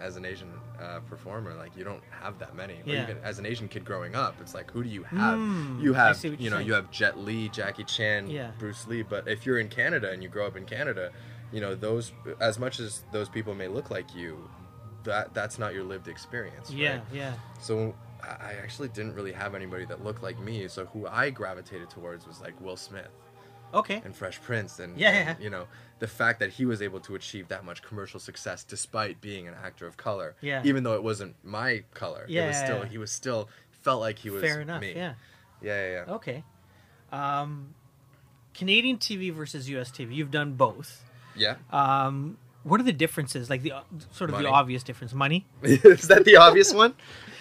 as 0.00 0.16
an 0.16 0.24
Asian 0.24 0.50
uh, 0.80 1.00
performer, 1.08 1.54
like 1.54 1.76
you 1.76 1.84
don't 1.84 2.02
have 2.10 2.38
that 2.38 2.54
many. 2.54 2.74
Or 2.74 2.92
Yeah. 2.94 3.02
even 3.04 3.18
as 3.22 3.38
an 3.38 3.46
Asian 3.46 3.68
kid 3.68 3.84
growing 3.84 4.14
up, 4.14 4.34
it's 4.40 4.54
like 4.54 4.70
who 4.70 4.82
do 4.82 4.88
you 4.88 5.02
have? 5.04 5.38
Mm, 5.38 5.82
you 5.82 5.92
have, 5.94 6.22
you 6.24 6.50
know, 6.50 6.56
saying. 6.56 6.66
you 6.66 6.74
have 6.74 6.90
Jet 6.90 7.18
Li, 7.18 7.48
Jackie 7.48 7.84
Chan, 7.84 8.28
Yeah. 8.30 8.50
Bruce 8.58 8.86
Lee. 8.86 9.02
But 9.02 9.28
if 9.28 9.46
you're 9.46 9.58
in 9.58 9.68
Canada 9.68 10.10
and 10.10 10.22
you 10.22 10.28
grow 10.28 10.46
up 10.46 10.56
in 10.56 10.64
Canada, 10.64 11.10
you 11.52 11.60
know 11.60 11.74
those 11.74 12.12
as 12.40 12.58
much 12.58 12.80
as 12.80 13.04
those 13.12 13.28
people 13.28 13.54
may 13.54 13.68
look 13.68 13.90
like 13.90 14.14
you, 14.14 14.48
that 15.04 15.32
that's 15.34 15.58
not 15.58 15.74
your 15.74 15.84
lived 15.84 16.08
experience. 16.08 16.70
Yeah, 16.70 16.92
right? 16.94 17.02
yeah. 17.12 17.34
So 17.60 17.94
I 18.22 18.26
I 18.26 18.52
actually 18.62 18.88
didn't 18.88 19.14
really 19.14 19.32
have 19.32 19.54
anybody 19.54 19.84
that 19.86 20.02
looked 20.02 20.22
like 20.22 20.38
me. 20.38 20.66
So 20.68 20.86
who 20.86 21.06
I 21.06 21.30
gravitated 21.30 21.90
towards 21.90 22.26
was 22.26 22.40
like 22.40 22.58
Will 22.60 22.76
Smith 22.76 23.10
Okay. 23.74 24.00
and 24.04 24.14
Fresh 24.14 24.40
Prince, 24.42 24.78
and, 24.78 24.96
Yeah, 24.98 25.10
and, 25.10 25.38
yeah. 25.38 25.44
you 25.44 25.50
know 25.50 25.66
the 25.98 26.06
fact 26.08 26.40
that 26.40 26.50
he 26.50 26.64
was 26.66 26.82
able 26.82 27.00
to 27.00 27.14
achieve 27.14 27.48
that 27.48 27.64
much 27.64 27.82
commercial 27.82 28.18
success 28.20 28.64
despite 28.64 29.20
being 29.20 29.46
an 29.48 29.54
actor 29.62 29.86
of 29.86 29.96
color. 29.96 30.34
Yeah. 30.40 30.62
Even 30.64 30.82
though 30.84 30.94
it 30.94 31.02
wasn't 31.02 31.34
my 31.44 31.84
color, 31.94 32.24
Yeah, 32.28 32.44
it 32.44 32.46
was 32.48 32.56
yeah, 32.56 32.64
still 32.64 32.78
yeah. 32.78 32.88
he 32.88 32.98
was 32.98 33.10
still 33.12 33.48
felt 33.82 34.00
like 34.00 34.18
he 34.18 34.30
was 34.30 34.42
Fair 34.42 34.60
enough. 34.60 34.80
me. 34.80 34.92
Yeah. 34.94 35.14
Yeah, 35.62 35.86
yeah, 35.86 36.04
yeah. 36.06 36.14
Okay. 36.14 36.44
Um, 37.12 37.74
Canadian 38.54 38.98
TV 38.98 39.32
versus 39.32 39.68
US 39.70 39.90
TV. 39.90 40.14
You've 40.14 40.30
done 40.30 40.54
both. 40.54 41.02
Yeah. 41.36 41.56
Um, 41.72 42.38
what 42.64 42.80
are 42.80 42.84
the 42.84 42.92
differences? 42.92 43.48
Like 43.48 43.62
the 43.62 43.72
uh, 43.72 43.82
sort 44.10 44.30
of 44.30 44.34
Money. 44.34 44.46
the 44.46 44.50
obvious 44.50 44.82
difference, 44.82 45.14
money. 45.14 45.46
is 45.62 46.08
that 46.08 46.24
the 46.24 46.36
obvious 46.36 46.72
one? 46.72 46.94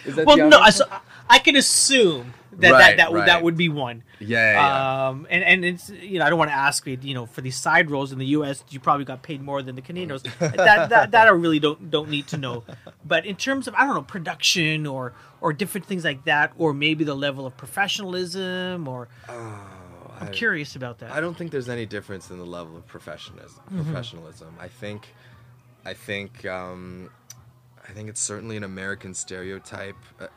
Is 0.06 0.16
that 0.18 0.26
Well, 0.26 0.38
no, 0.38 0.60
I, 0.60 0.70
so, 0.70 0.86
I 1.30 1.40
can 1.40 1.56
assume 1.56 2.34
that 2.58 2.72
Right, 2.72 2.80
that 2.80 2.98
that, 2.98 3.14
would 3.14 3.26
that 3.26 3.42
would 3.42 3.58
be 3.58 3.70
one. 3.70 4.04
Yeah, 4.20 4.54
yeah. 4.54 5.08
Um, 5.08 5.28
and 5.30 5.44
and 5.44 5.66
it's 5.66 5.90
you 5.90 6.20
know 6.20 6.26
I 6.26 6.30
don't 6.30 6.38
want 6.38 6.52
to 6.52 6.56
ask 6.56 6.86
you 6.86 6.98
you 7.02 7.14
know 7.14 7.26
for 7.26 7.42
these 7.42 7.56
side 7.56 7.90
roles 7.90 8.12
in 8.12 8.20
the 8.20 8.26
U.S. 8.28 8.64
you 8.70 8.80
probably 8.80 9.06
got 9.06 9.24
paid 9.24 9.42
more 9.42 9.62
than 9.62 9.76
the 9.76 9.82
Canadian 9.82 10.10
roles. 10.10 10.24
that, 10.40 10.90
that 10.90 11.12
that 11.12 11.28
I 11.28 11.32
really 11.32 11.60
don't 11.60 11.90
don't 11.90 12.10
need 12.10 12.28
to 12.28 12.38
know. 12.38 12.64
But 13.06 13.26
in 13.26 13.36
terms 13.36 13.68
of 13.68 13.74
I 13.76 13.86
don't 13.86 13.96
know 13.96 14.04
production 14.04 14.86
or 14.86 15.14
or 15.42 15.54
different 15.54 15.88
things 15.88 16.04
like 16.04 16.26
that, 16.26 16.54
or 16.58 16.74
maybe 16.74 17.04
the 17.04 17.16
level 17.16 17.46
of 17.46 17.58
professionalism, 17.58 18.88
or 18.88 19.08
I'm 20.24 20.30
I- 20.30 20.32
curious 20.32 20.76
about 20.76 21.00
that. 21.00 21.12
I 21.12 21.20
don't 21.22 21.36
think 21.38 21.52
there's 21.52 21.70
any 21.70 21.86
difference 21.86 22.30
in 22.32 22.38
the 22.38 22.46
level 22.46 22.76
of 22.78 22.86
professionalism. 22.88 23.62
Mm-hmm. 23.66 23.84
Professionalism. 23.84 24.56
I 24.60 24.68
think, 24.68 25.08
I 25.86 25.94
think, 25.94 26.46
um, 26.46 27.10
I 27.88 27.92
think 27.92 28.10
it's 28.10 28.22
certainly 28.22 28.58
an 28.58 28.64
American 28.64 29.14
stereotype 29.14 29.98
uh, 30.20 30.28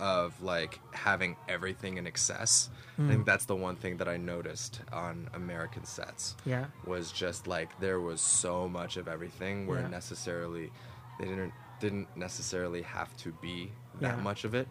of 0.00 0.40
like 0.42 0.78
having 0.92 1.36
everything 1.48 1.96
in 1.98 2.06
excess. 2.06 2.70
I 2.98 3.02
Mm. 3.02 3.08
think 3.10 3.26
that's 3.26 3.44
the 3.44 3.54
one 3.54 3.76
thing 3.76 3.96
that 3.98 4.08
I 4.08 4.16
noticed 4.16 4.80
on 4.92 5.28
American 5.34 5.84
sets. 5.84 6.34
Yeah. 6.44 6.66
was 6.84 7.12
just 7.12 7.46
like 7.46 7.78
there 7.80 8.00
was 8.00 8.20
so 8.20 8.68
much 8.68 8.96
of 8.96 9.06
everything 9.06 9.66
where 9.68 9.80
Yeah. 9.82 9.88
necessarily 9.88 10.70
they 11.20 11.26
didn't 11.26 11.52
didn't 11.80 12.08
necessarily 12.16 12.82
have 12.82 13.16
to 13.18 13.30
be 13.40 13.70
that 14.00 14.16
Yeah. 14.16 14.22
much 14.22 14.42
of 14.44 14.52
it, 14.56 14.66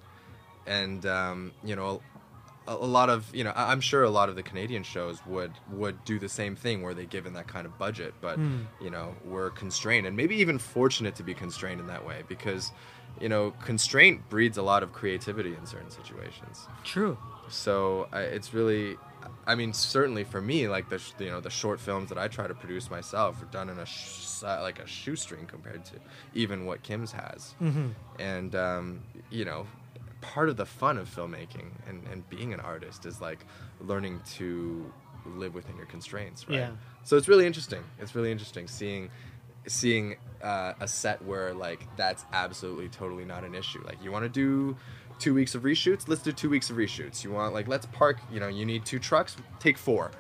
and 0.66 1.06
um, 1.06 1.54
you 1.64 1.74
know 1.78 2.02
a, 2.68 2.76
lot 2.76 3.10
of 3.10 3.34
you 3.34 3.44
know 3.44 3.54
I'm 3.56 3.82
sure 3.82 4.04
a 4.04 4.10
lot 4.10 4.30
of 4.30 4.36
the 4.36 4.44
Canadian 4.44 4.84
shows 4.84 5.26
would 5.26 5.52
would 5.72 6.04
do 6.06 6.20
the 6.20 6.30
same 6.30 6.56
thing 6.56 6.82
where 6.82 6.94
they 6.94 7.06
given 7.06 7.34
that 7.34 7.48
kind 7.48 7.66
of 7.66 7.78
budget, 7.78 8.14
but 8.22 8.36
Hmm. 8.38 8.62
you 8.82 8.90
know 8.90 9.16
we're 9.26 9.50
constrained 9.52 10.06
and 10.08 10.16
maybe 10.18 10.36
even 10.36 10.60
fortunate 10.60 11.16
to 11.16 11.24
be 11.24 11.34
constrained 11.34 11.80
in 11.80 11.88
that 11.88 12.06
way 12.06 12.24
because 12.28 12.72
you 13.22 13.30
know 13.30 13.52
constraint 13.64 14.28
breeds 14.30 14.58
a 14.58 14.62
lot 14.62 14.84
of 14.84 14.94
creativity 14.94 15.56
in 15.56 15.66
certain 15.66 15.90
situations. 15.92 16.68
True. 16.84 17.18
So 17.50 18.10
I, 18.12 18.22
it's 18.22 18.54
really, 18.54 18.98
I 19.48 19.56
mean, 19.56 19.72
certainly 19.72 20.26
for 20.26 20.42
me, 20.42 20.68
like 20.68 20.90
the 20.90 21.00
sh- 21.00 21.14
you 21.20 21.30
know 21.32 21.40
the 21.40 21.50
short 21.50 21.80
films 21.80 22.10
that 22.10 22.18
I 22.18 22.28
try 22.28 22.46
to 22.48 22.54
produce 22.54 22.92
myself 22.92 23.42
are 23.42 23.46
done 23.46 23.70
in 23.70 23.80
a 23.80 23.86
sh- 23.86 24.26
si- 24.26 24.46
like 24.46 24.80
a 24.80 24.86
shoestring 24.88 25.46
compared 25.48 25.86
to 25.86 25.94
even 26.34 26.66
what 26.66 26.84
Kim's 26.84 27.14
has, 27.14 27.56
Mm-hmm. 27.62 27.88
and 28.20 28.54
um, 28.56 29.00
you 29.30 29.46
know, 29.46 29.66
part 30.22 30.50
of 30.50 30.58
the 30.58 30.66
fun 30.66 30.98
of 30.98 31.14
filmmaking 31.14 31.72
and, 31.88 32.06
and 32.12 32.30
being 32.30 32.54
an 32.54 32.60
artist 32.60 33.06
is 33.06 33.22
like 33.22 33.46
learning 33.82 34.22
to 34.36 34.92
live 35.26 35.54
within 35.54 35.76
your 35.78 35.86
constraints, 35.86 36.48
right? 36.48 36.60
Yeah. 36.60 36.72
So 37.04 37.18
it's 37.18 37.28
really 37.28 37.46
interesting. 37.46 37.84
It's 38.00 38.16
really 38.16 38.32
interesting 38.32 38.68
seeing 38.68 39.10
seeing 39.68 40.16
uh, 40.42 40.74
a 40.80 40.88
set 40.88 41.24
where 41.24 41.54
like 41.54 41.86
that's 41.98 42.26
absolutely 42.32 42.90
totally 42.90 43.26
not 43.26 43.44
an 43.44 43.54
issue. 43.56 43.84
Like 43.86 44.02
you 44.04 44.12
want 44.12 44.24
to 44.24 44.30
do 44.30 44.76
two 45.20 45.34
weeks 45.34 45.56
of 45.56 45.64
reshoots, 45.64 46.08
let's 46.08 46.22
do 46.22 46.32
two 46.32 46.50
weeks 46.50 46.70
of 46.70 46.78
reshoots. 46.78 47.24
You 47.24 47.32
want 47.32 47.54
like 47.54 47.68
let's 47.68 47.86
park. 47.88 48.18
You 48.32 48.40
know, 48.40 48.48
you 48.48 48.66
need 48.66 48.86
two 48.86 49.00
trucks, 49.00 49.36
take 49.60 49.78
four. 49.78 50.12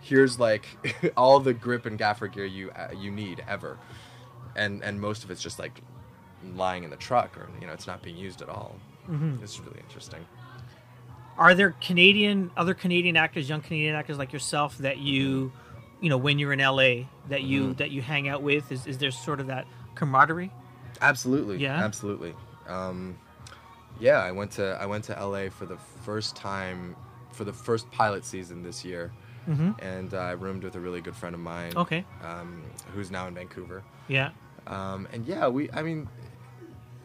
Here's 0.00 0.38
like 0.38 0.66
all 1.16 1.40
the 1.40 1.52
grip 1.52 1.86
and 1.86 1.98
gaffer 1.98 2.28
gear 2.28 2.46
you 2.46 2.70
uh, 2.70 2.88
you 2.96 3.10
need 3.10 3.44
ever, 3.48 3.78
and 4.54 4.82
and 4.82 5.00
most 5.00 5.24
of 5.24 5.30
it's 5.30 5.42
just 5.42 5.58
like 5.58 5.80
lying 6.54 6.84
in 6.84 6.90
the 6.90 6.96
truck 6.96 7.36
or 7.36 7.48
you 7.60 7.66
know 7.66 7.72
it's 7.72 7.86
not 7.86 8.02
being 8.02 8.16
used 8.16 8.42
at 8.42 8.48
all. 8.48 8.76
Mm-hmm. 9.08 9.42
It's 9.42 9.58
really 9.60 9.80
interesting. 9.80 10.24
Are 11.38 11.54
there 11.54 11.74
Canadian 11.80 12.50
other 12.56 12.74
Canadian 12.74 13.16
actors, 13.16 13.48
young 13.48 13.60
Canadian 13.60 13.94
actors 13.94 14.16
like 14.18 14.32
yourself 14.32 14.78
that 14.78 14.98
you, 14.98 15.52
you 16.00 16.08
know, 16.08 16.16
when 16.16 16.38
you're 16.38 16.52
in 16.52 16.60
LA 16.60 17.04
that 17.28 17.42
you 17.42 17.62
Mm-hmm. 17.64 17.72
that 17.74 17.90
you 17.90 18.00
hang 18.02 18.28
out 18.28 18.42
with? 18.42 18.72
Is 18.72 18.86
is 18.86 18.98
there 18.98 19.10
sort 19.10 19.40
of 19.40 19.48
that 19.48 19.66
camaraderie? 19.94 20.50
Absolutely. 21.02 21.58
Yeah? 21.58 21.76
Absolutely. 21.84 22.34
Um, 22.66 23.18
yeah, 24.00 24.18
I 24.18 24.32
went 24.32 24.52
to 24.52 24.78
I 24.80 24.86
went 24.86 25.04
to 25.04 25.12
LA 25.12 25.50
for 25.50 25.66
the 25.66 25.76
first 26.04 26.36
time 26.36 26.96
for 27.32 27.44
the 27.44 27.52
first 27.52 27.90
pilot 27.90 28.24
season 28.24 28.62
this 28.62 28.82
year, 28.84 29.12
and 29.46 30.14
uh, 30.14 30.18
I 30.18 30.30
roomed 30.32 30.64
with 30.64 30.74
a 30.74 30.80
really 30.80 31.02
good 31.02 31.14
friend 31.14 31.34
of 31.34 31.40
mine. 31.40 31.70
Mm-hmm. 31.72 31.78
Okay. 31.80 32.04
Um, 32.24 32.62
who's 32.94 33.10
now 33.10 33.26
in 33.28 33.34
Vancouver. 33.34 33.84
Yeah. 34.08 34.30
Um, 34.66 35.06
and 35.12 35.26
yeah, 35.26 35.48
we. 35.48 35.70
I 35.70 35.82
mean, 35.82 36.08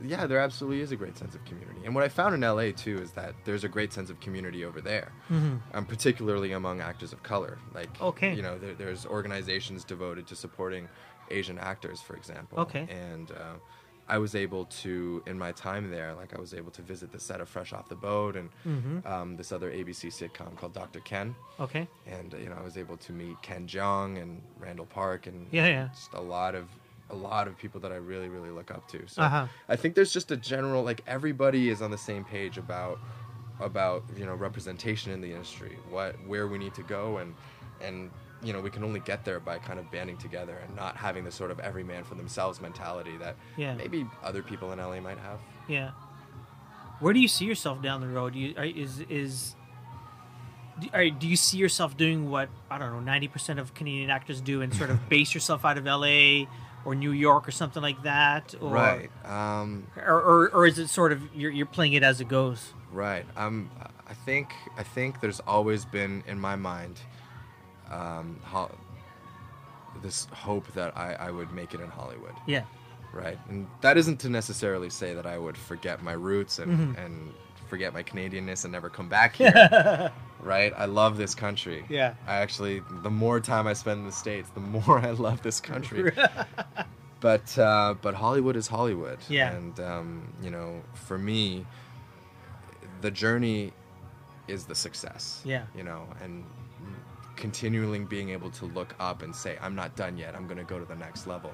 yeah, 0.03 0.25
there 0.27 0.39
absolutely 0.39 0.81
is 0.81 0.91
a 0.91 0.95
great 0.95 1.17
sense 1.17 1.35
of 1.35 1.43
community. 1.45 1.81
And 1.85 1.93
what 1.95 2.03
I 2.03 2.09
found 2.09 2.33
in 2.35 2.41
LA 2.41 2.71
too 2.71 2.97
is 3.01 3.11
that 3.11 3.33
there's 3.45 3.63
a 3.63 3.69
great 3.69 3.93
sense 3.93 4.09
of 4.09 4.19
community 4.19 4.65
over 4.65 4.81
there, 4.81 5.11
um, 5.29 5.85
particularly 5.87 6.51
among 6.53 6.81
actors 6.81 7.13
of 7.13 7.23
color. 7.23 7.57
Like, 7.73 7.89
Okay. 8.01 8.33
you 8.33 8.41
know, 8.41 8.57
there, 8.57 8.73
there's 8.73 9.05
organizations 9.05 9.83
devoted 9.83 10.27
to 10.27 10.35
supporting 10.35 10.87
Asian 11.29 11.57
actors, 11.57 12.01
for 12.01 12.15
example. 12.15 12.59
Okay. 12.59 12.87
And 12.89 13.31
uh, 13.31 13.53
I 14.09 14.17
was 14.17 14.35
able 14.35 14.65
to, 14.83 15.23
in 15.25 15.37
my 15.39 15.53
time 15.53 15.89
there, 15.89 16.13
like 16.13 16.35
I 16.35 16.39
was 16.41 16.53
able 16.53 16.71
to 16.71 16.81
visit 16.81 17.11
the 17.13 17.19
set 17.19 17.39
of 17.39 17.47
Fresh 17.47 17.71
Off 17.71 17.87
the 17.87 17.95
Boat 17.95 18.35
and 18.35 18.49
Mm-hmm. 18.67 19.07
um, 19.07 19.37
this 19.37 19.51
other 19.53 19.71
ABC 19.71 20.07
sitcom 20.11 20.57
called 20.57 20.73
Dr. 20.73 20.99
Ken 21.01 21.33
Okay. 21.59 21.87
and 22.07 22.33
uh, 22.33 22.37
you 22.37 22.49
know 22.49 22.57
I 22.59 22.63
was 22.63 22.77
able 22.77 22.97
to 22.97 23.13
meet 23.13 23.41
Ken 23.41 23.65
Jeong 23.67 24.21
and 24.21 24.41
Randall 24.59 24.87
Park 24.87 25.27
and 25.27 25.47
Yeah, 25.51 25.67
yeah. 25.67 25.87
just 25.93 26.13
a 26.13 26.21
lot 26.21 26.55
of 26.55 26.65
a 27.11 27.15
lot 27.15 27.47
of 27.47 27.57
people 27.57 27.79
that 27.81 27.91
I 27.91 27.95
really 27.97 28.29
really 28.29 28.49
look 28.49 28.71
up 28.71 28.87
to. 28.89 29.07
So 29.07 29.21
Uh-huh. 29.21 29.47
I 29.69 29.75
think 29.75 29.95
there's 29.95 30.13
just 30.13 30.31
a 30.31 30.37
general 30.37 30.83
like 30.83 31.01
everybody 31.07 31.69
is 31.69 31.81
on 31.81 31.91
the 31.91 31.97
same 31.97 32.23
page 32.23 32.57
about 32.57 32.99
about 33.59 34.03
you 34.17 34.25
know 34.25 34.33
representation 34.35 35.11
in 35.11 35.21
the 35.21 35.31
industry, 35.31 35.77
what 35.89 36.15
where 36.27 36.47
we 36.47 36.57
need 36.57 36.73
to 36.75 36.83
go 36.83 37.17
and 37.17 37.35
and 37.81 38.09
you 38.43 38.53
know 38.53 38.59
we 38.61 38.69
can 38.71 38.83
only 38.83 38.99
get 39.01 39.23
there 39.23 39.39
by 39.39 39.59
kind 39.59 39.77
of 39.79 39.91
banding 39.91 40.17
together 40.17 40.57
and 40.65 40.75
not 40.75 40.95
having 40.97 41.23
the 41.23 41.31
sort 41.31 41.51
of 41.51 41.59
every 41.59 41.83
man 41.83 42.03
for 42.03 42.15
themselves 42.15 42.59
mentality 42.61 43.15
that 43.17 43.35
Yeah. 43.57 43.75
maybe 43.75 44.05
other 44.23 44.41
people 44.41 44.71
in 44.71 44.79
LA 44.79 44.99
might 44.99 45.19
have. 45.19 45.39
Yeah. 45.67 45.91
Where 46.99 47.13
do 47.13 47.19
you 47.19 47.27
see 47.27 47.45
yourself 47.45 47.81
down 47.81 48.01
the 48.01 48.07
road? 48.07 48.35
You, 48.35 48.53
are, 48.57 48.65
is 48.65 49.01
is 49.09 49.55
do 51.19 51.27
you 51.27 51.35
see 51.35 51.57
yourself 51.57 51.95
doing 51.97 52.29
what 52.31 52.49
I 52.69 52.77
don't 52.79 52.91
know 52.93 52.99
ninety 52.99 53.27
percent 53.27 53.59
of 53.59 53.73
Canadian 53.75 54.09
actors 54.09 54.41
do 54.41 54.61
and 54.61 54.73
sort 54.73 54.89
of 54.89 55.07
base 55.09 55.33
yourself 55.33 55.63
out 55.65 55.77
of 55.77 55.85
L.A. 55.85 56.47
or 56.85 56.95
New 56.95 57.11
York 57.11 57.47
or 57.47 57.51
something 57.51 57.81
like 57.81 58.01
that? 58.03 58.55
Or, 58.61 58.69
Right. 58.71 59.09
Um, 59.25 59.87
Or, 59.97 60.21
or, 60.21 60.49
or 60.49 60.65
is 60.65 60.79
it 60.79 60.87
sort 60.87 61.11
of 61.11 61.21
you're, 61.35 61.51
you're 61.51 61.65
playing 61.65 61.93
it 61.93 62.03
as 62.03 62.21
it 62.21 62.27
goes? 62.27 62.73
Right. 62.91 63.25
Um, 63.37 63.69
I 64.07 64.13
think 64.13 64.53
I 64.77 64.83
think 64.83 65.21
there's 65.21 65.39
always 65.41 65.85
been 65.85 66.23
in 66.27 66.39
my 66.39 66.55
mind 66.55 66.99
um, 67.89 68.39
ho- 68.43 68.71
this 70.01 70.25
hope 70.33 70.67
that 70.73 70.97
I, 70.97 71.13
I 71.13 71.31
would 71.31 71.51
make 71.51 71.73
it 71.73 71.81
in 71.81 71.89
Hollywood. 71.89 72.33
Yeah. 72.47 72.63
Right. 73.13 73.37
And 73.49 73.67
that 73.81 73.97
isn't 73.97 74.19
to 74.21 74.29
necessarily 74.29 74.89
say 74.89 75.13
that 75.13 75.25
I 75.25 75.37
would 75.37 75.57
forget 75.57 76.01
my 76.01 76.13
roots 76.13 76.59
and, 76.59 76.71
Mm-hmm. 76.71 76.99
and 76.99 77.33
forget 77.69 77.93
my 77.93 78.03
Canadianness 78.03 78.63
and 78.65 78.71
never 78.73 78.89
come 78.89 79.07
back 79.09 79.35
here. 79.35 80.11
right. 80.43 80.73
I 80.75 80.85
love 80.85 81.17
this 81.17 81.35
country. 81.35 81.85
Yeah. 81.89 82.13
I 82.27 82.37
actually, 82.37 82.81
the 83.03 83.09
more 83.09 83.39
time 83.39 83.67
I 83.67 83.73
spend 83.73 83.99
in 83.99 84.05
the 84.05 84.11
states, 84.11 84.49
the 84.49 84.59
more 84.59 84.99
I 85.03 85.11
love 85.11 85.41
this 85.41 85.59
country. 85.59 86.11
but 87.19 87.57
uh, 87.57 87.95
but 88.01 88.13
Hollywood 88.13 88.55
is 88.55 88.67
Hollywood. 88.67 89.19
Yeah. 89.29 89.53
And 89.55 89.79
um, 89.79 90.33
you 90.41 90.49
know, 90.49 90.81
for 90.93 91.17
me, 91.17 91.65
the 93.01 93.11
journey 93.11 93.73
is 94.47 94.65
the 94.65 94.75
success. 94.75 95.41
Yeah. 95.45 95.65
You 95.75 95.83
know, 95.83 96.07
and 96.21 96.43
continually 97.41 97.99
being 97.99 98.29
able 98.29 98.51
to 98.51 98.65
look 98.65 98.95
up 98.99 99.23
and 99.23 99.35
say, 99.35 99.57
I'm 99.59 99.75
not 99.75 99.95
done 99.95 100.15
yet. 100.15 100.35
I'm 100.35 100.45
going 100.45 100.59
to 100.59 100.63
go 100.63 100.77
to 100.79 100.85
the 100.85 100.95
next 100.95 101.25
level. 101.25 101.51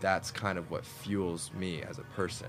That's 0.00 0.30
kind 0.30 0.58
of 0.58 0.70
what 0.70 0.84
fuels 0.84 1.50
me 1.54 1.82
as 1.82 1.98
a 1.98 2.02
person. 2.02 2.48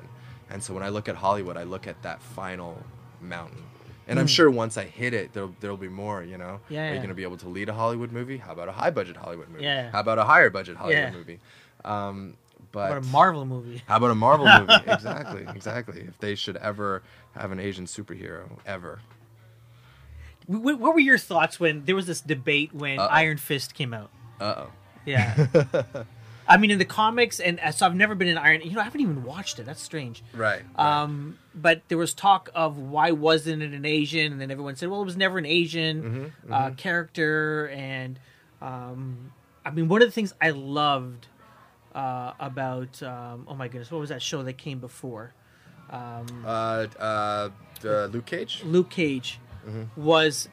And 0.49 0.61
so 0.61 0.73
when 0.73 0.83
I 0.83 0.89
look 0.89 1.07
at 1.07 1.15
Hollywood, 1.15 1.55
I 1.55 1.63
look 1.63 1.87
at 1.87 2.01
that 2.03 2.21
final 2.21 2.77
mountain. 3.21 3.63
And 4.11 4.19
I'm 4.19 4.27
sure 4.27 4.51
once 4.51 4.77
I 4.77 4.83
hit 4.83 5.13
it, 5.13 5.33
there'll, 5.33 5.55
there'll 5.61 5.77
be 5.77 5.87
more, 5.89 6.21
you 6.23 6.37
know? 6.37 6.59
Hmm. 6.67 6.73
Yeah, 6.73 6.89
Are 6.89 6.93
you 6.93 6.97
going 6.97 7.09
to 7.09 7.15
be 7.15 7.23
able 7.23 7.37
to 7.37 7.47
lead 7.49 7.69
a 7.69 7.73
Hollywood 7.73 8.11
movie? 8.11 8.37
How 8.37 8.51
about 8.51 8.67
a 8.67 8.71
high 8.73 8.91
budget 8.91 9.15
Hollywood 9.17 9.49
movie? 9.49 9.63
Yeah. 9.63 9.89
How 9.91 10.01
about 10.01 10.19
a 10.19 10.23
higher 10.25 10.49
budget 10.49 10.75
Hollywood 10.77 11.01
Yeah. 11.03 11.11
movie? 11.11 11.39
Um, 11.85 12.35
but 12.73 12.89
What 12.89 12.97
a 12.99 13.01
Marvel 13.07 13.45
movie. 13.45 13.81
how 13.87 13.97
about 13.97 14.11
a 14.11 14.15
Marvel 14.15 14.45
movie? 14.45 14.73
exactly, 14.91 15.45
exactly. 15.55 16.01
If 16.01 16.19
they 16.19 16.35
should 16.35 16.57
ever 16.57 17.01
have 17.35 17.51
an 17.51 17.59
Asian 17.59 17.85
superhero, 17.85 18.49
ever. 18.65 18.99
Wh- 20.47 20.55
wh- 20.61 20.79
What 20.79 20.93
were 20.93 20.99
your 20.99 21.17
thoughts 21.17 21.59
when 21.59 21.85
there 21.85 21.95
was 21.95 22.07
this 22.07 22.21
debate 22.21 22.73
when 22.73 22.99
Uh-oh. 22.99 23.07
Iron 23.09 23.37
Fist 23.37 23.73
came 23.73 23.93
out? 23.93 24.09
Uh 24.39 24.55
oh. 24.57 24.67
Yeah. 25.05 25.47
I 26.47 26.57
mean, 26.57 26.71
in 26.71 26.79
the 26.79 26.85
comics, 26.85 27.39
and 27.39 27.59
uh, 27.59 27.71
so 27.71 27.85
I've 27.85 27.95
never 27.95 28.13
been 28.15 28.27
in 28.27 28.37
Iron. 28.37 28.61
You 28.61 28.71
know, 28.73 28.81
I 28.81 28.83
haven't 28.83 28.99
even 29.01 29.23
watched 29.23 29.59
it. 29.59 29.65
That's 29.65 29.81
strange. 29.81 30.21
Right. 30.33 30.61
Um, 30.75 31.37
but 31.53 31.81
there 31.89 31.97
was 31.97 32.13
talk 32.13 32.49
of 32.55 32.77
why 32.77 33.11
wasn't 33.11 33.61
it 33.61 33.73
an 33.73 33.85
Asian, 33.85 34.31
and 34.31 34.39
then 34.41 34.51
everyone 34.51 34.75
said, 34.75 34.89
well, 34.89 35.01
it 35.01 35.05
was 35.05 35.17
never 35.17 35.37
an 35.37 35.45
Asian 35.45 36.03
Mm-hmm, 36.03 36.53
Uh, 36.53 36.69
character. 36.71 37.67
And 37.69 38.19
um, 38.61 39.31
I 39.65 39.71
mean, 39.71 39.87
one 39.87 40.01
of 40.01 40.07
the 40.07 40.11
things 40.13 40.33
I 40.41 40.51
loved 40.51 41.27
uh, 41.93 42.33
about 42.39 43.01
um, 43.03 43.45
oh 43.49 43.55
my 43.55 43.67
goodness, 43.67 43.91
what 43.91 43.99
was 43.99 44.09
that 44.09 44.21
show 44.21 44.43
that 44.43 44.57
came 44.57 44.79
before 44.79 45.33
uh, 45.91 46.23
uh, 46.45 46.87
uh, 47.83 48.05
Luke 48.05 48.25
Cage. 48.25 48.63
Luke 48.63 48.89
Cage 48.89 49.39
Mm-hmm. 49.67 50.01
was 50.01 50.49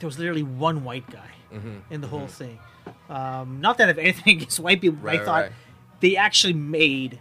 there 0.00 0.08
was 0.08 0.18
literally 0.18 0.42
one 0.42 0.82
white 0.82 1.08
guy 1.08 1.30
in 1.88 2.00
the 2.00 2.08
whole 2.08 2.26
thing. 2.26 2.58
Um, 3.08 3.60
not 3.60 3.78
that 3.78 3.84
I 3.84 3.86
have 3.88 3.98
anything 3.98 4.36
against 4.38 4.58
white 4.58 4.80
people, 4.80 4.98
Right, 5.00 5.20
I 5.20 5.24
thought 5.24 5.42
right. 5.42 5.52
they 6.00 6.16
actually 6.16 6.54
made 6.54 7.20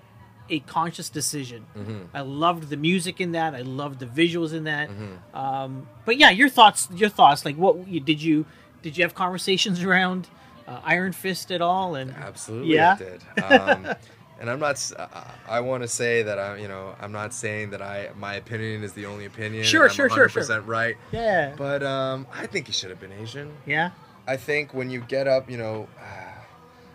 a 0.49 0.59
conscious 0.59 1.09
decision. 1.09 1.65
Mm-hmm. 1.77 2.15
I 2.15 2.21
loved 2.21 2.69
the 2.69 2.77
music 2.77 3.21
in 3.21 3.31
that. 3.31 3.55
I 3.55 3.61
loved 3.61 3.99
the 3.99 4.05
visuals 4.05 4.53
in 4.53 4.65
that. 4.65 4.89
Mm-hmm. 4.89 5.35
Um, 5.37 5.87
but 6.05 6.17
yeah, 6.17 6.29
your 6.29 6.49
thoughts. 6.49 6.87
Your 6.93 7.09
thoughts. 7.09 7.45
Like, 7.45 7.55
what 7.55 7.87
you, 7.87 7.99
did 7.99 8.21
you 8.21 8.45
did 8.81 8.97
you 8.97 9.03
have 9.03 9.15
conversations 9.15 9.83
around 9.87 10.27
uh, 10.67 10.81
Iron 10.83 11.13
Fist 11.13 11.51
at 11.51 11.61
all? 11.61 11.95
And 11.95 12.11
Absolutely, 12.11 12.75
Yeah? 12.75 12.97
Did. 12.97 13.21
Um, 13.43 13.87
and 14.39 14.49
I'm 14.49 14.59
not. 14.59 14.91
uh, 14.97 15.07
I 15.47 15.61
want 15.61 15.83
to 15.83 15.87
say 15.87 16.23
that 16.23 16.37
I'm. 16.37 16.59
you 16.59 16.67
know, 16.67 16.95
I'm 16.99 17.11
not 17.11 17.33
saying 17.33 17.69
that 17.71 17.81
I 17.81 18.09
my 18.17 18.35
opinion 18.35 18.83
is 18.83 18.93
the 18.93 19.05
only 19.05 19.25
opinion. 19.25 19.63
Sure, 19.63 19.89
sure, 19.89 20.09
sure, 20.09 20.27
sure. 20.29 20.43
100% 20.43 20.67
right. 20.67 20.97
yeah, 21.11 21.53
But 21.57 21.83
um, 21.83 22.27
I 22.33 22.47
think 22.47 22.67
he 22.67 22.73
should 22.73 22.89
have 22.89 22.99
been 22.99 23.13
Asian. 23.13 23.53
yeah, 23.65 23.91
I 24.27 24.35
think 24.37 24.73
when 24.73 24.89
you 24.89 25.01
get 25.01 25.27
up, 25.27 25.49
you 25.49 25.57
know, 25.57 25.87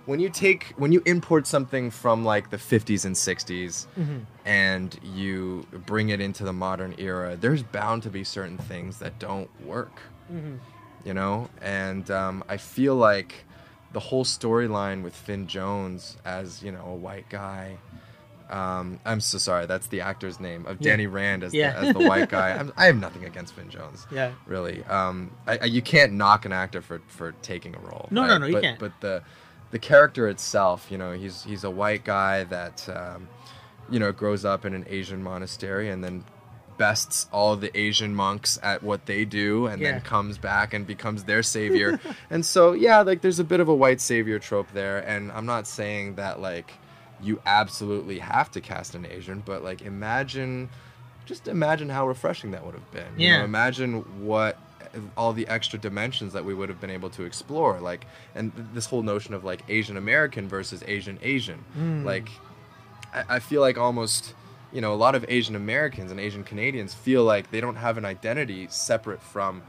when 0.09 0.21
you 0.21 0.31
take 0.31 0.73
when 0.79 0.91
you 0.91 1.03
import 1.05 1.47
something 1.47 1.91
from 1.91 2.25
like 2.25 2.49
the 2.49 2.57
50s 2.57 3.05
and 3.05 3.15
60s 3.15 3.87
Mm-hmm. 3.99 4.19
and 4.47 4.99
you 5.03 5.67
bring 5.85 6.09
it 6.09 6.19
into 6.19 6.45
the 6.45 6.53
modern 6.55 6.95
era, 6.97 7.37
there's 7.37 7.63
bound 7.63 8.03
to 8.05 8.11
be 8.11 8.25
certain 8.25 8.57
things 8.57 9.01
that 9.01 9.19
don't 9.19 9.51
work. 9.67 10.01
Mm-hmm. 10.33 10.57
You 11.05 11.13
know, 11.15 11.51
and 11.61 12.11
um, 12.11 12.43
I 12.49 12.57
feel 12.57 12.97
like 12.97 13.45
the 13.93 14.01
whole 14.01 14.25
storyline 14.25 15.03
with 15.03 15.15
Finn 15.15 15.47
Jones 15.47 16.17
as 16.25 16.63
you 16.63 16.73
know 16.73 16.87
a 16.87 16.97
white 16.97 17.29
guy. 17.29 17.77
Um, 18.49 18.99
I'm 19.05 19.21
so 19.21 19.37
sorry. 19.37 19.67
That's 19.67 19.89
the 19.89 20.01
actor's 20.01 20.41
name 20.41 20.65
of 20.65 20.81
Yeah. 20.81 20.93
Danny 20.93 21.07
Rand 21.07 21.45
as, 21.45 21.53
Yeah. 21.53 21.79
the, 21.79 21.89
as 21.89 21.95
the 21.95 22.09
white 22.09 22.31
guy. 22.31 22.53
I'm, 22.59 22.73
I 22.79 22.87
have 22.87 22.97
nothing 22.97 23.27
against 23.27 23.53
Finn 23.53 23.69
Jones 23.69 24.07
yeah. 24.11 24.33
really. 24.47 24.83
Um, 24.85 25.33
I, 25.47 25.59
I, 25.59 25.65
you 25.67 25.83
can't 25.83 26.15
knock 26.15 26.47
an 26.47 26.53
actor 26.53 26.81
for, 26.81 27.03
for 27.09 27.33
taking 27.43 27.75
a 27.75 27.79
role. 27.79 28.09
No, 28.11 28.23
no, 28.25 28.33
right? 28.33 28.39
no, 28.39 28.47
you 28.47 28.53
but, 28.55 28.63
can't. 28.63 28.79
But 28.79 28.93
the 29.03 29.23
the 29.71 29.79
character 29.79 30.29
itself, 30.29 30.91
you 30.91 30.99
know, 30.99 31.13
he's 31.13 31.45
he's 31.45 31.65
a 31.65 31.71
white 31.71 32.05
guy 32.05 32.45
that 32.45 32.89
um, 32.89 33.29
you 33.91 33.99
know 33.99 34.13
grows 34.13 34.45
up 34.45 34.65
in 34.65 34.75
an 34.75 34.85
Asian 34.89 35.23
monastery 35.23 35.89
and 35.91 36.03
then 36.03 36.25
bests 36.79 37.27
all 37.33 37.57
the 37.57 37.77
Asian 37.77 38.15
monks 38.15 38.57
at 38.63 38.83
what 38.85 39.07
they 39.07 39.25
do 39.25 39.67
and 39.67 39.83
Yeah. 39.83 39.93
then 39.93 40.01
comes 40.01 40.39
back 40.39 40.73
and 40.73 40.87
becomes 40.87 41.25
their 41.25 41.43
savior. 41.43 41.99
and 42.31 42.47
so 42.47 42.73
yeah, 42.73 43.01
like 43.01 43.21
there's 43.21 43.41
a 43.41 43.45
bit 43.45 43.59
of 43.61 43.69
a 43.69 43.75
white 43.75 44.01
savior 44.01 44.39
trope 44.39 44.71
there 44.73 44.99
and 44.99 45.33
I'm 45.33 45.45
not 45.47 45.67
saying 45.67 46.15
that 46.15 46.41
like 46.41 46.73
you 47.21 47.41
absolutely 47.47 48.21
have 48.21 48.51
to 48.53 48.61
cast 48.61 48.95
an 48.95 49.05
Asian, 49.07 49.43
but 49.45 49.65
like 49.65 49.83
imagine 49.83 50.69
just 51.27 51.49
imagine 51.49 51.89
how 51.89 52.07
refreshing 52.07 52.53
that 52.53 52.65
would 52.65 52.75
have 52.75 52.91
been. 52.93 53.13
You 53.19 53.27
Yeah. 53.27 53.39
know, 53.39 53.45
imagine 53.45 54.25
what 54.25 54.57
all 55.17 55.33
the 55.33 55.47
extra 55.49 55.79
dimensions 55.79 56.33
that 56.33 56.45
we 56.45 56.55
would 56.55 56.69
have 56.69 56.81
been 56.81 56.91
able 56.91 57.11
to 57.11 57.23
explore 57.25 57.81
like 57.81 58.07
and 58.35 58.55
th- 58.55 58.67
this 58.75 58.87
whole 58.87 59.03
notion 59.03 59.35
of 59.35 59.45
like 59.45 59.63
asian 59.69 59.97
american 59.97 60.49
versus 60.49 60.83
asian 60.87 61.19
asian 61.23 61.59
Hmm. 61.75 62.05
like 62.05 62.29
I, 63.13 63.37
I 63.37 63.39
feel 63.39 63.61
like 63.61 63.79
almost 63.79 64.35
you 64.73 64.81
know 64.81 64.93
a 64.93 64.97
lot 65.07 65.15
of 65.15 65.25
asian 65.29 65.57
americans 65.57 66.11
and 66.11 66.21
asian 66.21 66.45
canadians 66.45 66.95
feel 66.95 67.25
like 67.25 67.51
they 67.51 67.61
don't 67.61 67.77
have 67.77 67.97
an 67.99 68.05
identity 68.05 68.67
separate 68.71 69.23
from 69.23 69.63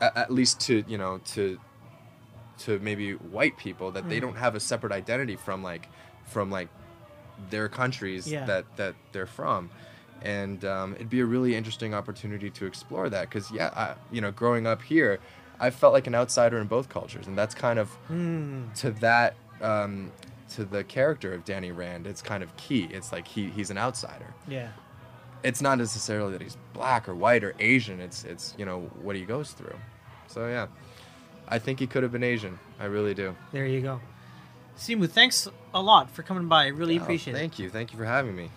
at, 0.00 0.16
at 0.16 0.30
least 0.32 0.60
to 0.62 0.84
you 0.88 0.98
know 0.98 1.20
to 1.34 1.58
to 2.58 2.78
maybe 2.80 3.12
white 3.12 3.56
people 3.56 3.90
that 3.92 4.02
Hmm. 4.04 4.08
they 4.10 4.20
don't 4.20 4.36
have 4.36 4.54
a 4.54 4.60
separate 4.60 4.92
identity 4.92 5.36
from 5.36 5.62
like 5.62 5.88
from 6.26 6.50
like 6.50 6.68
their 7.50 7.68
countries 7.68 8.26
Yeah. 8.30 8.44
that 8.46 8.64
that 8.76 8.94
they're 9.12 9.26
from 9.26 9.70
and 10.22 10.64
um, 10.64 10.94
it'd 10.94 11.10
be 11.10 11.20
a 11.20 11.24
really 11.26 11.54
interesting 11.54 11.94
opportunity 11.94 12.50
to 12.50 12.66
explore 12.66 13.08
that 13.08 13.28
because 13.28 13.50
yeah 13.50 13.70
I, 13.76 13.94
you 14.12 14.20
know 14.20 14.30
growing 14.32 14.66
up 14.66 14.82
here 14.82 15.18
i 15.60 15.70
felt 15.70 15.92
like 15.92 16.06
an 16.06 16.14
outsider 16.14 16.58
in 16.58 16.66
both 16.66 16.88
cultures 16.88 17.26
and 17.26 17.36
that's 17.38 17.54
kind 17.54 17.78
of 17.78 17.88
Hmm. 18.08 18.64
to 18.76 18.90
that 18.92 19.34
um, 19.60 20.12
to 20.50 20.64
the 20.64 20.82
character 20.84 21.32
of 21.34 21.44
danny 21.44 21.70
rand 21.72 22.06
it's 22.06 22.22
kind 22.22 22.42
of 22.42 22.56
key 22.56 22.88
it's 22.90 23.12
like 23.12 23.26
he, 23.28 23.48
he's 23.50 23.70
an 23.70 23.78
outsider 23.78 24.34
Yeah. 24.48 24.68
it's 25.44 25.60
not 25.62 25.78
necessarily 25.78 26.32
that 26.32 26.42
he's 26.42 26.56
black 26.72 27.08
or 27.08 27.14
white 27.14 27.44
or 27.44 27.54
asian 27.60 28.00
it's 28.00 28.24
it's 28.24 28.54
you 28.58 28.64
know 28.64 28.80
what 29.02 29.14
he 29.16 29.22
goes 29.24 29.52
through 29.52 29.76
so 30.26 30.48
yeah 30.48 30.66
i 31.48 31.58
think 31.58 31.78
he 31.80 31.86
could 31.86 32.02
have 32.02 32.12
been 32.12 32.24
asian 32.24 32.58
i 32.80 32.84
really 32.86 33.14
do 33.14 33.34
There 33.52 33.66
you 33.66 33.80
go. 33.80 34.00
Simu, 34.78 35.08
thanks 35.10 35.48
a 35.74 35.82
lot 35.82 36.08
for 36.08 36.22
coming 36.22 36.46
by. 36.46 36.64
I 36.64 36.68
really 36.68 37.00
Oh, 37.00 37.02
appreciate 37.02 37.34
it. 37.34 37.36
thank 37.36 37.58
you 37.58 37.68
thank 37.68 37.92
you 37.92 37.98
for 37.98 38.04
having 38.04 38.36
me 38.36 38.48